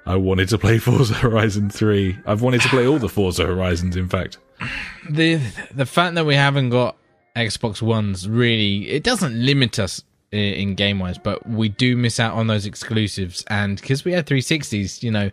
I 0.05 0.17
wanted 0.17 0.49
to 0.51 0.59
play 0.59 0.79
Forza 0.87 1.15
Horizon 1.15 1.71
3. 1.71 2.19
I've 2.27 2.43
wanted 2.43 2.61
to 2.63 2.69
play 2.69 2.87
all 2.87 2.99
the 2.99 3.09
Forza 3.09 3.47
Horizons, 3.47 3.97
in 3.97 4.09
fact. 4.09 4.39
the 5.11 5.41
the 5.75 5.87
fact 5.87 6.15
that 6.15 6.27
we 6.27 6.35
haven't 6.35 6.71
got 6.71 6.97
Xbox 7.37 7.83
Ones 7.83 8.27
really 8.27 8.89
it 8.89 9.03
doesn't 9.03 9.35
limit 9.45 9.79
us 9.79 10.03
in 10.33 10.75
game 10.75 10.99
wise, 10.99 11.19
but 11.19 11.49
we 11.49 11.69
do 11.69 11.97
miss 11.97 12.19
out 12.21 12.35
on 12.35 12.47
those 12.47 12.67
exclusives. 12.67 13.45
And 13.49 13.81
because 13.81 14.05
we 14.05 14.13
had 14.13 14.27
360s, 14.27 15.03
you 15.03 15.11
know, 15.11 15.31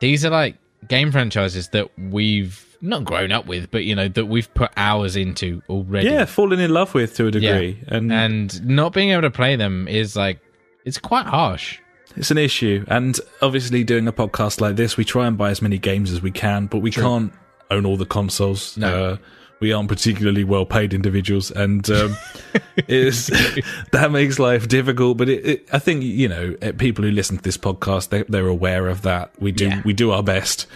these 0.00 0.24
are 0.24 0.30
like 0.30 0.56
game 0.88 1.10
franchises 1.10 1.68
that 1.70 1.88
we've 1.98 2.69
not 2.80 3.04
grown 3.04 3.32
up 3.32 3.46
with, 3.46 3.70
but 3.70 3.84
you 3.84 3.94
know 3.94 4.08
that 4.08 4.26
we've 4.26 4.52
put 4.54 4.70
hours 4.76 5.16
into 5.16 5.62
already. 5.68 6.08
Yeah, 6.08 6.24
fallen 6.24 6.60
in 6.60 6.72
love 6.72 6.94
with 6.94 7.14
to 7.16 7.26
a 7.26 7.30
degree. 7.30 7.82
And, 7.86 8.12
and 8.12 8.66
not 8.66 8.92
being 8.92 9.10
able 9.10 9.22
to 9.22 9.30
play 9.30 9.56
them 9.56 9.86
is 9.88 10.16
like 10.16 10.40
it's 10.84 10.98
quite 10.98 11.26
harsh. 11.26 11.78
it's 12.16 12.30
an 12.30 12.38
issue. 12.38 12.84
And 12.88 13.18
obviously, 13.42 13.84
doing 13.84 14.08
a 14.08 14.12
podcast 14.12 14.60
like 14.60 14.76
this, 14.76 14.96
we 14.96 15.04
try 15.04 15.26
and 15.26 15.36
buy 15.36 15.50
as 15.50 15.60
many 15.60 15.78
games 15.78 16.10
as 16.12 16.22
we 16.22 16.30
can, 16.30 16.66
but 16.66 16.78
we 16.78 16.90
can't 16.90 17.32
own 17.70 17.84
all 17.86 17.96
the 17.96 18.06
consoles. 18.06 18.76
No. 18.76 19.04
Uh, 19.12 19.16
we 19.60 19.74
aren't 19.74 19.90
particularly 19.90 20.42
well 20.42 20.64
paid 20.64 20.94
individuals, 20.94 21.50
and 21.50 21.88
um, 21.90 22.16
that 22.88 24.08
makes 24.10 24.38
life 24.38 24.68
difficult. 24.68 25.18
But 25.18 25.28
it, 25.28 25.46
it, 25.46 25.68
I 25.72 25.78
think 25.78 26.02
you 26.02 26.28
know 26.28 26.54
people 26.78 27.04
who 27.04 27.10
listen 27.10 27.36
to 27.36 27.42
this 27.42 27.58
podcast 27.58 28.08
they, 28.08 28.22
they're 28.22 28.46
aware 28.46 28.88
of 28.88 29.02
that. 29.02 29.32
We 29.38 29.52
do 29.52 29.66
Yeah. 29.66 29.82
we 29.84 29.92
do 29.92 30.12
our 30.12 30.22
best, 30.22 30.66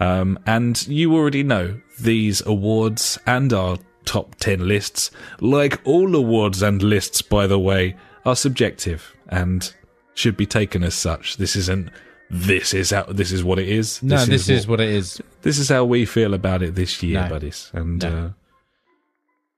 um, 0.00 0.38
and 0.46 0.86
you 0.88 1.14
already 1.14 1.42
know 1.42 1.80
these 2.00 2.44
awards 2.46 3.18
and 3.26 3.52
our 3.52 3.78
top 4.04 4.34
ten 4.36 4.66
lists, 4.66 5.10
like 5.40 5.80
all 5.84 6.14
awards 6.16 6.62
and 6.62 6.82
lists, 6.82 7.22
by 7.22 7.46
the 7.46 7.58
way, 7.58 7.94
are 8.24 8.34
subjective 8.36 9.14
and 9.28 9.72
should 10.14 10.36
be 10.36 10.46
taken 10.46 10.82
as 10.82 10.94
such. 10.94 11.36
This 11.36 11.54
isn't. 11.56 11.90
This 12.30 12.74
is 12.74 12.90
how. 12.90 13.04
This 13.04 13.32
is 13.32 13.42
what 13.44 13.58
it 13.58 13.68
is. 13.68 14.02
No, 14.02 14.24
this, 14.24 14.48
is, 14.48 14.66
what 14.66 14.78
what 14.78 14.86
it 14.86 14.90
is. 14.94 15.20
this 15.42 15.58
is 15.58 15.68
how 15.68 15.84
we 15.84 16.04
feel 16.06 16.32
about 16.34 16.62
it 16.62 16.74
this 16.76 17.02
year, 17.02 17.22
No. 17.22 17.28
buddies. 17.28 17.70
And 17.74 18.00
No. 18.02 18.08
uh, 18.08 18.30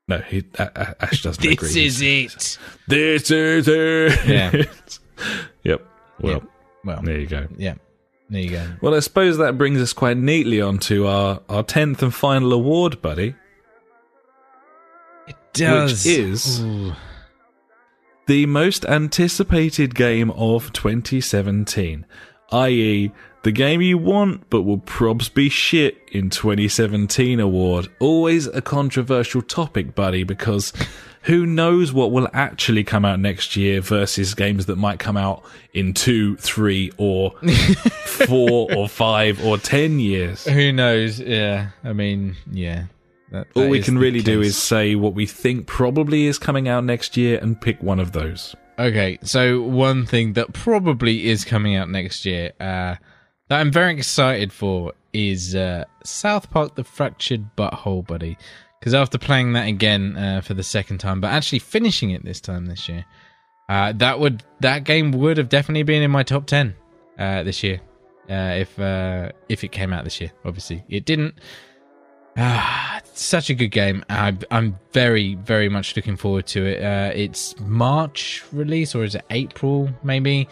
no, 0.09 0.19
he, 0.19 0.43
Ash 0.59 1.23
doesn't 1.23 1.45
agree. 1.45 1.69
This 1.69 1.77
is 1.77 2.01
it. 2.03 2.59
This 2.89 3.31
is 3.31 3.69
it. 3.69 4.27
Yeah. 4.27 4.53
yep. 5.65 5.87
Well, 6.21 6.33
Yeah. 6.33 6.39
Well, 6.85 7.03
there 7.03 7.19
you 7.21 7.27
go. 7.27 7.47
yeah. 7.57 7.75
There 8.33 8.41
you 8.41 8.49
go. 8.51 8.67
Well, 8.81 8.95
I 8.95 9.01
suppose 9.01 9.37
that 9.37 9.59
brings 9.59 9.79
us 9.79 9.93
quite 9.93 10.17
neatly 10.17 10.59
onto 10.63 11.07
our 11.07 11.43
our 11.51 11.63
tenth 11.63 12.03
and 12.03 12.15
final 12.15 12.55
award, 12.55 13.03
buddy, 13.03 13.35
It 15.29 15.37
does. 15.53 16.07
which 16.07 16.17
is 16.19 16.61
Ooh. 16.63 16.95
the 18.27 18.47
most 18.47 18.87
anticipated 18.87 19.95
game 19.95 20.31
of 20.31 20.73
2017, 20.73 22.07
i.e., 22.53 23.13
the 23.43 23.53
game 23.53 23.83
you 23.83 23.99
want 23.99 24.49
but 24.49 24.63
will 24.63 24.79
probs 24.79 25.33
be 25.33 25.51
shit 25.51 25.99
in 26.11 26.31
2017 26.31 27.39
award. 27.39 27.89
Always 28.01 28.47
a 28.47 28.63
controversial 28.63 29.43
topic, 29.43 29.95
buddy, 29.95 30.25
because 30.25 30.73
who 31.23 31.47
knows 31.47 31.93
what 31.93 32.11
will 32.11 32.29
actually 32.33 32.85
come 32.85 33.05
out 33.05 33.21
next 33.21 33.57
year 33.57 33.81
versus 33.81 34.35
games 34.35 34.67
that 34.67 34.77
might 34.77 34.99
come 34.99 35.17
out 35.17 35.43
in 35.73 35.95
two, 35.95 36.37
three, 36.37 36.91
or 36.97 37.31
four, 38.05 38.73
or 38.75 38.89
five, 38.89 39.45
or 39.45 39.57
ten 39.59 39.99
years. 40.01 40.45
Who 40.45 40.73
knows? 40.73 41.21
Yeah. 41.21 41.69
I 41.85 41.93
mean, 41.93 42.37
yeah. 42.51 42.85
That, 43.31 43.47
All 43.55 43.63
that 43.63 43.69
we 43.71 43.81
can 43.81 43.97
really 43.99 44.21
do 44.21 44.43
is 44.43 44.57
say 44.59 44.95
what 44.95 45.15
we 45.15 45.25
think 45.27 45.67
probably 45.67 46.27
is 46.27 46.39
coming 46.39 46.69
out 46.69 46.85
next 46.85 47.17
year 47.17 47.39
and 47.41 47.59
pick 47.59 47.83
one 47.83 47.99
of 47.99 48.13
those. 48.13 48.55
okay. 48.79 49.19
So 49.23 49.63
one 49.63 50.05
thing 50.05 50.35
that 50.35 50.53
probably 50.53 51.29
is 51.29 51.45
coming 51.45 51.75
out 51.75 51.89
next 51.89 52.27
year 52.27 52.53
uh, 52.61 52.97
that 53.49 53.61
I'm 53.61 53.71
very 53.71 53.95
excited 53.95 54.53
for 54.53 54.93
is 55.15 55.55
uh, 55.55 55.85
South 56.05 56.51
Park: 56.51 56.75
The 56.75 56.85
Fractured 56.85 57.57
Butthole, 57.57 58.07
buddy. 58.07 58.37
Because 58.83 58.95
after 58.95 59.17
playing 59.17 59.53
that 59.53 59.69
again 59.69 60.17
uh, 60.17 60.41
for 60.41 60.55
the 60.55 60.65
second 60.65 60.99
time, 60.99 61.21
but 61.21 61.29
actually 61.29 61.61
finishing 61.61 62.11
it 62.11 62.25
this 62.25 62.41
time 62.41 62.67
this 62.67 62.89
year, 62.89 63.05
uh, 63.69 63.93
that 63.93 64.19
would 64.19 64.43
that 64.59 64.83
game 64.83 65.13
would 65.13 65.37
have 65.37 65.49
definitely 65.49 65.85
been 65.85 66.03
in 66.03 66.11
my 66.11 66.25
top 66.25 66.47
ten 66.47 66.75
uh, 67.17 67.45
this 67.45 67.63
year 67.63 67.81
uh, 68.29 68.57
if 68.59 68.77
uh, 68.81 69.31
if 69.49 69.63
it 69.63 69.71
came 69.71 69.93
out 69.93 70.03
this 70.03 70.21
year. 70.21 70.33
Obviously, 70.45 70.83
it 70.89 71.05
didn't. 71.05 71.37
Ah, 72.37 73.01
such 73.15 73.51
a 73.51 73.55
good 73.55 73.69
game. 73.69 74.05
I, 74.11 74.37
I'm 74.51 74.77
very, 74.91 75.37
very 75.37 75.69
much 75.69 75.95
looking 75.95 76.17
forward 76.17 76.49
to 76.49 76.67
it. 76.67 76.83
Uh, 76.83 77.13
it's 77.15 77.55
March 77.61 78.43
release, 78.51 78.97
or 78.97 79.05
is 79.05 79.15
it 79.15 79.25
April? 79.31 79.91
Maybe. 80.03 80.49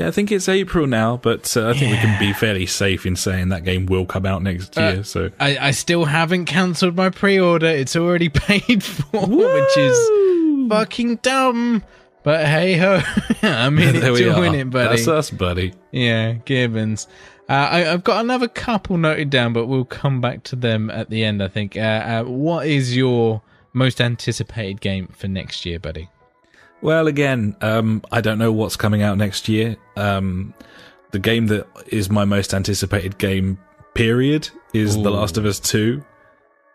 Yeah, 0.00 0.08
I 0.08 0.12
think 0.12 0.32
it's 0.32 0.48
April 0.48 0.86
now, 0.86 1.18
but 1.18 1.54
uh, 1.58 1.68
I 1.68 1.74
think 1.74 1.92
we 1.92 1.98
can 1.98 2.18
be 2.18 2.32
fairly 2.32 2.64
safe 2.64 3.04
in 3.04 3.16
saying 3.16 3.50
that 3.50 3.64
game 3.64 3.84
will 3.84 4.06
come 4.06 4.24
out 4.24 4.42
next 4.42 4.74
year. 4.78 5.04
so 5.04 5.28
I, 5.38 5.58
I 5.58 5.70
still 5.72 6.06
haven't 6.06 6.46
cancelled 6.46 6.96
my 6.96 7.10
pre-order. 7.10 7.66
It's 7.66 7.94
already 7.94 8.28
paid 8.34 8.82
for, 8.82 9.26
which 9.26 9.76
is 9.76 10.68
fucking 10.70 11.16
dumb. 11.16 11.84
But 12.22 12.46
hey 12.46 12.78
ho, 12.78 13.02
I'm 13.42 13.78
in 13.78 13.96
it 13.96 14.00
to 14.00 14.40
win 14.40 14.54
it, 14.54 14.70
buddy. 14.70 14.88
That's 14.96 15.06
us, 15.06 15.30
buddy. 15.30 15.74
Yeah, 15.92 16.32
Gibbons. 16.46 17.06
Uh, 17.46 17.52
I, 17.52 17.92
I've 17.92 18.02
got 18.02 18.24
another 18.24 18.48
couple 18.48 18.96
noted 18.96 19.28
down, 19.28 19.52
but 19.52 19.66
we'll 19.66 19.84
come 19.84 20.22
back 20.22 20.44
to 20.44 20.56
them 20.56 20.88
at 20.88 21.10
the 21.10 21.24
end. 21.24 21.42
I 21.42 21.48
think. 21.48 21.76
Uh, 21.76 21.80
uh, 21.80 22.24
what 22.24 22.66
is 22.66 22.96
your 22.96 23.42
most 23.74 24.00
anticipated 24.00 24.80
game 24.80 25.08
for 25.08 25.28
next 25.28 25.66
year, 25.66 25.78
buddy? 25.78 26.08
Well, 26.82 27.06
again, 27.06 27.56
um, 27.60 28.02
I 28.10 28.20
don't 28.20 28.38
know 28.38 28.52
what's 28.52 28.76
coming 28.76 29.02
out 29.02 29.18
next 29.18 29.48
year. 29.48 29.76
Um, 29.96 30.54
the 31.10 31.18
game 31.18 31.46
that 31.48 31.66
is 31.88 32.08
my 32.08 32.24
most 32.24 32.54
anticipated 32.54 33.18
game, 33.18 33.58
period, 33.94 34.48
is 34.72 34.94
The 34.94 35.10
Last 35.10 35.36
of 35.36 35.44
Us 35.44 35.60
2. 35.60 36.02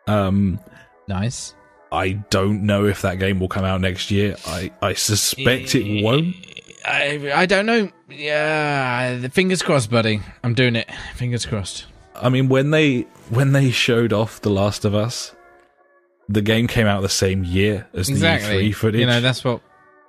Um, 0.08 0.60
Nice. 1.08 1.54
I 1.92 2.12
don't 2.30 2.64
know 2.64 2.86
if 2.86 3.02
that 3.04 3.20
game 3.20 3.40
will 3.40 3.48
come 3.48 3.64
out 3.66 3.80
next 3.82 4.12
year. 4.12 4.36
I, 4.46 4.72
I 4.82 4.94
suspect 4.94 5.76
it 5.76 6.04
won't. 6.04 6.36
I 6.84 7.32
I 7.34 7.46
don't 7.46 7.66
know. 7.66 7.90
Yeah, 8.10 9.28
fingers 9.30 9.62
crossed, 9.62 9.90
buddy. 9.90 10.22
I'm 10.44 10.54
doing 10.54 10.76
it. 10.76 10.90
Fingers 11.16 11.46
crossed. 11.46 11.86
I 12.16 12.30
mean, 12.30 12.50
when 12.50 12.72
they 12.72 13.02
when 13.30 13.54
they 13.54 13.72
showed 13.72 14.14
off 14.14 14.42
The 14.42 14.50
Last 14.50 14.86
of 14.86 14.94
Us, 14.94 15.34
the 16.28 16.42
game 16.42 16.68
came 16.68 16.86
out 16.86 17.02
the 17.02 17.10
same 17.10 17.44
year 17.44 17.88
as 17.94 18.10
exactly. 18.10 18.58
the 18.58 18.72
E3 18.72 18.76
footage. 18.76 19.00
You 19.00 19.08
know, 19.08 19.22
that's 19.22 19.44
what 19.44 19.62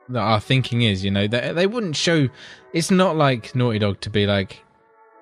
that 0.09 0.21
our 0.21 0.41
thinking 0.41 0.83
is. 0.83 1.05
You 1.05 1.11
know, 1.11 1.27
they, 1.27 1.53
they 1.53 1.67
wouldn't 1.67 1.97
show. 1.97 2.29
It's 2.73 2.91
not 2.91 3.17
like 3.17 3.55
Naughty 3.55 3.79
Dog 3.79 4.01
to 4.03 4.11
be 4.11 4.27
like 4.27 4.65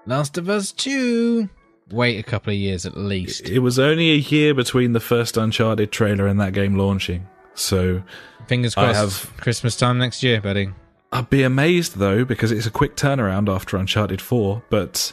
Last 0.06 0.38
of 0.38 0.48
Us 0.48 0.72
Two. 0.72 1.48
Wait 1.90 2.18
a 2.18 2.22
couple 2.22 2.50
of 2.52 2.58
years 2.58 2.86
at 2.86 2.96
least. 2.96 3.46
it 3.48 3.58
was 3.58 3.78
only 3.78 4.10
a 4.12 4.16
year 4.16 4.54
between 4.54 4.92
the 4.92 5.00
first 5.00 5.36
Uncharted 5.36 5.92
trailer 5.92 6.26
and 6.26 6.40
that 6.40 6.54
game 6.54 6.76
launching. 6.76 7.26
So 7.54 8.02
Fingers 8.46 8.74
crossed. 8.74 8.96
I 8.96 9.00
have- 9.00 9.32
Christmas 9.36 9.76
time 9.76 9.98
next 9.98 10.22
year, 10.22 10.40
buddy. 10.40 10.70
I'd 11.12 11.30
be 11.30 11.42
amazed 11.44 11.98
though 11.98 12.24
because 12.24 12.50
it's 12.50 12.66
a 12.66 12.70
quick 12.70 12.96
turnaround 12.96 13.48
after 13.54 13.76
Uncharted 13.76 14.20
4, 14.20 14.62
but 14.70 15.12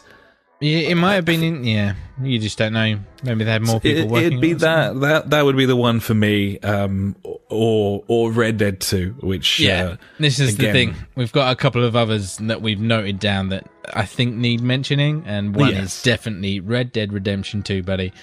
it 0.61 0.95
might 0.95 1.15
have 1.15 1.25
been 1.25 1.41
in. 1.43 1.63
Yeah, 1.63 1.95
you 2.21 2.38
just 2.39 2.57
don't 2.57 2.73
know. 2.73 2.99
Maybe 3.23 3.43
they 3.43 3.51
had 3.51 3.63
more 3.63 3.79
people 3.79 4.03
it, 4.03 4.09
working. 4.09 4.27
it'd 4.27 4.41
be 4.41 4.49
on 4.51 4.55
it 4.55 4.59
something. 4.61 4.99
that 5.01 5.07
that 5.23 5.29
that 5.31 5.45
would 5.45 5.57
be 5.57 5.65
the 5.65 5.75
one 5.75 5.99
for 5.99 6.13
me 6.13 6.59
um 6.59 7.15
or 7.49 8.03
or 8.07 8.31
Red 8.31 8.57
Dead 8.57 8.79
2, 8.79 9.15
which 9.21 9.59
Yeah, 9.59 9.83
uh, 9.83 9.97
this 10.19 10.39
is 10.39 10.53
again- 10.53 10.65
the 10.67 10.71
thing. 10.71 10.95
We've 11.15 11.31
got 11.31 11.51
a 11.51 11.55
couple 11.55 11.83
of 11.83 11.95
others 11.95 12.38
that 12.38 12.61
we've 12.61 12.79
noted 12.79 13.19
down 13.19 13.49
that 13.49 13.67
I 13.93 14.05
think 14.05 14.35
need 14.35 14.61
mentioning, 14.61 15.23
and 15.25 15.55
one 15.55 15.71
Yes. 15.71 15.97
is 15.97 16.03
definitely 16.03 16.59
Red 16.59 16.91
Dead 16.91 17.11
Redemption 17.11 17.63
2, 17.63 17.81
buddy. 17.83 18.13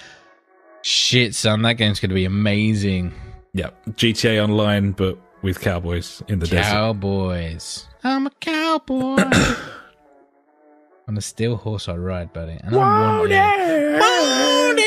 Shit, 0.81 1.35
son, 1.35 1.61
that 1.63 1.73
game's 1.73 1.99
going 1.99 2.09
to 2.09 2.15
be 2.15 2.23
amazing. 2.25 3.13
yeah, 3.53 3.71
GTA 3.89 4.41
online 4.41 4.91
but 4.93 5.17
with 5.41 5.59
cowboys 5.59 6.23
in 6.29 6.39
the 6.39 6.47
desert. 6.47 6.63
Cowboys. 6.71 7.85
I'm 8.03 8.27
a 8.27 8.31
cowboy. 8.39 9.17
On 11.09 11.17
a 11.17 11.21
steel 11.21 11.55
horse 11.55 11.89
I 11.89 11.95
ride, 11.95 12.31
buddy. 12.33 12.51
And 12.51 12.67
I'm 12.67 12.75
wanted. 12.75 13.99
Wanted. 13.99 14.85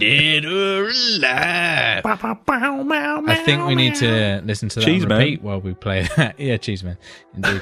Dead 0.00 0.46
or 0.46 0.88
alive. 0.88 2.06
I 2.06 3.42
think 3.44 3.66
we 3.66 3.74
need 3.74 3.94
to 3.96 4.40
listen 4.42 4.70
to 4.70 4.80
that 4.80 4.86
Cheese 4.86 5.02
on 5.02 5.10
Man. 5.10 5.36
while 5.42 5.60
we 5.60 5.74
play 5.74 6.08
that. 6.16 6.40
yeah, 6.40 6.56
cheese 6.56 6.82
man. 6.82 6.96
Indeed. 7.34 7.60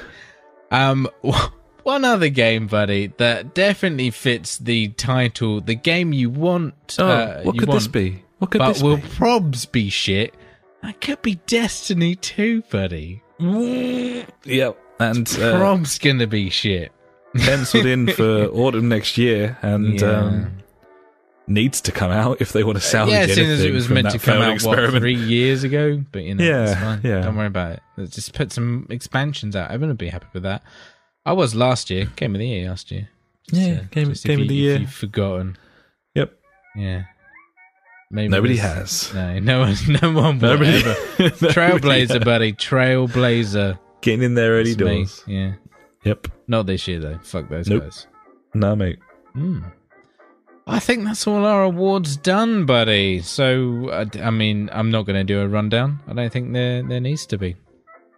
um, 0.70 1.08
one 1.82 2.04
other 2.04 2.28
game, 2.28 2.68
buddy, 2.68 3.08
that 3.16 3.52
definitely 3.52 4.12
fits 4.12 4.58
the 4.58 4.90
title, 4.90 5.60
the 5.60 5.74
game 5.74 6.12
you 6.12 6.30
want. 6.30 6.94
Oh, 7.00 7.08
uh, 7.08 7.42
what 7.42 7.56
you 7.56 7.58
could 7.62 7.68
want, 7.70 7.80
this 7.80 7.88
be? 7.88 8.22
What 8.38 8.52
could 8.52 8.58
But 8.60 8.74
this 8.74 8.82
will 8.82 8.98
be? 8.98 9.02
probs 9.02 9.68
be 9.72 9.90
shit. 9.90 10.36
That 10.84 11.00
could 11.00 11.20
be 11.20 11.40
Destiny 11.48 12.14
2, 12.14 12.62
buddy. 12.70 13.24
Yep. 13.40 14.78
And 15.02 15.38
uh, 15.40 15.58
Prob's 15.58 15.98
gonna 15.98 16.26
be 16.26 16.50
shit. 16.50 16.92
penciled 17.36 17.86
in 17.86 18.08
for 18.12 18.46
autumn 18.52 18.88
next 18.88 19.18
year 19.18 19.58
and 19.62 20.00
Yeah. 20.00 20.06
um, 20.20 20.58
needs 21.48 21.80
to 21.82 21.92
come 21.92 22.10
out 22.10 22.40
if 22.40 22.52
they 22.52 22.62
want 22.64 22.76
to 22.78 22.82
salvage 22.84 23.12
yeah, 23.14 23.20
as 23.20 23.34
soon 23.34 23.50
as 23.50 23.64
it 23.64 23.72
was 23.72 23.88
meant 23.88 24.10
to 24.10 24.18
come 24.18 24.40
out 24.40 24.62
what, 24.62 24.90
three 24.90 25.14
years 25.14 25.64
ago, 25.64 26.02
but 26.12 26.22
you 26.22 26.34
know, 26.34 26.44
Yeah, 26.44 26.74
fine. 26.80 27.00
yeah. 27.02 27.20
Don't 27.22 27.36
worry 27.36 27.46
about 27.48 27.72
it. 27.72 27.80
Let's 27.96 28.14
just 28.14 28.32
put 28.32 28.52
some 28.52 28.86
expansions 28.90 29.56
out. 29.56 29.70
Everyone 29.70 29.88
would 29.90 29.98
be 29.98 30.08
happy 30.08 30.26
with 30.32 30.44
that. 30.44 30.62
I 31.26 31.32
was 31.32 31.54
last 31.54 31.90
year, 31.90 32.06
game 32.16 32.34
of 32.34 32.38
the 32.38 32.46
year 32.46 32.68
last 32.68 32.90
year. 32.90 33.08
Just, 33.48 33.60
Yeah, 33.60 33.74
uh, 33.74 33.82
game- 33.90 34.08
just 34.10 34.24
if 34.24 34.28
game 34.28 34.40
of 34.40 34.44
you- 34.44 34.48
the 34.48 34.54
if 34.58 34.62
year. 34.70 34.78
You've 34.80 34.92
forgotten. 34.94 35.56
Yep. 36.14 36.32
Yeah. 36.76 37.02
Maybe 38.10 38.28
Nobody 38.28 38.56
has. 38.58 39.12
No, 39.14 39.38
no 39.38 39.60
one, 39.60 39.76
no 40.02 40.12
one 40.12 40.38
will 40.38 40.50
Nobody- 40.50 40.78
ever. 40.78 40.96
Nobody 41.18 41.52
Trailblazer, 41.54 42.24
buddy. 42.24 42.52
Trailblazer. 42.52 43.78
Getting 44.02 44.22
in 44.22 44.34
there 44.34 44.52
early 44.52 44.72
It's 44.72 45.26
me. 45.26 45.34
Yeah. 45.34 45.52
Yep. 46.04 46.28
Not 46.48 46.66
this 46.66 46.86
year 46.86 47.00
though. 47.00 47.18
Fuck 47.22 47.48
those 47.48 47.68
Nope. 47.68 47.84
guys. 47.84 48.06
No, 48.54 48.76
mate. 48.76 48.98
Hmm. 49.32 49.60
I 50.66 50.78
think 50.78 51.04
that's 51.04 51.26
all 51.26 51.44
our 51.44 51.62
awards 51.64 52.16
done, 52.16 52.66
buddy. 52.66 53.20
So, 53.20 53.88
uh, 53.88 54.04
I 54.22 54.30
mean, 54.30 54.68
I'm 54.72 54.90
not 54.92 55.06
going 55.06 55.16
to 55.16 55.24
do 55.24 55.40
a 55.40 55.48
rundown. 55.48 56.00
I 56.06 56.12
don't 56.12 56.32
think 56.32 56.52
there 56.52 56.82
there 56.82 57.00
needs 57.00 57.26
to 57.26 57.38
be. 57.38 57.56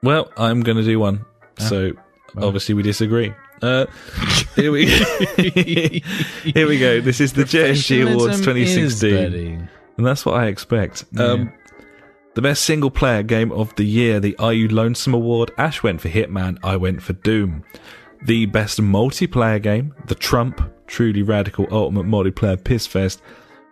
Well, 0.02 0.31
I'm 0.36 0.61
going 0.62 0.77
to 0.77 0.82
do 0.82 0.98
one. 0.98 1.24
Ah. 1.61 1.62
So 1.65 1.93
obviously 2.36 2.74
we 2.74 2.82
disagree. 2.82 3.32
Uh, 3.62 3.86
here 4.56 4.73
we 4.73 4.86
here 5.36 6.66
we 6.69 6.78
go. 6.78 7.01
This 7.01 7.20
is 7.20 7.32
the 7.32 7.44
JfG 7.44 8.02
Awards 8.12 8.43
Professionalism 8.43 8.85
is, 8.85 9.01
2016, 9.01 9.15
buddy. 9.15 9.69
and 9.97 10.06
that's 10.06 10.27
what 10.27 10.35
I 10.35 10.47
expect. 10.48 11.05
Um, 11.16 11.52
the 12.35 12.43
best 12.43 12.65
single 12.65 12.90
player 12.90 13.23
game 13.23 13.52
of 13.52 13.74
the 13.77 13.85
year, 13.85 14.19
the 14.19 14.36
Are 14.39 14.52
You 14.52 14.69
Lonesome 14.69 15.15
Award. 15.15 15.52
Ash 15.56 15.82
went 15.82 16.01
for 16.01 16.09
Hitman. 16.09 16.59
I 16.65 16.77
went 16.77 17.02
for 17.02 17.12
Doom. 17.12 17.65
The 18.24 18.47
best 18.47 18.81
multiplayer 18.81 19.62
game, 19.62 19.94
the 20.06 20.15
Trump 20.15 20.61
Truly 20.86 21.23
Radical 21.23 21.66
Ultimate 21.70 22.06
Multiplayer 22.06 22.56
Pissfest. 22.56 23.20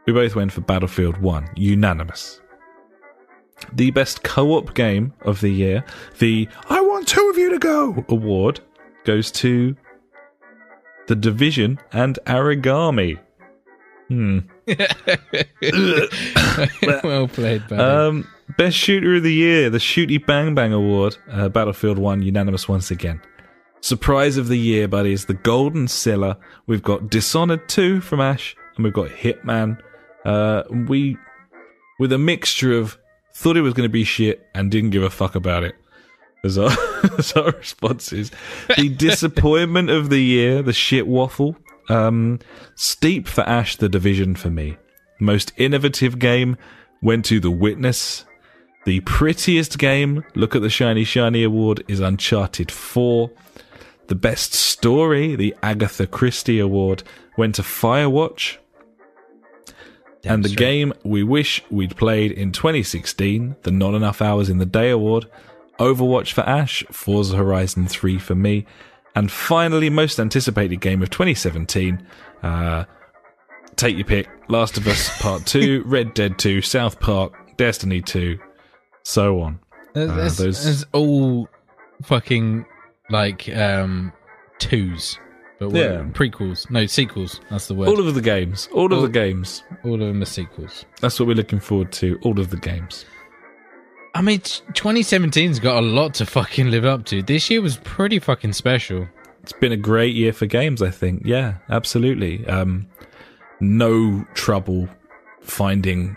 We 0.07 0.13
both 0.13 0.37
went 0.37 0.53
for 0.53 0.61
Battlefield 0.61 1.17
1. 1.19 1.51
Unanimous. 1.57 2.41
The 3.73 3.91
best 3.91 4.23
co-op 4.23 4.75
game 4.75 5.13
of 5.23 5.41
the 5.41 5.51
year, 5.51 5.85
the 6.19 6.49
I 6.69 6.81
want 6.81 7.09
two 7.09 7.29
of 7.31 7.39
you 7.39 7.51
to 7.51 7.59
go 7.59 8.05
award, 8.09 8.61
goes 9.05 9.31
to 9.33 9.77
The 11.07 11.17
Division 11.17 11.79
and 11.93 12.19
Origami. 12.27 13.19
Hmm. 14.09 14.41
well 17.05 17.29
played, 17.29 17.67
buddy. 17.69 17.83
Um, 17.83 18.29
best 18.57 18.77
shooter 18.77 19.17
of 19.17 19.23
the 19.23 19.33
year, 19.33 19.71
the 19.71 19.79
Shooty 19.79 20.25
Bang 20.25 20.55
Bang 20.55 20.73
Award, 20.73 21.17
uh, 21.31 21.49
Battlefield 21.49 21.99
1, 21.99 22.23
unanimous 22.23 22.69
once 22.69 22.91
again. 22.91 23.21
Surprise 23.81 24.37
of 24.37 24.49
the 24.49 24.57
year, 24.57 24.87
buddies, 24.87 25.27
the 25.27 25.35
Golden 25.35 25.87
Cilla. 25.87 26.37
We've 26.67 26.83
got 26.83 27.11
Dishonored 27.11 27.69
2 27.69 28.01
from 28.01 28.21
Ash, 28.21 28.55
and 28.77 28.85
we've 28.85 28.93
got 28.93 29.09
Hitman. 29.09 29.81
Uh, 30.25 30.63
we, 30.89 31.17
with 31.99 32.13
a 32.13 32.19
mixture 32.19 32.73
of 32.79 32.99
thought 33.35 33.57
it 33.57 33.63
was 33.63 33.75
going 33.75 33.89
to 33.89 33.93
be 33.93 34.05
shit 34.05 34.47
and 34.55 34.71
didn't 34.71 34.91
give 34.91 35.03
a 35.03 35.11
fuck 35.11 35.35
about 35.35 35.65
it. 35.65 35.75
As 36.45 36.59
our, 36.59 36.71
as 37.19 37.33
our 37.33 37.51
responses. 37.53 38.31
The 38.77 38.89
disappointment 38.97 39.91
of 39.91 40.11
the 40.11 40.21
year, 40.21 40.63
the 40.63 40.73
shit 40.73 41.07
waffle. 41.07 41.57
Um, 41.89 42.39
steep 42.75 43.27
for 43.27 43.43
Ash, 43.43 43.77
the 43.77 43.89
division 43.89 44.35
for 44.35 44.51
me. 44.51 44.77
Most 45.19 45.53
innovative 45.57 46.19
game 46.19 46.57
went 47.03 47.25
to 47.27 47.41
The 47.41 47.51
Witness. 47.51 48.25
The 48.85 49.01
prettiest 49.01 49.79
game, 49.79 50.25
look 50.35 50.57
at 50.57 50.63
the 50.63 50.71
Shiny 50.71 51.05
Shiny 51.05 51.45
Award, 51.45 51.85
is 51.87 52.01
Uncharted 52.01 52.71
4. 52.71 53.31
The 54.09 54.15
best 54.17 54.55
story, 54.55 55.37
the 55.37 55.55
Agatha 55.63 56.07
Christie 56.07 56.59
Award, 56.59 57.05
went 57.37 57.55
to 57.57 57.63
Firewatch. 57.63 58.57
and 60.25 60.45
the 60.45 60.49
straight. 60.49 60.65
game 60.65 60.93
we 61.05 61.23
wish 61.23 61.63
we'd 61.71 61.97
played 61.97 62.33
in 62.33 62.53
2016, 62.53 63.57
the 63.63 63.71
Not 63.71 63.95
Enough 63.95 64.21
Hours 64.21 64.49
in 64.49 64.59
the 64.59 64.67
Day 64.67 64.91
Award, 64.91 65.27
Overwatch 65.79 66.33
for 66.33 66.43
Ash, 66.43 66.85
Forza 66.91 67.37
Horizon 67.37 67.87
3 67.87 68.19
for 68.19 68.35
me, 68.35 68.67
and 69.15 69.31
finally, 69.31 69.91
most 69.91 70.19
anticipated 70.19 70.81
game 70.81 71.03
of 71.03 71.11
2017. 71.11 72.05
Uh, 72.43 72.85
take 73.77 73.97
your 73.97 74.07
pick: 74.07 74.29
Last 74.49 74.77
of 74.77 74.87
Us 74.87 75.11
Part 75.21 75.45
Two, 75.47 75.83
Red 75.87 76.15
Dead 76.15 76.39
Two, 76.39 76.63
South 76.63 76.99
Park, 76.99 77.57
Destiny 77.57 78.01
Two, 78.01 78.39
so 79.03 79.41
on. 79.41 79.59
That's, 79.95 80.37
those- 80.39 80.65
that's 80.65 80.85
all 80.93 81.49
fucking 82.03 82.65
like 83.11 83.49
um 83.55 84.13
twos, 84.59 85.19
but 85.59 85.73
Yeah. 85.73 86.05
prequels. 86.13 86.71
No 86.71 86.87
sequels. 86.87 87.41
That's 87.51 87.67
the 87.69 87.75
word. 87.75 87.89
All 87.89 88.07
of 88.07 88.15
the 88.15 88.21
games, 88.23 88.69
all 88.73 88.93
of 88.93 89.03
the 89.03 89.09
games. 89.09 89.63
all 89.85 89.95
of 89.95 90.01
them 90.01 90.23
are 90.23 90.27
sequels. 90.27 90.85
That's 91.01 91.19
what 91.21 91.27
we're 91.27 91.35
looking 91.37 91.61
forward 91.61 91.93
to. 91.93 92.19
All 92.23 92.39
of 92.41 92.51
the 92.51 92.57
games. 92.57 93.05
I 94.15 94.21
mean, 94.23 94.41
2017's 94.41 95.59
got 95.59 95.79
a 95.79 95.87
lot 95.87 96.15
to 96.15 96.27
fucking 96.27 96.71
live 96.71 96.85
up 96.85 97.05
to. 97.07 97.23
This 97.23 97.49
year 97.51 97.63
was 97.63 97.79
pretty 97.79 98.19
fucking 98.19 98.53
special. 98.53 99.09
It's 99.43 99.53
been 99.55 99.73
a 99.73 99.77
great 99.77 100.15
year 100.15 100.33
for 100.35 100.47
games, 100.47 100.83
I 100.83 100.91
think. 100.91 101.23
Yeah, 101.25 101.55
absolutely. 101.71 102.47
Um, 102.47 102.87
no 103.59 104.25
trouble 104.35 104.89
finding 105.41 106.17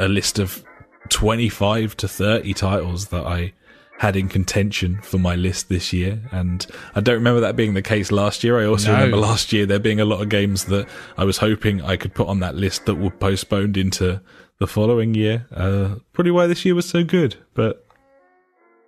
a 0.00 0.08
list 0.08 0.38
of 0.38 0.64
25 1.12 1.96
to 1.98 2.08
30 2.08 2.54
titles 2.54 3.08
that 3.08 3.24
I 3.26 3.52
had 3.98 4.16
in 4.16 4.28
contention 4.28 5.00
for 5.02 5.18
my 5.18 5.36
list 5.36 5.68
this 5.68 5.92
year. 5.92 6.18
And 6.32 6.66
I 6.96 7.00
don't 7.00 7.14
remember 7.14 7.40
that 7.42 7.54
being 7.54 7.74
the 7.74 7.82
case 7.82 8.10
last 8.10 8.42
year. 8.42 8.58
I 8.58 8.64
also 8.66 8.88
No. 8.88 8.94
remember 8.94 9.18
last 9.18 9.52
year 9.52 9.64
there 9.66 9.78
being 9.78 10.00
a 10.00 10.04
lot 10.04 10.20
of 10.20 10.28
games 10.28 10.64
that 10.64 10.88
I 11.16 11.24
was 11.24 11.38
hoping 11.38 11.80
I 11.82 11.96
could 11.96 12.12
put 12.14 12.26
on 12.26 12.40
that 12.40 12.56
list 12.56 12.86
that 12.86 12.96
were 12.96 13.10
postponed 13.10 13.76
into 13.76 14.20
the 14.58 14.66
following 14.66 15.14
year. 15.14 15.46
Uh, 15.54 15.96
probably 16.14 16.32
why 16.32 16.46
this 16.48 16.64
year 16.64 16.74
was 16.74 16.88
so 16.88 17.04
good. 17.04 17.36
But 17.54 17.86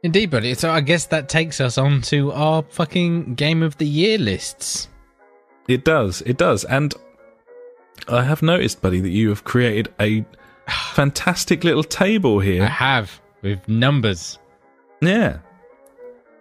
Indeed, 0.03 0.31
buddy. 0.31 0.53
So 0.55 0.71
I 0.71 0.81
guess 0.81 1.07
that 1.07 1.29
takes 1.29 1.61
us 1.61 1.79
on 1.79 2.03
to 2.03 2.33
our 2.33 2.63
fucking 2.71 3.37
game 3.37 3.63
of 3.63 3.79
the 3.79 3.87
year 3.87 4.19
lists. 4.19 4.89
It 5.69 5.85
does. 5.85 6.23
It 6.27 6.37
does. 6.37 6.65
And 6.65 6.93
I 8.09 8.23
have 8.25 8.43
noticed, 8.43 8.83
buddy, 8.83 9.01
that 9.01 9.09
you 9.11 9.29
have 9.31 9.45
created 9.45 9.93
a 10.01 10.25
fantastic 10.71 11.65
little 11.65 11.85
table 11.85 12.41
here. 12.41 12.63
I 12.63 12.67
have 12.67 13.21
with 13.43 13.67
numbers. 13.69 14.39
Yeah. 15.01 15.39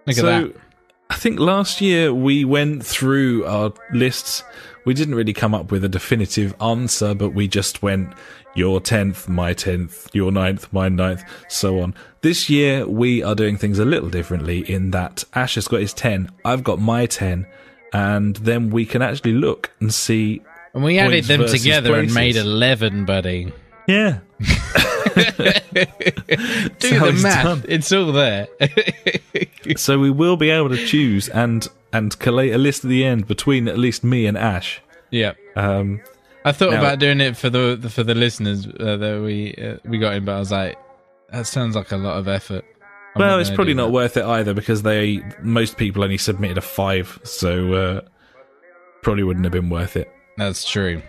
Look 0.06 0.16
so 0.16 0.28
at 0.28 0.42
that. 0.54 0.62
I 1.10 1.16
think 1.16 1.40
last 1.40 1.82
year 1.82 2.14
we 2.14 2.44
went 2.44 2.86
through 2.86 3.46
our 3.46 3.72
lists. 3.94 4.44
We 4.86 4.94
didn't 4.94 5.16
really 5.16 5.34
come 5.34 5.54
up 5.54 5.72
with 5.72 5.84
a 5.84 5.90
definitive 5.90 6.56
answer, 6.62 7.14
but 7.14 7.30
we 7.30 7.48
just 7.48 7.82
went 7.84 8.14
your 8.56 8.82
10th, 8.82 9.28
my 9.28 9.54
10th, 9.54 10.10
your 10.14 10.32
ninth, 10.32 10.72
my 10.74 10.90
ninth, 10.90 11.24
so 11.50 11.82
on. 11.82 11.94
This 12.22 12.50
year 12.50 12.88
we 12.88 13.24
are 13.24 13.36
doing 13.36 13.58
things 13.58 13.80
a 13.80 13.86
little 13.86 14.10
differently 14.10 14.60
in 14.70 14.92
that 14.92 15.24
Ash 15.34 15.56
has 15.56 15.68
got 15.68 15.82
his 15.82 15.94
10, 15.94 16.30
I've 16.46 16.64
got 16.64 16.80
my 16.80 17.06
10, 17.06 17.46
and 17.94 18.36
then 18.38 18.70
we 18.70 18.86
can 18.86 19.02
actually 19.02 19.34
look 19.34 19.72
and 19.80 19.94
see 19.94 20.42
And 20.74 20.84
we 20.84 20.98
added 21.00 21.26
them 21.26 21.46
together 21.48 21.96
and 21.96 22.14
made 22.14 22.36
11, 22.36 23.06
buddy. 23.06 23.54
Yeah. 23.88 24.20
Do 26.80 27.00
the 27.00 27.20
math. 27.22 27.44
done. 27.44 27.64
It's 27.68 27.92
all 27.92 28.12
there. 28.12 28.48
So 29.78 29.98
we 29.98 30.12
will 30.12 30.36
be 30.36 30.50
able 30.50 30.68
to 30.70 30.86
choose 30.86 31.30
and 31.30 31.66
and 31.94 32.18
collate 32.20 32.54
a 32.54 32.58
list 32.58 32.84
at 32.84 32.90
the 32.90 33.06
end 33.06 33.28
between 33.28 33.70
at 33.70 33.78
least 33.78 34.04
me 34.04 34.26
and 34.26 34.38
Ash. 34.38 34.82
yeah. 35.10 35.34
Um, 35.56 36.02
I 36.44 36.52
thought 36.52 36.72
Now- 36.72 36.80
about 36.80 37.00
doing 37.00 37.22
it 37.22 37.38
for 37.38 37.50
the 37.50 37.78
the- 37.80 37.90
for 37.90 38.04
the 38.04 38.14
listeners 38.14 38.68
uh, 38.68 38.98
that 38.98 39.22
we 39.24 39.56
uh, 39.56 39.78
we 39.86 40.00
got 40.00 40.16
in, 40.16 40.26
but 40.26 40.34
I 40.36 40.40
was 40.40 40.52
like, 40.52 40.78
that 41.32 41.48
sounds 41.48 41.78
like 41.78 41.94
a 41.94 41.98
lot 41.98 42.18
of 42.18 42.28
effort. 42.28 42.66
I'm 43.16 43.22
well, 43.22 43.40
it's 43.40 43.50
probably 43.50 43.74
not 43.74 43.86
that. 43.88 43.94
worth 43.94 44.18
it 44.18 44.26
either 44.26 44.54
because 44.54 44.82
they 44.84 45.24
most 45.42 45.78
people 45.78 46.04
only 46.04 46.18
submitted 46.18 46.58
a 46.58 46.62
five, 46.62 47.18
so 47.24 47.74
uh, 47.74 48.02
probably 49.02 49.24
wouldn't 49.24 49.46
have 49.46 49.54
been 49.54 49.70
worth 49.70 49.96
it. 49.96 50.12
That's 50.38 50.70
true. 50.70 51.02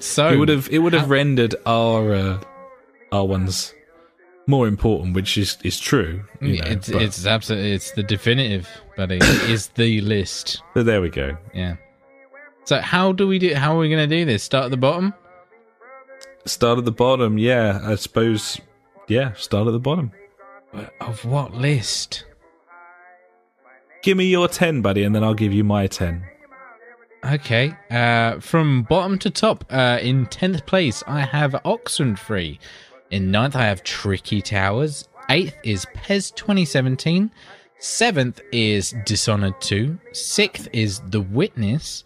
So 0.00 0.28
it 0.28 0.36
would 0.36 0.48
have 0.48 0.68
it 0.70 0.78
would 0.78 0.92
have 0.92 1.02
how- 1.02 1.08
rendered 1.08 1.54
our 1.66 2.14
uh, 2.14 2.40
our 3.12 3.24
ones 3.26 3.74
more 4.46 4.66
important, 4.66 5.14
which 5.14 5.36
is 5.38 5.58
is 5.62 5.78
true. 5.78 6.24
You 6.40 6.58
know, 6.58 6.64
it's 6.66 6.88
but- 6.90 7.02
it's 7.02 7.26
absolutely 7.26 7.72
it's 7.72 7.92
the 7.92 8.02
definitive, 8.02 8.68
buddy. 8.96 9.16
it 9.16 9.22
is 9.50 9.68
the 9.68 10.00
list. 10.00 10.62
but 10.74 10.86
there 10.86 11.00
we 11.02 11.10
go. 11.10 11.36
Yeah. 11.54 11.76
So 12.64 12.80
how 12.80 13.12
do 13.12 13.26
we 13.26 13.38
do? 13.38 13.54
How 13.54 13.74
are 13.76 13.78
we 13.78 13.88
going 13.88 14.08
to 14.08 14.16
do 14.16 14.24
this? 14.24 14.42
Start 14.42 14.66
at 14.66 14.70
the 14.70 14.76
bottom. 14.76 15.12
Start 16.46 16.78
at 16.78 16.84
the 16.84 16.92
bottom, 16.92 17.36
yeah. 17.38 17.80
I 17.82 17.96
suppose, 17.96 18.60
yeah. 19.08 19.32
Start 19.34 19.66
at 19.66 19.72
the 19.72 19.78
bottom. 19.80 20.12
Of 21.00 21.24
what 21.24 21.52
list? 21.54 22.24
Give 24.02 24.16
me 24.16 24.24
your 24.26 24.48
ten, 24.48 24.80
buddy, 24.82 25.02
and 25.04 25.14
then 25.14 25.22
I'll 25.24 25.34
give 25.34 25.52
you 25.52 25.64
my 25.64 25.86
ten. 25.86 26.24
Okay. 27.24 27.76
Uh, 27.90 28.40
from 28.40 28.82
bottom 28.84 29.18
to 29.18 29.30
top, 29.30 29.64
uh, 29.70 29.98
in 30.00 30.26
10th 30.26 30.66
place, 30.66 31.02
I 31.06 31.20
have 31.20 31.52
Oxenfree. 31.64 32.58
In 33.10 33.30
ninth, 33.30 33.56
I 33.56 33.64
have 33.64 33.82
Tricky 33.82 34.40
Towers. 34.40 35.08
Eighth 35.28 35.56
is 35.62 35.86
PES 35.94 36.30
2017. 36.32 37.30
Seventh 37.78 38.40
is 38.52 38.94
Dishonored 39.04 39.60
2. 39.60 39.98
Sixth 40.12 40.68
is 40.72 41.00
The 41.08 41.20
Witness. 41.20 42.04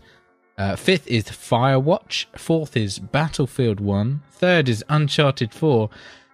Uh, 0.57 0.77
fifth 0.77 1.07
is 1.09 1.25
Firewatch. 1.25 2.27
Fourth 2.37 2.77
is 2.77 2.99
Battlefield 2.99 3.81
1. 3.81 4.23
Third 4.31 4.69
is 4.69 4.85
Uncharted 4.89 5.53
4. 5.53 5.91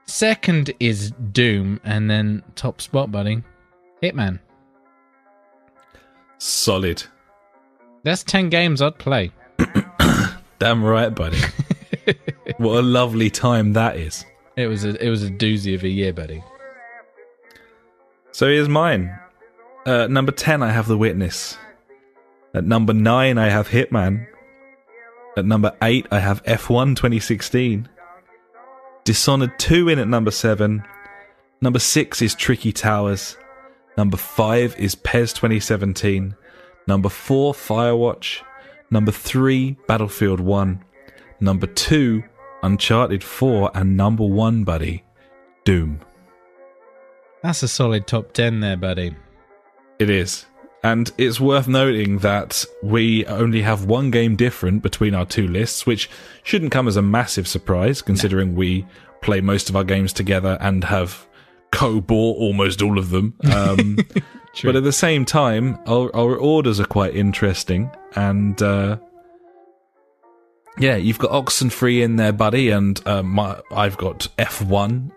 Second 0.07 0.73
is 0.78 1.12
Doom. 1.32 1.81
And 1.85 2.11
then 2.11 2.43
top 2.55 2.81
spot, 2.81 3.11
buddy. 3.11 3.43
Hitman. 4.02 4.40
Solid. 6.39 7.05
That's 8.02 8.24
10 8.24 8.48
games 8.48 8.81
I'd 8.81 8.98
play. 8.98 9.31
Damn 10.59 10.82
right, 10.82 11.14
buddy. 11.14 11.39
what 12.59 12.81
a 12.81 12.82
lovely 12.82 13.31
time 13.31 13.74
that 13.74 13.97
is. 13.97 14.24
It 14.56 14.66
was 14.66 14.85
a 14.85 15.02
it 15.02 15.09
was 15.09 15.22
a 15.22 15.31
doozy 15.31 15.74
of 15.74 15.85
a 15.85 15.89
year, 15.89 16.12
buddy. 16.12 16.43
So 18.32 18.47
here's 18.47 18.68
mine. 18.68 19.18
Uh, 19.86 20.06
number 20.06 20.32
10, 20.32 20.62
I 20.62 20.70
have 20.70 20.86
The 20.86 20.98
Witness. 20.98 21.56
At 22.55 22.64
number 22.64 22.93
9, 22.93 23.39
I 23.39 23.48
have 23.48 23.68
Hitman. 23.68 24.27
At 25.36 25.47
number 25.47 25.74
8, 25.82 26.06
I 26.10 26.18
have 26.18 26.43
F1 26.44 26.97
2016. 26.97 27.89
Dishonored 29.05 29.59
2 29.59 29.89
in 29.89 29.98
at 29.98 30.09
number 30.09 30.31
7. 30.31 30.85
Number 31.60 31.78
6 31.78 32.22
is 32.22 32.35
Tricky 32.35 32.72
Towers. 32.72 33.36
Number 33.97 34.16
5 34.16 34.78
is 34.78 34.94
PES 34.94 35.32
2017. 35.32 36.35
Number 36.91 37.09
4, 37.09 37.55
Firewatch. 37.55 38.41
Number 38.91 39.12
3, 39.12 39.77
Battlefield 39.87 40.41
1. 40.41 40.85
Number 41.39 41.69
2, 41.69 42.21
Uncharted 42.65 43.23
4. 43.23 43.71
And 43.75 43.97
number 43.97 44.25
1, 44.25 44.65
buddy, 44.65 45.05
Doom. 45.65 46.01
That's 47.45 47.62
a 47.62 47.69
solid 47.69 48.09
top 48.09 48.33
ten 48.33 48.59
there, 48.59 48.77
buddy. 48.77 49.15
It 50.01 50.11
is. 50.11 50.47
And 50.83 51.12
it's 51.17 51.39
worth 51.39 51.69
noting 51.69 52.19
that 52.19 52.65
we 52.83 53.25
only 53.27 53.62
have 53.62 53.85
one 53.85 54.11
game 54.11 54.35
different 54.35 54.83
between 54.83 55.15
our 55.15 55.25
two 55.25 55.47
lists, 55.47 55.87
which 55.87 56.11
shouldn't 56.43 56.73
come 56.73 56.89
as 56.89 56.97
a 56.97 57.03
massive 57.03 57.47
surprise 57.47 58.03
considering 58.03 58.57
we 58.57 58.85
play 59.23 59.41
most 59.41 59.71
of 59.71 59.77
our 59.77 59.85
games 59.85 60.12
together 60.12 60.59
and 60.61 60.83
have 60.83 61.25
co 61.71 62.01
bought 62.01 62.37
almost 62.39 62.83
all 62.83 62.99
of 62.99 63.11
them. 63.11 63.35
Um, 63.45 63.99
but 64.62 64.77
at 64.77 64.82
the 64.85 64.93
same 64.93 65.24
time, 65.24 65.78
our, 65.86 66.14
our 66.14 66.36
orders 66.36 66.81
are 66.81 66.86
quite 66.86 67.14
interesting. 67.14 67.90
And 68.14 68.60
uh, 68.60 68.98
yeah, 70.78 70.97
you've 70.97 71.18
got 71.18 71.31
Oxenfree 71.31 72.02
in 72.02 72.16
there, 72.16 72.32
buddy, 72.32 72.70
and 72.70 73.01
uh, 73.06 73.22
my, 73.22 73.60
I've 73.70 73.97
got 73.97 74.28
F1 74.39 75.10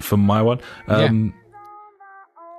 for 0.00 0.16
my 0.16 0.42
one. 0.42 0.60
Um, 0.88 1.34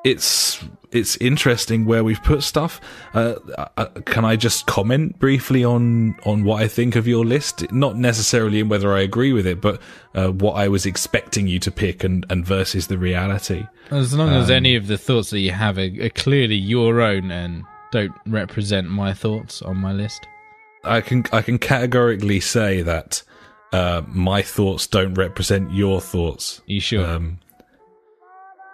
it's 0.03 0.63
it's 0.91 1.15
interesting 1.17 1.85
where 1.85 2.03
we've 2.03 2.21
put 2.21 2.43
stuff. 2.43 2.81
Uh, 3.13 3.35
uh, 3.77 3.85
can 4.05 4.25
I 4.25 4.35
just 4.35 4.65
comment 4.65 5.19
briefly 5.19 5.63
on 5.63 6.15
on 6.25 6.43
what 6.43 6.61
I 6.61 6.67
think 6.67 6.95
of 6.95 7.07
your 7.07 7.25
list? 7.25 7.71
Not 7.71 7.97
necessarily 7.97 8.59
in 8.59 8.69
whether 8.69 8.93
I 8.93 9.01
agree 9.01 9.33
with 9.33 9.47
it, 9.47 9.61
but 9.61 9.81
uh, 10.15 10.29
what 10.31 10.53
I 10.53 10.67
was 10.67 10.85
expecting 10.85 11.47
you 11.47 11.59
to 11.59 11.71
pick 11.71 12.03
and, 12.03 12.25
and 12.29 12.45
versus 12.45 12.87
the 12.87 12.97
reality. 12.97 13.65
As 13.89 14.13
long 14.13 14.29
as 14.29 14.49
Um, 14.49 14.55
any 14.57 14.75
of 14.75 14.87
the 14.87 14.97
thoughts 14.97 15.29
that 15.29 15.39
you 15.39 15.51
have 15.51 15.77
are, 15.77 15.89
are 16.01 16.09
clearly 16.09 16.55
your 16.55 17.01
own 17.01 17.31
and 17.31 17.63
don't 17.91 18.13
represent 18.25 18.89
my 18.89 19.13
thoughts 19.13 19.61
on 19.61 19.77
my 19.77 19.93
list. 19.93 20.27
I 20.83 21.01
can 21.01 21.23
I 21.31 21.41
can 21.41 21.57
categorically 21.59 22.39
say 22.39 22.81
that 22.81 23.23
uh, 23.71 24.01
my 24.07 24.41
thoughts 24.41 24.87
don't 24.87 25.13
represent 25.13 25.71
your 25.71 26.01
thoughts. 26.01 26.61
you 26.65 26.81
sure? 26.81 27.05
Um, 27.05 27.39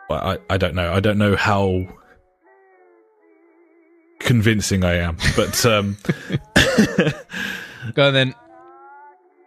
I 0.10 0.38
I 0.50 0.58
don't 0.58 0.74
know. 0.74 0.94
I 0.94 1.00
don't 1.00 1.18
know 1.18 1.36
how 1.36 1.86
convincing 4.20 4.84
I 4.84 4.96
am, 4.96 5.18
but 5.36 5.66
um, 5.66 5.98
Go 7.94 8.08
on 8.08 8.14
then. 8.14 8.36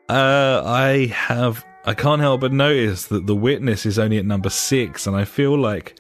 Uh, 0.09 0.62
I 0.64 1.06
have 1.14 1.64
I 1.84 1.94
can't 1.94 2.20
help 2.20 2.40
but 2.40 2.52
notice 2.52 3.06
that 3.06 3.26
The 3.26 3.36
Witness 3.36 3.86
is 3.86 3.98
only 3.98 4.18
at 4.18 4.24
number 4.24 4.51
six, 4.51 5.06
and 5.06 5.16
I 5.16 5.24
feel 5.24 5.56
like 5.56 5.98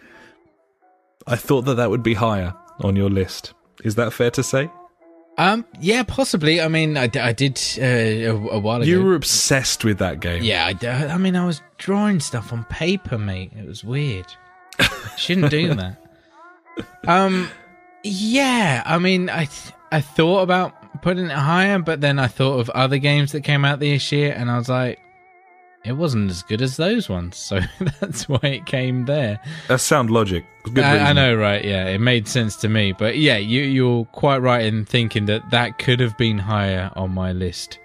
I 1.26 1.36
thought 1.36 1.62
that 1.62 1.74
that 1.74 1.90
would 1.90 2.02
be 2.02 2.14
higher 2.14 2.54
on 2.80 2.96
your 2.96 3.10
list. 3.10 3.54
Is 3.84 3.94
that 3.94 4.12
fair 4.12 4.30
to 4.32 4.42
say? 4.42 4.70
Um, 5.38 5.64
yeah, 5.80 6.02
possibly. 6.02 6.60
I 6.60 6.68
mean, 6.68 6.96
I 6.96 7.06
did 7.06 7.58
uh, 7.78 7.82
a, 7.82 8.26
a 8.28 8.58
while 8.58 8.82
ago. 8.82 8.90
You 8.90 9.02
were 9.02 9.14
obsessed 9.14 9.84
with 9.84 9.98
that 9.98 10.20
game. 10.20 10.42
Yeah, 10.42 10.72
I, 10.82 11.06
I 11.06 11.16
mean, 11.16 11.34
I 11.36 11.46
was 11.46 11.62
drawing 11.78 12.20
stuff 12.20 12.52
on 12.52 12.64
paper, 12.64 13.16
mate. 13.16 13.52
It 13.56 13.66
was 13.66 13.82
weird. 13.82 14.26
Shouldn't 15.16 15.50
do 15.50 15.74
that. 15.74 15.96
Um, 17.06 17.50
yeah. 18.02 18.82
I 18.84 18.98
mean, 18.98 19.28
I 19.28 19.44
th- 19.46 19.74
I 19.92 20.00
thought 20.00 20.42
about 20.42 21.02
putting 21.02 21.26
it 21.26 21.32
higher, 21.32 21.78
but 21.78 22.00
then 22.00 22.18
I 22.18 22.26
thought 22.26 22.60
of 22.60 22.70
other 22.70 22.98
games 22.98 23.32
that 23.32 23.42
came 23.42 23.64
out 23.64 23.80
this 23.80 24.12
year, 24.12 24.34
and 24.36 24.50
I 24.50 24.58
was 24.58 24.68
like, 24.68 24.98
it 25.84 25.92
wasn't 25.92 26.30
as 26.30 26.42
good 26.42 26.60
as 26.60 26.76
those 26.76 27.08
ones, 27.08 27.36
so 27.36 27.60
that's 28.00 28.28
why 28.28 28.40
it 28.42 28.66
came 28.66 29.06
there. 29.06 29.40
That's 29.68 29.82
sound 29.82 30.10
logic. 30.10 30.44
Good 30.64 30.84
I, 30.84 31.10
I 31.10 31.12
know, 31.12 31.34
right? 31.34 31.64
Yeah, 31.64 31.86
it 31.86 32.00
made 32.00 32.28
sense 32.28 32.56
to 32.56 32.68
me, 32.68 32.92
but 32.92 33.16
yeah, 33.16 33.38
you 33.38 33.62
you're 33.62 34.04
quite 34.06 34.38
right 34.38 34.64
in 34.64 34.84
thinking 34.84 35.26
that 35.26 35.50
that 35.50 35.78
could 35.78 36.00
have 36.00 36.16
been 36.18 36.38
higher 36.38 36.90
on 36.96 37.12
my 37.12 37.32
list. 37.32 37.78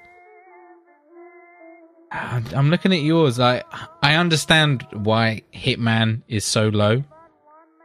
Uh, 2.11 2.41
I'm 2.53 2.69
looking 2.69 2.93
at 2.93 3.01
yours. 3.01 3.39
I 3.39 3.63
I 4.01 4.15
understand 4.15 4.85
why 4.91 5.43
Hitman 5.53 6.21
is 6.27 6.43
so 6.43 6.67
low, 6.67 7.03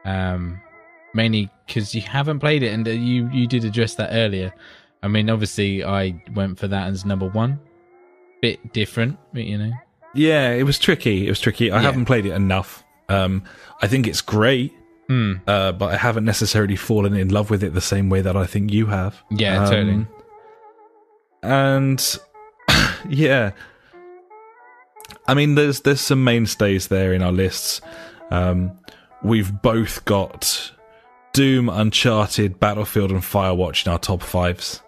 um, 0.04 0.60
mainly 1.14 1.50
because 1.66 1.94
you 1.94 2.02
haven't 2.02 2.40
played 2.40 2.62
it, 2.62 2.72
and 2.72 2.86
you 2.86 3.28
you 3.30 3.46
did 3.46 3.64
address 3.64 3.94
that 3.96 4.10
earlier. 4.12 4.52
I 5.02 5.08
mean, 5.08 5.30
obviously, 5.30 5.82
I 5.84 6.22
went 6.34 6.58
for 6.58 6.68
that 6.68 6.88
as 6.88 7.04
number 7.04 7.28
one. 7.28 7.58
Bit 8.42 8.72
different, 8.72 9.18
but 9.32 9.44
you 9.44 9.58
know. 9.58 9.72
Yeah, 10.14 10.50
it 10.52 10.64
was 10.64 10.78
tricky. 10.78 11.26
It 11.26 11.30
was 11.30 11.40
tricky. 11.40 11.70
I 11.70 11.76
Yeah. 11.76 11.82
haven't 11.82 12.04
played 12.06 12.26
it 12.26 12.32
enough. 12.32 12.82
Um, 13.08 13.42
I 13.82 13.86
think 13.86 14.06
it's 14.06 14.20
great, 14.20 14.72
Hmm. 15.08 15.34
uh, 15.46 15.72
but 15.72 15.92
I 15.94 15.96
haven't 15.96 16.24
necessarily 16.24 16.76
fallen 16.76 17.14
in 17.14 17.28
love 17.28 17.50
with 17.50 17.62
it 17.64 17.74
the 17.74 17.80
same 17.80 18.08
way 18.10 18.20
that 18.20 18.36
I 18.36 18.44
think 18.46 18.72
you 18.72 18.86
have. 18.86 19.22
Yeah, 19.30 19.62
Um, 19.64 19.70
totally. 19.70 20.06
And 21.42 22.18
yeah, 23.08 23.52
I 25.26 25.34
mean, 25.34 25.54
there's 25.54 25.80
there's 25.80 26.00
some 26.00 26.24
mainstays 26.24 26.88
there 26.88 27.12
in 27.12 27.22
our 27.22 27.32
lists. 27.32 27.80
Um, 28.30 28.72
we've 29.22 29.62
both 29.62 30.04
got 30.04 30.72
Doom, 31.32 31.68
Uncharted, 31.68 32.58
Battlefield, 32.60 33.10
and 33.10 33.20
Firewatch 33.20 33.86
in 33.86 33.92
our 33.92 33.98
top 33.98 34.22
fives. 34.22 34.82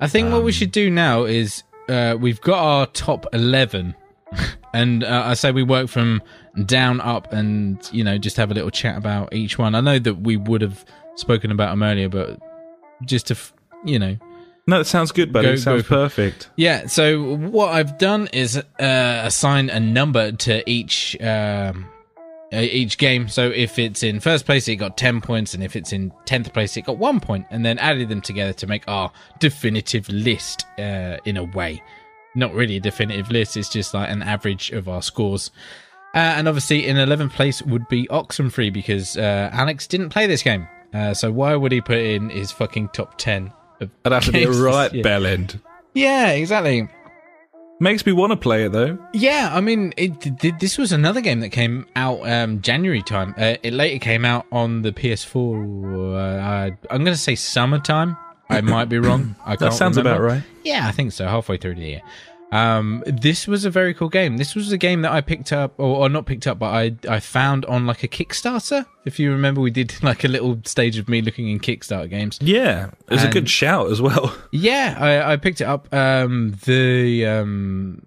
I 0.00 0.06
think 0.06 0.30
what 0.32 0.42
we 0.44 0.50
Um, 0.50 0.52
should 0.52 0.70
do 0.72 0.90
now 0.90 1.24
is 1.24 1.64
uh, 1.88 2.16
we've 2.18 2.40
got 2.40 2.58
our 2.62 2.86
top 2.86 3.26
11 3.32 3.94
and 4.74 5.02
uh, 5.02 5.22
I 5.26 5.34
say 5.34 5.50
we 5.50 5.62
work 5.62 5.88
from 5.88 6.22
down 6.66 7.00
up 7.00 7.32
and 7.32 7.78
you 7.92 8.04
know 8.04 8.18
just 8.18 8.36
have 8.36 8.50
a 8.50 8.54
little 8.54 8.70
chat 8.70 8.96
about 8.96 9.32
each 9.34 9.58
one. 9.58 9.74
I 9.74 9.80
know 9.80 9.98
that 9.98 10.14
we 10.20 10.36
would 10.36 10.60
have 10.60 10.84
spoken 11.16 11.50
about 11.50 11.70
them 11.70 11.82
earlier 11.82 12.08
but 12.08 12.38
just 13.06 13.28
to 13.28 13.34
f- 13.34 13.52
you 13.84 13.98
know 13.98 14.16
No, 14.66 14.78
that 14.78 14.84
sounds 14.84 15.10
good, 15.12 15.32
buddy. 15.32 15.48
Go- 15.48 15.56
sounds 15.56 15.82
go 15.82 15.88
for- 15.88 15.94
perfect. 15.94 16.50
yeah, 16.56 16.86
so 16.86 17.36
what 17.36 17.70
I've 17.72 17.96
done 17.98 18.28
is 18.32 18.56
uh, 18.58 18.62
assign 19.24 19.70
a 19.70 19.80
number 19.80 20.30
to 20.32 20.68
each 20.70 21.16
um, 21.22 21.86
each 22.52 22.98
game. 22.98 23.28
So 23.28 23.50
if 23.50 23.78
it's 23.78 24.02
in 24.02 24.20
first 24.20 24.46
place, 24.46 24.68
it 24.68 24.76
got 24.76 24.96
ten 24.96 25.20
points, 25.20 25.54
and 25.54 25.62
if 25.62 25.76
it's 25.76 25.92
in 25.92 26.12
tenth 26.24 26.52
place, 26.52 26.76
it 26.76 26.82
got 26.82 26.98
one 26.98 27.20
point, 27.20 27.46
and 27.50 27.64
then 27.64 27.78
added 27.78 28.08
them 28.08 28.20
together 28.20 28.52
to 28.54 28.66
make 28.66 28.84
our 28.88 29.12
definitive 29.38 30.08
list. 30.08 30.64
Uh, 30.78 31.18
in 31.24 31.36
a 31.36 31.44
way, 31.44 31.82
not 32.34 32.54
really 32.54 32.76
a 32.76 32.80
definitive 32.80 33.30
list; 33.30 33.56
it's 33.56 33.68
just 33.68 33.94
like 33.94 34.10
an 34.10 34.22
average 34.22 34.70
of 34.70 34.88
our 34.88 35.02
scores. 35.02 35.50
Uh, 36.14 36.18
and 36.18 36.48
obviously, 36.48 36.86
in 36.86 36.96
eleventh 36.96 37.32
place 37.34 37.60
would 37.62 37.86
be 37.88 38.06
Oxenfree 38.08 38.72
because 38.72 39.16
uh, 39.16 39.50
Alex 39.52 39.86
didn't 39.86 40.08
play 40.08 40.26
this 40.26 40.42
game. 40.42 40.66
Uh, 40.94 41.12
so 41.12 41.30
why 41.30 41.54
would 41.54 41.70
he 41.70 41.82
put 41.82 41.98
in 41.98 42.30
his 42.30 42.50
fucking 42.50 42.88
top 42.88 43.18
ten? 43.18 43.52
Of 43.80 43.90
I'd 44.04 44.12
have 44.12 44.24
to 44.24 44.32
be 44.32 44.44
a 44.44 44.50
right 44.50 44.92
year? 44.92 45.02
bell 45.04 45.26
end. 45.26 45.60
Yeah, 45.94 46.30
exactly. 46.30 46.88
Makes 47.80 48.04
me 48.06 48.12
want 48.12 48.32
to 48.32 48.36
play 48.36 48.64
it 48.64 48.72
though. 48.72 48.98
Yeah, 49.12 49.50
I 49.52 49.60
mean, 49.60 49.92
it, 49.96 50.20
th- 50.20 50.54
this 50.58 50.78
was 50.78 50.90
another 50.90 51.20
game 51.20 51.40
that 51.40 51.50
came 51.50 51.86
out 51.94 52.28
um, 52.28 52.60
January 52.60 53.02
time. 53.02 53.34
Uh, 53.38 53.54
it 53.62 53.72
later 53.72 53.98
came 54.00 54.24
out 54.24 54.46
on 54.50 54.82
the 54.82 54.90
PS4. 54.92 56.72
Uh, 56.72 56.76
I'm 56.90 57.04
going 57.04 57.14
to 57.14 57.20
say 57.20 57.34
summertime. 57.36 58.16
I 58.50 58.62
might 58.62 58.86
be 58.86 58.98
wrong. 58.98 59.36
I 59.44 59.56
That 59.56 59.74
sounds 59.74 59.96
remember. 59.96 60.24
about 60.24 60.34
right. 60.36 60.42
Yeah, 60.64 60.88
I 60.88 60.90
think 60.92 61.12
so. 61.12 61.26
Halfway 61.26 61.56
through 61.58 61.74
the 61.76 61.82
year. 61.82 62.00
Um, 62.50 63.02
this 63.06 63.46
was 63.46 63.64
a 63.64 63.70
very 63.70 63.92
cool 63.92 64.08
game. 64.08 64.38
This 64.38 64.54
was 64.54 64.72
a 64.72 64.78
game 64.78 65.02
that 65.02 65.12
I 65.12 65.20
picked 65.20 65.52
up, 65.52 65.74
or, 65.78 65.98
or 66.04 66.08
not 66.08 66.24
picked 66.24 66.46
up, 66.46 66.58
but 66.58 66.72
I 66.74 66.96
I 67.08 67.20
found 67.20 67.64
on 67.66 67.86
like 67.86 68.02
a 68.02 68.08
Kickstarter. 68.08 68.86
If 69.04 69.18
you 69.18 69.30
remember, 69.30 69.60
we 69.60 69.70
did 69.70 69.94
like 70.02 70.24
a 70.24 70.28
little 70.28 70.58
stage 70.64 70.96
of 70.98 71.08
me 71.08 71.20
looking 71.20 71.48
in 71.48 71.60
Kickstarter 71.60 72.08
games. 72.08 72.38
Yeah, 72.40 72.90
it 73.08 73.10
was 73.10 73.24
a 73.24 73.28
good 73.28 73.48
shout 73.48 73.90
as 73.90 74.00
well. 74.00 74.34
Yeah, 74.50 74.96
I, 74.98 75.32
I 75.32 75.36
picked 75.36 75.60
it 75.60 75.64
up. 75.64 75.92
Um, 75.92 76.56
the 76.64 77.26
um, 77.26 78.02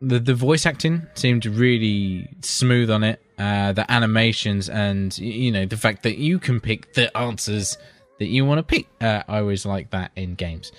the 0.00 0.20
the 0.20 0.34
voice 0.34 0.64
acting 0.64 1.06
seemed 1.14 1.44
really 1.44 2.28
smooth 2.40 2.88
on 2.90 3.02
it. 3.02 3.20
Uh, 3.38 3.72
the 3.72 3.90
animations 3.90 4.68
and 4.68 5.16
you 5.18 5.50
know 5.50 5.66
the 5.66 5.76
fact 5.76 6.04
that 6.04 6.18
you 6.18 6.38
can 6.38 6.60
pick 6.60 6.94
the 6.94 7.14
answers 7.16 7.76
that 8.20 8.26
you 8.26 8.44
want 8.44 8.58
to 8.58 8.62
pick. 8.62 8.86
Uh, 9.00 9.22
I 9.26 9.38
always 9.38 9.66
like 9.66 9.90
that 9.90 10.12
in 10.14 10.34
games, 10.36 10.70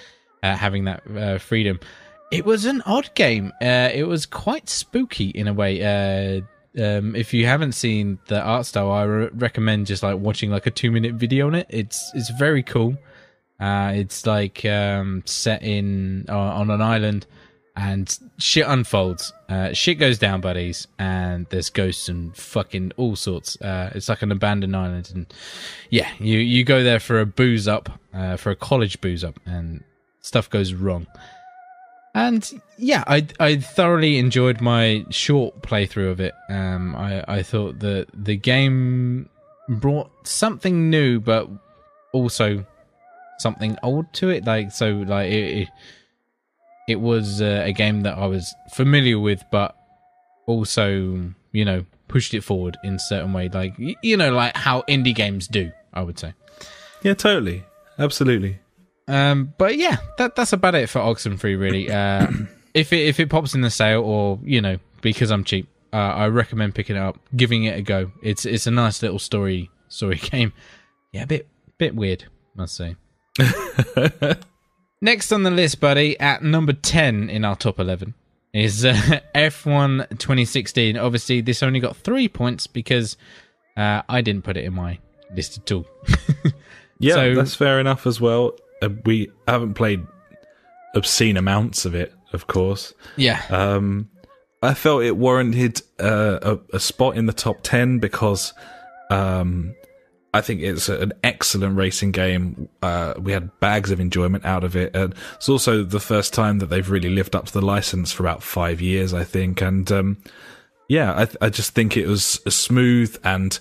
uh, 0.41 0.55
having 0.55 0.85
that 0.85 1.03
uh, 1.17 1.37
freedom. 1.37 1.79
It 2.31 2.45
was 2.45 2.65
an 2.65 2.81
odd 2.85 3.13
game. 3.13 3.51
Uh, 3.61 3.89
it 3.93 4.07
was 4.07 4.25
quite 4.25 4.69
spooky 4.69 5.29
in 5.29 5.47
a 5.47 5.53
way. 5.53 5.81
Uh, 5.83 6.41
um, 6.81 7.15
if 7.15 7.33
you 7.33 7.45
haven't 7.45 7.73
seen 7.73 8.17
the 8.27 8.41
art 8.41 8.65
style, 8.65 8.91
I 8.91 9.03
re- 9.03 9.29
recommend 9.33 9.85
just 9.85 10.01
like 10.01 10.17
watching 10.17 10.49
like 10.49 10.65
a 10.65 10.71
two 10.71 10.91
minute 10.91 11.13
video 11.13 11.47
on 11.47 11.55
it. 11.55 11.67
It's 11.69 12.11
it's 12.15 12.29
very 12.31 12.63
cool. 12.63 12.97
Uh, 13.59 13.91
it's 13.95 14.25
like 14.25 14.65
um, 14.65 15.21
set 15.25 15.61
in 15.61 16.25
uh, 16.27 16.35
on 16.35 16.71
an 16.71 16.81
island, 16.81 17.27
and 17.75 18.17
shit 18.39 18.65
unfolds. 18.67 19.31
Uh, 19.47 19.71
shit 19.73 19.99
goes 19.99 20.17
down, 20.17 20.41
buddies, 20.41 20.87
and 20.97 21.45
there's 21.49 21.69
ghosts 21.69 22.09
and 22.09 22.35
fucking 22.35 22.91
all 22.97 23.15
sorts. 23.15 23.59
Uh, 23.61 23.91
it's 23.93 24.09
like 24.09 24.23
an 24.23 24.31
abandoned 24.31 24.75
island, 24.75 25.11
and 25.13 25.31
yeah, 25.91 26.09
you 26.19 26.39
you 26.39 26.63
go 26.63 26.83
there 26.83 26.99
for 26.99 27.19
a 27.19 27.25
booze 27.25 27.67
up, 27.67 27.99
uh, 28.13 28.35
for 28.35 28.49
a 28.49 28.55
college 28.55 28.99
booze 28.99 29.23
up, 29.23 29.39
and 29.45 29.83
stuff 30.21 30.49
goes 30.49 30.73
wrong. 30.73 31.05
And 32.15 32.61
yeah, 32.77 33.03
I 33.07 33.25
I 33.39 33.57
thoroughly 33.57 34.17
enjoyed 34.17 34.61
my 34.61 35.05
short 35.09 35.61
playthrough 35.61 36.11
of 36.11 36.19
it. 36.19 36.33
Um, 36.47 36.95
I 36.95 37.23
I 37.27 37.43
thought 37.43 37.79
that 37.79 38.07
the 38.13 38.35
game 38.35 39.29
brought 39.67 40.11
something 40.27 40.89
new, 40.91 41.19
but 41.19 41.49
also 42.11 42.65
something 43.39 43.77
old 43.81 44.11
to 44.13 44.29
it. 44.29 44.45
Like 44.45 44.71
so, 44.71 44.91
like 44.91 45.31
it 45.31 45.57
it, 45.57 45.69
it 46.87 46.99
was 46.99 47.41
uh, 47.41 47.63
a 47.65 47.73
game 47.73 48.01
that 48.01 48.17
I 48.17 48.27
was 48.27 48.53
familiar 48.73 49.17
with, 49.17 49.43
but 49.51 49.75
also 50.45 51.31
you 51.51 51.65
know 51.65 51.85
pushed 52.07 52.35
it 52.35 52.41
forward 52.41 52.77
in 52.83 52.99
certain 52.99 53.33
way. 53.33 53.49
Like 53.49 53.73
you 54.03 54.17
know, 54.17 54.31
like 54.31 54.55
how 54.55 54.83
indie 54.83 55.15
games 55.15 55.47
do. 55.47 55.71
I 55.95 56.01
would 56.01 56.19
say. 56.19 56.33
Yeah, 57.01 57.13
totally, 57.15 57.63
absolutely. 57.97 58.59
Um, 59.07 59.53
but 59.57 59.77
yeah, 59.77 59.97
that 60.17 60.35
that's 60.35 60.53
about 60.53 60.75
it 60.75 60.89
for 60.89 60.99
Oxenfree. 60.99 61.59
Really, 61.59 61.91
uh, 61.91 62.27
if 62.73 62.93
it 62.93 63.07
if 63.07 63.19
it 63.19 63.29
pops 63.29 63.53
in 63.53 63.61
the 63.61 63.69
sale, 63.69 64.01
or 64.03 64.39
you 64.43 64.61
know, 64.61 64.77
because 65.01 65.29
I'm 65.31 65.43
cheap, 65.43 65.67
uh, 65.91 65.97
I 65.97 66.27
recommend 66.27 66.75
picking 66.75 66.95
it 66.95 66.99
up, 66.99 67.19
giving 67.35 67.63
it 67.65 67.77
a 67.77 67.81
go. 67.81 68.11
It's 68.21 68.45
it's 68.45 68.67
a 68.67 68.71
nice 68.71 69.01
little 69.01 69.19
story 69.19 69.69
story 69.89 70.15
game. 70.31 70.53
Yeah, 71.11 71.23
a 71.23 71.27
bit 71.27 71.47
bit 71.77 71.95
weird, 71.95 72.25
must 72.55 72.75
say. 72.75 72.95
Next 75.01 75.33
on 75.33 75.43
the 75.43 75.51
list, 75.51 75.79
buddy, 75.81 76.17
at 76.19 76.43
number 76.43 76.71
ten 76.73 77.29
in 77.29 77.43
our 77.43 77.55
top 77.57 77.79
eleven 77.79 78.13
is 78.53 78.85
uh, 78.85 78.93
F1 79.35 80.09
2016. 80.17 80.95
Obviously, 80.97 81.41
this 81.41 81.61
only 81.61 81.79
got 81.81 81.97
three 81.97 82.29
points 82.29 82.67
because 82.67 83.17
uh, 83.75 84.03
I 84.07 84.21
didn't 84.21 84.43
put 84.43 84.55
it 84.55 84.63
in 84.63 84.73
my 84.73 84.99
list 85.35 85.57
at 85.57 85.71
all. 85.71 85.85
Yeah, 86.99 87.15
So- 87.15 87.35
that's 87.35 87.55
fair 87.55 87.79
enough 87.81 88.07
as 88.07 88.21
well. 88.21 88.53
Uh, 88.83 88.89
we 89.05 89.31
haven't 89.47 89.73
played 89.75 90.05
obscene 90.95 91.37
amounts 91.37 91.85
of 91.85 91.95
it, 91.95 92.13
of 92.33 92.47
course. 92.47 92.93
yeah, 93.17 93.41
Um, 93.49 94.09
I 94.61 94.73
felt 94.73 95.03
it 95.03 95.17
warranted 95.17 95.81
uh, 95.99 96.39
a, 96.41 96.75
a 96.75 96.79
spot 96.79 97.17
in 97.17 97.25
the 97.25 97.33
top 97.33 97.57
10 97.63 97.99
because 97.99 98.53
um, 99.09 99.75
I 100.33 100.41
think 100.41 100.61
it's 100.61 100.87
an 100.87 101.11
excellent 101.23 101.75
racing 101.75 102.11
game. 102.11 102.69
Uh, 102.81 103.13
we 103.19 103.33
had 103.33 103.59
bags 103.59 103.91
of 103.91 103.99
enjoyment 103.99 104.45
out 104.45 104.63
of 104.63 104.75
it. 104.75 104.95
And 104.95 105.13
it's 105.35 105.49
also 105.49 105.83
the 105.83 105.99
first 105.99 106.33
time 106.33 106.59
that 106.59 106.67
they've 106.67 106.89
really 106.89 107.09
lived 107.09 107.35
up 107.35 107.45
to 107.47 107.53
the 107.53 107.61
license 107.61 108.11
for 108.13 108.23
about 108.23 108.41
five 108.41 108.79
years, 108.79 109.13
I 109.13 109.25
think. 109.25 109.61
And 109.61 109.91
um, 109.91 110.17
yeah, 110.87 111.13
I, 111.13 111.25
th- 111.25 111.37
I 111.41 111.49
just 111.49 111.75
think 111.75 111.97
it 111.97 112.07
was 112.07 112.23
smooth 112.47 113.17
and 113.23 113.59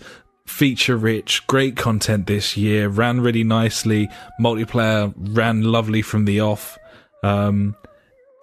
feature 0.52 0.96
rich, 0.96 1.46
great 1.46 1.76
content 1.76 2.26
this 2.26 2.56
year, 2.56 2.88
ran 2.88 3.20
really 3.20 3.44
nicely. 3.44 4.08
Multiplayer 4.40 5.12
ran 5.16 5.62
lovely 5.62 6.02
from 6.02 6.26
the 6.26 6.40
off. 6.40 6.78
Um, 7.22 7.74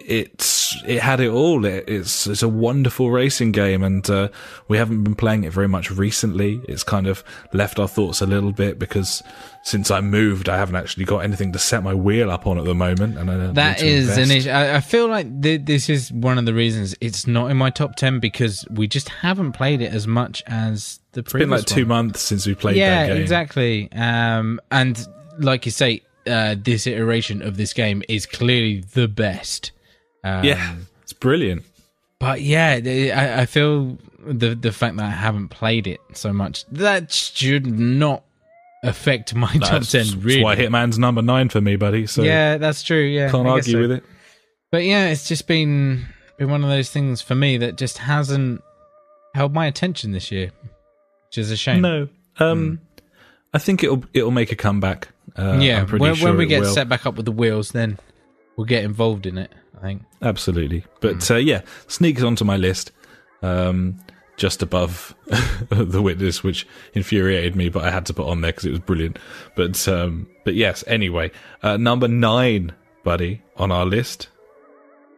it's 0.00 0.82
it 0.86 1.00
had 1.00 1.20
it 1.20 1.28
all. 1.28 1.64
It, 1.64 1.84
it's 1.86 2.26
it's 2.26 2.42
a 2.42 2.48
wonderful 2.48 3.10
racing 3.10 3.52
game, 3.52 3.82
and 3.82 4.08
uh, 4.08 4.28
we 4.68 4.76
haven't 4.76 5.04
been 5.04 5.14
playing 5.14 5.44
it 5.44 5.52
very 5.52 5.68
much 5.68 5.90
recently. 5.90 6.60
It's 6.66 6.82
kind 6.82 7.06
of 7.06 7.22
left 7.52 7.78
our 7.78 7.88
thoughts 7.88 8.20
a 8.20 8.26
little 8.26 8.52
bit 8.52 8.78
because 8.78 9.22
since 9.62 9.90
I 9.90 10.00
moved, 10.00 10.48
I 10.48 10.56
haven't 10.56 10.76
actually 10.76 11.04
got 11.04 11.18
anything 11.18 11.52
to 11.52 11.58
set 11.58 11.82
my 11.82 11.94
wheel 11.94 12.30
up 12.30 12.46
on 12.46 12.58
at 12.58 12.64
the 12.64 12.74
moment, 12.74 13.18
and 13.18 13.30
I 13.30 13.52
That 13.52 13.82
is 13.82 14.16
an 14.16 14.30
issue. 14.30 14.50
I, 14.50 14.76
I 14.76 14.80
feel 14.80 15.08
like 15.08 15.42
th- 15.42 15.64
this 15.64 15.88
is 15.90 16.10
one 16.10 16.38
of 16.38 16.46
the 16.46 16.54
reasons 16.54 16.94
it's 17.00 17.26
not 17.26 17.50
in 17.50 17.56
my 17.56 17.70
top 17.70 17.96
ten 17.96 18.20
because 18.20 18.66
we 18.70 18.88
just 18.88 19.08
haven't 19.08 19.52
played 19.52 19.82
it 19.82 19.92
as 19.92 20.06
much 20.06 20.42
as 20.46 20.99
the 21.12 21.20
It's 21.20 21.32
been 21.32 21.50
like 21.50 21.64
two 21.64 21.82
one. 21.82 21.88
months 22.06 22.20
since 22.20 22.46
we 22.46 22.54
played 22.54 22.76
yeah, 22.76 23.06
that 23.06 23.12
game. 23.14 23.22
exactly. 23.22 23.92
Um, 23.92 24.60
and 24.70 25.06
like 25.38 25.64
you 25.66 25.72
say, 25.72 26.02
uh, 26.26 26.54
this 26.62 26.86
iteration 26.86 27.42
of 27.42 27.56
this 27.56 27.72
game 27.72 28.02
is 28.08 28.26
clearly 28.26 28.84
the 28.94 29.08
best. 29.08 29.72
Um, 30.22 30.44
Yeah, 30.44 30.74
it's 31.02 31.12
brilliant. 31.12 31.64
but 32.18 32.42
yeah, 32.42 32.78
I, 33.14 33.42
I 33.42 33.46
feel 33.46 33.98
the 34.24 34.54
the 34.54 34.70
fact 34.72 34.96
that 34.98 35.06
I 35.06 35.10
haven't 35.10 35.48
played 35.48 35.86
it 35.86 36.00
so 36.12 36.30
much 36.32 36.66
that 36.66 37.10
should 37.10 37.66
not 37.66 38.22
affect 38.84 39.34
my 39.34 39.52
top 39.54 39.60
That's, 39.70 39.92
ten. 39.92 40.00
that's 40.04 40.14
Really, 40.14 40.42
why 40.44 40.56
Hitman's 40.56 40.98
number 40.98 41.22
nine 41.22 41.48
for 41.48 41.60
me, 41.60 41.76
buddy. 41.76 42.06
So 42.06 42.22
yeah, 42.22 42.56
that's 42.58 42.82
true. 42.82 43.02
Yeah, 43.02 43.30
can't 43.30 43.46
I 43.46 43.50
argue 43.50 43.72
so. 43.72 43.80
with 43.80 43.92
it. 43.92 44.04
But 44.70 44.84
yeah, 44.84 45.08
it's 45.08 45.26
just 45.26 45.46
been 45.46 46.06
been 46.38 46.50
one 46.50 46.62
of 46.62 46.70
those 46.70 46.90
things 46.90 47.20
for 47.22 47.34
me 47.34 47.56
that 47.58 47.76
just 47.76 47.98
hasn't 47.98 48.62
held 49.34 49.52
my 49.54 49.66
attention 49.66 50.12
this 50.12 50.30
year, 50.30 50.50
which 51.30 51.38
is 51.38 51.50
a 51.52 51.56
shame. 51.56 51.80
No, 51.82 52.08
um, 52.40 52.80
I 53.54 53.58
think 53.58 53.82
it'll 53.84 54.04
it'll 54.12 54.30
make 54.32 54.50
a 54.52 54.56
comeback. 54.56 55.08
Uh, 55.38 55.58
yeah, 55.60 55.84
when, 55.84 56.14
sure 56.16 56.28
when 56.28 56.36
we 56.36 56.46
get 56.46 56.62
will. 56.62 56.72
set 56.74 56.88
back 56.88 57.06
up 57.06 57.14
with 57.14 57.24
the 57.24 57.32
wheels, 57.32 57.70
then 57.70 57.98
we'll 58.56 58.64
get 58.66 58.82
involved 58.84 59.26
in 59.26 59.38
it. 59.38 59.52
I 59.78 59.80
think. 59.82 60.02
Absolutely. 60.20 60.84
But 61.00 61.24
Hmm. 61.26 61.34
uh, 61.34 61.36
yeah, 61.38 61.62
sneaks 61.86 62.22
onto 62.22 62.44
my 62.44 62.56
list. 62.56 62.90
Um, 63.42 63.98
just 64.36 64.62
above 64.62 65.14
the 65.70 66.02
witness, 66.02 66.42
which 66.42 66.66
infuriated 66.94 67.54
me, 67.54 67.68
but 67.68 67.84
I 67.84 67.90
had 67.90 68.06
to 68.06 68.14
put 68.14 68.26
on 68.26 68.40
there 68.40 68.50
because 68.52 68.64
it 68.64 68.70
was 68.70 68.80
brilliant. 68.80 69.18
But 69.54 69.86
um, 69.88 70.26
but 70.44 70.54
yes. 70.54 70.82
Anyway, 70.86 71.30
uh, 71.62 71.76
number 71.76 72.08
nine, 72.08 72.72
buddy, 73.04 73.42
on 73.56 73.70
our 73.70 73.86
list 73.86 74.28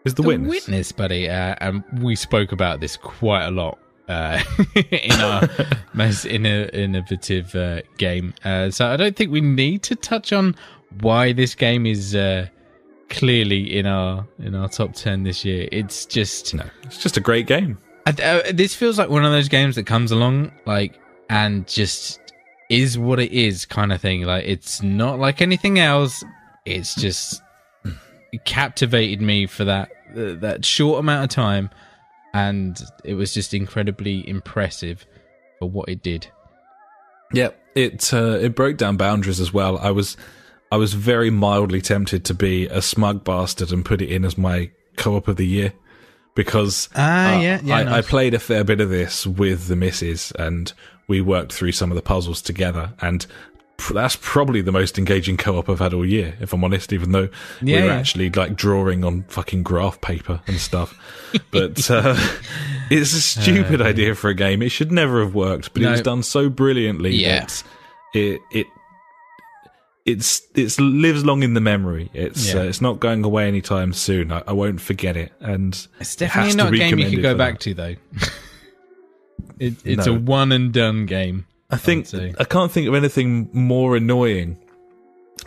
is 0.05 0.15
the, 0.15 0.23
The 0.23 0.29
witness. 0.29 0.49
witness, 0.51 0.93
buddy, 0.93 1.29
uh, 1.29 1.55
and 1.61 1.83
we 2.03 2.17
spoke 2.17 2.53
about 2.53 2.81
this 2.81 2.97
quite 2.97 3.45
a 3.47 3.51
lot 3.51 3.79
uh, 4.13 4.43
in 4.75 5.21
our 5.21 5.49
most 5.95 6.25
inno- 6.27 6.73
innovative 6.75 7.55
uh, 7.55 7.83
game. 7.97 8.35
Uh, 8.45 8.71
so 8.71 8.87
I 8.87 8.97
don't 8.97 9.17
think 9.17 9.31
we 9.31 9.41
need 9.41 9.83
to 9.85 9.97
touch 9.97 10.33
on 10.33 10.55
why 11.01 11.33
this 11.33 11.55
game 11.55 11.87
is 11.87 12.15
uh, 12.15 12.47
clearly 13.09 13.79
in 13.79 13.87
our 13.87 14.27
in 14.39 14.55
our 14.55 14.69
top 14.69 14.93
ten 14.95 15.23
this 15.23 15.45
year. 15.45 15.69
It's 15.73 16.07
just 16.07 16.55
No, 16.55 16.65
it's 16.85 16.99
just 16.99 17.17
a 17.17 17.21
great 17.21 17.47
game. 17.47 17.79
I, 18.07 18.11
uh, 18.11 18.53
this 18.53 18.75
feels 18.75 18.99
like 18.99 19.09
one 19.09 19.25
of 19.25 19.33
those 19.33 19.49
games 19.49 19.77
that 19.77 19.87
comes 19.87 20.11
along 20.11 20.53
like 20.67 20.99
and 21.31 21.67
just 21.69 22.21
is 22.69 22.99
what 22.99 23.21
it 23.21 23.33
is 23.33 23.65
kind 23.65 23.93
of 23.93 24.01
thing. 24.01 24.23
Like 24.23 24.45
it's 24.47 24.83
not 24.83 25.19
like 25.19 25.41
anything 25.41 25.79
else. 25.79 26.25
It's 26.65 26.95
just 26.95 27.43
it 28.33 28.45
captivated 28.45 29.21
me 29.21 29.47
for 29.47 29.65
that 29.65 29.91
uh, 30.17 30.35
that 30.41 30.65
short 30.65 31.01
amount 31.01 31.25
of 31.25 31.31
time, 31.31 31.71
and 32.35 32.81
it 33.05 33.15
was 33.15 33.35
just 33.35 33.55
incredibly 33.55 34.27
impressive 34.29 35.07
for 35.59 35.69
what 35.69 35.89
it 35.89 36.03
did. 36.03 36.27
Yeah, 37.33 37.51
it 37.75 38.13
uh, 38.13 38.39
it 38.41 38.55
broke 38.55 38.77
down 38.77 38.97
boundaries 38.97 39.41
as 39.41 39.53
well. 39.53 39.79
I 39.79 39.91
was 39.91 40.17
I 40.71 40.77
was 40.77 40.95
very 40.95 41.31
mildly 41.31 41.81
tempted 41.81 42.25
to 42.27 42.35
be 42.35 42.67
a 42.67 42.83
smug 42.83 43.25
bastard 43.25 43.73
and 43.73 43.85
put 43.85 44.03
it 44.03 44.11
in 44.11 44.25
as 44.25 44.39
my 44.39 44.71
co-op 44.97 45.29
of 45.29 45.37
the 45.37 45.47
year 45.47 45.73
because 46.35 46.89
Ah, 46.95 47.35
uh, 47.37 47.41
yeah, 47.41 47.61
yeah, 47.63 47.77
I, 47.77 47.99
I 47.99 48.01
played 48.03 48.35
a 48.35 48.39
fair 48.39 48.65
bit 48.65 48.81
of 48.81 48.89
this 48.89 49.27
with 49.27 49.69
the 49.69 49.77
missus 49.77 50.33
and 50.33 50.73
we 51.09 51.21
worked 51.21 51.53
through 51.53 51.73
some 51.73 51.91
of 51.91 51.97
the 51.97 52.03
puzzles 52.03 52.41
together 52.41 52.95
and 53.01 53.27
that's 53.91 54.17
probably 54.21 54.61
the 54.61 54.73
most 54.73 54.99
engaging 54.99 55.37
co-op 55.37 55.69
I've 55.69 55.79
had 55.79 55.95
all 55.95 56.05
year, 56.07 56.35
if 56.41 56.53
I'm 56.53 56.63
honest. 56.65 56.93
Even 56.93 57.13
though 57.13 57.29
we 57.61 57.73
Yeah, 57.73 57.81
were 57.83 57.87
yeah. 57.89 57.95
actually 57.97 58.31
like 58.31 58.55
drawing 58.57 59.05
on 59.05 59.23
fucking 59.29 59.63
graph 59.63 60.01
paper 60.01 60.41
and 60.47 60.59
stuff, 60.59 60.95
but 61.51 61.91
uh, 61.91 62.15
it's 62.91 63.13
a 63.13 63.21
stupid 63.21 63.81
idea 63.83 64.15
for 64.15 64.29
a 64.31 64.35
game. 64.35 64.63
It 64.63 64.71
should 64.71 64.93
never 64.93 65.21
have 65.25 65.35
worked, 65.35 65.73
but 65.73 65.83
it 65.83 65.89
was 65.91 66.01
done 66.03 66.23
so 66.23 66.49
brilliantly 66.49 67.15
Yeah. 67.15 67.41
that 67.41 67.63
it 68.15 68.41
it 68.53 68.67
it's 70.05 70.43
it's 70.57 70.81
lives 70.81 71.25
long 71.25 71.43
in 71.45 71.55
the 71.55 71.61
memory. 71.61 72.11
It's 72.13 72.53
Yeah. 72.53 72.61
uh, 72.61 72.65
it's 72.65 72.81
not 72.81 72.99
going 73.01 73.25
away 73.25 73.47
anytime 73.47 73.93
soon. 73.93 74.33
I, 74.33 74.43
I 74.49 74.53
won't 74.53 74.81
forget 74.81 75.17
it, 75.17 75.33
and 75.41 75.75
It's 76.01 76.17
definitely 76.17 76.51
to 76.53 76.57
not 76.57 76.73
a 76.75 76.77
game 76.77 76.99
you 76.99 77.09
can 77.11 77.23
go 77.23 77.37
back 77.37 77.55
that. 77.55 77.61
to 77.61 77.75
though. 77.75 77.95
it, 79.59 79.75
it's 79.85 80.07
No. 80.07 80.15
a 80.15 80.19
one 80.19 80.51
and 80.53 80.73
done 80.73 81.07
game. 81.07 81.47
I 81.73 81.77
think 81.77 82.07
say. 82.07 82.35
I 82.39 82.45
can't 82.45 82.71
think 82.71 82.87
of 82.87 82.95
anything 82.95 83.49
more 83.53 83.97
annoying 83.97 84.59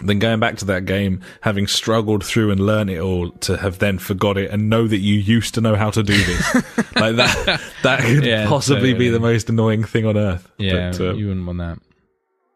than 0.02 0.20
going 0.20 0.40
back 0.40 0.58
to 0.58 0.66
that 0.66 0.86
game, 0.86 1.22
having 1.42 1.68
struggled 1.68 2.26
through 2.26 2.52
and 2.52 2.60
learn 2.60 2.90
it 2.90 3.00
all, 3.00 3.30
to 3.32 3.58
have 3.58 3.80
then 3.80 3.98
forgot 3.98 4.38
it 4.38 4.52
and 4.52 4.70
know 4.70 4.88
that 4.88 4.98
you 4.98 5.16
used 5.16 5.54
to 5.54 5.62
know 5.62 5.76
how 5.76 5.90
to 5.92 6.04
do 6.04 6.18
this. 6.18 6.56
like 6.96 7.16
that, 7.16 7.62
that 7.84 8.02
could 8.02 8.26
Yeah, 8.26 8.48
possibly 8.48 8.94
be 8.94 9.10
the 9.10 9.20
most 9.20 9.50
annoying 9.50 9.84
thing 9.84 10.06
on 10.06 10.18
earth. 10.18 10.52
Yeah, 10.58 10.92
but, 10.92 11.00
uh, 11.00 11.14
you 11.14 11.28
wouldn't 11.28 11.46
want 11.46 11.60
that. 11.60 11.80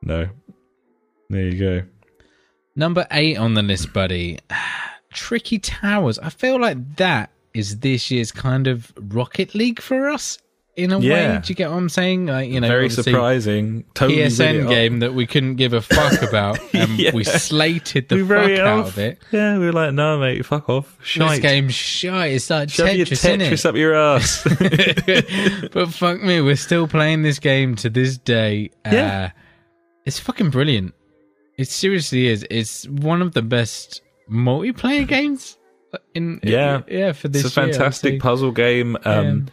no. 0.01 0.29
There 1.29 1.43
you 1.47 1.59
go. 1.59 1.87
Number 2.75 3.05
eight 3.11 3.37
on 3.37 3.53
the 3.53 3.61
list, 3.61 3.93
buddy. 3.93 4.39
Tricky 5.13 5.59
Towers. 5.59 6.17
I 6.17 6.29
feel 6.29 6.59
like 6.59 6.95
that 6.95 7.29
is 7.53 7.79
this 7.79 8.09
year's 8.09 8.31
kind 8.31 8.65
of 8.65 8.91
Rocket 8.97 9.53
League 9.53 9.79
for 9.79 10.09
us 10.09 10.39
in 10.83 10.91
a 10.91 10.99
Yeah. 10.99 11.35
way. 11.35 11.41
Do 11.43 11.49
you 11.51 11.55
get 11.55 11.69
what 11.69 11.77
I'm 11.77 11.89
saying? 11.89 12.25
Like, 12.27 12.49
you 12.49 12.59
know, 12.59 12.67
Very 12.67 12.89
surprising. 12.89 13.83
Totally 13.93 14.19
PSN 14.21 14.67
game 14.69 14.99
that 14.99 15.13
we 15.13 15.27
couldn't 15.27 15.55
give 15.55 15.73
a 15.73 15.81
fuck 15.81 16.21
about, 16.27 16.59
and 16.73 16.97
Yeah. 16.99 17.11
we 17.13 17.23
slated 17.23 18.09
the 18.09 18.15
We 18.17 18.23
fuck 18.27 18.49
out 18.59 18.79
off. 18.79 18.87
of 18.89 18.97
it. 18.99 19.19
Yeah, 19.31 19.57
we 19.57 19.65
were 19.65 19.73
like, 19.73 19.93
no, 19.93 20.19
mate, 20.19 20.45
fuck 20.45 20.69
off. 20.69 20.97
This 20.99 21.07
Shite. 21.07 21.41
game's 21.41 21.73
shite. 21.75 22.31
It's 22.33 22.49
like 22.49 22.69
Shove 22.69 22.93
your 22.95 23.05
Tetris, 23.05 23.37
innit? 23.37 23.49
Tetris 23.51 23.65
up 23.65 23.75
your 23.75 23.93
ass. 23.95 24.43
but 25.73 25.93
fuck 25.93 26.21
me, 26.21 26.41
we're 26.41 26.55
still 26.55 26.87
playing 26.87 27.21
this 27.23 27.39
game 27.39 27.75
to 27.77 27.89
this 27.89 28.17
day. 28.17 28.71
Yeah. 28.85 29.31
Uh, 29.35 29.39
it's 30.05 30.19
fucking 30.19 30.49
brilliant. 30.49 30.93
It 31.57 31.67
seriously 31.67 32.27
is. 32.27 32.45
It's 32.49 32.87
one 32.87 33.21
of 33.21 33.33
the 33.33 33.41
best 33.41 34.01
multiplayer 34.31 35.07
games 35.07 35.57
in 36.13 36.39
Yeah. 36.43 36.81
yeah 36.87 37.11
for 37.13 37.27
this 37.27 37.43
it's 37.45 37.51
a 37.51 37.61
fantastic 37.61 38.13
say. 38.13 38.19
puzzle 38.19 38.51
game. 38.51 38.95
Um, 39.05 39.47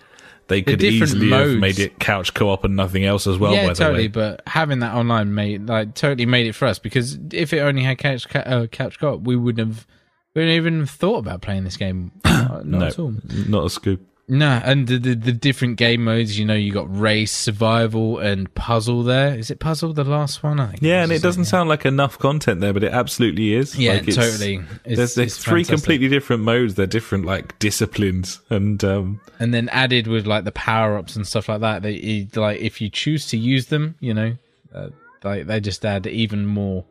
They 0.48 0.62
could 0.62 0.78
different 0.78 1.02
easily 1.14 1.30
have 1.30 1.58
made 1.58 1.78
it 1.80 1.98
couch 1.98 2.32
co-op 2.32 2.62
and 2.64 2.76
nothing 2.76 3.04
else 3.04 3.26
as 3.26 3.36
well. 3.38 3.52
yeah, 3.52 3.66
by 3.66 3.72
the 3.72 3.74
totally. 3.74 4.04
way, 4.04 4.08
But 4.08 4.42
having 4.46 4.78
that 4.80 4.94
online 4.94 5.34
made 5.34 5.66
like 5.68 5.94
totally 5.94 6.26
made 6.26 6.46
it 6.46 6.52
for 6.54 6.66
us 6.66 6.78
because 6.78 7.18
if 7.32 7.52
it 7.52 7.58
only 7.58 7.82
had 7.82 7.98
couch 7.98 8.28
ca- 8.28 8.38
uh, 8.40 8.66
couch 8.68 8.98
co-op, 9.00 9.22
we 9.22 9.34
wouldn't 9.36 9.66
have 9.68 9.86
we 10.34 10.42
wouldn't 10.42 10.56
even 10.56 10.86
thought 10.86 11.18
about 11.18 11.40
playing 11.42 11.64
this 11.64 11.76
game. 11.76 12.12
Not, 12.24 12.50
not 12.66 12.78
no, 12.80 12.86
at 12.86 12.98
all. 12.98 13.14
not 13.48 13.64
a 13.66 13.70
scoop. 13.70 14.06
No, 14.28 14.60
and 14.64 14.88
the, 14.88 14.98
the 14.98 15.14
the 15.14 15.30
different 15.32 15.76
game 15.76 16.02
modes. 16.02 16.36
You 16.36 16.44
know, 16.46 16.54
you 16.54 16.72
got 16.72 16.86
race, 16.98 17.30
survival, 17.30 18.18
and 18.18 18.52
puzzle. 18.56 19.04
There 19.04 19.38
is 19.38 19.52
it 19.52 19.60
puzzle 19.60 19.92
the 19.92 20.02
last 20.02 20.42
one? 20.42 20.58
I. 20.58 20.74
Yeah, 20.80 21.04
and 21.04 21.12
it 21.12 21.22
doesn't 21.22 21.42
like- 21.42 21.48
sound 21.48 21.68
like 21.68 21.86
enough 21.86 22.18
content 22.18 22.60
there, 22.60 22.72
but 22.72 22.82
it 22.82 22.92
absolutely 22.92 23.54
is. 23.54 23.78
Yeah, 23.78 23.92
Like, 23.92 24.08
it's- 24.08 24.16
totally. 24.16 24.56
It's, 24.84 24.96
There's, 24.96 25.14
there's 25.14 25.18
it's 25.34 25.38
three 25.44 25.62
fantastic. 25.62 25.76
completely 25.76 26.08
different 26.08 26.42
modes. 26.42 26.74
They're 26.74 26.86
different 26.88 27.24
like 27.24 27.56
disciplines, 27.60 28.40
and 28.50 28.82
um, 28.82 29.20
and 29.38 29.54
then 29.54 29.68
added 29.68 30.08
with 30.08 30.26
like 30.26 30.42
the 30.42 30.50
power 30.50 30.96
ups 30.98 31.14
and 31.14 31.24
stuff 31.24 31.48
like 31.48 31.60
that. 31.60 31.82
They 31.82 32.26
like 32.34 32.60
if 32.60 32.80
you 32.80 32.90
choose 32.90 33.28
to 33.28 33.36
use 33.36 33.66
them, 33.66 33.94
you 34.00 34.12
know, 34.12 34.36
uh, 34.74 34.88
like 35.22 35.46
they 35.46 35.60
just 35.60 35.84
add 35.86 36.04
even 36.08 36.46
more. 36.46 36.84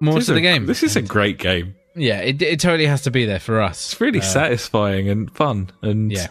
More 0.00 0.18
to 0.20 0.32
the 0.32 0.38
a- 0.38 0.40
game. 0.40 0.66
This 0.66 0.82
is 0.82 0.96
a 0.96 1.02
great 1.02 1.38
game. 1.38 1.76
Yeah. 1.96 2.20
It 2.20 2.40
it 2.42 2.60
totally 2.60 2.86
has 2.86 3.02
to 3.02 3.10
be 3.10 3.24
there 3.26 3.40
for 3.40 3.60
us. 3.60 3.92
It's 3.92 4.00
really 4.00 4.20
Uh, 4.20 4.22
satisfying 4.22 5.08
and 5.08 5.30
fun, 5.34 5.70
and 5.82 6.12
Yeah. 6.12 6.28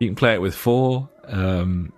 you 0.00 0.08
can 0.08 0.16
play 0.16 0.34
it 0.34 0.40
with 0.40 0.54
four. 0.54 1.08
Um, 1.28 1.92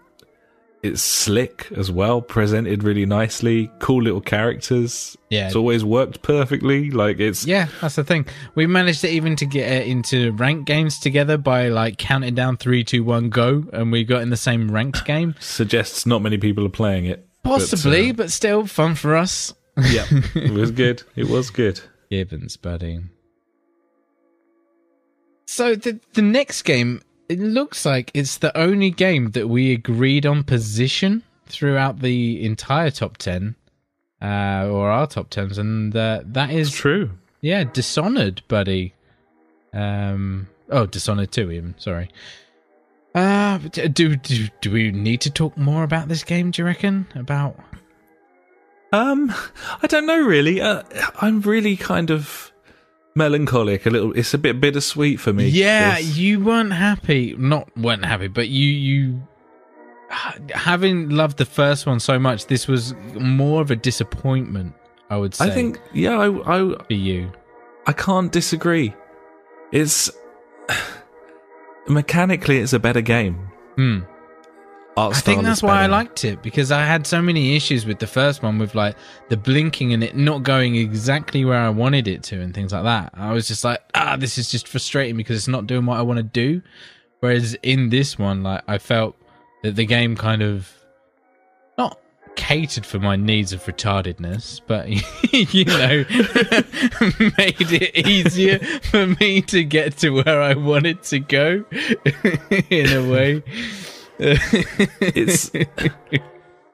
it's 0.82 1.00
slick 1.00 1.68
as 1.74 1.90
well, 1.90 2.20
presented 2.20 2.82
really 2.84 3.06
nicely. 3.06 3.70
Cool 3.78 4.02
little 4.02 4.20
characters. 4.20 5.16
Yeah. 5.30 5.46
it's 5.46 5.56
always 5.56 5.82
worked 5.82 6.20
perfectly. 6.22 6.90
Like 6.90 7.18
it's 7.20 7.46
Yeah, 7.46 7.68
that's 7.80 7.94
the 7.96 8.04
thing. 8.04 8.26
We 8.54 8.66
managed 8.66 9.00
to 9.00 9.08
even 9.08 9.34
to 9.36 9.46
get 9.46 9.66
uh, 9.70 9.84
into 9.86 10.32
rank 10.32 10.66
games 10.66 10.98
together 10.98 11.38
by 11.38 11.68
like 11.68 11.96
counting 11.96 12.34
down 12.34 12.58
three, 12.58 12.84
two, 12.84 13.02
one, 13.02 13.30
go, 13.30 13.64
and 13.72 13.90
we 13.90 14.04
got 14.04 14.20
in 14.20 14.28
the 14.28 14.36
same 14.36 14.70
ranked 14.70 15.06
game. 15.06 15.34
suggests 15.40 16.04
not 16.04 16.20
many 16.20 16.36
people 16.36 16.66
are 16.66 16.76
playing 16.82 17.06
it. 17.06 17.26
but, 17.42 17.50
Possibly, 17.60 18.10
uh, 18.10 18.12
but 18.12 18.30
still 18.30 18.66
fun 18.66 18.94
for 18.94 19.16
us. 19.16 19.54
yeah, 19.90 20.04
it 20.34 20.52
was 20.52 20.70
good. 20.82 21.02
It 21.16 21.28
was 21.30 21.48
good. 21.50 21.80
Gibbons, 22.14 22.56
buddy. 22.56 23.00
So 25.46 25.74
the 25.74 25.98
the 26.12 26.22
next 26.22 26.62
game, 26.62 27.02
it 27.28 27.40
looks 27.40 27.84
like 27.84 28.10
it's 28.14 28.38
the 28.38 28.56
only 28.56 28.90
game 28.90 29.32
that 29.32 29.48
we 29.48 29.72
agreed 29.72 30.24
on 30.26 30.44
position 30.44 31.22
throughout 31.46 32.00
the 32.00 32.44
entire 32.44 32.90
top 32.92 33.16
ten, 33.16 33.56
uh, 34.22 34.68
or 34.70 34.90
our 34.90 35.08
top 35.08 35.28
tens, 35.30 35.58
and 35.58 35.94
uh, 35.96 36.22
that 36.24 36.50
It's 36.50 36.70
true. 36.70 37.10
yeah, 37.40 37.64
Dishonored, 37.64 38.42
buddy. 38.46 38.94
Um, 39.72 40.46
oh, 40.70 40.86
Dishonored 40.86 41.32
2, 41.32 41.50
even. 41.50 41.74
Sorry. 41.78 42.08
Uh, 43.12 43.58
do, 43.58 44.14
do 44.16 44.48
do 44.60 44.70
we 44.70 44.92
need 44.92 45.20
to 45.22 45.30
talk 45.30 45.56
more 45.56 45.82
about 45.82 46.06
this 46.08 46.22
game? 46.22 46.52
Do 46.52 46.62
you 46.62 46.66
reckon 46.66 47.06
about? 47.16 47.58
Um, 48.94 49.34
I 49.82 49.86
don't 49.86 50.06
know 50.06 50.20
really. 50.20 50.60
Uh, 50.60 50.82
I'm 51.20 51.40
really 51.40 51.76
kind 51.76 52.10
of 52.10 52.52
melancholic. 53.14 53.86
A 53.86 53.90
little. 53.90 54.12
It's 54.12 54.34
a 54.34 54.38
bit 54.38 54.60
bittersweet 54.60 55.20
for 55.20 55.32
me. 55.32 55.48
Yeah, 55.48 55.96
this. 55.96 56.16
you 56.16 56.40
weren't 56.40 56.72
happy. 56.72 57.34
Not 57.36 57.76
weren't 57.76 58.04
happy, 58.04 58.28
but 58.28 58.48
you 58.48 58.68
you 58.68 59.22
having 60.54 61.10
loved 61.10 61.38
the 61.38 61.44
first 61.44 61.86
one 61.86 62.00
so 62.00 62.18
much, 62.18 62.46
this 62.46 62.68
was 62.68 62.94
more 63.14 63.60
of 63.60 63.70
a 63.70 63.76
disappointment. 63.76 64.74
I 65.10 65.16
would 65.16 65.34
say. 65.34 65.46
I 65.46 65.50
think. 65.50 65.80
Yeah, 65.92 66.18
I, 66.18 66.56
I 66.56 66.84
for 66.84 66.92
you. 66.92 67.32
I 67.86 67.92
can't 67.92 68.32
disagree. 68.32 68.94
It's 69.72 70.10
mechanically, 71.88 72.58
it's 72.58 72.72
a 72.72 72.78
better 72.78 73.00
game. 73.00 73.50
Hmm. 73.76 74.00
Art 74.96 75.16
I 75.16 75.20
think 75.20 75.42
that's 75.42 75.62
why 75.62 75.82
I 75.82 75.86
liked 75.86 76.24
it 76.24 76.40
because 76.40 76.70
I 76.70 76.84
had 76.84 77.04
so 77.06 77.20
many 77.20 77.56
issues 77.56 77.84
with 77.84 77.98
the 77.98 78.06
first 78.06 78.44
one 78.44 78.58
with 78.58 78.76
like 78.76 78.96
the 79.28 79.36
blinking 79.36 79.92
and 79.92 80.04
it 80.04 80.14
not 80.16 80.44
going 80.44 80.76
exactly 80.76 81.44
where 81.44 81.58
I 81.58 81.70
wanted 81.70 82.06
it 82.06 82.22
to 82.24 82.40
and 82.40 82.54
things 82.54 82.72
like 82.72 82.84
that. 82.84 83.10
I 83.14 83.32
was 83.32 83.48
just 83.48 83.64
like, 83.64 83.82
ah, 83.94 84.16
this 84.16 84.38
is 84.38 84.50
just 84.50 84.68
frustrating 84.68 85.16
because 85.16 85.36
it's 85.36 85.48
not 85.48 85.66
doing 85.66 85.84
what 85.84 85.98
I 85.98 86.02
want 86.02 86.18
to 86.18 86.22
do. 86.22 86.62
Whereas 87.18 87.56
in 87.62 87.88
this 87.88 88.18
one, 88.18 88.44
like 88.44 88.62
I 88.68 88.78
felt 88.78 89.16
that 89.64 89.74
the 89.74 89.84
game 89.84 90.14
kind 90.16 90.42
of 90.42 90.70
not 91.76 91.98
catered 92.36 92.86
for 92.86 92.98
my 92.98 93.16
needs 93.16 93.52
of 93.52 93.64
retardedness, 93.64 94.60
but 94.66 94.88
you 95.32 95.64
know, 95.64 96.04
made 97.38 97.72
it 97.72 98.06
easier 98.06 98.58
for 98.82 99.06
me 99.20 99.42
to 99.42 99.64
get 99.64 99.96
to 99.98 100.10
where 100.10 100.40
I 100.40 100.54
wanted 100.54 101.02
to 101.04 101.18
go 101.18 101.64
in 102.70 102.90
a 102.90 103.10
way. 103.10 103.42
It's 105.00 105.50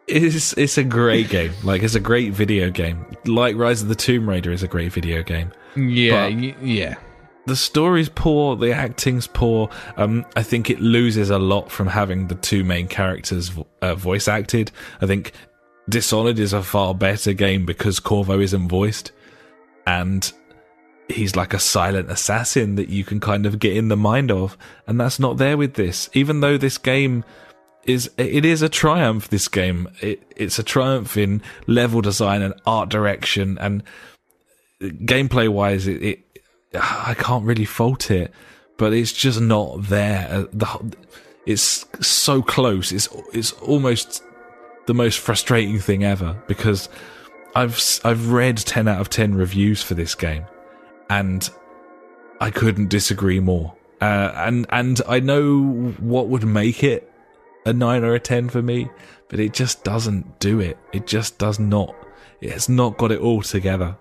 it's 0.07 0.53
it's 0.59 0.79
a 0.79 0.85
great 0.85 1.29
game. 1.29 1.53
Like 1.63 1.83
it's 1.83 1.95
a 1.95 2.01
great 2.01 2.33
video 2.33 2.71
game. 2.71 3.07
Like 3.27 3.57
Rise 3.57 3.83
of 3.83 3.89
the 3.89 3.95
Tomb 3.95 4.29
Raider 4.29 4.51
is 4.51 4.63
a 4.63 4.69
great 4.69 4.93
video 4.93 5.23
game. 5.23 5.53
Yeah, 5.77 6.27
y- 6.29 6.57
yeah. 6.61 6.97
The 7.47 7.55
story's 7.57 8.09
poor, 8.09 8.57
the 8.57 8.73
acting's 8.73 9.27
poor. 9.27 9.71
Um, 9.97 10.27
I 10.37 10.43
think 10.43 10.69
it 10.69 10.81
loses 10.81 11.31
a 11.31 11.39
lot 11.39 11.71
from 11.71 11.87
having 11.87 12.27
the 12.29 12.35
two 12.35 12.65
main 12.65 12.87
characters 12.89 13.49
vo- 13.49 13.67
uh, 13.83 13.95
voice 13.95 14.29
acted. 14.29 14.71
I 15.01 15.07
think 15.07 15.33
Dishonored 15.89 16.39
is 16.39 16.53
a 16.53 16.63
far 16.63 16.95
better 16.95 17.33
game 17.33 17.65
because 17.65 17.99
Corvo 18.01 18.41
isn't 18.41 18.69
voiced, 18.69 19.13
and 19.87 20.31
he's 21.11 21.37
like 21.37 21.55
a 21.55 21.59
silent 21.59 22.11
assassin 22.11 22.77
that 22.77 22.89
you 22.89 23.05
can 23.05 23.21
kind 23.21 23.47
of 23.47 23.59
get 23.59 23.77
in 23.77 23.89
the 23.89 23.97
mind 23.97 24.31
of, 24.31 24.57
and 24.87 25.01
that's 25.01 25.19
not 25.19 25.37
there 25.39 25.57
with 25.57 25.75
this. 25.75 26.09
Even 26.13 26.41
though 26.41 26.57
this 26.57 26.79
game 26.79 27.25
is 27.85 28.11
it 28.17 28.45
is 28.45 28.63
a 28.63 28.69
triumph. 28.69 29.29
This 29.29 29.49
game 29.49 29.89
it, 30.01 30.23
it's 30.37 30.59
a 30.59 30.63
triumph 30.63 31.17
in 31.17 31.43
level 31.67 32.01
design 32.01 32.43
and 32.43 32.55
art 32.67 32.89
direction 32.89 33.59
and 33.59 33.83
gameplay 34.83 35.49
wise. 35.49 35.87
It, 35.87 36.03
it 36.03 36.21
I 36.75 37.15
can't 37.19 37.45
really 37.45 37.65
fault 37.65 38.11
it, 38.11 38.33
but 38.79 38.93
it's 38.93 39.13
just 39.13 39.41
not 39.41 39.85
there. 39.85 40.29
Uh, 40.31 40.45
The 40.53 40.97
it's 41.47 41.87
so 42.01 42.43
close. 42.43 42.93
It's 42.93 43.09
it's 43.33 43.53
almost 43.53 44.23
the 44.87 44.95
most 44.95 45.19
frustrating 45.19 45.79
thing 45.79 46.05
ever 46.05 46.41
because 46.47 46.89
I've 47.55 47.81
I've 48.05 48.31
read 48.31 48.59
ten 48.59 48.89
out 48.89 49.01
of 49.01 49.11
ten 49.11 49.35
reviews 49.35 49.83
for 49.83 49.95
this 49.95 50.15
game, 50.15 50.45
and 51.11 51.51
I 52.41 52.51
couldn't 52.51 52.89
disagree 52.89 53.41
more. 53.41 53.77
Uh, 54.01 54.33
and 54.35 54.67
and 54.71 55.03
I 55.07 55.21
know 55.21 55.61
what 55.99 56.29
would 56.29 56.45
make 56.45 56.83
it 56.83 57.13
a 57.67 57.73
nine 57.75 58.03
or 58.03 58.15
a 58.15 58.21
ten 58.21 58.49
for 58.49 58.63
me, 58.63 58.89
but 59.29 59.39
it 59.39 59.53
just 59.53 59.85
doesn't 59.85 60.39
do 60.39 60.61
it. 60.61 60.79
It 60.95 61.07
just 61.07 61.37
does 61.37 61.59
not. 61.59 61.95
It 62.41 62.53
has 62.53 62.71
not 62.71 62.97
got 62.97 63.13
it 63.13 63.21
all 63.21 63.43
together, 63.43 63.99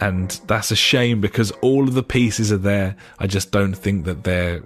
and 0.00 0.30
that's 0.46 0.70
a 0.70 0.76
shame 0.76 1.20
because 1.20 1.50
all 1.60 1.86
of 1.86 1.92
the 1.92 2.02
pieces 2.02 2.50
are 2.50 2.56
there. 2.56 2.96
I 3.18 3.26
just 3.26 3.50
don't 3.50 3.74
think 3.74 4.06
that 4.06 4.24
they're 4.24 4.62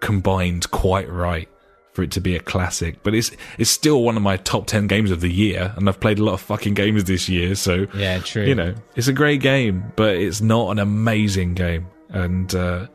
combined 0.00 0.70
quite 0.70 1.10
right 1.10 1.50
for 1.98 2.04
it 2.04 2.12
to 2.12 2.20
be 2.20 2.36
a 2.36 2.40
classic. 2.40 3.02
But 3.02 3.12
it's 3.16 3.32
it's 3.58 3.70
still 3.70 4.04
one 4.04 4.16
of 4.16 4.22
my 4.22 4.36
top 4.36 4.68
ten 4.68 4.86
games 4.86 5.10
of 5.10 5.20
the 5.20 5.28
year, 5.32 5.72
and 5.76 5.88
I've 5.88 5.98
played 5.98 6.20
a 6.20 6.24
lot 6.24 6.34
of 6.34 6.40
fucking 6.40 6.74
games 6.74 7.02
this 7.04 7.28
year, 7.28 7.56
so 7.56 7.88
Yeah, 7.92 8.20
true. 8.20 8.44
you 8.44 8.54
know, 8.54 8.72
it's 8.94 9.08
a 9.08 9.12
great 9.12 9.40
game, 9.40 9.92
but 9.96 10.14
it's 10.14 10.40
not 10.40 10.70
an 10.70 10.78
amazing 10.78 11.54
game. 11.54 11.88
And 12.10 12.54
uh, 12.54 12.86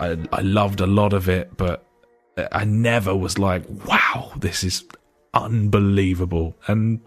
I 0.00 0.18
I 0.32 0.40
loved 0.40 0.80
a 0.80 0.86
lot 0.86 1.12
of 1.12 1.28
it, 1.28 1.56
but 1.56 1.86
I 2.50 2.64
never 2.64 3.14
was 3.14 3.38
like, 3.38 3.62
wow, 3.86 4.32
this 4.36 4.64
is 4.64 4.84
unbelievable. 5.32 6.56
And 6.66 7.00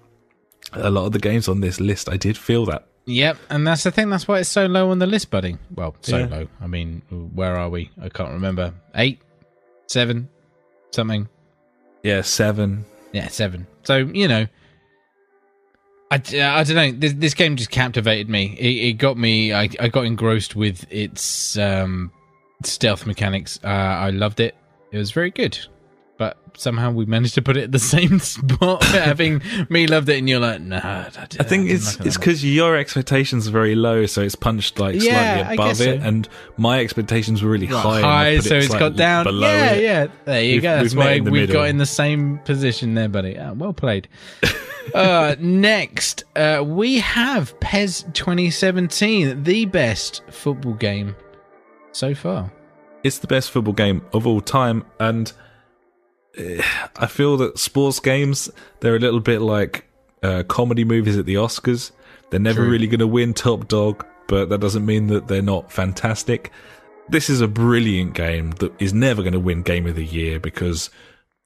a 0.71 0.89
lot 0.89 1.05
of 1.05 1.11
the 1.11 1.19
games 1.19 1.47
on 1.49 1.59
this 1.59 1.79
list, 1.81 2.07
I 2.09 2.15
did 2.17 2.37
feel 2.37 2.65
that. 2.67 2.87
Yep, 3.05 3.37
and 3.49 3.65
that's 3.67 3.83
the 3.83 3.91
thing. 3.91 4.09
That's 4.09 4.27
why 4.27 4.39
it's 4.39 4.49
so 4.49 4.65
low 4.65 4.89
on 4.91 4.99
the 4.99 5.05
list, 5.07 5.29
buddy. 5.31 5.57
Well, 5.75 5.95
so 6.01 6.17
Yeah. 6.17 6.25
low. 6.27 6.47
I 6.61 6.67
mean, 6.67 7.01
where 7.33 7.55
are 7.57 7.69
we? 7.69 7.89
I 8.01 8.09
can't 8.09 8.31
remember. 8.31 8.73
Eight, 8.95 9.19
seven, 9.87 10.27
something. 10.91 11.27
Yeah, 12.03 12.21
seven. 12.21 12.85
Yeah, 13.11 13.27
seven. 13.27 13.67
So 13.83 13.97
you 13.97 14.27
know, 14.27 14.47
I, 16.09 16.15
I 16.15 16.63
don't 16.63 16.75
know. 16.75 16.91
This, 16.91 17.13
this 17.13 17.33
game 17.33 17.55
just 17.55 17.69
captivated 17.69 18.29
me. 18.29 18.55
It, 18.57 18.89
it 18.89 18.93
got 18.93 19.17
me. 19.17 19.53
I, 19.53 19.69
I 19.79 19.89
got 19.89 20.05
engrossed 20.05 20.55
with 20.55 20.85
its 20.89 21.57
um, 21.57 22.11
stealth 22.63 23.05
mechanics. 23.05 23.59
Uh, 23.63 23.67
I 23.67 24.09
loved 24.11 24.39
it. 24.39 24.55
It 24.91 24.97
was 24.97 25.11
very 25.11 25.31
good. 25.31 25.59
But 26.17 26.35
somehow 26.57 26.89
we 26.89 27.05
managed 27.05 27.35
to 27.35 27.43
put 27.43 27.57
it 27.57 27.65
at 27.65 27.71
the 27.71 27.77
same 27.95 28.17
spot, 28.19 28.83
having 28.85 29.41
me 29.69 29.85
loved 29.85 30.09
it, 30.09 30.17
and 30.17 30.27
you're 30.27 30.39
like, 30.39 30.59
nah. 30.61 30.79
I, 30.83 31.07
I 31.39 31.43
think 31.43 31.69
it's 31.69 31.99
it's 31.99 32.17
because 32.17 32.43
your 32.43 32.75
expectations 32.75 33.47
are 33.47 33.51
very 33.51 33.75
low, 33.75 34.07
so 34.07 34.21
it's 34.23 34.33
punched 34.33 34.79
like 34.79 34.95
Yeah, 34.99 35.35
slightly 35.43 35.53
above 35.55 35.81
it, 35.81 36.01
so. 36.01 36.07
and 36.07 36.27
my 36.57 36.79
expectations 36.79 37.43
were 37.43 37.51
really 37.51 37.67
high. 37.67 38.01
high, 38.01 38.35
put 38.37 38.45
it 38.45 38.49
so 38.49 38.55
it's 38.57 38.67
got 38.73 38.95
down. 38.95 39.25
below 39.25 39.47
Yeah, 39.47 39.71
it. 39.73 39.83
yeah. 39.83 40.07
There 40.25 40.41
you 40.41 40.49
We've- 40.53 40.61
go. 40.61 40.77
That's 40.81 40.95
we've 40.95 40.97
why 40.97 41.19
we've 41.29 41.51
got 41.51 41.69
in 41.69 41.77
the 41.77 41.85
same 41.85 42.39
position 42.39 42.95
there, 42.95 43.09
buddy. 43.09 43.37
Ah, 43.37 43.53
well 43.53 43.73
played. 43.73 44.07
uh, 44.95 45.35
next, 45.39 46.23
uh, 46.35 46.63
we 46.65 46.97
have 46.99 47.59
PES 47.59 48.05
2017, 48.13 49.43
the 49.43 49.65
best 49.65 50.23
football 50.31 50.73
game 50.73 51.15
so 51.91 52.15
far. 52.15 52.51
it's 53.03 53.19
the 53.19 53.27
best 53.27 53.51
football 53.51 53.73
game 53.73 54.01
of 54.13 54.25
all 54.25 54.41
time 54.41 54.83
and 54.99 55.31
i 56.97 57.05
feel 57.07 57.37
that 57.37 57.57
sports 57.57 57.99
games 57.99 58.49
they're 58.79 58.95
a 58.95 58.99
little 58.99 59.19
bit 59.19 59.41
like 59.41 59.85
uh, 60.23 60.43
comedy 60.47 60.83
movies 60.83 61.17
at 61.17 61.25
the 61.25 61.35
oscars 61.35 61.91
they're 62.29 62.39
never 62.39 62.61
True. 62.61 62.69
really 62.71 62.87
going 62.87 62.99
to 62.99 63.07
win 63.07 63.33
top 63.33 63.67
dog 63.67 64.05
but 64.27 64.49
that 64.49 64.59
doesn't 64.59 64.85
mean 64.85 65.07
that 65.07 65.27
they're 65.27 65.41
not 65.41 65.71
fantastic 65.71 66.51
this 67.09 67.29
is 67.29 67.39
a 67.41 67.47
brilliant 67.47 68.13
game 68.13 68.51
that 68.59 68.73
is 68.81 68.93
never 68.93 69.21
going 69.21 69.33
to 69.33 69.39
win 69.39 69.61
game 69.63 69.85
of 69.87 69.95
the 69.95 70.03
year 70.05 70.39
because 70.39 70.89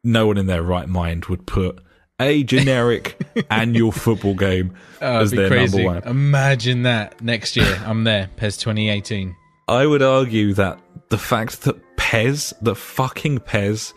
no 0.03 0.25
one 0.27 0.37
in 0.37 0.47
their 0.47 0.63
right 0.63 0.87
mind 0.89 1.25
would 1.25 1.45
put 1.45 1.79
a 2.19 2.43
generic 2.43 3.19
annual 3.51 3.91
football 3.91 4.33
game 4.35 4.73
Oh, 5.01 5.19
as 5.21 5.31
their 5.31 5.47
crazy. 5.49 5.83
number 5.83 6.01
one 6.01 6.09
Imagine 6.09 6.83
that 6.83 7.21
next 7.21 7.55
year. 7.55 7.81
I'm 7.85 8.03
there. 8.03 8.29
PES 8.37 8.57
2018. 8.57 9.35
I 9.67 9.85
would 9.87 10.01
argue 10.03 10.53
that 10.53 10.79
the 11.09 11.17
fact 11.17 11.61
that 11.63 11.75
PES, 11.97 12.53
the 12.61 12.75
fucking 12.75 13.39
PES, 13.39 13.51
has 13.59 13.93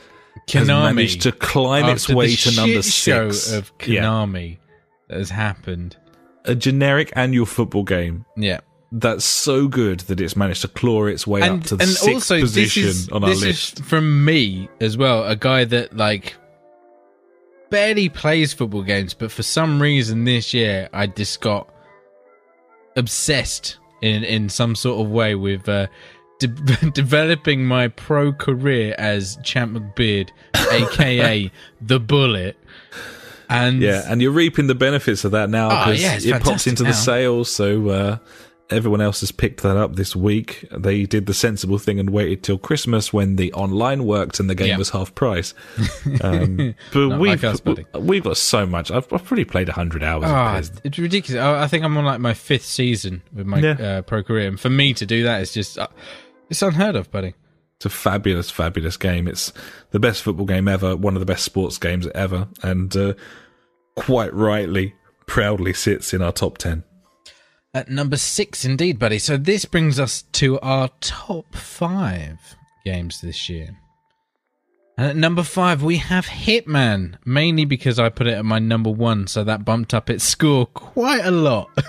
Konami. 0.48 0.94
managed 0.96 1.22
to 1.22 1.32
climb 1.32 1.86
its 1.86 2.08
way 2.08 2.34
to 2.36 2.54
number 2.56 2.82
six. 2.82 3.52
of 3.52 3.72
yeah, 3.86 4.02
Konami 4.02 4.58
that 5.08 5.18
has 5.18 5.30
happened. 5.30 5.96
a 6.44 6.54
generic 6.54 7.12
annual 7.16 7.46
football 7.46 7.84
game 7.84 8.24
Yeah. 8.36 8.60
that's 8.92 9.24
so 9.24 9.66
good 9.68 10.00
that 10.00 10.20
it's 10.20 10.36
managed 10.36 10.62
to 10.62 10.68
claw 10.68 11.06
its 11.06 11.26
way 11.26 11.40
and 11.42 11.60
up 11.62 11.66
to 11.68 11.76
the 11.76 11.86
sixth 11.86 12.08
also 12.08 12.40
position 12.40 12.84
is 12.84 13.08
on 13.10 13.24
our 13.24 13.30
this 13.30 13.42
list. 13.42 13.80
is 13.80 13.86
from 13.86 14.24
me 14.24 14.68
as 14.80 14.96
well, 14.96 15.24
a 15.26 15.36
guy 15.36 15.64
that 15.64 15.96
like 15.96 16.34
barely 17.70 18.08
plays 18.08 18.52
football 18.52 18.82
games, 18.82 19.14
but 19.14 19.32
for 19.32 19.42
some 19.42 19.80
reason 19.80 20.24
this 20.24 20.52
year 20.54 20.88
I 20.92 21.06
just 21.06 21.40
got 21.40 21.68
obsessed 22.96 23.78
in 24.02 24.22
in 24.24 24.48
some 24.48 24.74
sort 24.74 25.04
of 25.04 25.10
way 25.10 25.34
with 25.34 25.68
uh, 25.68 25.86
de- 26.48 26.90
developing 26.94 27.64
my 27.66 27.88
pro 27.88 28.32
career 28.32 28.94
as 28.98 29.36
Champ 29.42 29.72
McBeard, 29.76 30.30
aka 30.70 31.50
the 31.80 32.00
Bullet. 32.00 32.56
And 33.48 33.80
yeah, 33.82 34.02
and 34.06 34.22
you're 34.22 34.32
reaping 34.32 34.66
the 34.68 34.74
benefits 34.74 35.24
of 35.24 35.32
that 35.32 35.50
now 35.50 35.66
Oh, 35.70 35.84
because 35.92 36.24
yeah, 36.24 36.36
it 36.36 36.42
pops 36.42 36.66
into 36.66 36.82
the 36.82 36.94
sales. 36.94 37.50
So 37.50 37.88
uh, 37.90 38.18
everyone 38.70 39.02
else 39.02 39.20
has 39.20 39.30
picked 39.30 39.62
that 39.62 39.76
up 39.76 39.96
this 39.96 40.16
week. 40.16 40.66
They 40.74 41.04
did 41.04 41.26
the 41.26 41.34
sensible 41.34 41.76
thing 41.76 42.00
and 42.00 42.08
waited 42.08 42.42
till 42.42 42.56
Christmas 42.56 43.12
when 43.12 43.36
the 43.36 43.52
online 43.52 44.06
worked 44.06 44.40
and 44.40 44.48
the 44.48 44.54
game 44.54 44.68
Yeah. 44.68 44.78
was 44.78 44.90
half 44.90 45.14
price. 45.14 45.52
Um, 46.22 46.74
but 46.92 47.18
we've 47.18 47.42
like 47.42 47.44
us, 47.44 47.60
we've 47.98 48.22
got 48.24 48.36
so 48.36 48.66
much. 48.66 48.90
I've, 48.90 49.10
I've 49.12 49.24
probably 49.24 49.44
played 49.44 49.68
hundred 49.68 50.02
hours. 50.02 50.24
Ah, 50.26 50.58
of 50.58 50.70
it's 50.84 50.98
ridiculous. 50.98 51.42
I, 51.42 51.64
I 51.64 51.66
think 51.66 51.84
I'm 51.84 51.96
on 51.96 52.04
like 52.04 52.20
my 52.20 52.34
fifth 52.34 52.64
season 52.64 53.22
with 53.34 53.46
my 53.46 53.58
Yeah. 53.58 53.70
uh, 53.72 54.02
pro 54.02 54.22
career, 54.22 54.48
and 54.48 54.58
for 54.60 54.70
me 54.70 54.94
to 54.94 55.04
do 55.06 55.22
that 55.24 55.42
is 55.42 55.52
just 55.52 55.78
uh, 55.78 55.88
It's 56.50 56.62
unheard 56.62 56.96
of, 56.96 57.10
buddy. 57.10 57.34
It's 57.76 57.86
a 57.86 57.90
fabulous, 57.90 58.50
fabulous 58.50 58.96
game. 58.96 59.26
It's 59.26 59.52
the 59.90 60.00
best 60.00 60.22
football 60.22 60.46
game 60.46 60.68
ever, 60.68 60.96
one 60.96 61.14
of 61.14 61.20
the 61.20 61.26
best 61.26 61.44
sports 61.44 61.78
games 61.78 62.06
ever, 62.14 62.48
and 62.62 62.94
uh, 62.96 63.14
quite 63.96 64.32
rightly, 64.32 64.94
proudly 65.26 65.72
sits 65.72 66.14
in 66.14 66.22
our 66.22 66.32
top 66.32 66.58
10. 66.58 66.84
At 67.72 67.88
number 67.90 68.16
six, 68.16 68.64
indeed, 68.64 68.98
buddy. 68.98 69.18
So 69.18 69.36
this 69.36 69.64
brings 69.64 69.98
us 69.98 70.22
to 70.32 70.60
our 70.60 70.90
top 71.00 71.54
five 71.56 72.38
games 72.84 73.20
this 73.20 73.48
year. 73.48 73.76
And 74.96 75.06
at 75.08 75.16
number 75.16 75.42
five, 75.42 75.82
we 75.82 75.96
have 75.96 76.24
Hitman, 76.26 77.16
mainly 77.24 77.64
because 77.64 77.98
I 77.98 78.10
put 78.10 78.28
it 78.28 78.34
at 78.34 78.44
my 78.44 78.60
number 78.60 78.90
one, 78.90 79.26
so 79.26 79.42
that 79.42 79.64
bumped 79.64 79.92
up 79.92 80.08
its 80.08 80.22
score 80.22 80.66
quite 80.66 81.24
a 81.24 81.30
lot. 81.30 81.70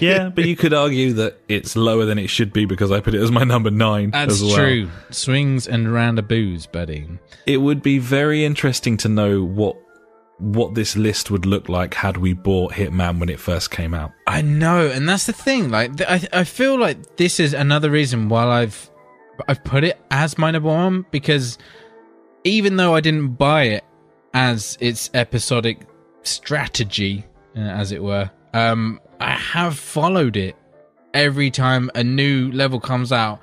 Yeah, 0.00 0.30
but 0.30 0.44
you 0.46 0.56
could 0.56 0.72
argue 0.72 1.12
that 1.14 1.38
it's 1.48 1.76
lower 1.76 2.04
than 2.06 2.18
it 2.18 2.28
should 2.28 2.52
be 2.52 2.64
because 2.64 2.90
I 2.90 3.00
put 3.00 3.14
it 3.14 3.20
as 3.20 3.30
my 3.30 3.44
number 3.44 3.70
nine. 3.70 4.10
That's 4.10 4.34
as 4.34 4.42
well. 4.42 4.56
true. 4.56 4.90
Swings 5.10 5.66
and 5.68 5.92
roundabouts, 5.92 6.66
buddy. 6.66 7.06
It 7.46 7.58
would 7.58 7.82
be 7.82 7.98
very 7.98 8.44
interesting 8.44 8.96
to 8.98 9.08
know 9.08 9.42
what 9.44 9.76
what 10.38 10.74
this 10.74 10.96
list 10.96 11.30
would 11.30 11.46
look 11.46 11.68
like 11.68 11.94
had 11.94 12.16
we 12.18 12.32
bought 12.34 12.72
Hitman 12.72 13.20
when 13.20 13.28
it 13.28 13.40
first 13.40 13.70
came 13.70 13.94
out. 13.94 14.12
I 14.26 14.42
know, 14.42 14.86
and 14.88 15.08
that's 15.08 15.26
the 15.26 15.32
thing. 15.32 15.70
Like, 15.70 15.96
th- 15.96 16.08
I 16.08 16.40
I 16.40 16.44
feel 16.44 16.78
like 16.78 17.16
this 17.16 17.38
is 17.40 17.52
another 17.52 17.90
reason 17.90 18.28
why 18.28 18.44
I've 18.44 18.90
I've 19.48 19.62
put 19.64 19.84
it 19.84 19.98
as 20.10 20.38
my 20.38 20.50
number 20.50 20.68
one 20.68 21.06
because 21.10 21.58
even 22.46 22.76
though 22.76 22.94
I 22.94 23.00
didn't 23.00 23.34
buy 23.34 23.64
it 23.64 23.84
as 24.32 24.78
its 24.80 25.10
episodic 25.14 25.80
strategy, 26.22 27.26
uh, 27.56 27.60
as 27.60 27.90
it 27.90 28.02
were, 28.02 28.30
um, 28.54 29.00
I 29.18 29.32
have 29.32 29.76
followed 29.78 30.36
it 30.36 30.56
every 31.12 31.50
time 31.50 31.90
a 31.94 32.04
new 32.04 32.52
level 32.52 32.78
comes 32.78 33.10
out. 33.10 33.40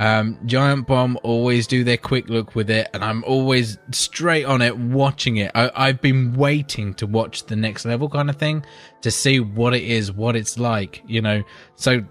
Um, 0.00 0.38
Giant 0.46 0.86
Bomb 0.86 1.18
always 1.22 1.66
do 1.66 1.84
their 1.84 1.96
quick 1.96 2.28
look 2.28 2.54
with 2.54 2.68
it, 2.68 2.88
and 2.92 3.02
I'm 3.02 3.24
always 3.24 3.78
straight 3.92 4.44
on 4.44 4.60
it 4.60 4.76
watching 4.76 5.36
it. 5.36 5.50
I, 5.54 5.70
I've 5.74 6.02
been 6.02 6.34
waiting 6.34 6.92
to 6.94 7.06
watch 7.06 7.46
the 7.46 7.56
next 7.56 7.84
level 7.86 8.08
kind 8.08 8.28
of 8.28 8.36
thing 8.36 8.66
to 9.00 9.10
see 9.10 9.40
what 9.40 9.74
it 9.74 9.84
is, 9.84 10.12
what 10.12 10.36
it's 10.36 10.58
like, 10.58 11.02
you 11.06 11.22
know. 11.22 11.42
So 11.76 12.04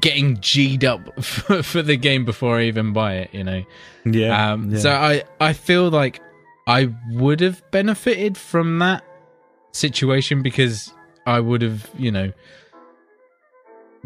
getting 0.00 0.36
G'd 0.40 0.84
up 0.84 1.22
for, 1.24 1.62
for 1.62 1.82
the 1.82 1.96
game 1.96 2.24
before 2.24 2.58
I 2.58 2.64
even 2.64 2.92
buy 2.92 3.14
it, 3.14 3.30
you 3.32 3.44
know. 3.44 3.64
Yeah. 4.04 4.52
Um, 4.52 4.76
So 4.78 4.90
I, 4.90 5.24
I 5.40 5.52
feel 5.52 5.88
like 5.90 6.20
I 6.66 6.92
would 7.12 7.40
have 7.40 7.62
benefited 7.70 8.36
from 8.36 8.78
that 8.80 9.02
situation 9.72 10.42
because 10.42 10.92
I 11.26 11.40
would 11.40 11.62
have, 11.62 11.88
you 11.96 12.10
know, 12.12 12.32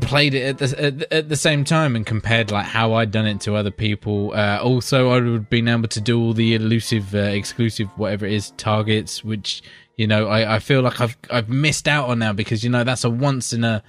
played 0.00 0.34
it 0.34 0.42
at 0.42 0.58
the, 0.58 0.82
at, 0.84 0.98
the- 0.98 1.14
at 1.14 1.28
the 1.28 1.36
same 1.36 1.64
time 1.64 1.94
and 1.96 2.04
compared 2.06 2.50
like 2.50 2.66
how 2.66 2.94
I'd 2.94 3.10
done 3.10 3.26
it 3.26 3.40
to 3.42 3.54
other 3.54 3.70
people. 3.70 4.32
Uh, 4.34 4.58
also, 4.62 5.10
I 5.10 5.14
would 5.14 5.26
have 5.26 5.50
been 5.50 5.68
able 5.68 5.88
to 5.88 6.00
do 6.00 6.20
all 6.20 6.32
the 6.32 6.54
elusive, 6.54 7.14
uh, 7.14 7.18
exclusive, 7.18 7.88
whatever 7.96 8.26
it 8.26 8.32
is, 8.32 8.50
targets, 8.56 9.22
which 9.22 9.62
you 9.96 10.06
know 10.06 10.26
I, 10.26 10.56
I 10.56 10.58
feel 10.58 10.80
like 10.80 11.00
I've 11.00 11.16
I've 11.30 11.48
missed 11.48 11.86
out 11.86 12.08
on 12.08 12.18
now 12.20 12.32
because 12.32 12.64
you 12.64 12.70
know 12.70 12.82
that's 12.84 13.04
a 13.04 13.10
once 13.10 13.52
in 13.52 13.62
a 13.64 13.82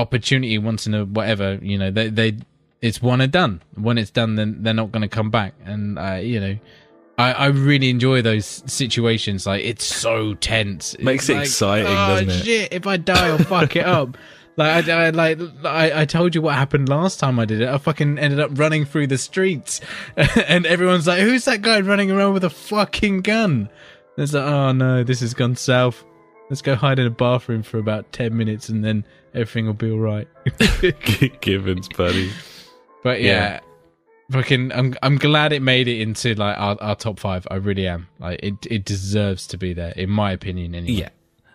opportunity, 0.00 0.58
once 0.58 0.86
in 0.86 0.94
a 0.94 1.04
whatever. 1.04 1.58
You 1.62 1.78
know 1.78 1.90
they 1.90 2.08
they 2.08 2.36
it's 2.80 3.02
one 3.02 3.20
and 3.20 3.30
done. 3.32 3.62
When 3.74 3.98
it's 3.98 4.10
done, 4.10 4.36
then 4.36 4.62
they're 4.62 4.74
not 4.74 4.90
going 4.92 5.02
to 5.02 5.08
come 5.08 5.30
back. 5.30 5.54
And 5.64 5.98
uh, 5.98 6.14
you 6.14 6.40
know, 6.40 6.58
I, 7.18 7.32
I 7.32 7.46
really 7.46 7.90
enjoy 7.90 8.22
those 8.22 8.46
situations. 8.66 9.46
Like 9.46 9.64
it's 9.64 9.84
so 9.84 10.34
tense, 10.34 10.94
It's 10.94 11.02
Makes 11.02 11.28
it 11.28 11.34
like, 11.34 11.44
exciting, 11.44 11.86
oh, 11.86 12.08
doesn't 12.08 12.30
it?" 12.30 12.44
Shit! 12.44 12.72
If 12.72 12.86
I 12.86 12.96
die, 12.96 13.28
I'll 13.28 13.38
fuck 13.38 13.76
it 13.76 13.86
up. 13.86 14.16
Like 14.56 14.88
I, 14.88 15.06
I 15.06 15.10
like 15.10 15.38
I, 15.64 16.02
I 16.02 16.04
told 16.04 16.34
you 16.34 16.42
what 16.42 16.54
happened 16.54 16.88
last 16.88 17.18
time 17.18 17.38
I 17.38 17.46
did 17.46 17.62
it. 17.62 17.68
I 17.68 17.78
fucking 17.78 18.18
ended 18.18 18.40
up 18.40 18.50
running 18.58 18.84
through 18.84 19.06
the 19.06 19.16
streets, 19.16 19.80
and 20.16 20.66
everyone's 20.66 21.06
like, 21.06 21.20
"Who's 21.20 21.46
that 21.46 21.62
guy 21.62 21.80
running 21.80 22.10
around 22.10 22.34
with 22.34 22.44
a 22.44 22.50
fucking 22.50 23.22
gun?" 23.22 23.70
And 24.16 24.22
it's 24.22 24.34
like, 24.34 24.44
"Oh 24.44 24.72
no, 24.72 25.02
this 25.02 25.20
has 25.20 25.32
gone 25.32 25.56
south. 25.56 26.04
Let's 26.50 26.62
go 26.62 26.74
hide 26.74 26.98
in 26.98 27.06
a 27.06 27.10
bathroom 27.10 27.62
for 27.62 27.78
about 27.78 28.12
ten 28.12 28.36
minutes, 28.36 28.68
and 28.68 28.84
then 28.84 29.04
everything 29.32 29.66
will 29.66 29.72
be 29.72 29.90
all 29.90 29.98
right." 29.98 30.28
Givens, 31.40 31.88
buddy. 31.88 32.30
But 33.02 33.22
yeah, 33.22 33.60
fucking, 34.30 34.72
I'm 34.72 34.94
I'm 35.02 35.16
glad 35.16 35.52
it 35.52 35.62
made 35.62 35.88
it 35.88 36.00
into 36.00 36.34
like 36.34 36.58
our, 36.58 36.76
our 36.82 36.96
top 36.96 37.18
five. 37.18 37.46
I 37.50 37.56
really 37.56 37.86
am. 37.86 38.08
Like 38.18 38.40
it 38.42 38.66
it 38.68 38.84
deserves 38.84 39.46
to 39.48 39.56
be 39.56 39.72
there, 39.72 39.92
in 39.92 40.10
my 40.10 40.32
opinion. 40.32 40.74
Anyway. 40.74 41.00
Yeah. 41.00 41.08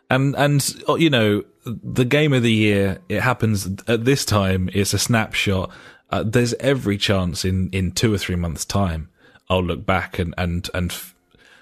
And 0.09 0.35
and 0.35 0.83
oh, 0.87 0.95
you 0.95 1.09
know 1.09 1.43
the 1.65 2.05
game 2.05 2.33
of 2.33 2.43
the 2.43 2.51
year 2.51 2.99
it 3.09 3.21
happens 3.21 3.67
at 3.87 4.05
this 4.05 4.23
time 4.23 4.69
it's 4.73 4.93
a 4.93 4.99
snapshot 4.99 5.71
uh, 6.11 6.23
there's 6.23 6.53
every 6.55 6.97
chance 6.97 7.43
in 7.43 7.69
in 7.71 7.91
2 7.91 8.13
or 8.13 8.17
3 8.17 8.35
months 8.35 8.65
time 8.65 9.09
I'll 9.49 9.63
look 9.63 9.85
back 9.85 10.19
and 10.19 10.33
and 10.37 10.69
and 10.73 10.91
f- 10.91 11.15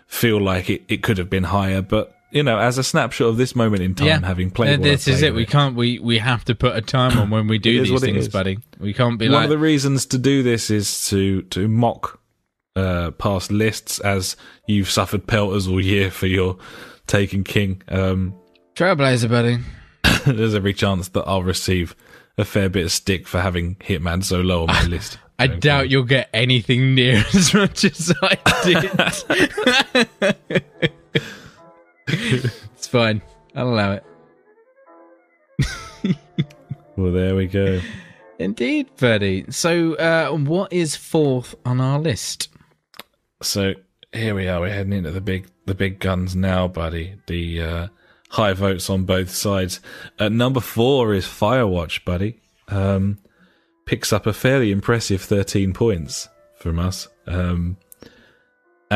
feel 0.07 0.41
like 0.41 0.69
it, 0.69 0.83
it 0.87 1.03
could 1.03 1.17
have 1.17 1.29
been 1.29 1.45
higher 1.45 1.81
but 1.81 2.12
you 2.33 2.43
know 2.43 2.59
as 2.59 2.77
a 2.77 2.83
snapshot 2.83 3.27
of 3.27 3.37
this 3.37 3.55
moment 3.55 3.81
in 3.81 3.95
time 3.95 4.23
having 4.23 4.51
played 4.51 4.81
this 4.81 5.07
is 5.07 5.19
played 5.19 5.29
it. 5.29 5.35
We 5.35 5.45
can't. 5.45 5.75
We 5.75 5.99
we 5.99 6.17
have 6.17 6.43
to 6.45 6.55
put 6.55 6.75
a 6.75 6.81
time 6.81 7.17
on 7.17 7.29
when 7.29 7.47
we 7.47 7.57
do 7.57 7.85
these 7.85 8.01
things, 8.01 8.27
buddy. 8.27 8.59
We 8.79 8.93
can't 8.93 9.17
be 9.17 9.27
one 9.27 9.33
like 9.33 9.43
of 9.45 9.49
the 9.49 9.57
reasons 9.57 10.05
to 10.07 10.17
do 10.17 10.43
this 10.43 10.69
is 10.69 11.07
to 11.09 11.43
to 11.43 11.67
mock 11.67 12.19
uh, 12.75 13.11
past 13.11 13.51
lists 13.51 13.99
as 13.99 14.35
you've 14.67 14.89
suffered 14.89 15.27
pelters 15.27 15.67
all 15.67 15.81
year 15.81 16.11
for 16.11 16.27
your 16.27 16.57
taking 17.07 17.43
king. 17.43 17.81
Um, 17.87 18.35
trailblazer, 18.75 19.29
buddy. 19.29 19.59
there's 20.25 20.55
every 20.55 20.73
chance 20.73 21.09
that 21.09 21.23
I'll 21.27 21.43
receive 21.43 21.95
a 22.37 22.45
fair 22.45 22.69
bit 22.69 22.85
of 22.85 22.91
stick 22.91 23.27
for 23.27 23.41
having 23.41 23.75
Hitman 23.75 24.23
so 24.23 24.41
low 24.41 24.61
on 24.61 24.67
my 24.67 24.85
list. 24.85 25.19
I 25.39 25.47
doubt 25.47 25.89
you'll 25.89 26.03
get 26.03 26.29
anything 26.33 26.95
near 26.95 27.23
as 27.33 27.53
much 27.53 27.83
as 27.83 28.13
I 28.21 28.37
did. 28.63 30.93
it's 32.07 32.87
fine. 32.87 33.21
I'll 33.55 33.69
allow 33.69 33.91
it. 33.93 34.03
Well, 36.95 37.11
there 37.11 37.35
we 37.35 37.47
go. 37.47 37.81
Indeed, 38.37 38.89
buddy. 38.99 39.45
So, 39.49 39.95
uh, 39.95 40.31
what 40.31 40.71
is 40.71 40.95
fourth 40.95 41.55
on 41.65 41.81
our 41.81 41.99
list? 41.99 42.49
So 43.41 43.73
here 44.11 44.35
we 44.35 44.47
are. 44.47 44.61
We're 44.61 44.73
heading 44.73 44.93
into 44.93 45.11
the 45.11 45.21
big 45.21 45.47
the 45.65 45.73
big 45.73 45.99
guns 45.99 46.35
now, 46.35 46.67
buddy. 46.67 47.15
The 47.27 47.61
uh, 47.61 47.87
high 48.29 48.53
votes 48.53 48.89
on 48.89 49.05
both 49.05 49.31
sides. 49.31 49.79
At 50.19 50.31
number 50.31 50.59
four 50.59 51.13
is 51.13 51.25
Firewatch, 51.25 52.05
buddy. 52.05 52.39
Um, 52.67 53.17
picks 53.85 54.13
up 54.13 54.27
a 54.27 54.33
fairly 54.33 54.71
impressive 54.71 55.21
13 55.21 55.73
points 55.73 56.29
from 56.57 56.79
us. 56.79 57.07
Um, 57.25 57.77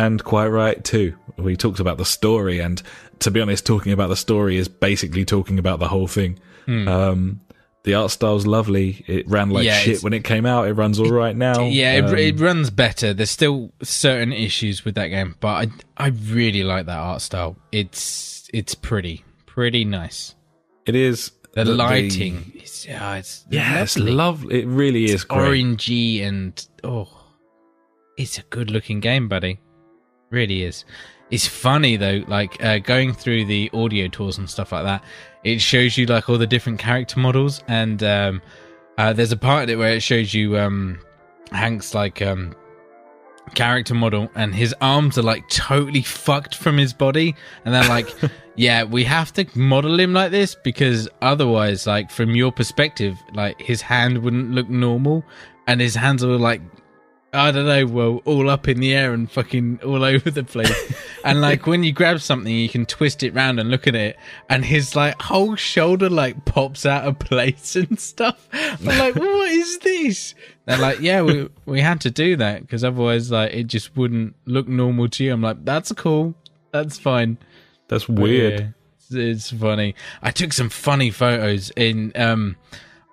and 0.05 0.23
quite 0.23 0.47
right 0.47 0.83
too. 0.83 1.15
We 1.37 1.55
talked 1.55 1.79
about 1.79 1.97
the 1.97 2.05
story, 2.05 2.59
and 2.59 2.81
to 3.19 3.31
be 3.31 3.41
honest, 3.41 3.65
talking 3.65 3.91
about 3.91 4.09
the 4.09 4.15
story 4.15 4.57
is 4.57 4.67
basically 4.67 5.25
talking 5.25 5.59
about 5.59 5.79
the 5.79 5.87
whole 5.87 6.07
thing. 6.07 6.39
Um, 6.67 7.41
the 7.83 7.93
art 7.93 8.11
style's 8.11 8.45
lovely. 8.45 9.05
It 9.07 9.29
ran 9.29 9.49
like 9.49 9.63
Yeah, 9.65 9.77
shit 9.79 10.03
when 10.03 10.11
it 10.13 10.23
came 10.25 10.45
out. 10.45 10.67
It 10.67 10.73
runs 10.73 10.99
all 10.99 11.09
right 11.11 11.35
now. 11.35 11.61
Yeah, 11.67 11.93
it, 11.93 12.03
Um, 12.05 12.17
it 12.17 12.39
runs 12.39 12.69
better. 12.69 13.13
There's 13.13 13.31
still 13.31 13.71
certain 13.81 14.33
issues 14.33 14.83
with 14.83 14.95
that 14.95 15.07
game, 15.07 15.35
but 15.39 15.47
I 15.47 16.05
I 16.05 16.07
really 16.09 16.63
like 16.63 16.85
that 16.87 16.97
art 16.97 17.21
style. 17.21 17.55
It's 17.71 18.49
it's 18.53 18.75
pretty 18.75 19.23
pretty 19.45 19.85
nice. 19.85 20.35
it 20.85 20.95
is 20.95 21.31
The, 21.53 21.63
lighting, 21.65 22.51
is, 22.61 22.85
yeah, 22.85 23.15
it's 23.15 23.45
Yeah, 23.49 23.81
it's 23.83 23.97
lovely. 23.97 24.11
lovely. 24.13 24.61
It 24.63 24.67
really 24.67 25.05
is 25.05 25.23
great. 25.23 25.41
orangey 25.63 26.21
and 26.27 26.53
oh, 26.83 27.07
it's 28.17 28.37
a 28.37 28.43
good 28.49 28.69
looking 28.71 28.99
game, 28.99 29.27
buddy. 29.29 29.59
Really 30.29 30.63
is. 30.63 30.85
It's 31.29 31.47
funny 31.47 31.97
though, 31.97 32.23
like 32.27 32.63
uh, 32.63 32.79
going 32.79 33.13
through 33.13 33.45
the 33.45 33.69
audio 33.73 34.07
tours 34.07 34.37
and 34.37 34.49
stuff 34.49 34.71
like 34.71 34.83
that. 34.83 35.03
It 35.43 35.59
shows 35.61 35.97
you 35.97 36.05
like 36.05 36.29
all 36.29 36.37
the 36.37 36.47
different 36.47 36.79
character 36.79 37.19
models, 37.19 37.63
and 37.67 38.01
um, 38.03 38.41
uh, 38.97 39.13
there's 39.13 39.31
a 39.31 39.37
part 39.37 39.63
of 39.63 39.69
it 39.69 39.77
where 39.77 39.93
it 39.93 40.01
shows 40.01 40.33
you 40.33 40.57
um, 40.57 40.99
Hank's 41.51 41.93
like 41.93 42.21
um, 42.21 42.55
character 43.55 43.93
model, 43.93 44.29
and 44.35 44.55
his 44.55 44.73
arms 44.79 45.17
are 45.17 45.23
like 45.23 45.47
totally 45.49 46.01
fucked 46.01 46.55
from 46.55 46.77
his 46.77 46.93
body, 46.93 47.35
and 47.65 47.73
they're 47.73 47.89
like, 47.89 48.09
yeah, 48.55 48.83
we 48.83 49.03
have 49.03 49.33
to 49.33 49.45
model 49.57 49.99
him 49.99 50.13
like 50.13 50.31
this 50.31 50.55
because 50.55 51.09
otherwise, 51.21 51.85
like 51.85 52.09
from 52.09 52.35
your 52.35 52.51
perspective, 52.51 53.17
like 53.33 53.61
his 53.61 53.81
hand 53.81 54.17
wouldn't 54.17 54.51
look 54.51 54.69
normal, 54.69 55.25
and 55.67 55.81
his 55.81 55.95
hands 55.95 56.23
are 56.23 56.37
like 56.37 56.61
I 57.33 57.51
don't 57.51 57.65
know, 57.65 57.85
well, 57.85 58.21
all 58.23 58.49
up 58.49 58.69
in 58.69 58.79
the 58.79 58.95
air 58.95 59.13
and 59.13 59.29
fucking 59.29 59.81
all 59.83 60.03
over 60.03 60.31
the 60.31 60.43
place. 60.43 60.93
and 61.23 61.41
like 61.41 61.67
when 61.67 61.83
you 61.83 61.91
grab 61.91 62.21
something, 62.21 62.53
you 62.53 62.69
can 62.69 62.85
twist 62.85 63.21
it 63.21 63.33
round 63.33 63.59
and 63.59 63.69
look 63.69 63.87
at 63.87 63.95
it, 63.95 64.17
and 64.49 64.63
his 64.63 64.95
like 64.95 65.21
whole 65.21 65.55
shoulder 65.55 66.09
like 66.09 66.45
pops 66.45 66.85
out 66.85 67.05
of 67.05 67.19
place 67.19 67.75
and 67.75 67.99
stuff. 67.99 68.47
I'm 68.53 68.85
like, 68.85 69.15
what 69.17 69.51
is 69.51 69.79
this? 69.79 70.35
They're 70.65 70.77
like, 70.77 71.01
yeah, 71.01 71.21
we 71.21 71.49
we 71.65 71.81
had 71.81 72.01
to 72.01 72.11
do 72.11 72.37
that 72.37 72.61
because 72.61 72.83
otherwise, 72.83 73.29
like, 73.29 73.53
it 73.53 73.65
just 73.65 73.95
wouldn't 73.97 74.35
look 74.45 74.67
normal 74.67 75.09
to 75.09 75.23
you. 75.23 75.33
I'm 75.33 75.41
like, 75.41 75.65
that's 75.65 75.91
cool, 75.93 76.33
that's 76.71 76.97
fine. 76.97 77.37
That's 77.89 78.07
weird. 78.07 78.59
Yeah, 78.59 78.67
it's, 78.97 79.13
it's 79.13 79.51
funny. 79.51 79.95
I 80.21 80.31
took 80.31 80.53
some 80.53 80.69
funny 80.69 81.11
photos 81.11 81.71
in. 81.71 82.13
Um, 82.15 82.55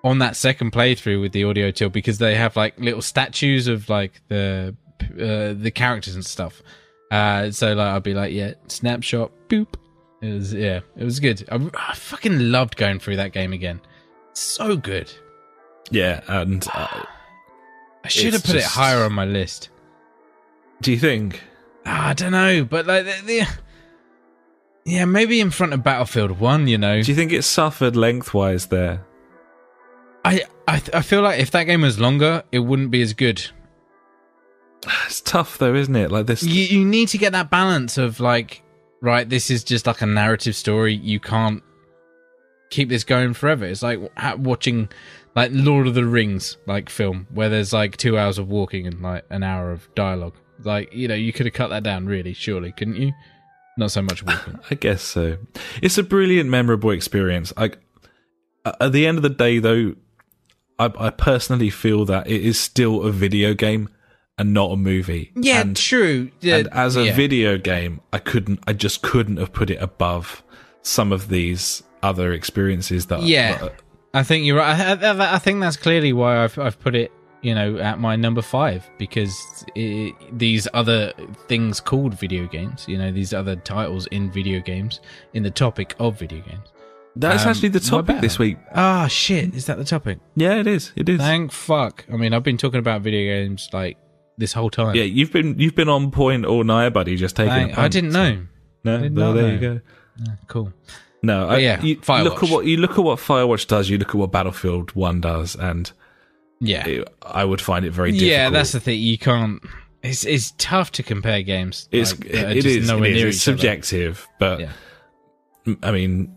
on 0.04 0.18
that 0.18 0.36
second 0.36 0.70
playthrough 0.70 1.20
with 1.20 1.32
the 1.32 1.42
audio 1.44 1.70
tool 1.70 1.88
because 1.88 2.18
they 2.18 2.36
have 2.36 2.54
like 2.54 2.78
little 2.78 3.02
statues 3.02 3.66
of 3.66 3.88
like 3.88 4.20
the 4.28 4.76
uh, 5.02 5.54
the 5.54 5.72
characters 5.74 6.14
and 6.14 6.24
stuff. 6.24 6.62
Uh, 7.10 7.50
so 7.50 7.72
like 7.74 7.88
I'd 7.88 8.02
be 8.02 8.14
like, 8.14 8.32
yeah, 8.32 8.52
snapshot, 8.68 9.32
boop. 9.48 9.74
It 10.20 10.32
was 10.32 10.54
yeah, 10.54 10.80
it 10.96 11.04
was 11.04 11.18
good. 11.20 11.46
I, 11.50 11.70
I 11.74 11.94
fucking 11.94 12.50
loved 12.50 12.76
going 12.76 12.98
through 13.00 13.16
that 13.16 13.32
game 13.32 13.52
again. 13.52 13.80
So 14.34 14.76
good. 14.76 15.12
Yeah, 15.90 16.22
and 16.28 16.66
uh, 16.72 17.04
I 18.04 18.08
should 18.08 18.32
have 18.34 18.44
put 18.44 18.56
it 18.56 18.64
higher 18.64 19.04
on 19.04 19.12
my 19.12 19.24
list. 19.24 19.70
do 20.82 20.92
you 20.92 20.98
think? 20.98 21.40
Ah, 21.86 22.08
I 22.08 22.12
don't 22.14 22.32
know, 22.32 22.64
but 22.64 22.86
like 22.86 23.04
the, 23.04 23.22
the 23.26 23.48
yeah, 24.86 25.04
maybe 25.06 25.40
in 25.40 25.50
front 25.50 25.72
of 25.72 25.82
Battlefield 25.82 26.38
One. 26.40 26.68
You 26.68 26.78
know, 26.78 27.02
Do 27.02 27.10
you 27.10 27.16
think 27.16 27.32
it 27.32 27.42
suffered 27.42 27.96
lengthwise 27.96 28.66
there? 28.66 29.04
I 30.24 30.42
I 30.66 30.82
I 30.92 31.02
feel 31.02 31.22
like 31.22 31.40
if 31.40 31.50
that 31.52 31.64
game 31.64 31.82
was 31.82 31.98
longer, 32.00 32.42
it 32.52 32.60
wouldn't 32.60 32.90
be 32.90 33.02
as 33.02 33.12
good. 33.12 33.44
It's 35.06 35.20
tough 35.20 35.58
though, 35.58 35.74
isn't 35.74 35.96
it? 35.96 36.10
Like 36.10 36.26
this. 36.26 36.42
You 36.42 36.64
you 36.78 36.84
need 36.84 37.08
to 37.08 37.18
get 37.18 37.32
that 37.32 37.50
balance 37.50 37.98
of 37.98 38.20
like, 38.20 38.62
right, 39.00 39.28
this 39.28 39.50
is 39.50 39.64
just 39.64 39.86
like 39.86 40.02
a 40.02 40.06
narrative 40.06 40.56
story. 40.56 40.94
You 40.94 41.20
can't 41.20 41.62
keep 42.70 42.88
this 42.88 43.04
going 43.04 43.34
forever. 43.34 43.64
It's 43.64 43.82
like 43.82 44.00
ha- 44.18 44.36
watching 44.36 44.88
like 45.36 45.50
Lord 45.52 45.86
of 45.86 45.94
the 45.94 46.04
Rings 46.04 46.56
like 46.66 46.88
film 46.90 47.26
where 47.32 47.48
there's 47.48 47.72
like 47.72 47.96
two 47.96 48.18
hours 48.18 48.38
of 48.38 48.48
walking 48.48 48.86
and 48.86 49.00
like 49.00 49.24
an 49.30 49.42
hour 49.42 49.72
of 49.72 49.88
dialogue. 49.94 50.34
Like 50.62 50.92
you 50.92 51.08
know, 51.08 51.14
you 51.14 51.32
could 51.32 51.46
have 51.46 51.54
cut 51.54 51.68
that 51.68 51.82
down 51.82 52.06
really, 52.06 52.32
surely, 52.32 52.72
couldn't 52.72 52.96
you? 52.96 53.12
Not 53.76 53.90
so 53.90 54.02
much 54.02 54.22
walking. 54.26 54.58
I 54.70 54.74
guess 54.74 55.02
so. 55.02 55.38
It's 55.82 55.98
a 55.98 56.02
brilliant, 56.02 56.50
memorable 56.50 56.90
experience. 56.90 57.52
I, 57.56 57.72
at 58.80 58.92
the 58.92 59.06
end 59.06 59.18
of 59.18 59.22
the 59.22 59.30
day, 59.30 59.58
though, 59.58 59.94
I, 60.78 60.92
I 60.98 61.10
personally 61.10 61.70
feel 61.70 62.04
that 62.06 62.26
it 62.26 62.42
is 62.42 62.58
still 62.58 63.02
a 63.04 63.12
video 63.12 63.54
game 63.54 63.88
and 64.38 64.52
not 64.52 64.72
a 64.72 64.76
movie. 64.76 65.32
Yeah, 65.36 65.60
and, 65.60 65.76
true. 65.76 66.30
Yeah, 66.40 66.56
and 66.56 66.68
as 66.68 66.96
a 66.96 67.06
yeah. 67.06 67.14
video 67.14 67.58
game, 67.58 68.00
I 68.12 68.18
couldn't. 68.18 68.60
I 68.66 68.72
just 68.72 69.02
couldn't 69.02 69.36
have 69.36 69.52
put 69.52 69.70
it 69.70 69.80
above 69.80 70.42
some 70.82 71.12
of 71.12 71.28
these 71.28 71.82
other 72.02 72.32
experiences 72.32 73.06
that. 73.06 73.22
Yeah. 73.22 73.58
that- 73.58 73.80
I 74.12 74.22
think 74.22 74.44
you're 74.44 74.58
right. 74.58 75.02
I, 75.02 75.10
I, 75.10 75.34
I 75.34 75.38
think 75.38 75.60
that's 75.60 75.76
clearly 75.76 76.12
why 76.12 76.44
I've 76.44 76.56
I've 76.56 76.78
put 76.78 76.94
it, 76.94 77.10
you 77.42 77.52
know, 77.52 77.78
at 77.78 77.98
my 77.98 78.14
number 78.14 78.42
five 78.42 78.88
because 78.96 79.64
it, 79.74 80.14
these 80.30 80.68
other 80.72 81.12
things 81.48 81.80
called 81.80 82.14
video 82.14 82.46
games, 82.46 82.86
you 82.86 82.96
know, 82.96 83.10
these 83.10 83.34
other 83.34 83.56
titles 83.56 84.06
in 84.08 84.30
video 84.30 84.60
games, 84.60 85.00
in 85.32 85.42
the 85.42 85.50
topic 85.50 85.96
of 85.98 86.16
video 86.16 86.40
games. 86.42 86.68
That's 87.16 87.44
Um, 87.44 87.50
actually 87.50 87.68
the 87.70 87.80
topic 87.80 88.20
this 88.20 88.38
week. 88.38 88.56
Ah, 88.74 89.06
shit! 89.06 89.54
Is 89.54 89.66
that 89.66 89.78
the 89.78 89.84
topic? 89.84 90.18
Yeah, 90.36 90.56
it 90.60 90.66
is. 90.66 90.92
It 90.96 91.08
is. 91.08 91.18
Thank 91.18 91.52
fuck. 91.52 92.04
I 92.12 92.16
mean, 92.16 92.32
I've 92.32 92.42
been 92.42 92.58
talking 92.58 92.78
about 92.80 93.02
video 93.02 93.32
games 93.34 93.68
like 93.72 93.96
this 94.38 94.52
whole 94.52 94.70
time. 94.70 94.94
yeah, 94.96 95.04
you've 95.04 95.32
been 95.32 95.58
you've 95.58 95.74
been 95.76 95.88
on 95.88 96.10
point 96.10 96.44
all 96.44 96.64
night, 96.64 96.90
buddy. 96.90 97.16
Just 97.16 97.36
taking. 97.36 97.50
Thank- 97.52 97.78
I 97.78 97.88
didn't 97.88 98.12
know. 98.12 98.46
No, 98.84 99.00
did 99.00 99.12
not 99.14 99.32
there 99.32 99.52
you 99.52 99.58
go. 99.58 99.80
Yeah, 100.18 100.32
cool. 100.48 100.72
No, 101.22 101.48
I, 101.48 101.58
yeah, 101.58 101.80
you 101.82 101.96
Firewatch. 101.96 102.24
look 102.24 102.42
at 102.42 102.50
what 102.50 102.66
you 102.66 102.76
look 102.76 102.92
at 102.92 102.98
what 103.04 103.18
Firewatch 103.18 103.66
does. 103.66 103.88
You 103.88 103.96
look 103.98 104.10
at 104.10 104.14
what 104.16 104.30
Battlefield 104.30 104.94
One 104.94 105.20
does, 105.22 105.54
and 105.56 105.90
Yeah. 106.60 106.86
it, 106.86 107.08
I 107.22 107.44
would 107.46 107.60
find 107.62 107.84
it 107.86 107.92
very 107.92 108.10
difficult. 108.12 108.30
Yeah, 108.30 108.50
that's 108.50 108.72
the 108.72 108.80
thing. 108.80 109.00
You 109.00 109.16
can't. 109.16 109.62
It's 110.02 110.24
it's 110.26 110.52
tough 110.58 110.92
to 110.92 111.02
compare 111.02 111.42
games. 111.42 111.88
it's 111.90 112.12
like, 112.12 112.26
it 112.26 112.54
just 112.56 112.66
is, 112.66 112.66
it 112.66 112.66
is. 112.66 112.66
It's 112.66 112.86
each 112.86 113.22
other. 113.24 113.32
subjective, 113.32 114.28
but 114.38 114.60
Yeah. 114.60 114.72
I 115.82 115.92
mean, 115.92 116.36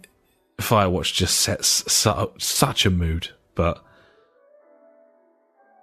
Firewatch 0.59 1.13
just 1.13 1.37
sets 1.39 1.91
su- 1.91 2.31
such 2.39 2.85
a 2.85 2.89
mood. 2.89 3.29
But 3.55 3.83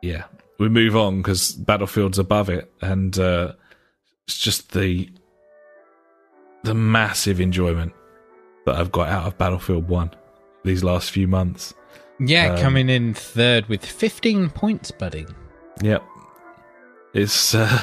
yeah, 0.02 0.24
we 0.58 0.68
move 0.68 0.96
on 0.96 1.18
because 1.18 1.52
Battlefield's 1.52 2.18
above 2.18 2.48
it, 2.48 2.70
and 2.80 3.18
uh, 3.18 3.52
it's 4.26 4.38
just 4.38 4.72
the 4.72 5.08
the 6.62 6.74
massive 6.74 7.40
enjoyment 7.40 7.92
that 8.66 8.76
I've 8.76 8.90
got 8.92 9.08
out 9.08 9.26
of 9.26 9.36
Battlefield 9.38 9.88
One 9.88 10.10
these 10.64 10.82
last 10.82 11.10
few 11.10 11.28
months. 11.28 11.74
Yeah, 12.18 12.52
Um, 12.54 12.58
coming 12.58 12.88
in 12.88 13.12
third 13.12 13.66
with 13.68 13.84
15 13.84 14.48
points, 14.50 14.90
buddy. 14.90 15.26
Yep. 15.82 16.02
It's 17.12 17.54
uh 17.54 17.80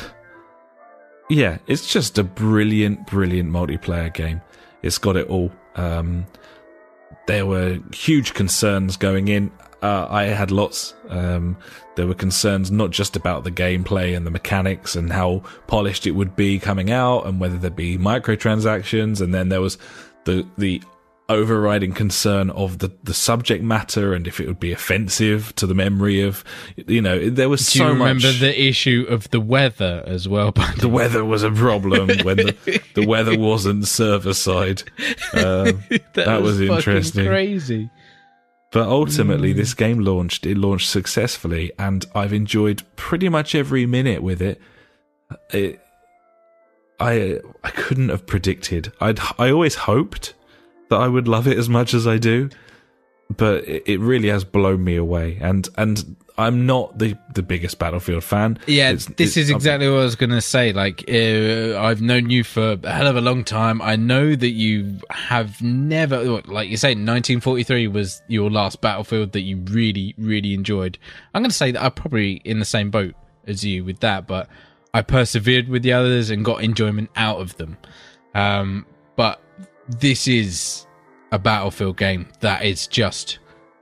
yeah, 1.29 1.59
it's 1.67 1.91
just 1.91 2.17
a 2.17 2.23
brilliant, 2.23 3.05
brilliant 3.07 3.49
multiplayer 3.51 4.11
game. 4.13 4.41
It's 4.81 4.97
got 4.97 5.15
it 5.15 5.27
all. 5.27 5.51
Um 5.75 6.25
there 7.31 7.45
were 7.45 7.79
huge 7.93 8.33
concerns 8.33 8.97
going 8.97 9.29
in. 9.29 9.49
Uh, 9.81 10.05
I 10.09 10.23
had 10.25 10.51
lots. 10.51 10.93
Um, 11.07 11.57
there 11.95 12.05
were 12.05 12.13
concerns 12.13 12.69
not 12.71 12.91
just 12.91 13.15
about 13.15 13.45
the 13.45 13.51
gameplay 13.51 14.15
and 14.15 14.27
the 14.27 14.31
mechanics 14.31 14.97
and 14.97 15.11
how 15.13 15.41
polished 15.65 16.05
it 16.05 16.11
would 16.11 16.35
be 16.35 16.59
coming 16.59 16.91
out, 16.91 17.25
and 17.25 17.39
whether 17.39 17.57
there'd 17.57 17.75
be 17.75 17.97
microtransactions. 17.97 19.21
And 19.21 19.33
then 19.33 19.47
there 19.47 19.61
was 19.61 19.77
the 20.25 20.45
the 20.57 20.81
overriding 21.31 21.93
concern 21.93 22.49
of 22.51 22.79
the 22.79 22.91
the 23.03 23.13
subject 23.13 23.63
matter 23.63 24.13
and 24.13 24.27
if 24.27 24.39
it 24.39 24.47
would 24.47 24.59
be 24.59 24.71
offensive 24.71 25.55
to 25.55 25.65
the 25.65 25.73
memory 25.73 26.21
of 26.21 26.43
you 26.75 27.01
know 27.01 27.29
there 27.29 27.49
was 27.49 27.61
Do 27.71 27.79
so 27.79 27.85
you 27.85 27.93
remember 27.93 28.27
much 28.27 28.39
the 28.39 28.61
issue 28.61 29.05
of 29.09 29.29
the 29.31 29.39
weather 29.39 30.03
as 30.05 30.27
well, 30.27 30.51
the 30.79 30.89
weather 30.89 31.23
was 31.25 31.43
a 31.43 31.51
problem 31.51 32.09
when 32.23 32.37
the, 32.37 32.81
the 32.95 33.05
weather 33.05 33.37
wasn't 33.37 33.87
server 33.87 34.33
side. 34.33 34.83
Um, 35.33 35.83
that 36.13 36.41
was 36.41 36.57
fucking 36.57 36.75
interesting. 36.75 37.25
Crazy. 37.25 37.89
but 38.71 38.87
ultimately, 38.87 39.53
this 39.53 39.73
game 39.73 39.99
launched. 39.99 40.45
It 40.45 40.57
launched 40.57 40.89
successfully, 40.89 41.71
and 41.77 42.05
I've 42.13 42.33
enjoyed 42.33 42.83
pretty 42.95 43.29
much 43.29 43.55
every 43.55 43.85
minute 43.85 44.23
with 44.23 44.41
it. 44.41 44.61
It, 45.51 45.81
I 46.99 47.39
I 47.63 47.69
couldn't 47.71 48.09
have 48.09 48.27
predicted. 48.27 48.91
I'd 48.99 49.19
I 49.37 49.49
always 49.51 49.75
hoped 49.75 50.33
that 50.91 50.99
I 51.01 51.07
would 51.07 51.27
love 51.27 51.47
it 51.47 51.57
as 51.57 51.67
much 51.67 51.95
as 51.95 52.05
I 52.05 52.17
do, 52.19 52.49
but 53.35 53.67
it, 53.67 53.83
it 53.87 53.99
really 53.99 54.27
has 54.29 54.43
blown 54.43 54.83
me 54.83 54.95
away. 54.95 55.37
And 55.41 55.67
and 55.77 56.15
I'm 56.37 56.65
not 56.65 56.97
the 56.97 57.17
the 57.33 57.43
biggest 57.43 57.77
Battlefield 57.79 58.23
fan. 58.23 58.57
Yeah, 58.67 58.89
It's- 58.91 59.05
this 59.05 59.35
it's- 59.35 59.37
is 59.37 59.49
exactly 59.49 59.87
what 59.89 59.99
I 59.99 60.03
was 60.03 60.15
going 60.15 60.29
to 60.31 60.41
say. 60.41 60.73
Like, 60.73 61.03
uh, 61.09 61.79
I've 61.79 62.01
known 62.01 62.29
you 62.29 62.43
for 62.43 62.77
a 62.83 62.91
hell 62.91 63.07
of 63.07 63.15
a 63.15 63.21
long 63.21 63.43
time. 63.43 63.81
I 63.81 63.95
know 63.95 64.35
that 64.35 64.49
you 64.49 64.97
have 65.09 65.61
never, 65.61 66.23
like 66.43 66.69
you 66.69 66.77
say, 66.77 66.89
1943 66.89 67.87
was 67.87 68.21
your 68.27 68.49
last 68.49 68.81
battlefield 68.81 69.31
that 69.33 69.41
you 69.41 69.57
really, 69.69 70.15
really 70.17 70.53
enjoyed. 70.53 70.97
I'm 71.33 71.41
going 71.41 71.51
to 71.51 71.55
say 71.55 71.71
that 71.71 71.83
I'm 71.83 71.91
probably 71.91 72.41
in 72.45 72.59
the 72.59 72.65
same 72.65 72.89
boat 72.91 73.13
as 73.47 73.63
you 73.63 73.83
with 73.83 73.99
that, 73.99 74.25
but 74.27 74.47
I 74.93 75.01
persevered 75.03 75.69
with 75.69 75.83
the 75.83 75.93
others 75.93 76.29
and 76.29 76.43
got 76.43 76.63
enjoyment 76.63 77.09
out 77.15 77.39
of 77.39 77.55
them. 77.57 77.77
Um, 78.33 78.85
but 79.15 79.41
this 79.99 80.27
is 80.27 80.85
a 81.31 81.39
battlefield 81.39 81.97
game 81.97 82.27
that 82.39 82.65
is 82.65 82.87
just 82.87 83.39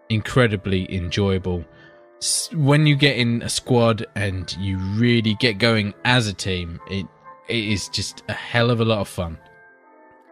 incredibly 0.09 0.91
enjoyable 0.93 1.65
when 2.53 2.85
you 2.85 2.95
get 2.95 3.17
in 3.17 3.41
a 3.43 3.49
squad 3.49 4.05
and 4.15 4.55
you 4.59 4.77
really 4.77 5.35
get 5.35 5.57
going 5.57 5.93
as 6.03 6.27
a 6.27 6.33
team, 6.33 6.79
it 6.89 7.05
it 7.47 7.63
is 7.63 7.89
just 7.89 8.23
a 8.27 8.33
hell 8.33 8.69
of 8.69 8.79
a 8.79 8.85
lot 8.85 8.99
of 8.99 9.07
fun. 9.07 9.37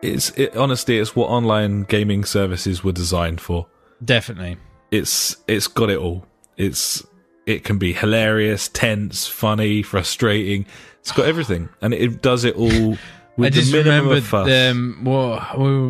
It's 0.02 0.30
it, 0.32 0.56
honestly, 0.56 1.00
it's 1.00 1.16
what 1.16 1.30
online 1.30 1.84
gaming 1.84 2.26
services 2.26 2.84
were 2.84 2.92
designed 2.92 3.42
for. 3.42 3.68
Definitely. 4.04 4.58
It's 4.92 5.38
it's 5.48 5.68
got 5.68 5.90
it 5.90 5.98
all. 5.98 6.26
It's 6.58 7.06
it 7.46 7.64
can 7.64 7.78
be 7.78 7.94
hilarious, 7.94 8.68
tense, 8.68 9.26
funny, 9.26 9.82
frustrating. 9.82 10.66
It's 11.00 11.14
got 11.14 11.26
everything, 11.26 11.70
and 11.82 11.94
it 11.94 12.22
does 12.22 12.44
it 12.44 12.56
all 12.56 12.98
I 13.40 13.50
just 13.50 13.74
remembered 13.74 14.24
um, 14.34 15.04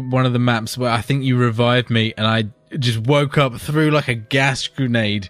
one 0.09 0.25
of 0.25 0.33
the 0.33 0.39
maps 0.39 0.77
where 0.77 0.91
I 0.91 1.01
think 1.01 1.23
you 1.23 1.37
revived 1.37 1.89
me 1.89 2.13
and 2.17 2.27
I 2.27 2.45
just 2.77 2.99
woke 2.99 3.37
up, 3.37 3.55
threw 3.59 3.89
like 3.91 4.07
a 4.07 4.15
gas 4.15 4.67
grenade 4.67 5.29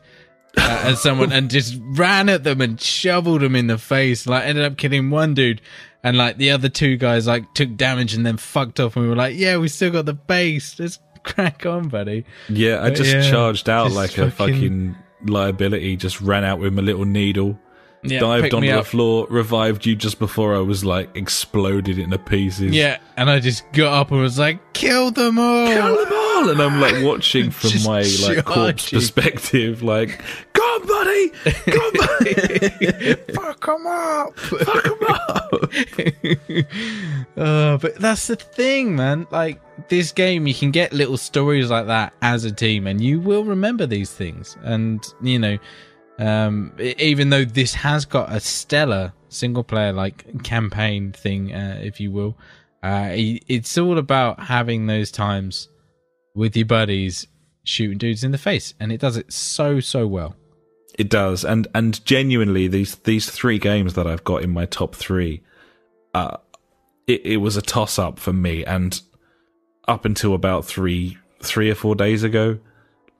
uh, 0.58 0.62
at 0.86 0.98
someone 0.98 1.32
and 1.32 1.50
just 1.50 1.78
ran 1.80 2.30
at 2.30 2.44
them 2.44 2.62
and 2.62 2.80
shoveled 2.82 3.42
them 3.42 3.56
in 3.56 3.68
the 3.68 3.78
face. 3.78 4.26
Like 4.28 4.46
ended 4.46 4.66
up 4.66 4.78
killing 4.78 5.10
one 5.10 5.34
dude. 5.34 5.62
And 6.04 6.18
like 6.18 6.38
the 6.38 6.52
other 6.52 6.70
two 6.70 6.96
guys 6.96 7.28
like 7.28 7.54
took 7.54 7.76
damage 7.76 8.14
and 8.14 8.26
then 8.26 8.38
fucked 8.38 8.80
off 8.80 8.96
and 8.96 9.04
we 9.06 9.10
were 9.10 9.16
like, 9.16 9.36
yeah, 9.36 9.58
we 9.58 9.68
still 9.68 9.92
got 9.92 10.06
the 10.06 10.14
base. 10.14 10.80
Let's 10.80 11.00
crack 11.24 11.66
on, 11.66 11.90
buddy. 11.90 12.24
yeah, 12.50 12.82
I 12.82 12.90
but 12.90 12.98
just 12.98 13.14
yeah, 13.14 13.30
charged 13.30 13.68
out 13.70 13.86
just 13.86 13.96
like 13.96 14.18
a 14.18 14.32
fucking- 14.32 14.56
fucking 14.56 14.96
liability. 15.26 15.98
Just 15.98 16.22
ran 16.22 16.44
out 16.44 16.60
with 16.60 16.74
my 16.74 16.82
little 16.82 17.06
needle, 17.06 17.60
Yeah, 18.04 18.20
dived 18.20 18.54
onto 18.54 18.68
the 18.68 18.80
up. 18.80 18.86
floor, 18.86 19.26
revived 19.30 19.86
you 19.86 19.96
just 19.96 20.20
before 20.20 20.56
I 20.56 20.60
was 20.60 20.86
like 20.86 21.10
exploded 21.16 21.98
into 21.98 22.18
pieces. 22.20 22.72
Yeah, 22.74 22.98
and 23.18 23.30
I 23.30 23.40
just 23.40 23.70
got 23.74 23.92
up 23.94 24.12
and 24.12 24.22
was 24.22 24.38
like, 24.40 24.60
kill 24.74 25.12
them 25.12 25.40
all. 25.40 25.68
Kill 25.68 25.96
them 26.06 26.14
all, 26.14 26.50
and 26.50 26.62
I'm 26.62 26.80
like 26.80 27.04
watching 27.04 27.50
from 27.52 27.72
my 27.86 28.02
like 28.28 28.46
corpse 28.46 28.90
perspective, 28.92 29.82
like, 29.84 30.22
"Go 30.54 30.62
on, 30.62 30.88
buddy, 30.88 31.30
come, 31.72 31.92
buddy, 31.94 33.14
Fuck 33.34 33.66
them 33.66 33.88
up. 33.88 34.38
fuck 34.40 34.86
'em 34.86 35.04
up." 35.10 35.72
uh, 37.38 37.78
but 37.78 37.96
that's 37.96 38.28
the 38.28 38.36
thing, 38.36 38.96
man. 38.96 39.28
Like 39.32 39.60
this 39.90 40.12
game, 40.12 40.48
you 40.48 40.54
can 40.54 40.72
get 40.72 40.94
little 40.94 41.18
stories 41.18 41.70
like 41.70 41.88
that 41.88 42.14
as 42.22 42.44
a 42.46 42.52
team, 42.52 42.88
and 42.88 43.02
you 43.02 43.20
will 43.20 43.44
remember 43.44 43.86
these 43.86 44.12
things. 44.12 44.56
And 44.64 45.04
you 45.22 45.40
know, 45.40 45.58
um, 46.20 46.74
even 46.80 47.30
though 47.30 47.46
this 47.46 47.74
has 47.76 48.06
got 48.06 48.32
a 48.32 48.40
stellar 48.40 49.14
single 49.30 49.64
player 49.64 49.94
like 49.94 50.44
campaign 50.44 51.12
thing, 51.12 51.54
uh, 51.54 51.80
if 51.84 52.00
you 52.00 52.12
will, 52.12 52.38
uh, 52.84 53.10
it's 53.12 53.78
all 53.78 53.98
about 53.98 54.40
having 54.40 54.88
those 54.88 55.12
times 55.12 55.70
with 56.36 56.56
your 56.56 56.66
buddies 56.66 57.28
shooting 57.64 57.98
dudes 57.98 58.24
in 58.24 58.32
the 58.32 58.38
face, 58.38 58.74
and 58.80 58.92
it 58.92 59.00
does 59.00 59.18
it 59.18 59.32
so 59.32 59.80
so 59.80 60.08
well. 60.08 60.36
It 60.98 61.10
does, 61.10 61.44
and 61.44 61.68
and 61.76 62.04
genuinely, 62.06 62.68
these 62.68 62.96
these 62.96 63.30
three 63.30 63.60
games 63.60 63.94
that 63.94 64.08
I've 64.08 64.24
got 64.24 64.42
in 64.42 64.50
my 64.52 64.66
top 64.66 64.96
three, 64.96 65.44
uh, 66.14 66.38
it, 67.06 67.26
it 67.26 67.38
was 67.38 67.58
a 67.58 67.62
toss 67.62 68.00
up 68.00 68.18
for 68.18 68.34
me, 68.34 68.66
and 68.66 69.00
up 69.88 70.06
until 70.06 70.34
about 70.34 70.66
three 70.66 71.18
three 71.42 71.70
or 71.70 71.76
four 71.76 71.96
days 71.96 72.24
ago, 72.24 72.60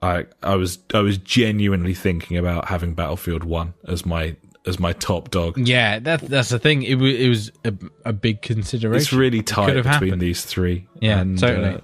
I 0.02 0.26
I 0.42 0.54
was 0.56 0.78
I 0.94 1.00
was 1.00 1.18
genuinely 1.18 1.94
thinking 1.94 2.36
about 2.36 2.68
having 2.68 2.94
Battlefield 2.94 3.44
One 3.44 3.74
as 3.86 4.06
my 4.06 4.36
as 4.66 4.78
my 4.78 4.92
top 4.92 5.30
dog. 5.30 5.58
Yeah, 5.58 5.98
that 6.00 6.20
that's 6.20 6.50
the 6.50 6.58
thing. 6.58 6.82
It 6.82 6.96
was 6.96 7.14
it 7.14 7.28
was 7.28 7.52
a, 7.64 7.74
a 8.04 8.12
big 8.12 8.42
consideration. 8.42 9.00
It's 9.00 9.12
really 9.12 9.42
tight 9.42 9.66
could 9.72 9.76
between 9.84 9.92
happened. 9.92 10.22
these 10.22 10.44
three. 10.44 10.86
Yeah, 11.00 11.20
and, 11.20 11.38
totally. 11.38 11.74
uh, 11.76 11.80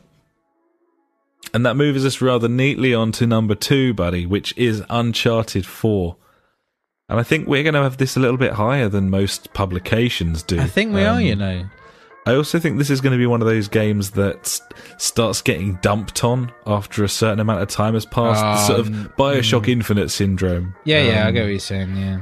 and 1.52 1.64
that 1.66 1.74
moves 1.76 2.04
us 2.04 2.20
rather 2.20 2.48
neatly 2.48 2.94
on 2.94 3.12
to 3.12 3.26
number 3.26 3.54
two, 3.54 3.94
buddy, 3.94 4.26
which 4.26 4.56
is 4.56 4.82
Uncharted 4.90 5.64
4. 5.66 6.16
And 7.08 7.20
I 7.20 7.22
think 7.22 7.46
we're 7.46 7.62
going 7.62 7.74
to 7.74 7.82
have 7.82 7.98
this 7.98 8.16
a 8.16 8.20
little 8.20 8.38
bit 8.38 8.52
higher 8.54 8.88
than 8.88 9.10
most 9.10 9.52
publications 9.52 10.42
do. 10.42 10.58
I 10.58 10.66
think 10.66 10.94
we 10.94 11.04
Um, 11.04 11.16
are, 11.18 11.20
you 11.20 11.36
know. 11.36 11.64
I 12.26 12.34
also 12.34 12.58
think 12.58 12.78
this 12.78 12.88
is 12.88 13.00
going 13.02 13.12
to 13.12 13.18
be 13.18 13.26
one 13.26 13.42
of 13.42 13.46
those 13.46 13.68
games 13.68 14.12
that 14.12 14.58
starts 14.96 15.42
getting 15.42 15.74
dumped 15.82 16.24
on 16.24 16.50
after 16.66 17.04
a 17.04 17.08
certain 17.08 17.38
amount 17.40 17.60
of 17.60 17.68
time 17.68 17.92
has 17.94 18.06
passed. 18.06 18.40
the 18.42 18.66
sort 18.66 18.80
of 18.80 18.86
Um, 18.88 19.12
Bioshock 19.18 19.68
Infinite 19.68 20.10
syndrome. 20.10 20.74
Yeah, 20.84 21.02
yeah, 21.02 21.24
I 21.24 21.28
Um, 21.28 21.34
get 21.34 21.42
what 21.42 21.50
you're 21.50 21.58
saying. 21.58 21.96
Yeah, 21.96 22.20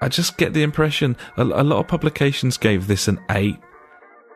I 0.00 0.08
just 0.08 0.36
get 0.38 0.54
the 0.54 0.62
impression 0.64 1.16
a, 1.36 1.42
a 1.42 1.62
lot 1.62 1.78
of 1.78 1.86
publications 1.86 2.56
gave 2.58 2.88
this 2.88 3.06
an 3.06 3.20
eight 3.30 3.58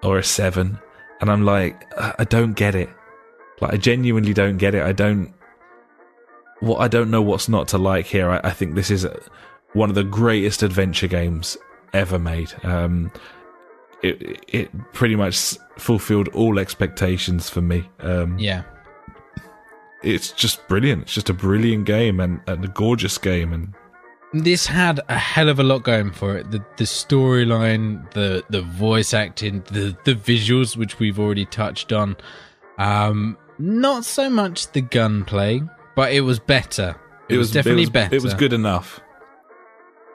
or 0.05 0.19
a 0.19 0.23
seven, 0.23 0.79
and 1.21 1.31
I'm 1.31 1.45
like, 1.45 1.85
I 1.99 2.23
don't 2.25 2.53
get 2.53 2.75
it. 2.77 2.89
Like, 3.61 3.73
I 3.75 3.77
genuinely 3.77 4.33
don't 4.33 4.57
get 4.57 4.77
it. 4.77 4.83
I 4.85 4.93
don't. 4.93 5.35
What 6.61 6.79
I 6.81 6.87
don't 6.89 7.11
know 7.11 7.23
what's 7.23 7.49
not 7.49 7.67
to 7.69 7.79
like 7.79 8.07
here. 8.07 8.31
I, 8.31 8.41
I 8.45 8.51
think 8.51 8.77
this 8.77 8.91
is 8.91 9.05
uh, 9.05 9.19
one 9.73 9.89
of 9.89 9.97
the 9.97 10.05
greatest 10.05 10.63
adventure 10.63 11.07
games 11.09 11.57
ever 11.93 12.19
made. 12.21 12.53
Um, 12.63 13.11
it 14.03 14.45
it 14.49 14.93
pretty 14.93 15.17
much 15.17 15.57
fulfilled 15.77 16.29
all 16.29 16.59
expectations 16.59 17.49
for 17.49 17.61
me. 17.61 17.89
Um, 18.01 18.39
yeah. 18.39 18.63
It's 20.03 20.31
just 20.31 20.67
brilliant. 20.69 21.03
It's 21.03 21.15
just 21.15 21.29
a 21.29 21.35
brilliant 21.35 21.85
game 21.85 22.21
and, 22.21 22.41
and 22.47 22.65
a 22.65 22.69
gorgeous 22.69 23.19
game 23.19 23.53
and 23.53 23.75
This 24.33 24.67
had 24.67 25.01
a 25.09 25.19
hell 25.19 25.49
of 25.49 25.59
a 25.59 25.65
lot 25.65 25.83
going 25.83 26.13
for 26.13 26.37
it. 26.37 26.51
The 26.51 26.65
the 26.77 26.85
storyline, 26.85 28.11
the 28.13 28.45
the 28.51 28.63
voice 28.63 29.15
acting, 29.15 29.63
the 29.73 29.97
the 30.05 30.15
visuals, 30.15 30.77
which 30.77 30.99
we've 30.99 31.19
already 31.19 31.47
touched 31.47 31.93
on. 31.93 32.17
Um, 32.79 33.37
not 33.59 34.05
so 34.05 34.31
much 34.31 34.71
the 34.73 34.83
gunplay, 34.83 35.63
but 35.97 36.13
it 36.13 36.21
was 36.21 36.39
better. 36.39 36.95
It, 37.29 37.37
was, 37.37 37.51
definitely 37.51 37.83
it 37.83 37.87
was, 37.87 37.91
better. 37.91 38.17
It 38.17 38.23
was 38.23 38.35
good 38.35 38.53
enough. 38.53 39.01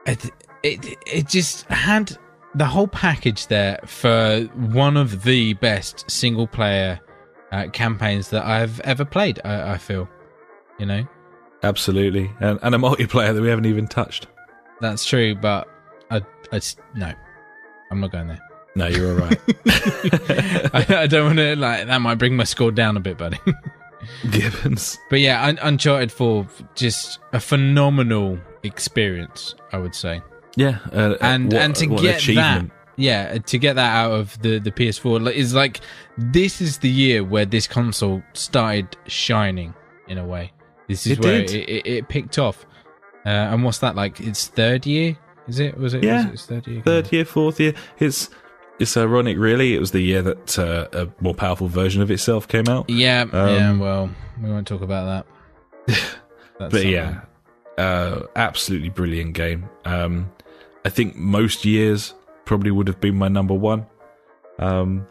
it, 0.06 0.32
it 0.64 0.98
it 1.06 1.28
just 1.28 1.66
had 1.68 2.18
the 2.56 2.66
whole 2.66 2.88
package 2.88 3.48
there 3.48 3.80
for 3.86 4.42
one 4.56 4.98
of 4.98 5.24
the 5.24 5.54
best 5.56 6.10
single 6.10 6.48
player 6.48 7.00
uh, 7.52 7.68
campaigns 7.70 8.30
that 8.30 8.46
I've 8.46 8.80
ever 8.82 9.06
played. 9.06 9.40
I, 9.44 9.74
I 9.74 9.78
feel, 9.78 10.10
you 10.80 10.86
know, 10.86 11.08
Absolutely, 11.64 12.30
and, 12.42 12.60
and 12.62 12.76
a 12.76 12.78
multiplayer 12.78 13.34
that 13.34 13.42
we 13.42 13.48
haven't 13.48 13.66
even 13.66 13.88
touched. 13.88 14.28
that's 14.82 15.06
true. 15.06 15.34
But 15.34 15.68
I, 16.12 16.22
no, 16.94 17.14
I'm 17.90 18.02
not 18.02 18.12
going 18.12 18.28
there. 18.28 18.42
No, 18.76 18.88
you're 18.88 19.14
all 19.14 19.28
right. 19.30 19.40
I, 20.74 20.86
I 20.90 21.08
don't 21.08 21.26
want 21.28 21.38
to 21.38 21.56
like 21.56 21.88
that. 21.88 21.98
Might 22.00 22.16
bring 22.16 22.36
my 22.36 22.44
score 22.44 22.72
down 22.72 22.98
a 22.98 23.00
bit, 23.00 23.18
buddy. 23.18 23.40
Gibbons. 24.30 25.00
but 25.10 25.22
yeah, 25.22 25.46
Un- 25.46 25.60
Uncharted 25.62 26.12
Four, 26.12 26.48
just 26.76 27.20
a 27.32 27.40
phenomenal 27.40 28.38
experience. 28.64 29.56
I 29.72 29.78
would 29.78 29.96
say. 29.96 30.22
Yeah, 30.56 30.78
uh, 30.92 31.16
and 31.22 31.52
what- 31.52 31.62
and 31.62 31.76
to 31.76 31.88
get 31.88 32.22
that 32.36 32.66
yeah 32.96 33.40
to 33.40 33.58
get 33.58 33.76
that 33.76 33.92
out 33.96 34.12
of 34.12 34.40
the 34.44 34.60
the 34.60 34.72
ps4 34.72 35.32
is 35.34 35.56
like 35.56 35.80
this 36.18 36.62
is 36.62 36.78
the 36.78 36.90
year 36.90 37.24
where 37.24 37.44
this 37.46 37.66
console 37.66 38.22
started 38.34 38.96
shining 39.08 39.74
in 40.08 40.20
a 40.20 40.24
way 40.26 40.52
this 40.88 41.08
is 41.08 41.14
It 41.14 41.24
where 41.24 41.42
it, 41.42 41.52
it, 41.52 41.88
it 41.88 42.08
picked 42.08 42.38
off 42.38 42.68
uh, 43.26 43.30
and 43.30 43.64
what's 43.64 43.80
that 43.80 43.96
like 43.96 44.20
its 44.22 44.46
third 44.48 44.86
year 44.86 45.18
is 45.48 45.60
it 45.60 45.76
was 45.76 45.96
it 45.96 46.04
Yeah. 46.04 46.18
was 46.18 46.26
it 46.26 46.34
its 46.34 46.46
third 46.46 46.68
year 46.68 46.82
third 46.84 47.12
year, 47.12 47.26
fourth 47.26 47.60
year. 47.60 47.74
It's 47.98 48.30
it's 48.80 48.96
ironic, 48.98 49.38
really. 49.40 49.74
It 49.76 49.80
was 49.80 49.90
the 49.92 50.02
year 50.02 50.22
that 50.22 50.60
uh, 50.60 50.88
a 50.94 51.08
more 51.20 51.34
powerful 51.36 51.68
version 51.68 52.02
of 52.04 52.12
itself 52.12 52.48
came 52.48 52.68
out. 52.68 52.88
yeah 52.92 53.26
yeah 53.34 53.70
Um, 53.72 53.80
well 53.80 54.10
we 54.42 54.52
won't 54.52 54.68
talk 54.68 54.82
about 54.84 55.26
that 55.88 55.98
but 56.60 56.86
yeah, 56.86 57.22
uh, 57.80 58.22
absolutely 58.36 58.90
brilliant 58.90 59.34
game. 59.34 59.68
Um, 59.86 60.32
I 60.86 60.90
think 60.90 61.16
most 61.16 61.66
years 61.66 62.14
probably 62.46 62.72
would 62.72 62.88
have 62.88 63.00
been 63.00 63.16
my 63.16 63.28
number 63.28 63.54
one. 63.54 63.86
Um, 64.60 65.08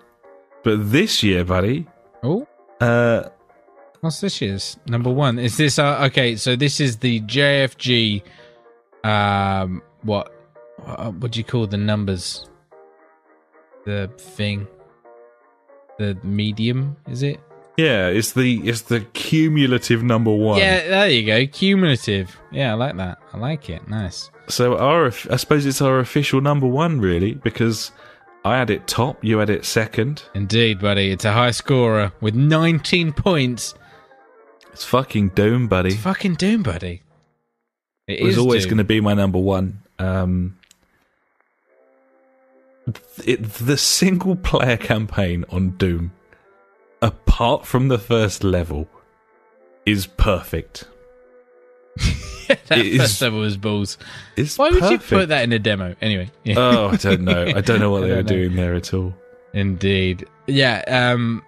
but 0.63 0.91
this 0.93 1.23
year, 1.23 1.45
buddy, 1.45 1.87
oh. 2.23 2.47
uh, 2.81 3.29
what's 4.01 4.21
this 4.21 4.41
year's 4.41 4.77
number 4.87 5.11
one? 5.11 5.39
Is 5.39 5.57
this 5.57 5.79
uh, 5.79 6.05
okay 6.07 6.37
so 6.37 6.57
this 6.57 6.81
is 6.81 6.99
the 6.99 7.21
jfg 7.23 8.23
um 9.05 9.83
what 10.03 10.33
uh, 10.87 11.11
what 11.11 11.33
do 11.33 11.39
you 11.39 11.45
call 11.45 11.67
the 11.67 11.77
numbers? 11.77 12.49
The 13.85 14.11
thing? 14.19 14.67
The 15.99 16.17
medium 16.23 16.97
is 17.09 17.23
it 17.23 17.41
yeah, 17.77 18.09
it's 18.09 18.33
the 18.33 18.61
it's 18.69 18.83
the 18.83 19.01
cumulative 19.01 20.03
number 20.03 20.33
one. 20.33 20.59
yeah 20.59 20.89
there 20.89 21.09
you 21.11 21.27
go. 21.27 21.47
Cumulative. 21.47 22.37
Yeah 22.51 22.73
i 22.73 22.75
like 22.75 22.97
that. 22.97 23.19
I 23.33 23.39
like 23.39 23.71
it. 23.71 23.89
Nice. 23.89 24.31
So 24.49 24.77
our, 24.77 25.07
I 25.31 25.37
suppose 25.37 25.65
it's 25.65 25.81
our 25.81 26.01
official 26.01 26.41
number 26.41 26.67
one, 26.67 27.01
really, 27.01 27.35
because 27.35 27.93
I 28.45 28.57
had 28.59 28.71
it 28.71 28.87
top, 28.87 29.25
you 29.25 29.39
had 29.39 29.51
it 29.51 29.65
second. 29.65 30.25
indeed 30.35 30.81
buddy. 30.81 31.11
It's 31.11 31.25
a 31.25 31.33
high 31.33 31.53
scorer 31.53 32.13
with 32.21 32.35
19 32.35 33.13
points. 33.13 33.75
It's 34.73 34.85
fucking 34.85 35.31
Doom, 35.31 35.69
buddy. 35.69 35.91
it's 35.91 36.03
fucking 36.03 36.35
doom 36.37 36.63
buddy. 36.63 37.03
It 38.09 38.25
was 38.25 38.39
always 38.39 38.65
going 38.67 38.79
to 38.79 38.85
be 38.85 39.01
my 39.01 39.15
number 39.15 39.39
one. 39.39 39.83
Um, 39.99 40.59
it, 43.25 43.43
the 43.45 43.77
single 43.77 44.35
player 44.37 44.77
campaign 44.77 45.45
on 45.51 45.71
Doom, 45.77 46.13
apart 47.03 47.67
from 47.67 47.89
the 47.89 47.99
first 47.99 48.43
level, 48.45 48.89
is 49.85 50.07
perfect. 50.07 50.85
that 52.49 52.79
it 52.79 52.87
is- 52.87 53.01
first 53.01 53.21
level 53.23 53.41
was 53.41 53.57
balls 53.59 53.99
why 54.57 54.71
would 54.71 54.91
you 54.91 54.99
put 54.99 55.29
that 55.29 55.45
in 55.45 55.53
a 55.53 55.59
demo 55.59 55.95
anyway 56.01 56.31
yeah. 56.43 56.55
Oh, 56.57 56.89
I 56.89 56.97
don't 56.97 57.21
know. 57.23 57.45
I 57.55 57.61
don't 57.61 57.81
know 57.81 57.91
what 57.91 58.01
they 58.05 58.11
were 58.11 58.17
know. 58.17 58.23
doing 58.23 58.57
there 58.57 58.75
at 58.75 58.95
all. 58.95 59.15
Indeed. 59.53 60.27
Yeah. 60.47 60.83
Um. 60.87 61.43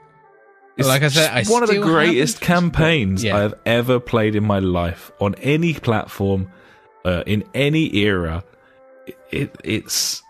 It's 0.77 0.87
like 0.89 1.03
I 1.03 1.09
said, 1.09 1.31
I 1.31 1.45
one 1.51 1.63
of 1.63 1.69
the 1.71 1.79
greatest 1.81 2.41
campaigns 2.43 3.23
Yeah. 3.25 3.37
I 3.37 3.41
have 3.41 3.55
ever 3.65 3.99
played 4.01 4.35
in 4.37 4.45
my 4.45 4.59
life 4.59 5.11
on 5.21 5.35
any 5.37 5.73
platform, 5.73 6.51
uh, 7.05 7.23
in 7.27 7.45
any 7.55 7.95
era. 7.97 8.45
It, 9.31 9.55
it's 9.65 10.23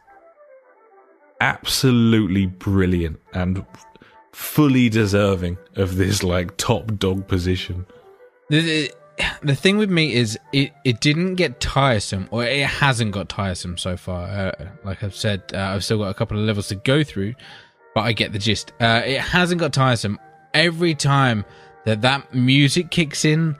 absolutely 1.40 2.46
brilliant 2.46 3.20
and 3.32 3.64
fully 4.34 4.88
deserving 4.88 5.56
of 5.76 5.96
this 5.96 6.22
like 6.22 6.56
top 6.56 6.98
dog 6.98 7.26
position. 7.28 7.86
The, 8.50 8.90
the, 9.42 9.54
thing 9.54 9.78
with 9.78 9.90
me 9.90 10.14
is 10.14 10.38
it, 10.52 10.72
it 10.84 11.00
didn't 11.00 11.36
get 11.36 11.60
tiresome, 11.60 12.28
or 12.30 12.44
it 12.44 12.66
hasn't 12.66 13.12
got 13.12 13.28
tiresome 13.28 13.78
so 13.78 13.96
far. 13.96 14.26
Uh, 14.26 14.52
like 14.84 15.02
I've 15.02 15.14
said, 15.14 15.42
uh, 15.54 15.58
I've 15.58 15.84
still 15.84 15.98
got 15.98 16.08
a 16.08 16.14
couple 16.14 16.38
of 16.38 16.44
levels 16.44 16.68
to 16.68 16.74
go 16.74 17.04
through, 17.04 17.34
but 17.94 18.02
I 18.02 18.12
get 18.12 18.32
the 18.32 18.38
gist. 18.38 18.72
Uh, 18.80 19.02
it 19.04 19.20
hasn't 19.20 19.60
got 19.60 19.72
tiresome. 19.72 20.18
Every 20.52 20.94
time 20.94 21.44
that 21.84 22.02
that 22.02 22.34
music 22.34 22.90
kicks 22.90 23.24
in, 23.24 23.56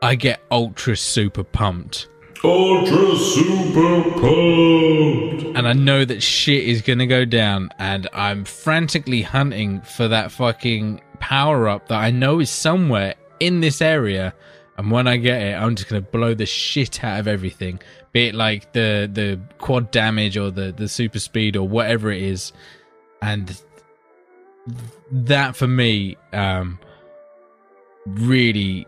I 0.00 0.14
get 0.14 0.42
ultra 0.50 0.96
super 0.96 1.44
pumped. 1.44 2.08
Ultra 2.44 3.16
super 3.16 4.02
pumped. 4.20 5.56
and 5.56 5.66
I 5.66 5.72
know 5.72 6.04
that 6.04 6.22
shit 6.22 6.64
is 6.64 6.82
gonna 6.82 7.06
go 7.06 7.24
down, 7.24 7.70
and 7.78 8.06
I'm 8.12 8.44
frantically 8.44 9.22
hunting 9.22 9.80
for 9.80 10.08
that 10.08 10.30
fucking 10.30 11.00
power 11.20 11.68
up 11.68 11.88
that 11.88 12.00
I 12.00 12.10
know 12.10 12.40
is 12.40 12.50
somewhere 12.50 13.14
in 13.40 13.60
this 13.60 13.80
area. 13.80 14.34
And 14.76 14.90
when 14.90 15.06
I 15.06 15.16
get 15.16 15.40
it, 15.40 15.54
I'm 15.54 15.74
just 15.76 15.88
gonna 15.88 16.02
blow 16.02 16.34
the 16.34 16.46
shit 16.46 17.02
out 17.02 17.20
of 17.20 17.28
everything, 17.28 17.80
be 18.12 18.26
it 18.28 18.34
like 18.34 18.72
the 18.72 19.08
the 19.10 19.40
quad 19.58 19.90
damage 19.90 20.36
or 20.36 20.50
the 20.50 20.72
the 20.72 20.88
super 20.88 21.20
speed 21.20 21.56
or 21.56 21.66
whatever 21.66 22.10
it 22.10 22.22
is. 22.22 22.52
And 23.22 23.58
that 25.10 25.56
for 25.56 25.66
me 25.66 26.16
um, 26.32 26.78
really 28.06 28.86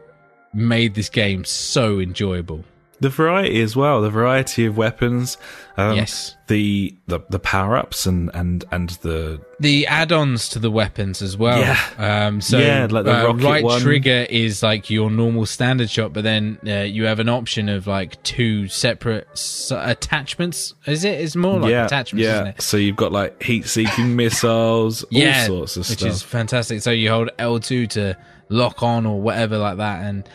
made 0.52 0.94
this 0.94 1.08
game 1.08 1.44
so 1.44 2.00
enjoyable. 2.00 2.64
The 2.98 3.10
variety 3.10 3.60
as 3.60 3.76
well, 3.76 4.00
the 4.00 4.08
variety 4.08 4.64
of 4.64 4.78
weapons, 4.78 5.36
um, 5.76 5.96
Yes. 5.96 6.34
the 6.46 6.94
the, 7.08 7.20
the 7.28 7.38
power 7.38 7.76
ups 7.76 8.06
and, 8.06 8.30
and 8.32 8.64
and 8.72 8.88
the 9.02 9.38
The 9.60 9.86
add-ons 9.86 10.48
to 10.50 10.58
the 10.58 10.70
weapons 10.70 11.20
as 11.20 11.36
well. 11.36 11.58
Yeah. 11.60 11.78
Um, 11.98 12.40
so 12.40 12.58
Yeah, 12.58 12.86
like 12.90 13.04
the 13.04 13.14
uh, 13.14 13.26
rocket 13.26 13.44
right 13.44 13.62
one. 13.64 13.80
trigger 13.82 14.26
is 14.30 14.62
like 14.62 14.88
your 14.88 15.10
normal 15.10 15.44
standard 15.44 15.90
shot, 15.90 16.14
but 16.14 16.24
then 16.24 16.58
uh, 16.66 16.70
you 16.84 17.04
have 17.04 17.18
an 17.18 17.28
option 17.28 17.68
of 17.68 17.86
like 17.86 18.22
two 18.22 18.66
separate 18.68 19.28
s- 19.32 19.70
attachments. 19.74 20.74
Is 20.86 21.04
it? 21.04 21.20
It's 21.20 21.36
more 21.36 21.60
like 21.60 21.70
yeah 21.70 21.84
attachments, 21.84 22.24
yeah. 22.24 22.34
isn't 22.36 22.46
it? 22.46 22.62
So 22.62 22.78
you've 22.78 22.96
got 22.96 23.12
like 23.12 23.42
heat 23.42 23.66
seeking 23.66 24.16
missiles, 24.22 25.02
all 25.02 25.08
yeah, 25.10 25.44
sorts 25.46 25.76
of 25.76 25.88
which 25.88 25.98
stuff. 25.98 26.10
is 26.10 26.22
fantastic. 26.22 26.80
So 26.80 26.92
you 26.92 27.10
hold 27.10 27.28
L2 27.38 27.90
to 27.90 28.16
lock 28.48 28.82
on 28.82 29.04
or 29.04 29.20
whatever 29.20 29.58
like 29.58 29.76
that, 29.76 30.02
and 30.02 30.26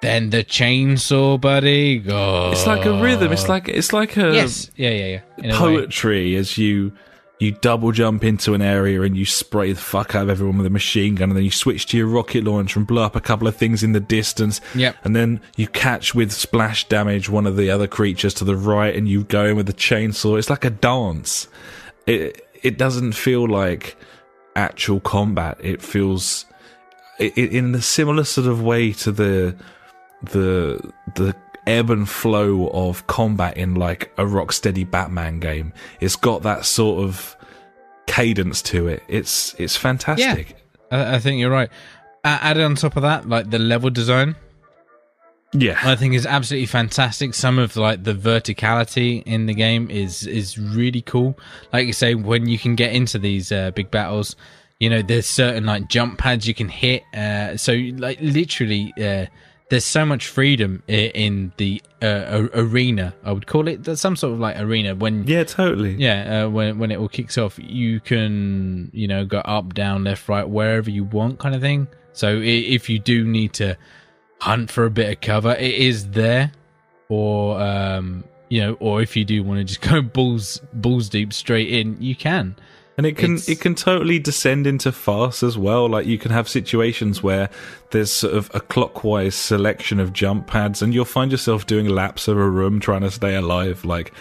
then 0.00 0.30
the 0.30 0.44
chainsaw, 0.44 1.40
buddy. 1.40 2.04
Oh, 2.08 2.52
It's 2.52 2.66
like 2.66 2.84
a 2.86 3.00
rhythm. 3.02 3.32
It's 3.32 3.48
like 3.48 3.68
it's 3.68 3.92
like 3.92 4.16
a 4.16 4.32
yes, 4.32 4.70
yeah, 4.76 4.90
yeah, 4.90 5.06
yeah. 5.06 5.20
In 5.50 5.54
poetry 5.56 6.36
as 6.36 6.56
you 6.56 6.92
you 7.40 7.52
double 7.52 7.92
jump 7.92 8.24
into 8.24 8.52
an 8.54 8.60
area 8.62 9.00
and 9.02 9.16
you 9.16 9.24
spray 9.24 9.72
the 9.72 9.80
fuck 9.80 10.16
out 10.16 10.24
of 10.24 10.30
everyone 10.30 10.58
with 10.58 10.66
a 10.66 10.70
machine 10.70 11.14
gun, 11.14 11.30
and 11.30 11.36
then 11.36 11.44
you 11.44 11.50
switch 11.50 11.86
to 11.86 11.96
your 11.96 12.08
rocket 12.08 12.42
launcher 12.44 12.80
and 12.80 12.86
blow 12.86 13.02
up 13.02 13.14
a 13.14 13.20
couple 13.20 13.46
of 13.46 13.56
things 13.56 13.84
in 13.84 13.92
the 13.92 14.00
distance. 14.00 14.60
Yep. 14.74 14.96
And 15.04 15.14
then 15.14 15.40
you 15.56 15.68
catch 15.68 16.14
with 16.14 16.32
splash 16.32 16.88
damage 16.88 17.28
one 17.28 17.46
of 17.46 17.56
the 17.56 17.70
other 17.70 17.86
creatures 17.86 18.34
to 18.34 18.44
the 18.44 18.56
right, 18.56 18.94
and 18.94 19.08
you 19.08 19.24
go 19.24 19.46
in 19.46 19.56
with 19.56 19.66
the 19.66 19.72
chainsaw. 19.72 20.38
It's 20.38 20.50
like 20.50 20.64
a 20.64 20.70
dance. 20.70 21.48
It 22.06 22.44
it 22.62 22.76
doesn't 22.78 23.12
feel 23.12 23.48
like 23.48 23.96
actual 24.56 24.98
combat. 25.00 25.58
It 25.60 25.80
feels 25.80 26.44
in 27.18 27.74
a 27.74 27.82
similar 27.82 28.24
sort 28.24 28.46
of 28.46 28.62
way 28.62 28.92
to 28.92 29.12
the 29.12 29.56
the 30.22 30.92
the 31.14 31.34
ebb 31.66 31.90
and 31.90 32.08
flow 32.08 32.68
of 32.68 33.06
combat 33.06 33.56
in 33.56 33.74
like 33.74 34.10
a 34.16 34.22
rocksteady 34.24 34.88
Batman 34.90 35.38
game. 35.40 35.72
It's 36.00 36.16
got 36.16 36.42
that 36.42 36.64
sort 36.64 37.04
of 37.04 37.36
cadence 38.06 38.62
to 38.62 38.88
it. 38.88 39.02
It's 39.08 39.54
it's 39.58 39.76
fantastic. 39.76 40.56
I, 40.90 41.16
I 41.16 41.18
think 41.18 41.38
you're 41.40 41.50
right. 41.50 41.70
Added 42.24 42.64
on 42.64 42.74
top 42.74 42.96
of 42.96 43.02
that, 43.02 43.28
like 43.28 43.50
the 43.50 43.58
level 43.58 43.90
design, 43.90 44.34
Yeah. 45.52 45.78
I 45.82 45.94
think 45.96 46.14
is 46.14 46.26
absolutely 46.26 46.66
fantastic. 46.66 47.32
Some 47.32 47.58
of 47.58 47.76
like 47.76 48.04
the 48.04 48.12
verticality 48.14 49.22
in 49.24 49.46
the 49.46 49.54
game 49.54 49.90
is 49.90 50.26
is 50.26 50.58
really 50.58 51.00
cool. 51.00 51.38
Like 51.72 51.86
you 51.86 51.92
say, 51.92 52.14
when 52.14 52.46
you 52.46 52.58
can 52.58 52.74
get 52.74 52.92
into 52.92 53.18
these 53.18 53.50
uh, 53.52 53.70
big 53.70 53.90
battles, 53.90 54.36
you 54.80 54.90
know, 54.90 55.00
there's 55.00 55.26
certain 55.26 55.64
like 55.64 55.88
jump 55.88 56.18
pads 56.18 56.46
you 56.46 56.54
can 56.54 56.68
hit. 56.68 57.02
Uh, 57.14 57.56
so 57.56 57.72
like 57.72 58.18
literally, 58.20 58.92
uh, 59.00 59.26
there's 59.70 59.84
so 59.84 60.06
much 60.06 60.28
freedom 60.28 60.82
in 60.88 61.52
the 61.58 61.82
uh, 62.00 62.48
arena. 62.54 63.14
I 63.22 63.32
would 63.32 63.46
call 63.46 63.68
it 63.68 63.84
There's 63.84 64.00
some 64.00 64.16
sort 64.16 64.32
of 64.34 64.40
like 64.40 64.58
arena 64.58 64.94
when 64.94 65.26
yeah, 65.26 65.44
totally. 65.44 65.94
yeah, 65.94 66.44
uh, 66.44 66.48
when 66.48 66.78
when 66.78 66.90
it 66.90 66.98
all 66.98 67.08
kicks 67.08 67.36
off, 67.36 67.58
you 67.58 68.00
can 68.00 68.90
you 68.92 69.06
know 69.06 69.24
go 69.24 69.38
up, 69.38 69.74
down, 69.74 70.04
left, 70.04 70.28
right, 70.28 70.48
wherever 70.48 70.90
you 70.90 71.04
want, 71.04 71.38
kind 71.38 71.54
of 71.54 71.60
thing. 71.60 71.88
So 72.12 72.40
if 72.42 72.88
you 72.88 72.98
do 72.98 73.24
need 73.24 73.52
to 73.54 73.76
hunt 74.40 74.70
for 74.70 74.86
a 74.86 74.90
bit 74.90 75.10
of 75.12 75.20
cover, 75.20 75.52
it 75.52 75.74
is 75.74 76.10
there, 76.10 76.52
or 77.08 77.60
um, 77.60 78.24
you 78.48 78.60
know, 78.60 78.72
or 78.80 79.02
if 79.02 79.16
you 79.16 79.24
do 79.24 79.42
want 79.42 79.58
to 79.58 79.64
just 79.64 79.80
go 79.88 80.00
balls 80.00 80.60
balls 80.72 81.08
deep 81.08 81.32
straight 81.32 81.70
in, 81.70 82.00
you 82.00 82.16
can. 82.16 82.56
And 82.98 83.06
it 83.06 83.16
can 83.16 83.34
It's- 83.36 83.48
it 83.48 83.60
can 83.60 83.74
totally 83.76 84.18
descend 84.18 84.66
into 84.66 84.90
farce 84.92 85.42
as 85.44 85.56
well. 85.56 85.88
Like 85.88 86.06
you 86.06 86.18
can 86.18 86.32
have 86.32 86.48
situations 86.48 87.22
where 87.22 87.48
there's 87.92 88.10
sort 88.12 88.34
of 88.34 88.50
a 88.52 88.60
clockwise 88.60 89.36
selection 89.36 90.00
of 90.00 90.12
jump 90.12 90.48
pads, 90.48 90.82
and 90.82 90.92
you'll 90.92 91.04
find 91.04 91.30
yourself 91.30 91.64
doing 91.64 91.88
laps 91.88 92.26
of 92.28 92.36
a 92.36 92.48
room 92.50 92.80
trying 92.80 93.02
to 93.02 93.10
stay 93.10 93.36
alive. 93.36 93.84
Like 93.84 94.12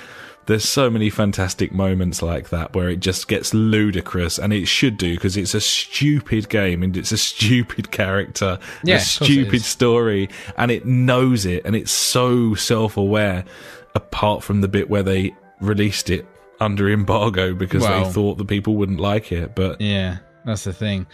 there's 0.46 0.64
so 0.64 0.90
many 0.90 1.10
fantastic 1.10 1.74
moments 1.74 2.22
like 2.22 2.50
that 2.52 2.74
where 2.74 2.88
it 2.88 3.00
just 3.02 3.28
gets 3.28 3.52
ludicrous, 3.54 4.38
and 4.38 4.54
it 4.54 4.68
should 4.68 4.96
do 4.98 5.16
because 5.16 5.36
it's 5.36 5.56
a 5.56 5.60
stupid 5.60 6.48
game 6.48 6.84
and 6.84 6.96
it's 6.96 7.12
a 7.12 7.18
stupid 7.32 7.90
character, 7.92 8.60
Yeah, 8.84 8.94
a 8.94 8.98
of 8.98 9.02
course 9.02 9.22
it 9.22 9.26
stupid 9.26 9.62
story, 9.64 10.30
and 10.56 10.70
it 10.70 10.86
knows 10.86 11.46
it, 11.48 11.64
and 11.66 11.76
it's 11.76 11.92
so 11.92 12.54
self 12.54 12.96
aware. 12.96 13.44
Apart 13.96 14.44
from 14.44 14.62
the 14.62 14.68
bit 14.68 14.88
where 14.92 15.02
they 15.02 15.34
released 15.60 16.12
it 16.12 16.28
under 16.60 16.90
embargo 16.90 17.54
because 17.54 17.84
Well- 17.84 18.06
they 18.06 18.12
thought 18.12 18.38
the 18.38 18.46
people 18.46 18.76
wouldn't 18.76 19.00
like 19.00 19.32
it. 19.32 19.56
But 19.56 19.80
Yeah, 19.82 20.18
that's 20.46 20.64
the 20.64 20.74
thing. 20.74 21.08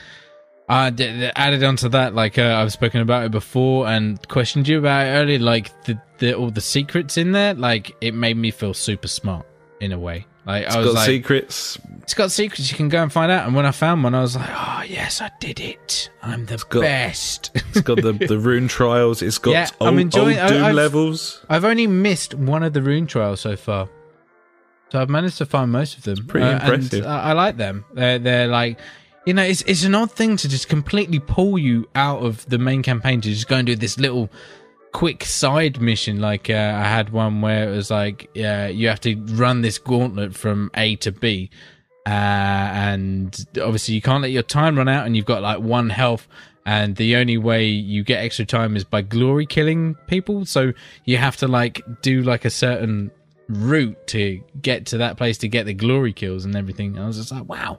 Uh, 0.69 0.89
d- 0.89 1.05
d- 1.19 1.29
added 1.35 1.61
onto 1.63 1.89
that, 1.89 2.15
like 2.15 2.37
uh, 2.39 2.55
I've 2.61 2.71
spoken 2.71 3.01
about 3.01 3.25
it 3.25 3.31
before 3.31 3.85
and 3.87 4.25
questioned 4.29 4.65
you 4.67 4.79
about 4.79 5.05
it 5.05 5.09
earlier, 5.09 5.39
like 5.39 5.83
the, 5.83 5.99
the 6.19 6.33
all 6.35 6.49
the 6.49 6.61
secrets 6.61 7.17
in 7.17 7.33
there, 7.33 7.53
like 7.53 7.93
it 7.99 8.13
made 8.13 8.37
me 8.37 8.49
feel 8.49 8.73
super 8.73 9.09
smart 9.09 9.45
in 9.81 9.91
a 9.91 9.99
way. 9.99 10.25
Like 10.45 10.65
it's 10.65 10.75
I 10.75 10.79
was 10.79 10.87
got 10.87 10.93
like, 10.95 11.05
secrets. 11.05 11.77
it's 12.01 12.13
got 12.13 12.31
secrets 12.31 12.71
you 12.71 12.77
can 12.77 12.87
go 12.87 13.03
and 13.03 13.11
find 13.11 13.29
out. 13.31 13.45
And 13.45 13.55
when 13.55 13.65
I 13.65 13.71
found 13.71 14.03
one, 14.05 14.15
I 14.15 14.21
was 14.21 14.37
like, 14.37 14.49
oh 14.49 14.83
yes, 14.87 15.19
I 15.21 15.29
did 15.41 15.59
it. 15.59 16.09
I'm 16.21 16.45
the 16.45 16.57
got- 16.69 16.81
best. 16.81 17.51
It's 17.55 17.81
got 17.81 18.01
the, 18.01 18.13
the 18.13 18.37
rune 18.39 18.69
trials. 18.69 19.21
It's 19.21 19.37
got 19.37 19.51
Yeah, 19.51 19.67
old, 19.81 19.89
I'm 19.89 19.99
enjoying- 19.99 20.39
old 20.39 20.47
Doom 20.49 20.63
I- 20.63 20.67
I've- 20.67 20.75
levels. 20.75 21.45
I've 21.49 21.65
only 21.65 21.87
missed 21.87 22.35
one 22.35 22.63
of 22.63 22.71
the 22.71 22.81
rune 22.81 23.05
trials 23.05 23.41
so 23.41 23.57
far, 23.57 23.89
so 24.93 25.01
I've 25.01 25.09
managed 25.09 25.39
to 25.39 25.47
find 25.47 25.71
most 25.71 25.97
of 25.97 26.03
them. 26.03 26.19
Uh, 26.19 26.31
pretty 26.31 26.51
impressive. 26.51 27.03
And 27.03 27.11
I, 27.11 27.29
I 27.29 27.33
like 27.33 27.57
them. 27.57 27.83
They're 27.93 28.19
they're 28.19 28.47
like, 28.47 28.79
you 29.25 29.33
know, 29.33 29.41
it's 29.41 29.63
it's 29.63 29.83
an 29.85 29.95
odd 29.95 30.11
thing 30.11 30.37
to 30.37 30.47
just 30.47 30.69
completely 30.69 31.17
pull 31.17 31.57
you 31.57 31.89
out 31.95 32.23
of 32.23 32.47
the 32.47 32.59
main 32.59 32.83
campaign 32.83 33.19
to 33.21 33.29
just 33.29 33.47
go 33.47 33.55
and 33.55 33.65
do 33.65 33.75
this 33.75 33.97
little 33.97 34.29
quick 34.91 35.23
side 35.23 35.81
mission. 35.81 36.21
Like 36.21 36.47
uh, 36.47 36.77
I 36.77 36.83
had 36.83 37.09
one 37.09 37.41
where 37.41 37.67
it 37.67 37.75
was 37.75 37.89
like, 37.89 38.29
yeah, 38.35 38.67
you 38.67 38.87
have 38.87 39.01
to 39.01 39.15
run 39.15 39.63
this 39.63 39.79
gauntlet 39.79 40.35
from 40.35 40.69
A 40.75 40.95
to 40.97 41.11
B. 41.11 41.49
Uh, 42.05 42.09
and 42.09 43.47
obviously 43.59 43.95
you 43.95 44.01
can't 44.01 44.21
let 44.21 44.29
your 44.29 44.43
time 44.43 44.77
run 44.77 44.89
out 44.89 45.07
and 45.07 45.17
you've 45.17 45.25
got 45.25 45.41
like 45.41 45.59
one 45.59 45.89
health 45.89 46.27
and 46.67 46.97
the 46.97 47.15
only 47.15 47.37
way 47.37 47.65
you 47.65 48.03
get 48.03 48.23
extra 48.23 48.45
time 48.45 48.75
is 48.75 48.83
by 48.83 49.01
glory 49.01 49.45
killing 49.45 49.95
people 50.07 50.45
so 50.45 50.73
you 51.05 51.15
have 51.15 51.37
to 51.37 51.47
like 51.47 51.81
do 52.01 52.21
like 52.21 52.43
a 52.43 52.49
certain 52.49 53.09
route 53.49 54.07
to 54.07 54.41
get 54.61 54.85
to 54.87 54.97
that 54.99 55.17
place 55.17 55.37
to 55.39 55.47
get 55.47 55.65
the 55.65 55.73
glory 55.73 56.13
kills 56.13 56.45
and 56.45 56.55
everything 56.55 56.97
i 56.97 57.05
was 57.05 57.17
just 57.17 57.31
like 57.31 57.47
wow 57.47 57.77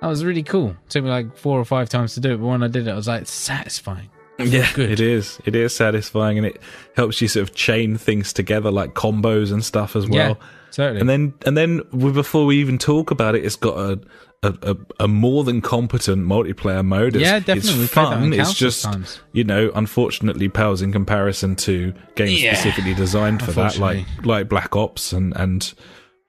that 0.00 0.06
was 0.06 0.24
really 0.24 0.42
cool 0.42 0.76
took 0.88 1.02
me 1.04 1.10
like 1.10 1.36
four 1.36 1.58
or 1.58 1.64
five 1.64 1.88
times 1.88 2.14
to 2.14 2.20
do 2.20 2.34
it 2.34 2.36
but 2.36 2.46
when 2.46 2.62
i 2.62 2.68
did 2.68 2.86
it 2.86 2.90
i 2.90 2.94
was 2.94 3.08
like 3.08 3.26
satisfying 3.26 4.10
Yeah, 4.38 4.70
good. 4.72 4.90
it 4.90 5.00
is. 5.00 5.38
It 5.44 5.54
is 5.54 5.76
satisfying, 5.76 6.38
and 6.38 6.46
it 6.46 6.62
helps 6.96 7.20
you 7.20 7.28
sort 7.28 7.42
of 7.46 7.54
chain 7.54 7.98
things 7.98 8.32
together 8.32 8.70
like 8.70 8.94
combos 8.94 9.52
and 9.52 9.62
stuff 9.62 9.94
as 9.94 10.08
well. 10.08 10.38
yeah 10.40 10.46
certainly 10.70 11.00
And 11.02 11.10
then, 11.10 11.34
and 11.44 11.56
then 11.58 11.82
before 12.12 12.46
we 12.46 12.56
even 12.58 12.78
talk 12.78 13.10
about 13.10 13.34
it, 13.34 13.44
it's 13.44 13.56
got 13.56 13.76
a 13.78 14.00
a, 14.42 14.54
a, 14.62 14.76
a 15.04 15.08
more 15.08 15.44
than 15.44 15.60
competent 15.60 16.26
multiplayer 16.26 16.84
mode. 16.84 17.14
It's, 17.16 17.22
Yeah, 17.22 17.38
definitely. 17.40 17.72
We've 17.74 17.82
It's 17.84 17.92
played 17.92 18.06
that 18.06 18.10
fun. 18.14 18.22
on 18.22 18.32
It's 18.32 18.54
just 18.54 18.84
times. 18.84 19.20
you 19.32 19.44
know, 19.44 19.70
unfortunately, 19.74 20.48
pales 20.48 20.80
in 20.82 20.92
comparison 20.92 21.56
to 21.56 21.92
games 22.14 22.42
Yeah, 22.42 22.54
specifically 22.54 22.94
designed 22.94 23.42
for 23.42 23.52
that, 23.52 23.78
like 23.78 24.06
like 24.24 24.48
Black 24.48 24.74
Ops, 24.74 25.12
and 25.12 25.36
and 25.36 25.72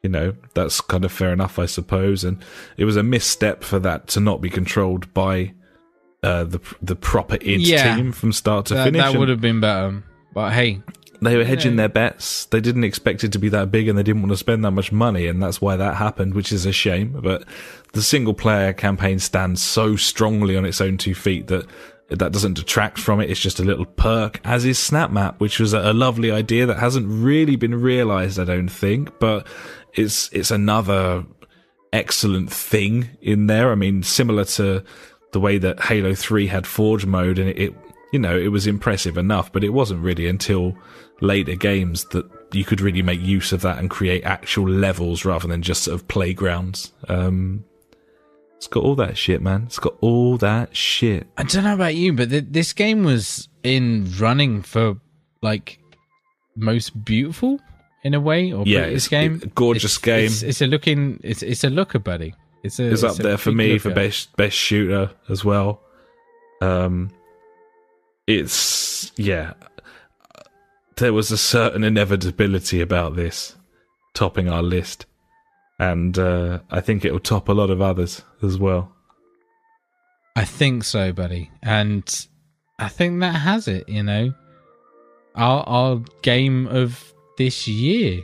you 0.04 0.10
know 0.10 0.34
that's 0.56 0.82
kind 0.82 1.06
of 1.06 1.12
fair 1.12 1.32
enough, 1.32 1.58
I 1.58 1.66
suppose. 1.68 2.24
And 2.26 2.44
it 2.76 2.84
was 2.86 2.98
a 2.98 3.04
misstep 3.04 3.64
for 3.64 3.80
that 3.80 4.08
to 4.10 4.20
not 4.20 4.42
be 4.42 4.50
controlled 4.50 5.14
by 5.14 5.54
uh, 6.24 6.44
the 6.44 6.60
the 6.82 6.96
proper 6.98 7.36
id 7.36 7.62
Yeah. 7.62 7.96
team 7.96 8.12
from 8.12 8.34
start 8.34 8.66
to 8.68 8.74
that, 8.74 8.84
finish. 8.86 9.02
that 9.02 9.18
would 9.18 9.30
have 9.30 9.42
been 9.42 9.60
better 9.62 10.04
but 10.34 10.52
hey 10.54 10.82
they 11.22 11.38
were 11.38 11.44
hedging 11.44 11.76
their 11.76 11.90
bets. 11.90 12.46
They 12.46 12.60
didn't 12.60 12.84
expect 12.84 13.24
it 13.24 13.32
to 13.34 13.40
be 13.40 13.50
that 13.50 13.70
big 13.70 13.88
and 13.88 13.98
they 13.98 14.04
didn't 14.04 14.24
want 14.24 14.32
to 14.32 14.38
spend 14.38 14.66
that 14.66 14.72
much 14.72 14.92
money, 14.92 15.28
and 15.28 15.42
that's 15.42 15.62
why 15.62 15.76
that 15.76 15.96
happened, 15.96 16.34
which 16.34 16.52
is 16.52 16.66
a 16.66 16.72
shame. 16.72 17.20
But 17.22 17.44
the 17.94 18.02
single 18.02 18.34
player 18.34 18.74
campaign 18.74 19.20
stands 19.20 19.62
so 19.62 19.96
strongly 19.96 20.58
on 20.58 20.66
its 20.66 20.82
own 20.82 20.98
two 20.98 21.14
feet 21.14 21.48
that 21.48 21.68
that 22.10 22.32
doesn't 22.32 22.56
detract 22.56 22.98
from 22.98 23.22
it. 23.22 23.30
It's 23.30 23.40
just 23.40 23.60
a 23.60 23.64
little 23.64 23.86
perk, 23.86 24.42
as 24.44 24.66
is 24.66 24.80
Snap 24.80 25.12
Map, 25.12 25.40
which 25.40 25.60
was 25.60 25.74
a, 25.74 25.92
a 25.92 25.94
lovely 25.94 26.32
idea 26.32 26.66
that 26.66 26.80
hasn't 26.80 27.08
really 27.08 27.56
been 27.56 27.76
realized, 27.76 28.40
I 28.40 28.44
don't 28.44 28.70
think, 28.70 29.20
but 29.20 29.48
it's 29.94 30.30
it's 30.34 30.52
another 30.52 31.24
excellent 31.94 32.52
thing 32.52 33.10
in 33.22 33.48
there. 33.48 33.72
I 33.72 33.76
mean, 33.76 34.02
similar 34.02 34.46
to 34.46 34.84
the 35.34 35.40
way 35.40 35.58
that 35.60 35.82
Halo 35.82 36.14
3 36.14 36.48
had 36.48 36.68
Forge 36.68 37.06
mode 37.06 37.40
and 37.40 37.50
it, 37.50 37.60
it 37.60 37.76
you 38.12 38.20
know, 38.20 38.38
it 38.38 38.50
was 38.50 38.68
impressive 38.68 39.18
enough, 39.18 39.52
but 39.52 39.64
it 39.64 39.70
wasn't 39.70 40.02
really 40.02 40.28
until 40.28 40.76
later 41.22 41.56
games 41.56 42.06
that 42.06 42.30
you 42.52 42.66
could 42.66 42.82
really 42.82 43.02
make 43.02 43.22
use 43.22 43.54
of 43.54 43.62
that 43.62 43.78
and 43.78 43.90
create 43.90 44.24
actual 44.24 44.68
levels 44.68 45.24
rather 45.24 45.48
than 45.48 45.62
just 45.62 45.84
sort 45.84 45.96
of 45.96 46.08
playgrounds. 46.08 46.92
Um, 47.08 47.64
it's 48.58 48.68
got 48.68 48.84
all 48.84 48.96
that 48.96 49.18
shit, 49.18 49.42
man. 49.42 49.64
It's 49.68 49.80
got 49.80 49.96
all 50.02 50.38
that 50.38 50.76
shit. 50.76 51.28
I 51.38 51.44
don't 51.44 51.64
know 51.64 51.74
about 51.74 51.96
you, 51.96 52.14
but 52.14 52.30
th- 52.30 52.46
this 52.50 52.74
game 52.74 53.04
was 53.04 53.48
in 53.64 54.12
running 54.20 54.62
for 54.62 54.98
like 55.42 55.80
most 56.56 57.04
beautiful 57.06 57.60
in 58.04 58.14
a 58.14 58.20
way, 58.20 58.52
or 58.52 58.64
Yeah, 58.68 58.82
it's 58.82 59.08
game. 59.08 59.40
a 59.44 59.48
gorgeous 59.48 59.98
It's- 59.98 59.98
game. 60.00 60.26
It's, 60.26 60.44
it's 60.44 60.62
a 60.62 60.68
looking. 60.68 61.20
It's 61.24 61.42
it's 61.42 61.64
a 61.64 61.70
looker, 61.70 62.00
buddy. 62.00 62.36
It's, 62.64 62.80
a, 62.80 62.92
it's 62.92 63.04
up 63.04 63.16
there 63.16 63.38
for 63.38 63.52
me 63.52 63.74
look 63.74 63.82
for 63.82 63.92
best 63.92 64.36
best 64.38 64.56
shooter 64.56 65.10
as 65.30 65.44
well. 65.44 65.82
Um, 66.62 67.10
it's 68.28 69.12
yeah. 69.18 69.54
There 71.02 71.14
was 71.14 71.32
a 71.32 71.38
certain 71.38 71.84
inevitability 71.84 72.80
about 72.80 73.16
this 73.16 73.56
topping 74.14 74.48
our 74.48 74.62
list, 74.62 75.08
and 75.80 76.16
uh, 76.16 76.60
I 76.70 76.80
think 76.80 77.04
it 77.04 77.12
will 77.12 77.20
top 77.20 77.50
a 77.50 77.54
lot 77.54 77.72
of 77.72 77.82
others 77.82 78.22
as 78.44 78.60
well. 78.60 78.94
I 80.36 80.46
think 80.46 80.84
so, 80.84 81.12
buddy, 81.12 81.50
and 81.64 82.04
I 82.78 82.88
think 82.88 83.20
that 83.22 83.32
has 83.32 83.68
it. 83.68 83.90
You 83.90 84.04
know, 84.04 84.36
our 85.34 85.64
our 85.68 86.04
game 86.22 86.68
of 86.68 87.12
this 87.36 87.68
year. 87.68 88.22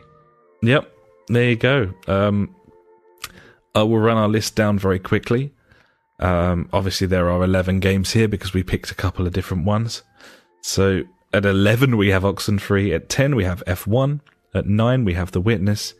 Yep, 0.61 0.87
there 1.29 1.49
you 1.49 1.55
go. 1.55 1.91
Um, 2.07 2.55
I 3.73 3.81
will 3.81 3.97
run 3.97 4.17
our 4.17 4.29
list 4.29 4.55
down 4.55 4.77
very 4.77 4.99
quickly. 4.99 5.51
Um, 6.19 6.69
obviously, 6.71 7.07
there 7.07 7.31
are 7.31 7.43
11 7.43 7.79
games 7.79 8.11
here 8.13 8.27
because 8.27 8.53
we 8.53 8.61
picked 8.61 8.91
a 8.91 8.95
couple 8.95 9.25
of 9.25 9.33
different 9.33 9.65
ones. 9.65 10.03
So 10.61 11.05
at 11.37 11.45
11, 11.45 11.97
we 11.97 12.09
have 12.09 12.23
Oxenfree. 12.23 12.93
At 12.95 13.09
10, 13.09 13.35
we 13.35 13.43
have 13.43 13.63
F1. 13.67 14.21
At 14.55 14.65
9, 14.65 15.05
we 15.05 15.13
have 15.13 15.31
The 15.31 15.39
Witness. 15.39 15.93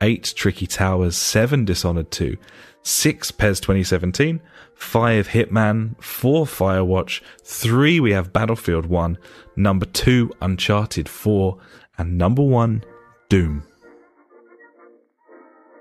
8, 0.00 0.32
Tricky 0.36 0.66
Towers. 0.66 1.16
7, 1.16 1.64
Dishonored 1.64 2.10
2. 2.10 2.36
6, 2.82 3.30
PES 3.30 3.60
2017. 3.60 4.40
5, 4.74 5.28
Hitman. 5.28 6.02
4, 6.02 6.44
Firewatch. 6.44 7.20
3, 7.44 8.00
we 8.00 8.12
have 8.12 8.32
Battlefield 8.32 8.86
1. 8.86 9.16
Number 9.54 9.86
2, 9.86 10.32
Uncharted 10.40 11.08
4. 11.08 11.56
And 11.96 12.18
number 12.18 12.42
1, 12.42 12.82
Doom. 13.28 13.62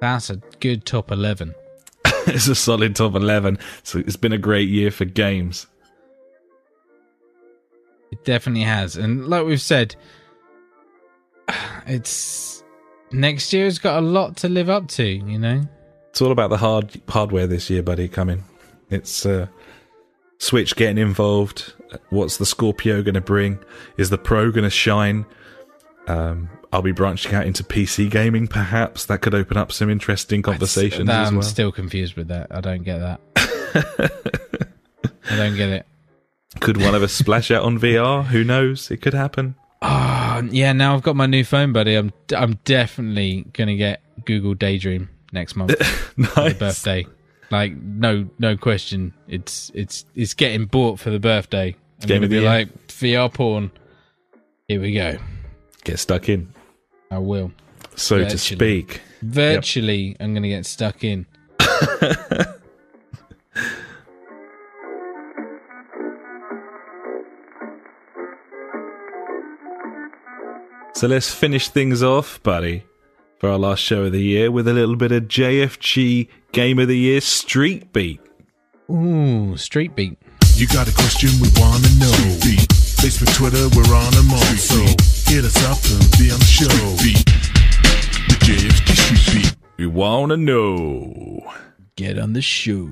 That's 0.01 0.29
a 0.29 0.37
good 0.59 0.85
top 0.85 1.11
eleven. 1.11 1.53
it's 2.27 2.47
a 2.47 2.55
solid 2.55 2.95
top 2.95 3.15
11. 3.15 3.57
So 3.83 3.99
it's 3.99 4.15
been 4.15 4.33
a 4.33 4.37
great 4.37 4.69
year 4.69 4.91
for 4.91 5.05
games. 5.05 5.67
It 8.11 8.23
definitely 8.25 8.63
has, 8.63 8.95
and 8.97 9.27
like 9.27 9.45
we've 9.45 9.61
said, 9.61 9.95
it's 11.85 12.63
next 13.11 13.53
year's 13.53 13.79
got 13.79 13.99
a 13.99 14.05
lot 14.05 14.37
to 14.37 14.49
live 14.49 14.69
up 14.69 14.87
to. 14.89 15.03
You 15.05 15.39
know, 15.39 15.61
It's 16.09 16.21
all 16.21 16.31
about 16.31 16.49
the 16.49 16.57
hard 16.57 17.01
hardware 17.07 17.47
this 17.47 17.69
year, 17.69 17.83
buddy, 17.83 18.07
coming. 18.07 18.43
It's 18.89 19.25
uh, 19.25 19.47
Switch 20.37 20.75
getting 20.75 20.97
involved. 20.97 21.73
What's 22.09 22.37
the 22.37 22.45
Scorpio 22.45 23.01
going 23.03 23.15
to 23.15 23.21
bring? 23.21 23.59
Is 23.97 24.09
the 24.09 24.17
Pro 24.17 24.51
going 24.51 24.63
to 24.63 24.69
shine? 24.69 25.25
Um, 26.07 26.49
I'll 26.71 26.81
be 26.83 26.91
branching 26.91 27.33
out 27.33 27.45
into 27.47 27.63
PC 27.63 28.09
gaming, 28.11 28.47
perhaps. 28.47 29.05
That 29.05 29.21
could 29.21 29.33
open 29.35 29.57
up 29.57 29.71
some 29.71 29.89
interesting 29.89 30.41
conversations 30.41 31.07
That- 31.07 31.27
I'm 31.27 31.35
well. 31.35 31.43
still 31.43 31.71
confused 31.71 32.15
with 32.15 32.27
that. 32.29 32.47
I 32.51 32.61
don't 32.61 32.83
get 32.83 32.99
that. 32.99 33.21
I 35.31 35.35
don't 35.35 35.55
get 35.55 35.69
it. 35.69 35.85
Could 36.59 36.77
one 36.77 36.95
of 36.95 37.03
us 37.03 37.13
splash 37.13 37.51
out 37.51 37.63
on 37.63 37.79
VR? 37.79 38.25
Who 38.25 38.43
knows? 38.43 38.91
It 38.91 38.97
could 38.97 39.13
happen. 39.13 39.55
Oh, 39.81 40.41
yeah. 40.51 40.73
Now 40.73 40.93
I've 40.93 41.01
got 41.03 41.15
my 41.15 41.25
new 41.25 41.43
phone, 41.43 41.71
buddy. 41.73 41.95
I'm 41.95 42.11
I'm 42.35 42.59
definitely 42.65 43.45
gonna 43.53 43.75
get 43.75 44.01
Google 44.25 44.53
Daydream 44.53 45.09
next 45.31 45.55
month 45.55 45.77
for 45.85 46.49
the 46.49 46.55
birthday. 46.59 47.07
Like 47.51 47.75
no 47.77 48.29
no 48.39 48.57
question. 48.57 49.13
It's 49.27 49.71
it's 49.73 50.05
it's 50.15 50.33
getting 50.33 50.65
bought 50.65 50.99
for 50.99 51.09
the 51.11 51.19
birthday. 51.19 51.75
I'm 52.01 52.07
Game 52.07 52.17
gonna 52.17 52.27
be 52.29 52.35
year. 52.35 52.43
like 52.45 52.87
VR 52.87 53.33
porn. 53.33 53.71
Here 54.67 54.81
we 54.81 54.93
go. 54.93 55.17
Get 55.83 55.97
stuck 55.97 56.29
in, 56.29 56.53
I 57.09 57.17
will. 57.19 57.51
so 57.95 58.19
to 58.19 58.37
speak. 58.37 59.01
Virtually, 59.21 60.15
I'm 60.19 60.33
gonna 60.33 60.49
get 60.49 60.65
stuck 60.65 61.03
in. 61.03 61.25
So 70.99 71.07
let's 71.07 71.33
finish 71.33 71.69
things 71.69 72.03
off, 72.03 72.43
buddy, 72.43 72.83
for 73.37 73.47
our 73.47 73.57
last 73.57 73.79
show 73.79 74.03
of 74.03 74.11
the 74.11 74.21
year 74.21 74.51
with 74.51 74.67
a 74.67 74.73
little 74.73 74.97
bit 74.97 75.13
of 75.13 75.29
JFG 75.29 76.27
Game 76.51 76.77
of 76.77 76.89
the 76.89 76.97
Year 76.97 77.21
Street 77.21 77.93
Beat. 77.93 78.19
Ooh, 78.91 79.55
Street 79.55 79.95
Beat. 79.95 80.17
You 80.55 80.67
got 80.67 80.89
a 80.89 80.93
question 80.93 81.29
we 81.39 81.47
wanna 81.55 81.87
know. 81.99 82.11
beat 82.43 82.67
Facebook, 82.99 83.33
Twitter, 83.33 83.69
we're 83.77 83.95
on 83.95 84.11
them 84.11 84.29
all. 84.29 84.57
So 84.57 84.75
hit 85.31 85.45
us 85.45 85.55
up 85.63 85.79
and 85.89 86.03
be 86.19 86.31
on 86.31 86.39
the 86.39 86.43
show. 86.43 86.67
beat 87.01 87.23
The 88.27 88.35
JFG 88.43 89.15
Street 89.15 89.43
Beat. 89.43 89.55
We 89.77 89.87
want 89.87 90.31
to 90.31 90.35
know. 90.35 91.68
Get 91.99 92.17
on 92.17 92.31
the 92.31 92.41
show. 92.41 92.87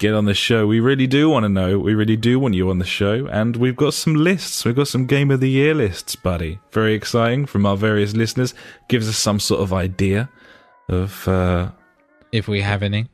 Get 0.00 0.14
on 0.14 0.24
the 0.24 0.34
show. 0.34 0.66
We 0.66 0.80
really 0.80 1.06
do 1.06 1.30
want 1.30 1.44
to 1.44 1.48
know. 1.48 1.78
We 1.78 1.94
really 1.94 2.16
do 2.16 2.40
want 2.40 2.54
you 2.54 2.70
on 2.70 2.80
the 2.80 2.84
show. 2.84 3.26
And 3.28 3.54
we've 3.54 3.76
got 3.76 3.94
some 3.94 4.16
lists. 4.16 4.64
We've 4.64 4.74
got 4.74 4.88
some 4.88 5.06
Game 5.06 5.30
of 5.30 5.38
the 5.38 5.48
Year 5.48 5.74
lists, 5.74 6.16
buddy. 6.16 6.58
Very 6.72 6.94
exciting 6.94 7.46
from 7.46 7.64
our 7.64 7.76
various 7.76 8.14
listeners. 8.16 8.54
Gives 8.88 9.08
us 9.08 9.16
some 9.16 9.38
sort 9.38 9.60
of 9.60 9.72
idea 9.72 10.28
of 10.88 11.28
uh, 11.28 11.70
If 12.32 12.48
we 12.48 12.60
have 12.62 12.82
any. 12.82 13.06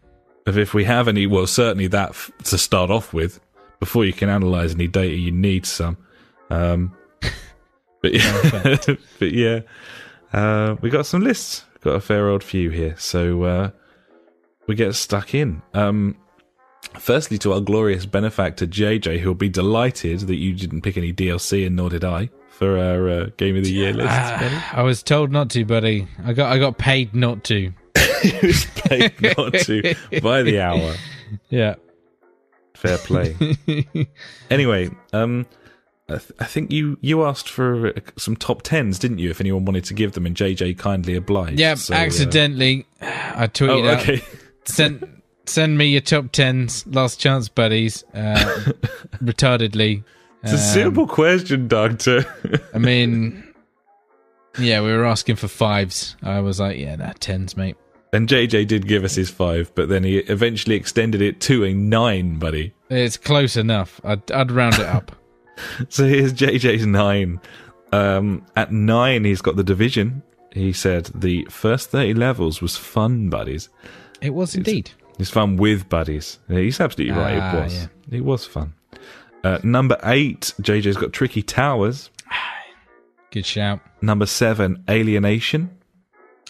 of 0.46 0.56
if 0.56 0.72
we 0.72 0.84
have 0.84 1.08
any. 1.08 1.26
Well, 1.26 1.46
certainly 1.46 1.88
that 1.88 2.10
f- 2.10 2.30
to 2.44 2.56
start 2.56 2.90
off 2.90 3.12
with. 3.12 3.38
Before 3.80 4.06
you 4.06 4.14
can 4.14 4.30
analyze 4.30 4.72
any 4.74 4.88
data, 4.88 5.14
you 5.14 5.30
need 5.30 5.66
some. 5.66 5.98
Um, 6.48 6.96
but 8.00 8.14
yeah, 8.14 8.76
but 9.18 9.30
yeah, 9.32 9.60
uh, 10.32 10.76
we 10.80 10.88
got 10.88 11.04
some 11.04 11.20
lists. 11.22 11.64
Got 11.82 11.96
a 11.96 12.00
fair 12.00 12.30
old 12.30 12.42
few 12.42 12.70
here, 12.70 12.94
so 12.96 13.42
uh, 13.42 13.70
we 14.66 14.74
get 14.74 14.94
stuck 14.94 15.34
in. 15.34 15.62
Um, 15.72 16.16
firstly, 16.98 17.38
to 17.38 17.52
our 17.52 17.60
glorious 17.60 18.06
benefactor 18.06 18.66
JJ, 18.66 19.18
who'll 19.20 19.34
be 19.34 19.48
delighted 19.48 20.20
that 20.20 20.36
you 20.36 20.54
didn't 20.54 20.82
pick 20.82 20.96
any 20.96 21.12
DLC, 21.12 21.66
and 21.66 21.76
nor 21.76 21.90
did 21.90 22.04
I 22.04 22.30
for 22.50 22.78
our 22.78 23.08
uh, 23.08 23.26
Game 23.36 23.56
of 23.56 23.64
the 23.64 23.72
Year 23.72 23.92
list. 23.92 24.08
Ah, 24.10 24.70
I 24.72 24.82
was 24.82 25.02
told 25.02 25.32
not 25.32 25.50
to, 25.50 25.64
buddy. 25.64 26.06
I 26.24 26.32
got 26.32 26.52
I 26.52 26.58
got 26.58 26.78
paid 26.78 27.14
not 27.14 27.44
to. 27.44 27.72
He 28.24 28.46
was 28.46 28.64
paid 28.64 29.20
not 29.20 29.52
to 29.52 29.94
by 30.22 30.42
the 30.42 30.58
hour. 30.58 30.94
Yeah. 31.50 31.74
Fair 32.72 32.96
play. 32.96 33.36
anyway, 34.50 34.88
um, 35.12 35.44
I, 36.08 36.12
th- 36.12 36.32
I 36.40 36.44
think 36.44 36.70
you 36.72 36.98
you 37.02 37.24
asked 37.24 37.50
for 37.50 37.88
uh, 37.88 37.92
some 38.16 38.34
top 38.36 38.62
tens, 38.62 38.98
didn't 38.98 39.18
you? 39.18 39.28
If 39.28 39.40
anyone 39.40 39.66
wanted 39.66 39.84
to 39.84 39.94
give 39.94 40.12
them, 40.12 40.24
and 40.24 40.34
JJ 40.34 40.78
kindly 40.78 41.16
obliged. 41.16 41.58
Yeah, 41.58 41.74
So, 41.74 41.94
uh, 41.94 41.98
accidentally, 41.98 42.86
I 43.00 43.46
tweeted 43.46 43.84
oh, 43.84 44.14
out. 44.14 44.43
Send 44.66 45.22
send 45.46 45.76
me 45.76 45.86
your 45.86 46.00
top 46.00 46.32
tens, 46.32 46.86
last 46.86 47.20
chance 47.20 47.48
buddies. 47.48 48.02
Uh, 48.14 48.34
retardedly. 49.22 50.04
It's 50.42 50.52
a 50.52 50.56
Um, 50.56 50.60
simple 50.60 51.06
question, 51.06 51.68
Doctor. 51.68 52.24
I 52.74 52.78
mean, 52.78 53.44
yeah, 54.58 54.80
we 54.82 54.92
were 54.92 55.04
asking 55.04 55.36
for 55.36 55.48
fives. 55.48 56.16
I 56.22 56.40
was 56.40 56.60
like, 56.60 56.78
yeah, 56.78 56.96
nah, 56.96 57.12
tens, 57.18 57.56
mate. 57.56 57.76
and 58.12 58.28
JJ 58.28 58.66
did 58.68 58.86
give 58.86 59.04
us 59.04 59.14
his 59.14 59.30
five, 59.30 59.74
but 59.74 59.88
then 59.88 60.04
he 60.04 60.18
eventually 60.18 60.76
extended 60.76 61.20
it 61.22 61.40
to 61.42 61.64
a 61.64 61.72
nine, 61.74 62.38
buddy. 62.38 62.72
It's 62.90 63.16
close 63.16 63.56
enough. 63.56 64.00
I'd, 64.04 64.30
I'd 64.30 64.50
round 64.52 64.74
it 64.74 64.86
up. 64.86 65.12
So 65.88 66.04
here's 66.08 66.32
JJ's 66.32 66.84
nine. 66.84 67.40
Um, 67.92 68.44
at 68.56 68.72
nine, 68.72 69.24
he's 69.24 69.40
got 69.40 69.54
the 69.54 69.62
division. 69.62 70.24
He 70.50 70.72
said 70.72 71.04
the 71.14 71.46
first 71.48 71.90
30 71.90 72.14
levels 72.14 72.60
was 72.60 72.76
fun, 72.76 73.30
buddies. 73.30 73.68
It 74.20 74.30
was 74.34 74.54
indeed. 74.54 74.90
It's 75.18 75.30
fun 75.30 75.56
with 75.56 75.88
buddies. 75.88 76.38
He's 76.48 76.80
absolutely 76.80 77.16
right. 77.16 77.38
Ah, 77.38 77.56
It 77.56 77.62
was. 77.64 77.74
yeah. 77.74 77.86
It 78.18 78.24
was 78.24 78.46
fun. 78.46 78.74
Uh, 79.44 79.58
number 79.62 79.98
eight, 80.04 80.54
JJ's 80.60 80.96
got 80.96 81.12
Tricky 81.12 81.42
Towers. 81.42 82.10
Good 83.30 83.46
shout. 83.46 83.80
Number 84.00 84.26
seven, 84.26 84.82
Alienation. 84.88 85.70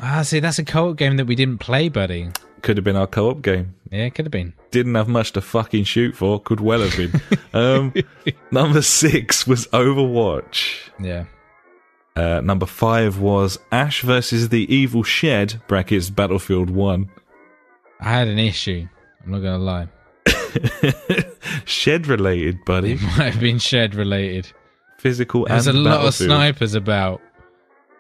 Ah, 0.01 0.23
see, 0.23 0.41
that's 0.41 0.59
a 0.59 0.65
co-op 0.65 0.97
game 0.97 1.17
that 1.17 1.27
we 1.27 1.35
didn't 1.35 1.59
play, 1.59 1.89
buddy. 1.89 2.31
Could 2.63 2.77
have 2.77 2.85
been 2.85 2.97
our 2.97 3.07
co-op 3.07 3.43
game. 3.43 3.75
Yeah, 3.91 4.05
it 4.07 4.15
could 4.15 4.25
have 4.25 4.33
been. 4.33 4.55
Didn't 4.71 4.95
have 4.95 5.09
much 5.09 5.33
to 5.33 5.41
fucking 5.41 5.85
shoot 5.85 6.17
for. 6.17 6.41
Could 6.41 6.61
well 6.61 6.81
have 6.81 6.97
been. 6.97 7.21
um, 7.53 7.93
number 8.51 8.83
six 8.83 9.47
was 9.47 9.67
Overwatch. 9.69 10.91
Yeah. 10.99 11.25
Uh, 12.17 12.41
number 12.43 12.67
five 12.67 13.19
was 13.19 13.59
Ash 13.73 14.03
versus 14.03 14.49
the 14.49 14.73
Evil 14.75 15.03
Shed. 15.03 15.61
Brackets 15.69 16.11
Battlefield 16.11 16.71
One. 16.71 17.11
I 18.05 18.11
had 18.11 18.29
an 18.29 18.39
issue. 18.39 18.87
I'm 19.25 19.31
not 19.31 19.39
gonna 19.39 19.59
lie. 19.59 19.89
Shed 21.65 22.07
related, 22.07 22.63
buddy. 22.67 22.93
It 22.93 23.03
might 23.03 23.33
have 23.33 23.41
been 23.41 23.59
shed 23.59 23.95
related. 23.95 24.53
Physical 24.99 25.47
There's 25.47 25.67
a 25.67 25.73
lot 25.73 26.05
of 26.05 26.15
snipers 26.15 26.75
about. 26.75 27.21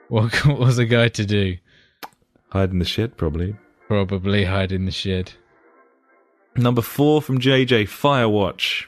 What, 0.09 0.47
was 0.59 0.77
a 0.79 0.85
guy 0.85 1.09
to 1.09 1.25
do? 1.25 1.57
Hide 2.51 2.71
in 2.71 2.79
the 2.79 2.85
shed, 2.85 3.17
probably. 3.17 3.57
Probably 3.89 4.45
hide 4.45 4.71
in 4.71 4.85
the 4.85 4.93
shed. 4.93 5.33
Number 6.55 6.83
four 6.83 7.23
from 7.23 7.41
JJ, 7.41 7.85
Firewatch. 7.85 8.85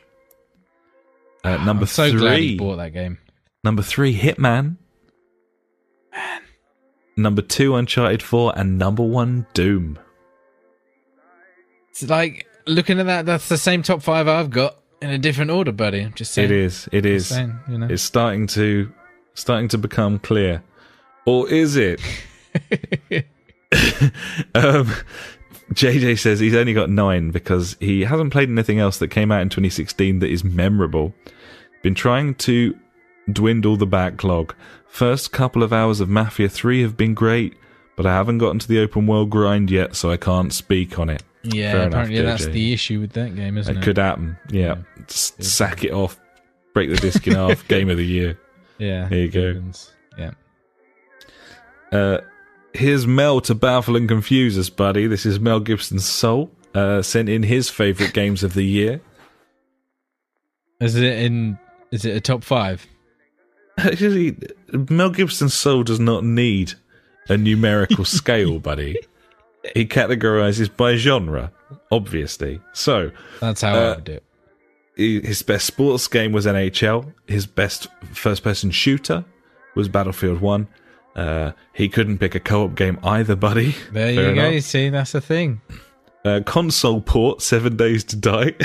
Uh, 1.42 1.56
number 1.64 1.82
I'm 1.84 1.88
so 1.88 2.10
three, 2.10 2.20
glad 2.20 2.38
he 2.38 2.56
bought 2.56 2.76
that 2.76 2.92
game. 2.92 3.16
number 3.64 3.82
three, 3.82 4.16
Hitman. 4.16 4.76
Number 7.16 7.40
two, 7.40 7.74
Uncharted 7.74 8.22
Four, 8.22 8.52
and 8.56 8.78
number 8.78 9.02
one, 9.02 9.46
Doom. 9.54 9.98
It's 11.98 12.10
like 12.10 12.46
looking 12.66 13.00
at 13.00 13.06
that. 13.06 13.24
That's 13.24 13.48
the 13.48 13.56
same 13.56 13.82
top 13.82 14.02
five 14.02 14.28
I've 14.28 14.50
got 14.50 14.76
in 15.00 15.08
a 15.08 15.16
different 15.16 15.50
order, 15.50 15.72
buddy. 15.72 16.02
I'm 16.02 16.12
just 16.12 16.32
saying. 16.32 16.50
It 16.50 16.56
is. 16.56 16.88
It 16.92 17.06
is. 17.06 17.28
Saying, 17.28 17.58
you 17.70 17.78
know. 17.78 17.86
It's 17.88 18.02
starting 18.02 18.46
to 18.48 18.92
starting 19.32 19.68
to 19.68 19.78
become 19.78 20.18
clear, 20.18 20.62
or 21.24 21.48
is 21.48 21.74
it? 21.76 22.02
um, 24.54 24.92
JJ 25.72 26.18
says 26.18 26.38
he's 26.38 26.54
only 26.54 26.74
got 26.74 26.90
nine 26.90 27.30
because 27.30 27.78
he 27.80 28.02
hasn't 28.02 28.30
played 28.30 28.50
anything 28.50 28.78
else 28.78 28.98
that 28.98 29.08
came 29.08 29.32
out 29.32 29.40
in 29.40 29.48
2016 29.48 30.18
that 30.18 30.30
is 30.30 30.44
memorable. 30.44 31.14
Been 31.82 31.94
trying 31.94 32.34
to 32.36 32.76
dwindle 33.32 33.76
the 33.76 33.86
backlog. 33.86 34.54
First 34.86 35.32
couple 35.32 35.62
of 35.62 35.72
hours 35.72 36.00
of 36.00 36.10
Mafia 36.10 36.50
3 36.50 36.82
have 36.82 36.96
been 36.96 37.14
great, 37.14 37.56
but 37.96 38.04
I 38.04 38.12
haven't 38.12 38.38
gotten 38.38 38.58
to 38.58 38.68
the 38.68 38.80
open 38.80 39.06
world 39.06 39.30
grind 39.30 39.70
yet, 39.70 39.96
so 39.96 40.10
I 40.10 40.18
can't 40.18 40.52
speak 40.52 40.98
on 40.98 41.08
it. 41.08 41.22
Yeah, 41.54 41.72
Fair 41.72 41.80
enough, 41.82 41.92
apparently 41.92 42.22
that's 42.22 42.46
the 42.46 42.72
issue 42.72 43.00
with 43.00 43.12
that 43.12 43.34
game, 43.36 43.58
isn't 43.58 43.76
It 43.76 43.80
it? 43.80 43.84
could 43.84 43.96
happen. 43.98 44.36
Yeah. 44.50 44.76
S- 45.08 45.32
sack 45.40 45.84
it 45.84 45.92
off. 45.92 46.18
Break 46.74 46.90
the 46.90 46.96
disc 46.96 47.26
in 47.26 47.34
half. 47.34 47.66
Game 47.68 47.88
of 47.88 47.96
the 47.96 48.04
year. 48.04 48.38
Yeah. 48.78 49.08
Here 49.08 49.24
you 49.24 49.30
go. 49.30 49.62
Yeah. 50.18 50.30
Uh, 51.92 52.18
here's 52.74 53.06
Mel 53.06 53.40
to 53.42 53.54
baffle 53.54 53.96
and 53.96 54.08
confuse 54.08 54.58
us, 54.58 54.68
buddy. 54.68 55.06
This 55.06 55.24
is 55.24 55.40
Mel 55.40 55.60
Gibson's 55.60 56.04
soul. 56.04 56.50
Uh, 56.74 57.00
sent 57.00 57.28
in 57.30 57.42
his 57.42 57.70
favourite 57.70 58.12
games 58.12 58.42
of 58.42 58.52
the 58.52 58.64
year. 58.64 59.00
Is 60.80 60.94
it 60.96 61.04
in? 61.04 61.58
Is 61.90 62.04
it 62.04 62.14
a 62.16 62.20
top 62.20 62.44
five? 62.44 62.86
Actually, 63.78 64.36
Mel 64.72 65.10
Gibson's 65.10 65.54
soul 65.54 65.82
does 65.84 66.00
not 66.00 66.24
need 66.24 66.74
a 67.30 67.36
numerical 67.38 68.04
scale, 68.04 68.58
buddy. 68.58 68.96
He 69.74 69.86
categorizes 69.86 70.74
by 70.74 70.96
genre, 70.96 71.52
obviously. 71.90 72.60
So, 72.72 73.10
That's 73.40 73.62
how 73.62 73.74
I 73.74 73.78
Uh, 73.78 73.94
would 73.96 74.04
do 74.04 74.12
it. 74.12 75.24
his 75.26 75.42
best 75.42 75.66
sports 75.66 76.08
game 76.08 76.32
was 76.32 76.46
NHL. 76.46 77.12
His 77.26 77.46
best 77.46 77.88
first 78.12 78.42
person 78.42 78.70
shooter 78.70 79.24
was 79.74 79.88
Battlefield 79.88 80.40
1. 80.40 80.68
Uh, 81.14 81.52
he 81.72 81.88
couldn't 81.88 82.18
pick 82.18 82.34
a 82.34 82.40
co 82.40 82.64
op 82.64 82.74
game 82.74 82.98
either, 83.02 83.34
buddy. 83.36 83.74
There 83.92 84.14
Fair 84.14 84.28
you 84.30 84.34
go. 84.34 84.42
enough. 84.42 84.52
You 84.54 84.60
see, 84.60 84.88
that's 84.90 85.12
the 85.12 85.20
thing. 85.20 85.60
Uh, 86.24 86.40
console 86.44 87.00
port, 87.00 87.40
Seven 87.42 87.76
Days 87.76 88.04
to 88.04 88.16
Die. 88.16 88.54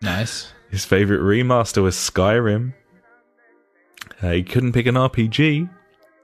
Nice. 0.00 0.52
His 0.70 0.84
favorite 0.84 1.20
remaster 1.20 1.82
was 1.82 1.94
Skyrim. 1.94 2.72
Uh, 4.20 4.30
he 4.30 4.42
couldn't 4.42 4.72
pick 4.72 4.86
an 4.86 4.96
RPG. 4.96 5.70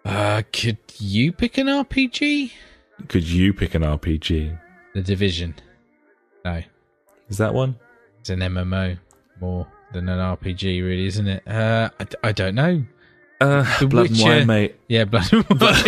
Uh, 0.04 0.42
could 0.52 0.78
you 0.98 1.30
pick 1.32 1.58
an 1.58 1.66
RPG? 1.68 2.52
Could 3.06 3.24
you 3.28 3.52
pick 3.54 3.74
an 3.74 3.82
RPG? 3.82 4.58
The 4.94 5.02
Division. 5.02 5.54
No, 6.44 6.62
Is 7.28 7.38
that 7.38 7.54
one? 7.54 7.76
it's 8.20 8.30
an 8.30 8.40
MMO 8.40 8.98
more 9.40 9.66
than 9.92 10.08
an 10.08 10.18
RPG, 10.18 10.82
really, 10.84 11.06
isn't 11.06 11.28
it? 11.28 11.46
Uh, 11.46 11.90
I, 12.00 12.06
I 12.28 12.32
don't 12.32 12.54
know. 12.56 12.84
Uh, 13.40 13.78
The 13.78 13.86
Blood 13.86 14.10
and 14.10 14.18
Wine, 14.20 14.46
mate. 14.46 14.74
Yeah, 14.88 15.04
Blood 15.04 15.32
and 15.32 15.44
Wine. 15.60 15.84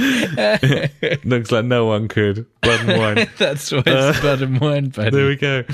Looks 1.24 1.52
like 1.52 1.64
no 1.64 1.86
one 1.86 2.08
could. 2.08 2.46
Blood 2.62 2.80
and 2.88 2.98
Wine. 2.98 3.28
That's 3.38 3.70
why 3.70 3.82
it's 3.86 3.88
Uh, 4.18 4.20
Blood 4.20 4.42
and 4.42 4.58
Wine, 4.60 4.88
buddy. 4.88 5.10
there 5.10 5.26
we 5.28 5.36
go. 5.36 5.64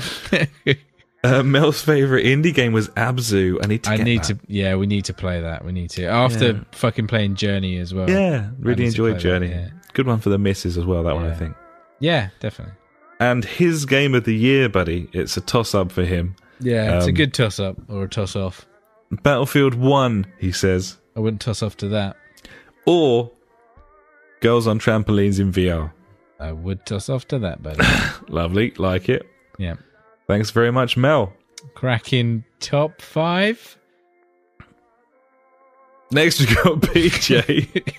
Uh, 1.35 1.43
Mel's 1.43 1.81
favorite 1.81 2.25
indie 2.25 2.53
game 2.53 2.73
was 2.73 2.89
Abzu. 2.89 3.59
I 3.63 3.67
need 3.67 3.83
to. 3.83 3.89
I 3.91 3.97
get 3.97 4.03
need 4.05 4.23
that. 4.23 4.39
to. 4.39 4.39
Yeah, 4.47 4.75
we 4.75 4.87
need 4.87 5.05
to 5.05 5.13
play 5.13 5.41
that. 5.41 5.63
We 5.65 5.71
need 5.71 5.89
to 5.91 6.05
after 6.05 6.47
Yeah. 6.53 6.59
fucking 6.71 7.07
playing 7.07 7.35
Journey 7.35 7.77
as 7.77 7.93
well. 7.93 8.09
Yeah, 8.09 8.49
really 8.59 8.83
need 8.85 8.91
to 8.93 9.01
play 9.01 9.11
enjoyed 9.11 9.15
that, 9.15 9.19
Journey. 9.21 9.49
yeah. 9.49 9.69
Good 9.93 10.07
one 10.07 10.19
for 10.19 10.29
the 10.29 10.37
misses 10.37 10.77
as 10.77 10.85
well. 10.85 11.03
That 11.03 11.15
one, 11.15 11.25
I 11.25 11.33
think. 11.33 11.55
yeah, 11.99 12.29
definitely. 12.39 12.75
And 13.19 13.43
his 13.43 13.85
game 13.85 14.13
of 14.13 14.25
the 14.25 14.35
year, 14.35 14.69
buddy. 14.69 15.09
It's 15.11 15.35
a 15.37 15.41
toss 15.41 15.73
up 15.73 15.91
for 15.91 16.03
him. 16.05 16.35
Yeah, 16.59 16.97
it's 16.97 17.05
a 17.05 17.09
Um, 17.09 17.15
good 17.15 17.33
toss 17.33 17.59
up 17.59 17.77
or 17.89 18.03
a 18.03 18.09
toss 18.09 18.35
off. 18.35 18.67
Battlefield 19.23 19.73
One, 19.73 20.25
he 20.37 20.51
says, 20.51 20.97
I 21.15 21.19
wouldn't 21.19 21.41
toss 21.41 21.63
off 21.63 21.77
to 21.77 21.87
that. 21.89 22.15
or 22.85 23.31
Girls 24.41 24.67
on 24.67 24.77
Trampolines 24.79 25.39
in 25.39 25.51
VR. 25.51 25.91
I 26.39 26.51
would 26.51 26.85
toss 26.85 27.09
off 27.09 27.27
to 27.29 27.39
that, 27.39 27.63
buddy. 27.63 27.83
Lovely, 28.27 28.71
like 28.77 29.09
it. 29.09 29.25
yeah, 29.57 29.75
Thanks 30.27 30.51
very 30.51 30.71
much, 30.71 30.97
Mel. 30.97 31.33
cracking 31.73 32.43
top 32.59 33.01
five. 33.01 33.77
Next, 36.11 36.39
we 36.39 36.45
got 36.47 36.81
PJ. 36.81 37.93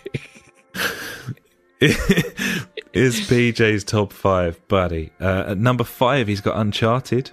is 1.80 3.20
PJ's 3.20 3.84
top 3.84 4.12
five, 4.12 4.66
buddy. 4.68 5.12
Uh, 5.20 5.44
at 5.48 5.58
number 5.58 5.84
five, 5.84 6.26
he's 6.28 6.40
got 6.40 6.56
Uncharted. 6.58 7.30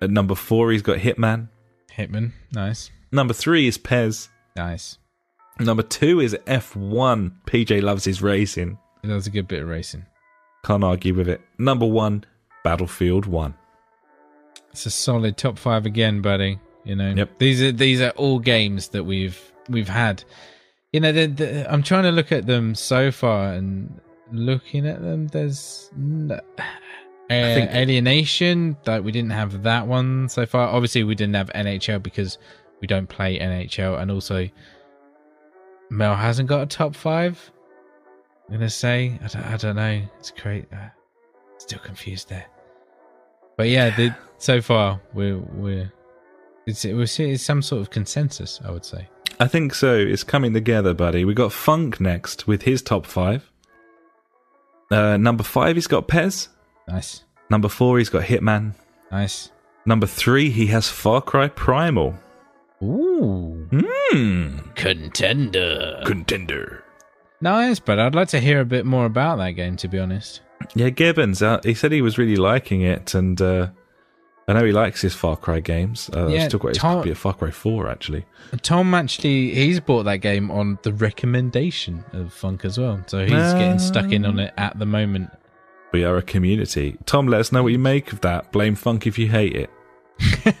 At 0.00 0.10
number 0.10 0.34
four, 0.34 0.72
he's 0.72 0.82
got 0.82 0.98
Hitman. 0.98 1.48
Hitman, 1.96 2.32
nice, 2.52 2.90
Number 3.10 3.34
three 3.34 3.66
is 3.68 3.76
PES. 3.78 4.28
nice. 4.56 4.98
Number 5.60 5.82
two 5.82 6.20
is 6.20 6.34
F1. 6.46 7.32
PJ 7.46 7.82
loves 7.82 8.04
his 8.04 8.22
racing. 8.22 8.78
That 9.02 9.12
was 9.12 9.26
a 9.26 9.30
good 9.30 9.46
bit 9.46 9.62
of 9.62 9.68
racing. 9.68 10.06
Can't 10.64 10.82
argue 10.82 11.12
with 11.12 11.28
it. 11.28 11.42
Number 11.58 11.84
one, 11.86 12.24
Battlefield 12.64 13.26
1. 13.26 13.54
It's 14.70 14.86
a 14.86 14.90
solid 14.90 15.36
top 15.36 15.58
five 15.58 15.84
again, 15.86 16.22
buddy. 16.22 16.58
You 16.84 16.96
know, 16.96 17.12
Yep. 17.14 17.38
these 17.38 17.62
are 17.62 17.72
these 17.72 18.00
are 18.00 18.10
all 18.10 18.38
games 18.38 18.88
that 18.88 19.04
we've 19.04 19.40
we've 19.68 19.88
had. 19.88 20.24
You 20.92 21.00
know, 21.00 21.12
the, 21.12 21.26
the, 21.26 21.72
I'm 21.72 21.82
trying 21.82 22.02
to 22.04 22.10
look 22.10 22.32
at 22.32 22.46
them 22.46 22.74
so 22.74 23.10
far, 23.10 23.52
and 23.52 24.00
looking 24.32 24.86
at 24.86 25.00
them, 25.02 25.28
there's 25.28 25.90
no, 25.96 26.34
uh, 26.58 26.62
think- 27.28 27.70
alienation. 27.70 28.76
That 28.84 29.04
we 29.04 29.12
didn't 29.12 29.30
have 29.30 29.62
that 29.62 29.86
one 29.86 30.28
so 30.28 30.44
far. 30.46 30.68
Obviously, 30.68 31.04
we 31.04 31.14
didn't 31.14 31.34
have 31.34 31.50
NHL 31.54 32.02
because 32.02 32.38
we 32.80 32.86
don't 32.88 33.08
play 33.08 33.38
NHL, 33.38 34.00
and 34.00 34.10
also 34.10 34.48
Mel 35.90 36.16
hasn't 36.16 36.48
got 36.48 36.62
a 36.62 36.66
top 36.66 36.94
five. 36.94 37.52
I'm 38.48 38.54
gonna 38.54 38.68
say 38.70 39.18
I 39.22 39.26
don't, 39.28 39.46
I 39.46 39.56
don't 39.56 39.76
know. 39.76 40.02
It's 40.18 40.30
great. 40.30 40.66
Uh, 40.72 40.88
still 41.58 41.78
confused 41.78 42.28
there. 42.28 42.46
But 43.56 43.68
yeah, 43.68 43.94
the, 43.96 44.14
so 44.38 44.60
far 44.60 45.00
we're 45.14 45.38
we're 45.38 45.92
it's 46.66 46.84
we're 46.84 47.06
seeing 47.06 47.36
some 47.38 47.62
sort 47.62 47.82
of 47.82 47.90
consensus. 47.90 48.60
I 48.64 48.70
would 48.70 48.84
say. 48.84 49.08
I 49.40 49.48
think 49.48 49.74
so. 49.74 49.94
It's 49.96 50.22
coming 50.24 50.52
together, 50.52 50.94
buddy. 50.94 51.24
We 51.24 51.34
got 51.34 51.52
Funk 51.52 52.00
next 52.00 52.46
with 52.46 52.62
his 52.62 52.82
top 52.82 53.06
five. 53.06 53.50
Uh, 54.90 55.16
number 55.16 55.42
five, 55.42 55.74
he's 55.76 55.86
got 55.86 56.06
PES. 56.06 56.48
Nice, 56.86 57.24
Number 57.48 57.68
four, 57.68 57.98
he's 57.98 58.10
got 58.10 58.24
Hitman. 58.24 58.74
nice. 59.10 59.50
Number 59.86 60.06
three, 60.06 60.50
he 60.50 60.66
has 60.66 60.88
Far 60.88 61.20
Cry 61.22 61.48
Primal. 61.48 62.14
Ooh, 62.82 63.68
Hmm. 63.70 64.58
contender. 64.74 66.02
Contender. 66.04 66.84
Nice, 67.40 67.78
but 67.80 67.98
I'd 67.98 68.14
like 68.14 68.28
to 68.28 68.38
hear 68.40 68.60
a 68.60 68.64
bit 68.64 68.84
more 68.86 69.06
about 69.06 69.38
that 69.38 69.52
game. 69.52 69.76
To 69.76 69.88
be 69.88 69.98
honest. 69.98 70.40
Yeah, 70.74 70.90
Gibbons. 70.90 71.42
Uh, 71.42 71.60
he 71.64 71.74
said 71.74 71.92
he 71.92 72.02
was 72.02 72.18
really 72.18 72.36
liking 72.36 72.82
it, 72.82 73.14
and 73.14 73.40
uh, 73.40 73.68
I 74.48 74.52
know 74.54 74.64
he 74.64 74.72
likes 74.72 75.00
his 75.00 75.14
Far 75.14 75.36
Cry 75.36 75.60
games. 75.60 76.10
Uh, 76.14 76.26
Yeah, 76.28 76.48
still 76.48 76.58
got 76.60 76.68
his 76.68 76.78
Tom- 76.78 76.98
copy 76.98 77.10
of 77.10 77.18
Far 77.18 77.34
Cry 77.34 77.50
Four, 77.50 77.88
actually. 77.88 78.24
Tom 78.62 78.92
actually 78.94 79.54
he's 79.54 79.80
bought 79.80 80.02
that 80.04 80.18
game 80.18 80.50
on 80.50 80.78
the 80.82 80.92
recommendation 80.92 82.04
of 82.12 82.32
Funk 82.32 82.64
as 82.64 82.78
well, 82.78 83.02
so 83.06 83.20
he's 83.20 83.30
getting 83.30 83.78
stuck 83.78 84.12
in 84.12 84.24
on 84.24 84.38
it 84.38 84.52
at 84.58 84.78
the 84.78 84.86
moment. 84.86 85.30
We 85.92 86.04
are 86.04 86.16
a 86.16 86.22
community. 86.22 86.96
Tom, 87.06 87.26
let 87.26 87.40
us 87.40 87.52
know 87.52 87.62
what 87.62 87.72
you 87.72 87.78
make 87.78 88.12
of 88.12 88.20
that. 88.22 88.50
Blame 88.52 88.74
Funk 88.74 89.06
if 89.06 89.18
you 89.18 89.28
hate 89.28 89.54
it. 89.54 89.70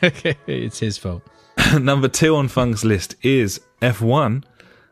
Okay, 0.02 0.36
it's 0.46 0.78
his 0.78 0.98
fault. 0.98 1.22
number 1.78 2.08
two 2.08 2.34
on 2.36 2.48
Funk's 2.48 2.84
list 2.84 3.14
is 3.22 3.60
F1, 3.80 4.44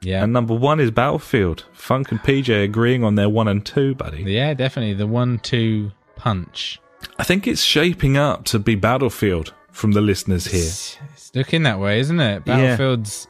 Yeah, 0.03 0.25
and 0.25 0.33
number 0.33 0.55
one 0.55 0.81
is 0.81 0.91
Battlefield. 0.91 1.67
Funk 1.73 2.11
and 2.11 2.21
PJ 2.21 2.65
agreeing 2.65 3.05
on 3.05 3.17
their 3.17 3.29
one 3.29 3.49
and 3.49 3.65
two, 3.65 3.95
buddy. 3.95 4.23
yeah, 4.23 4.55
definitely 4.55 4.95
the 4.95 5.07
one-two 5.07 5.93
punch. 6.17 6.81
I 7.19 7.25
think 7.25 7.47
it's 7.47 7.63
shaping 7.63 8.17
up 8.17 8.45
to 8.47 8.59
be 8.59 8.75
Battlefield 8.75 9.53
from 9.73 9.93
the 9.93 10.01
listeners 10.01 10.47
here. 10.47 10.61
It's, 10.63 10.99
it's 11.15 11.35
looking 11.35 11.65
that 11.65 11.79
way, 11.79 12.01
isn't 12.01 12.21
it? 12.21 12.43
Yeah. 12.47 12.57
Battlefield's 12.57 13.29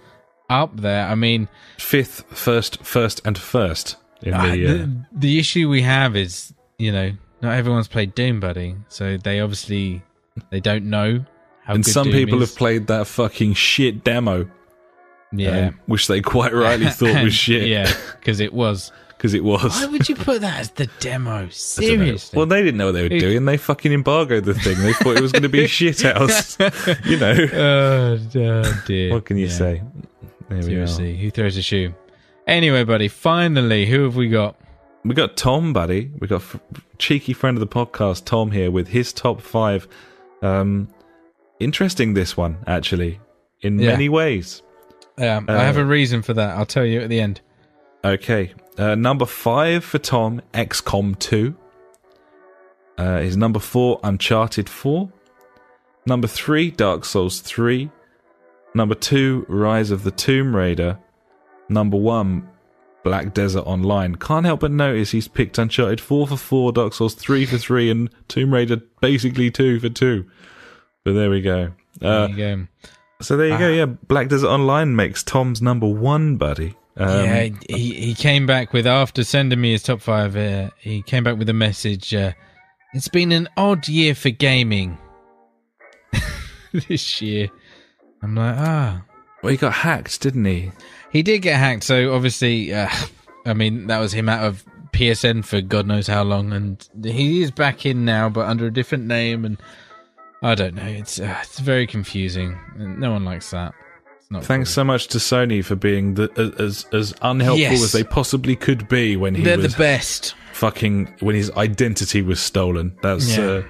up 0.49 0.77
there. 0.77 1.07
I 1.07 1.15
mean, 1.15 1.49
Fifth, 1.79 2.25
first, 2.29 2.85
first, 2.85 3.21
and 3.25 3.39
first 3.39 3.97
in 4.23 4.35
ah, 4.35 4.43
the. 4.43 4.67
Uh, 4.67 4.71
the, 4.73 5.07
the 5.13 5.39
issue 5.39 5.69
we 5.69 5.83
have 5.83 6.17
is, 6.17 6.53
you 6.79 6.93
know, 6.93 7.13
not 7.41 7.55
everyone's 7.55 7.89
played 7.89 8.15
Doom, 8.15 8.41
buddy. 8.41 8.77
So 8.89 9.17
they 9.17 9.41
obviously 9.41 10.03
they 10.51 10.61
don't 10.61 10.85
know 10.85 11.25
how. 11.65 11.75
and 11.75 11.87
some 11.87 12.05
Doom 12.05 12.13
people 12.13 12.43
is. 12.43 12.51
have 12.51 12.59
played 12.59 12.87
that 12.89 13.07
fucking 13.07 13.55
shit 13.55 14.05
demo, 14.05 14.51
yeah, 15.32 15.69
um, 15.69 15.81
which 15.86 16.07
they 16.09 16.20
quite 16.20 16.52
rightly 16.55 16.86
thought 16.90 17.23
was 17.23 17.35
shit. 17.35 17.66
yeah, 17.69 17.93
because 18.19 18.40
it 18.40 18.52
was. 18.52 18.93
because 19.16 19.35
it 19.35 19.44
was. 19.44 19.62
Why 19.78 19.85
would 19.86 20.09
you 20.09 20.16
put 20.16 20.40
that 20.40 20.61
as 20.61 20.70
the 20.70 20.89
demo? 21.01 21.31
I 21.35 21.36
don't 21.40 21.47
know. 21.47 21.51
Seriously. 21.51 22.36
Well, 22.36 22.47
they 22.47 22.62
didn't 22.62 22.78
know 22.78 22.86
what 22.86 22.93
they 22.93 23.02
were 23.02 23.09
doing. 23.11 23.44
They 23.44 23.59
fucking 23.59 23.93
embargoed 23.93 24.44
the 24.47 24.55
thing. 24.55 24.78
They 24.81 24.94
thought 24.94 25.16
it 25.16 25.20
was 25.23 25.32
going 25.32 25.43
to 25.43 25.48
be 25.51 25.66
shit 25.66 26.01
house. 26.01 26.59
you 27.05 27.19
know. 27.19 27.35
oh, 27.52 28.19
oh, 28.36 28.82
dear. 28.86 29.12
What 29.12 29.27
can 29.27 29.36
you 29.36 29.47
Yeah, 29.47 29.52
say? 29.52 29.82
There 30.48 30.59
we 30.59 30.59
are. 30.59 30.62
Seriously, 30.86 31.16
who 31.19 31.31
throws 31.31 31.57
a 31.59 31.62
shoe? 31.62 31.94
Anyway, 32.47 32.82
buddy, 32.85 33.09
finally, 33.09 33.85
who 33.86 34.05
have 34.05 34.16
we 34.16 34.28
got? 34.28 34.57
we 35.05 35.15
got 35.15 35.36
Tom, 35.36 35.73
buddy. 35.74 36.11
We 36.19 36.27
got 36.27 36.40
f- 36.40 36.59
cheeky 36.98 37.32
friend 37.35 37.57
of 37.57 37.61
the 37.61 37.66
podcast, 37.66 38.24
Tom, 38.24 38.51
here 38.51 38.70
with 38.70 38.89
his 38.89 39.12
top 39.12 39.40
five. 39.43 39.86
Um, 40.43 40.89
interesting, 41.59 42.15
this 42.15 42.36
one 42.36 42.59
actually, 42.66 43.20
in 43.61 43.78
Yeah. 43.78 43.93
many 43.93 44.09
ways. 44.09 44.62
Yeah, 45.21 45.41
I 45.47 45.59
have 45.65 45.77
a 45.77 45.85
reason 45.85 46.23
for 46.23 46.35
that. 46.35 46.57
I'll 46.57 46.67
tell 46.67 46.85
you 46.85 47.01
at 47.01 47.09
the 47.09 47.21
end. 47.21 47.41
Okay, 48.05 48.55
uh, 48.79 48.95
number 48.95 49.27
five 49.27 49.85
for 49.85 49.99
Tom, 49.99 50.41
XCOM 50.55 51.19
two. 51.19 51.55
Uh, 52.97 53.19
his 53.21 53.37
number 53.37 53.59
four, 53.61 54.01
Uncharted 54.03 54.69
four. 54.69 55.11
Number 56.07 56.27
three, 56.27 56.71
Dark 56.71 57.05
Souls 57.05 57.41
three. 57.41 57.91
Number 58.75 58.95
two, 58.95 59.45
Rise 59.49 59.91
of 59.91 60.03
the 60.05 60.11
Tomb 60.11 60.57
Raider. 60.57 60.99
Number 61.69 61.97
one, 61.97 62.49
Black 63.03 63.35
Desert 63.35 63.67
Online. 63.67 64.15
Can't 64.17 64.47
help 64.47 64.61
but 64.61 64.71
notice 64.71 65.11
he's 65.11 65.29
picked 65.29 65.59
Uncharted 65.59 66.01
4 66.01 66.27
for 66.29 66.37
4, 66.37 66.73
Dark 66.73 66.93
Souls 66.95 67.15
3 67.15 67.47
for 67.47 67.59
3, 67.59 67.91
and 67.91 68.11
Tomb 68.29 68.53
Raider 68.53 68.77
basically 69.01 69.51
2 69.51 69.81
for 69.81 69.89
2. 69.89 70.25
But 71.05 71.13
there 71.15 71.31
we 71.31 71.41
go. 71.41 71.73
Uh, 72.03 72.27
There 72.27 72.31
you 72.31 72.37
go. 72.37 72.67
So 73.21 73.37
there 73.37 73.49
you 73.49 73.59
go, 73.59 73.69
yeah. 73.69 73.87
Black 73.87 74.29
Desert 74.29 74.49
Online 74.49 74.95
makes 74.97 75.23
Tom's 75.23 75.61
number 75.63 75.87
one, 75.87 76.37
buddy. 76.37 76.75
Um, 76.97 77.25
yeah, 77.25 77.49
he 77.69 77.95
he 77.95 78.15
came 78.15 78.47
back 78.47 78.73
with 78.73 78.87
after 78.87 79.25
sending 79.25 79.61
me 79.61 79.73
his 79.73 79.83
top 79.83 80.01
five. 80.01 80.37
Uh, 80.37 80.71
he 80.79 81.03
came 81.03 81.25
back 81.25 81.39
with 81.39 81.49
a 81.49 81.55
message. 81.55 82.15
Uh, 82.15 82.33
it's 82.93 83.09
been 83.09 83.33
an 83.33 83.49
odd 83.57 83.87
year 83.89 84.15
for 84.15 84.31
gaming 84.31 84.99
this 86.89 87.23
year. 87.23 87.49
I'm 88.23 88.35
like, 88.35 88.57
ah, 88.59 89.03
Well, 89.43 89.51
he 89.51 89.57
got 89.57 89.73
hacked, 89.73 90.21
didn't 90.21 90.45
he? 90.45 90.73
he 91.11 91.23
did 91.23 91.41
get 91.41 91.59
hacked. 91.59 91.85
So 91.85 92.13
obviously, 92.15 92.73
uh, 92.75 92.89
I 93.47 93.55
mean, 93.55 93.87
that 93.87 93.99
was 93.99 94.13
him 94.13 94.29
out 94.29 94.45
of 94.45 94.65
PSN 94.93 95.45
for 95.45 95.61
God 95.61 95.87
knows 95.87 96.07
how 96.07 96.23
long, 96.23 96.53
and 96.53 96.87
he 97.03 97.43
is 97.43 97.51
back 97.51 97.87
in 97.87 98.05
now, 98.05 98.29
but 98.29 98.47
under 98.47 98.67
a 98.67 98.73
different 98.73 99.07
name. 99.07 99.45
And 99.45 99.57
I 100.43 100.55
don't 100.55 100.75
know. 100.75 100.87
It's 100.87 101.21
uh, 101.21 101.37
it's 101.43 101.59
very 101.59 101.87
confusing. 101.87 102.59
No 102.77 103.12
one 103.12 103.25
likes 103.25 103.51
that. 103.51 103.75
Not 104.31 104.45
Thanks 104.45 104.71
so 104.71 104.85
much 104.85 105.09
to 105.09 105.19
Sony 105.19 105.62
for 105.65 105.75
being 105.75 106.15
the, 106.15 106.31
as 106.59 106.87
as 106.93 107.12
unhelpful 107.23 107.59
Yes. 107.59 107.83
as 107.83 107.93
they 107.93 108.05
possibly 108.05 108.55
could 108.57 108.89
be 108.89 109.17
when 109.17 109.35
he 109.35 109.43
They're 109.43 109.59
was 109.59 109.73
the 109.75 109.79
best. 109.79 110.35
fucking 110.53 111.15
when 111.21 111.35
his 111.35 111.51
identity 111.53 112.23
was 112.23 112.39
stolen. 112.41 112.97
That's 113.03 113.37
Yeah. 113.37 113.45
uh, 113.45 113.62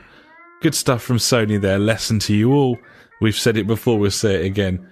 good 0.61 0.75
stuff 0.75 1.03
from 1.03 1.17
Sony 1.17 1.61
there. 1.61 1.79
Lesson 1.79 2.19
to 2.21 2.35
you 2.35 2.53
all. 2.53 2.79
We've 3.23 3.35
said 3.37 3.57
it 3.57 3.67
before, 3.67 3.99
we'll 3.99 4.11
say 4.11 4.35
it 4.37 4.45
again. 4.47 4.87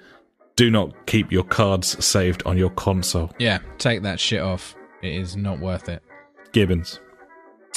Do 0.56 0.70
not 0.70 1.06
keep 1.06 1.30
your 1.30 1.44
cards 1.44 2.02
saved 2.04 2.42
on 2.44 2.58
your 2.58 2.70
console. 2.70 3.30
Yeah, 3.38 3.58
take 3.78 4.02
that 4.02 4.18
shit 4.18 4.40
off. 4.40 4.74
It 5.02 5.12
is 5.14 5.36
not 5.36 5.60
worth 5.60 5.88
it. 5.88 6.02
Gibbons. 6.52 6.98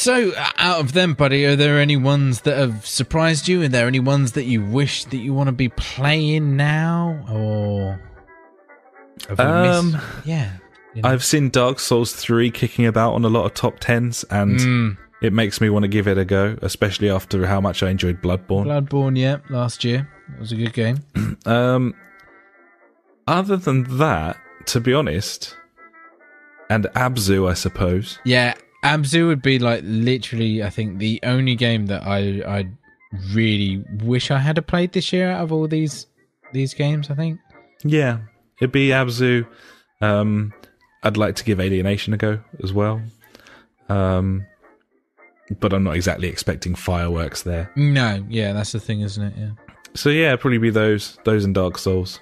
So, 0.02 0.32
uh, 0.32 0.50
out 0.58 0.80
of 0.80 0.94
them, 0.94 1.14
buddy, 1.14 1.46
are 1.46 1.56
there 1.56 1.80
any 1.80 1.96
ones 1.96 2.42
that 2.42 2.58
have 2.58 2.88
surprised 2.88 3.48
you? 3.48 3.62
Are 3.62 3.68
there 3.68 3.86
any 3.86 4.00
ones 4.00 4.32
that 4.32 4.46
you 4.46 4.60
wish 4.64 5.06
that 5.06 5.18
you 5.18 5.32
want 5.32 5.46
to 5.48 5.52
be 5.52 5.70
playing 5.70 6.56
now, 6.58 7.24
or 7.32 8.02
Um, 9.38 9.92
missed? 9.92 10.04
Yeah, 10.26 10.54
you 10.96 11.04
know. 11.04 11.10
I've 11.10 11.24
seen 11.24 11.50
Dark 11.52 11.80
Souls 11.80 12.14
3 12.14 12.50
kicking 12.50 12.88
about 12.88 13.14
on 13.14 13.24
a 13.26 13.28
lot 13.30 13.46
of 13.46 13.54
top 13.54 13.80
10s, 13.80 14.26
and 14.32 14.60
Mm, 14.60 14.98
it 15.22 15.34
makes 15.34 15.62
me 15.62 15.70
want 15.70 15.84
to 15.84 15.88
give 15.88 16.08
it 16.08 16.18
a 16.18 16.26
go, 16.26 16.58
especially 16.64 17.08
after 17.12 17.46
how 17.46 17.62
much 17.62 17.84
I 17.84 17.90
enjoyed 17.92 18.24
Bloodborne. 18.24 18.66
Bloodborne. 18.66 19.16
Yeah, 19.20 19.38
last 19.52 19.84
year 19.84 20.10
it 20.34 20.40
was 20.40 20.52
a 20.52 20.56
good 20.56 20.74
game. 20.74 20.98
Um, 21.46 21.94
other 23.28 23.56
than 23.58 23.98
that, 24.00 24.38
to 24.66 24.80
be 24.80 24.94
honest, 24.96 25.56
and 26.72 26.86
Abzu, 26.96 27.48
I 27.50 27.54
suppose. 27.54 28.18
Yeah, 28.26 28.54
Abzu 28.84 29.28
would 29.28 29.42
be 29.42 29.60
like 29.60 29.82
literally, 29.84 30.64
I 30.64 30.70
think, 30.70 31.00
the 31.00 31.20
only 31.24 31.56
game 31.56 31.88
that 31.88 32.04
I 32.04 32.42
I 32.48 32.70
really 33.34 33.84
wish 34.04 34.32
I 34.32 34.40
had 34.40 34.66
played 34.68 34.94
this 34.94 35.12
year 35.14 35.32
out 35.32 35.44
of 35.44 35.52
all 35.52 35.68
these 35.68 36.08
these 36.54 36.74
games. 36.74 37.10
I 37.10 37.16
think. 37.16 37.40
Yeah, 37.84 38.20
it'd 38.60 38.72
be 38.72 38.90
Abzu. 38.90 39.48
Um, 40.02 40.54
I'd 41.04 41.18
like 41.18 41.36
to 41.36 41.44
give 41.44 41.60
Alienation 41.60 42.14
a 42.14 42.18
go 42.18 42.40
as 42.64 42.74
well. 42.74 43.02
Um, 43.90 44.46
but 45.60 45.74
I'm 45.74 45.84
not 45.84 45.96
exactly 45.96 46.28
expecting 46.28 46.76
fireworks 46.76 47.44
there. 47.44 47.72
No, 47.76 48.26
yeah, 48.30 48.54
that's 48.54 48.72
the 48.72 48.80
thing, 48.80 49.02
isn't 49.02 49.24
it? 49.24 49.34
Yeah. 49.38 49.50
So 49.94 50.10
yeah, 50.10 50.36
probably 50.36 50.60
be 50.60 50.70
those, 50.70 51.18
those 51.26 51.44
and 51.44 51.54
Dark 51.54 51.78
Souls. 51.78 52.20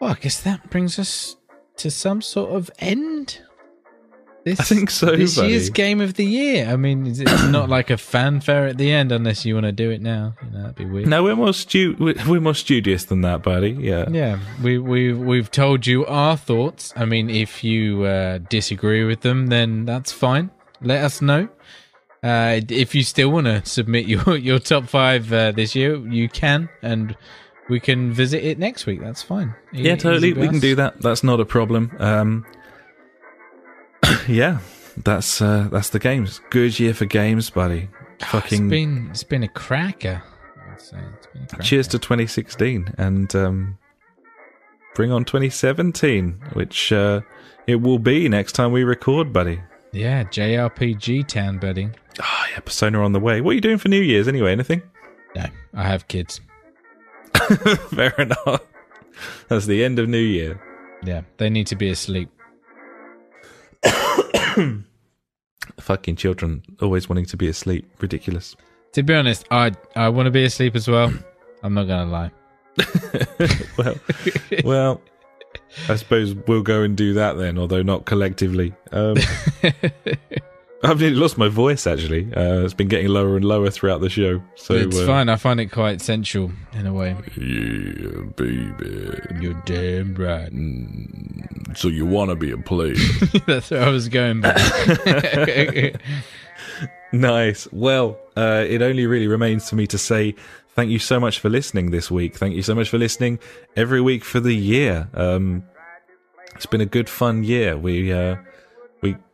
Well, 0.00 0.12
I 0.12 0.14
guess 0.14 0.40
that 0.42 0.70
brings 0.70 0.98
us 0.98 1.36
to 1.76 1.90
some 1.90 2.22
sort 2.22 2.50
of 2.52 2.70
end. 2.78 3.09
This, 4.44 4.58
I 4.58 4.64
think 4.64 4.90
so, 4.90 5.14
This 5.16 5.36
buddy. 5.36 5.50
year's 5.50 5.68
game 5.68 6.00
of 6.00 6.14
the 6.14 6.24
year. 6.24 6.66
I 6.68 6.76
mean, 6.76 7.06
it's 7.06 7.20
not 7.48 7.68
like 7.68 7.90
a 7.90 7.98
fanfare 7.98 8.66
at 8.66 8.78
the 8.78 8.90
end, 8.90 9.12
unless 9.12 9.44
you 9.44 9.54
want 9.54 9.66
to 9.66 9.72
do 9.72 9.90
it 9.90 10.00
now. 10.00 10.34
You 10.42 10.50
know, 10.50 10.60
that'd 10.62 10.76
be 10.76 10.86
weird. 10.86 11.08
No, 11.08 11.22
we're 11.22 11.36
more 11.36 11.52
stu- 11.52 11.96
we're 11.98 12.40
more 12.40 12.54
studious 12.54 13.04
than 13.04 13.20
that, 13.20 13.42
buddy. 13.42 13.72
Yeah. 13.72 14.06
Yeah, 14.10 14.38
we 14.62 14.78
we 14.78 15.12
we've 15.12 15.50
told 15.50 15.86
you 15.86 16.06
our 16.06 16.36
thoughts. 16.38 16.92
I 16.96 17.04
mean, 17.04 17.28
if 17.28 17.62
you 17.62 18.04
uh, 18.04 18.38
disagree 18.48 19.04
with 19.04 19.20
them, 19.20 19.48
then 19.48 19.84
that's 19.84 20.10
fine. 20.12 20.50
Let 20.80 21.04
us 21.04 21.20
know. 21.20 21.48
Uh, 22.22 22.60
if 22.68 22.94
you 22.94 23.02
still 23.02 23.30
want 23.30 23.46
to 23.46 23.64
submit 23.66 24.06
your 24.12 24.36
your 24.38 24.58
top 24.58 24.86
five 24.88 25.30
uh, 25.32 25.52
this 25.52 25.74
year, 25.74 25.96
you 26.08 26.28
can, 26.30 26.68
and 26.82 27.14
we 27.68 27.78
can 27.78 28.12
visit 28.12 28.42
it 28.42 28.58
next 28.58 28.86
week. 28.86 29.00
That's 29.00 29.22
fine. 29.22 29.54
Yeah, 29.72 29.96
totally. 29.96 30.32
We 30.32 30.48
can 30.48 30.60
do 30.60 30.74
that. 30.76 31.00
That's 31.02 31.22
not 31.22 31.40
a 31.40 31.44
problem. 31.44 31.92
Um, 31.98 32.46
yeah, 34.28 34.58
that's 34.96 35.40
uh, 35.40 35.68
that's 35.70 35.90
the 35.90 35.98
games. 35.98 36.40
Good 36.50 36.78
year 36.78 36.94
for 36.94 37.04
games, 37.06 37.50
buddy. 37.50 37.88
Fucking 38.20 38.64
It's 38.64 38.70
been 38.70 39.08
it's 39.10 39.22
been 39.24 39.42
a 39.42 39.48
cracker. 39.48 40.22
I 40.56 40.70
would 40.70 40.80
say 40.80 40.98
it's 41.16 41.26
been 41.26 41.42
a 41.42 41.46
cracker. 41.46 41.62
cheers 41.62 41.88
to 41.88 41.98
2016 41.98 42.94
and 42.98 43.34
um, 43.34 43.78
bring 44.94 45.10
on 45.12 45.24
2017, 45.24 46.40
which 46.52 46.92
uh, 46.92 47.20
it 47.66 47.76
will 47.76 47.98
be 47.98 48.28
next 48.28 48.52
time 48.52 48.72
we 48.72 48.84
record, 48.84 49.32
buddy. 49.32 49.60
Yeah, 49.92 50.24
JRPG 50.24 51.26
town, 51.26 51.58
buddy. 51.58 51.88
Ah, 52.20 52.46
yeah, 52.52 52.60
Persona 52.60 53.02
on 53.02 53.12
the 53.12 53.20
way. 53.20 53.40
What 53.40 53.52
are 53.52 53.54
you 53.54 53.60
doing 53.60 53.78
for 53.78 53.88
New 53.88 54.00
Year's 54.00 54.28
anyway? 54.28 54.52
Anything? 54.52 54.82
No, 55.34 55.46
I 55.74 55.82
have 55.84 56.06
kids. 56.08 56.40
Fair 57.90 58.10
enough. 58.18 58.60
That's 59.48 59.66
the 59.66 59.82
end 59.84 59.98
of 59.98 60.08
New 60.08 60.18
Year. 60.18 60.60
Yeah, 61.04 61.22
they 61.38 61.50
need 61.50 61.66
to 61.68 61.76
be 61.76 61.90
asleep. 61.90 62.30
Fucking 65.80 66.16
children 66.16 66.62
always 66.80 67.08
wanting 67.08 67.26
to 67.26 67.36
be 67.36 67.48
asleep. 67.48 67.90
Ridiculous. 68.00 68.56
To 68.92 69.02
be 69.02 69.14
honest, 69.14 69.46
I 69.50 69.72
I 69.96 70.08
want 70.08 70.26
to 70.26 70.30
be 70.30 70.44
asleep 70.44 70.74
as 70.76 70.88
well. 70.88 71.12
I'm 71.62 71.74
not 71.74 71.84
gonna 71.84 72.10
lie. 72.10 72.30
well, 73.78 73.94
well, 74.64 75.00
I 75.88 75.96
suppose 75.96 76.34
we'll 76.34 76.62
go 76.62 76.82
and 76.82 76.96
do 76.96 77.14
that 77.14 77.36
then, 77.36 77.58
although 77.58 77.82
not 77.82 78.06
collectively. 78.06 78.72
Um, 78.92 79.16
I've 80.82 80.98
nearly 80.98 81.16
lost 81.16 81.36
my 81.36 81.48
voice. 81.48 81.86
Actually, 81.86 82.32
uh, 82.34 82.64
it's 82.64 82.72
been 82.72 82.88
getting 82.88 83.08
lower 83.08 83.36
and 83.36 83.44
lower 83.44 83.70
throughout 83.70 84.00
the 84.00 84.08
show. 84.08 84.42
So 84.54 84.74
it's 84.74 84.98
uh, 84.98 85.06
fine. 85.06 85.28
I 85.28 85.36
find 85.36 85.60
it 85.60 85.66
quite 85.66 86.00
sensual 86.00 86.52
in 86.72 86.86
a 86.86 86.92
way. 86.92 87.16
Yeah, 87.36 88.22
baby. 88.36 89.18
You're 89.40 89.62
damn 89.66 90.14
right. 90.14 90.50
So 91.76 91.88
you 91.88 92.06
want 92.06 92.30
to 92.30 92.36
be 92.36 92.50
a 92.50 92.56
player? 92.56 92.94
That's 93.46 93.70
where 93.70 93.82
I 93.82 93.90
was 93.90 94.08
going. 94.08 94.40
But 94.40 94.56
nice. 97.12 97.68
Well, 97.72 98.18
uh, 98.36 98.64
it 98.66 98.80
only 98.80 99.06
really 99.06 99.26
remains 99.26 99.68
for 99.68 99.76
me 99.76 99.86
to 99.88 99.98
say 99.98 100.34
thank 100.70 100.90
you 100.90 100.98
so 100.98 101.20
much 101.20 101.40
for 101.40 101.50
listening 101.50 101.90
this 101.90 102.10
week. 102.10 102.36
Thank 102.36 102.54
you 102.54 102.62
so 102.62 102.74
much 102.74 102.88
for 102.88 102.96
listening 102.96 103.38
every 103.76 104.00
week 104.00 104.24
for 104.24 104.40
the 104.40 104.54
year. 104.54 105.10
Um, 105.12 105.64
it's 106.54 106.66
been 106.66 106.80
a 106.80 106.86
good, 106.86 107.08
fun 107.08 107.44
year. 107.44 107.76
We 107.76 108.12
uh, 108.12 108.36
we 108.36 108.42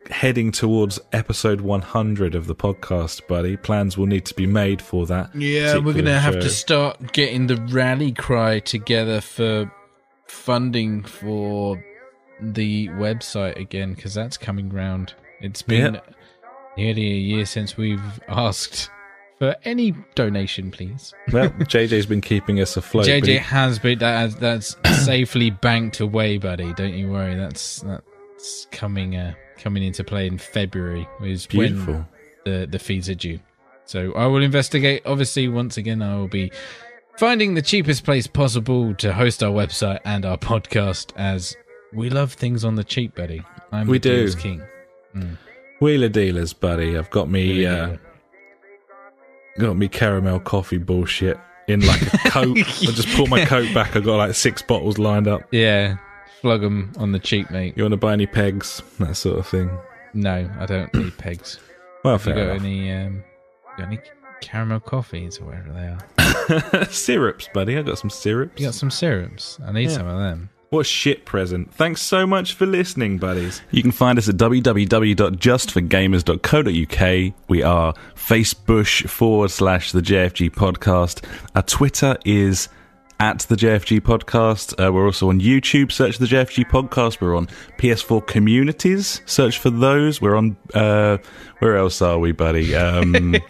heading 0.09 0.51
towards 0.51 0.99
episode 1.11 1.61
100 1.61 2.35
of 2.35 2.47
the 2.47 2.55
podcast, 2.55 3.27
buddy. 3.27 3.57
Plans 3.57 3.97
will 3.97 4.05
need 4.05 4.25
to 4.25 4.33
be 4.33 4.47
made 4.47 4.81
for 4.81 5.05
that. 5.07 5.33
yeah, 5.35 5.77
we're 5.77 5.93
gonna 5.93 6.19
have 6.19 6.39
to 6.39 6.49
start 6.49 7.13
getting 7.13 7.47
the 7.47 7.57
rally 7.71 8.11
cry 8.11 8.59
together 8.59 9.21
for 9.21 9.71
funding 10.27 11.03
for 11.03 11.83
the 12.41 12.87
website 12.89 13.57
again 13.59 13.93
because 13.93 14.13
that's 14.13 14.37
coming 14.37 14.69
round. 14.69 15.13
It's 15.41 15.61
been 15.61 15.95
Yeah. 15.95 15.99
nearly 16.77 17.07
a 17.11 17.15
year 17.17 17.45
since 17.45 17.77
we've 17.77 18.19
asked 18.27 18.89
for 19.39 19.55
any 19.65 19.93
donation, 20.15 20.71
please. 20.71 21.13
Well, 21.31 21.49
JJ's 21.59 22.05
been 22.05 22.21
keeping 22.21 22.59
us 22.59 22.75
afloat. 22.77 23.05
JJ 23.07 23.25
he- 23.27 23.37
has 23.37 23.79
been 23.79 23.99
that 23.99 24.39
that's 24.39 24.75
safely 25.05 25.49
banked 25.49 25.99
away, 25.99 26.37
buddy. 26.37 26.73
Don't 26.73 26.93
you 26.93 27.09
worry. 27.11 27.35
That's 27.35 27.81
that's 27.81 28.67
coming 28.71 29.15
uh, 29.15 29.33
coming 29.57 29.83
into 29.83 30.03
play 30.03 30.27
in 30.27 30.37
February. 30.37 31.07
Is 31.23 31.45
Beautiful. 31.47 31.93
when 31.93 32.07
the 32.45 32.67
the 32.67 32.79
fees 32.79 33.09
are 33.09 33.15
due. 33.15 33.39
So 33.85 34.13
I 34.13 34.25
will 34.27 34.43
investigate. 34.43 35.01
Obviously, 35.05 35.47
once 35.47 35.77
again, 35.77 36.01
I 36.01 36.15
will 36.17 36.27
be 36.27 36.51
finding 37.17 37.53
the 37.53 37.61
cheapest 37.61 38.03
place 38.03 38.27
possible 38.27 38.93
to 38.95 39.13
host 39.13 39.41
our 39.43 39.51
website 39.51 39.99
and 40.05 40.25
our 40.25 40.37
podcast. 40.37 41.11
As 41.15 41.55
we 41.93 42.09
love 42.09 42.33
things 42.33 42.65
on 42.65 42.75
the 42.75 42.83
cheap, 42.83 43.15
buddy. 43.15 43.43
I'm 43.71 43.87
We 43.87 43.99
do. 43.99 44.31
king. 44.33 44.61
Wheeler 45.79 46.09
dealers, 46.09 46.53
buddy. 46.53 46.97
I've 46.97 47.09
got 47.11 47.29
me, 47.29 47.65
uh, 47.65 47.97
got 49.59 49.75
me 49.77 49.87
caramel 49.87 50.39
coffee 50.39 50.77
bullshit 50.77 51.37
in 51.67 51.81
like 51.85 52.01
a 52.01 52.17
coat. 52.29 52.57
I 52.57 52.61
just 52.63 53.07
pulled 53.15 53.29
my 53.29 53.45
coat 53.45 53.73
back. 53.73 53.95
I've 53.95 54.03
got 54.03 54.17
like 54.17 54.35
six 54.35 54.61
bottles 54.61 54.97
lined 54.97 55.27
up. 55.27 55.41
Yeah, 55.51 55.97
flog 56.41 56.61
them 56.61 56.91
on 56.97 57.11
the 57.11 57.19
cheek, 57.19 57.49
mate. 57.51 57.73
You 57.77 57.83
want 57.83 57.91
to 57.93 57.97
buy 57.97 58.13
any 58.13 58.25
pegs? 58.27 58.81
That 58.99 59.15
sort 59.15 59.37
of 59.39 59.47
thing. 59.47 59.69
No, 60.13 60.49
I 60.59 60.65
don't 60.65 60.93
need 60.93 61.17
pegs. 61.17 61.59
Well, 62.03 62.19
You 62.25 62.33
got 62.33 62.37
enough. 62.37 62.59
any? 62.61 62.91
Um, 62.93 63.23
got 63.77 63.87
any 63.87 63.99
caramel 64.39 64.79
coffees 64.79 65.39
or 65.39 65.45
whatever 65.45 65.71
they 65.73 65.87
are? 65.87 65.97
syrups, 66.89 67.49
buddy. 67.53 67.75
I 67.77 67.81
got 67.81 67.97
some 67.97 68.09
syrups. 68.11 68.61
You 68.61 68.67
got 68.67 68.75
some 68.75 68.91
syrups? 68.91 69.59
I 69.65 69.71
need 69.73 69.89
Yeah. 69.89 69.97
some 69.97 70.07
of 70.07 70.17
them. 70.17 70.49
What 70.69 70.81
a 70.81 70.85
shit 70.85 71.25
present. 71.25 71.73
Thanks 71.73 72.01
so 72.01 72.25
much 72.27 72.53
for 72.53 72.65
listening, 72.65 73.17
buddies. 73.17 73.61
You 73.71 73.81
can 73.81 73.91
find 73.91 74.17
us 74.17 74.29
at 74.29 74.35
www.justforgamers.co.uk. 74.35 77.33
We 77.47 77.63
are 77.63 77.93
Facebook 78.15 79.09
forward 79.09 79.51
slash 79.51 79.91
the 79.91 80.01
JFG 80.01 80.51
podcast. 80.51 81.23
Our 81.55 81.63
Twitter 81.63 82.17
is 82.25 82.69
at 83.19 83.39
the 83.39 83.55
JFG 83.55 84.01
podcast. 84.01 84.73
Uh, 84.83 84.91
we're 84.91 85.05
also 85.05 85.29
on 85.29 85.41
YouTube. 85.41 85.91
Search 85.91 86.17
the 86.17 86.25
JFG 86.25 86.69
podcast. 86.69 87.21
We're 87.21 87.35
on 87.35 87.47
PS4 87.77 88.25
communities. 88.27 89.21
Search 89.25 89.57
for 89.57 89.69
those. 89.69 90.21
We're 90.21 90.35
on, 90.35 90.57
uh, 90.73 91.17
where 91.59 91.77
else 91.77 92.01
are 92.01 92.19
we, 92.19 92.31
buddy? 92.31 92.75
Um, 92.75 93.35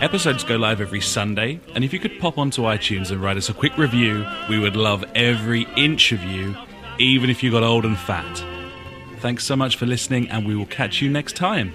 Episodes 0.00 0.42
go 0.42 0.56
live 0.56 0.80
every 0.80 1.02
Sunday, 1.02 1.60
and 1.74 1.84
if 1.84 1.92
you 1.92 1.98
could 1.98 2.18
pop 2.18 2.38
onto 2.38 2.62
iTunes 2.62 3.10
and 3.10 3.22
write 3.22 3.36
us 3.36 3.50
a 3.50 3.54
quick 3.54 3.76
review, 3.76 4.26
we 4.48 4.58
would 4.58 4.74
love 4.74 5.04
every 5.14 5.66
inch 5.76 6.12
of 6.12 6.24
you, 6.24 6.56
even 6.98 7.28
if 7.28 7.42
you 7.42 7.50
got 7.50 7.62
old 7.62 7.84
and 7.84 7.98
fat. 7.98 8.42
Thanks 9.20 9.44
so 9.44 9.54
much 9.54 9.76
for 9.76 9.84
listening, 9.84 10.30
and 10.30 10.46
we 10.46 10.56
will 10.56 10.66
catch 10.66 11.02
you 11.02 11.10
next 11.10 11.36
time. 11.36 11.74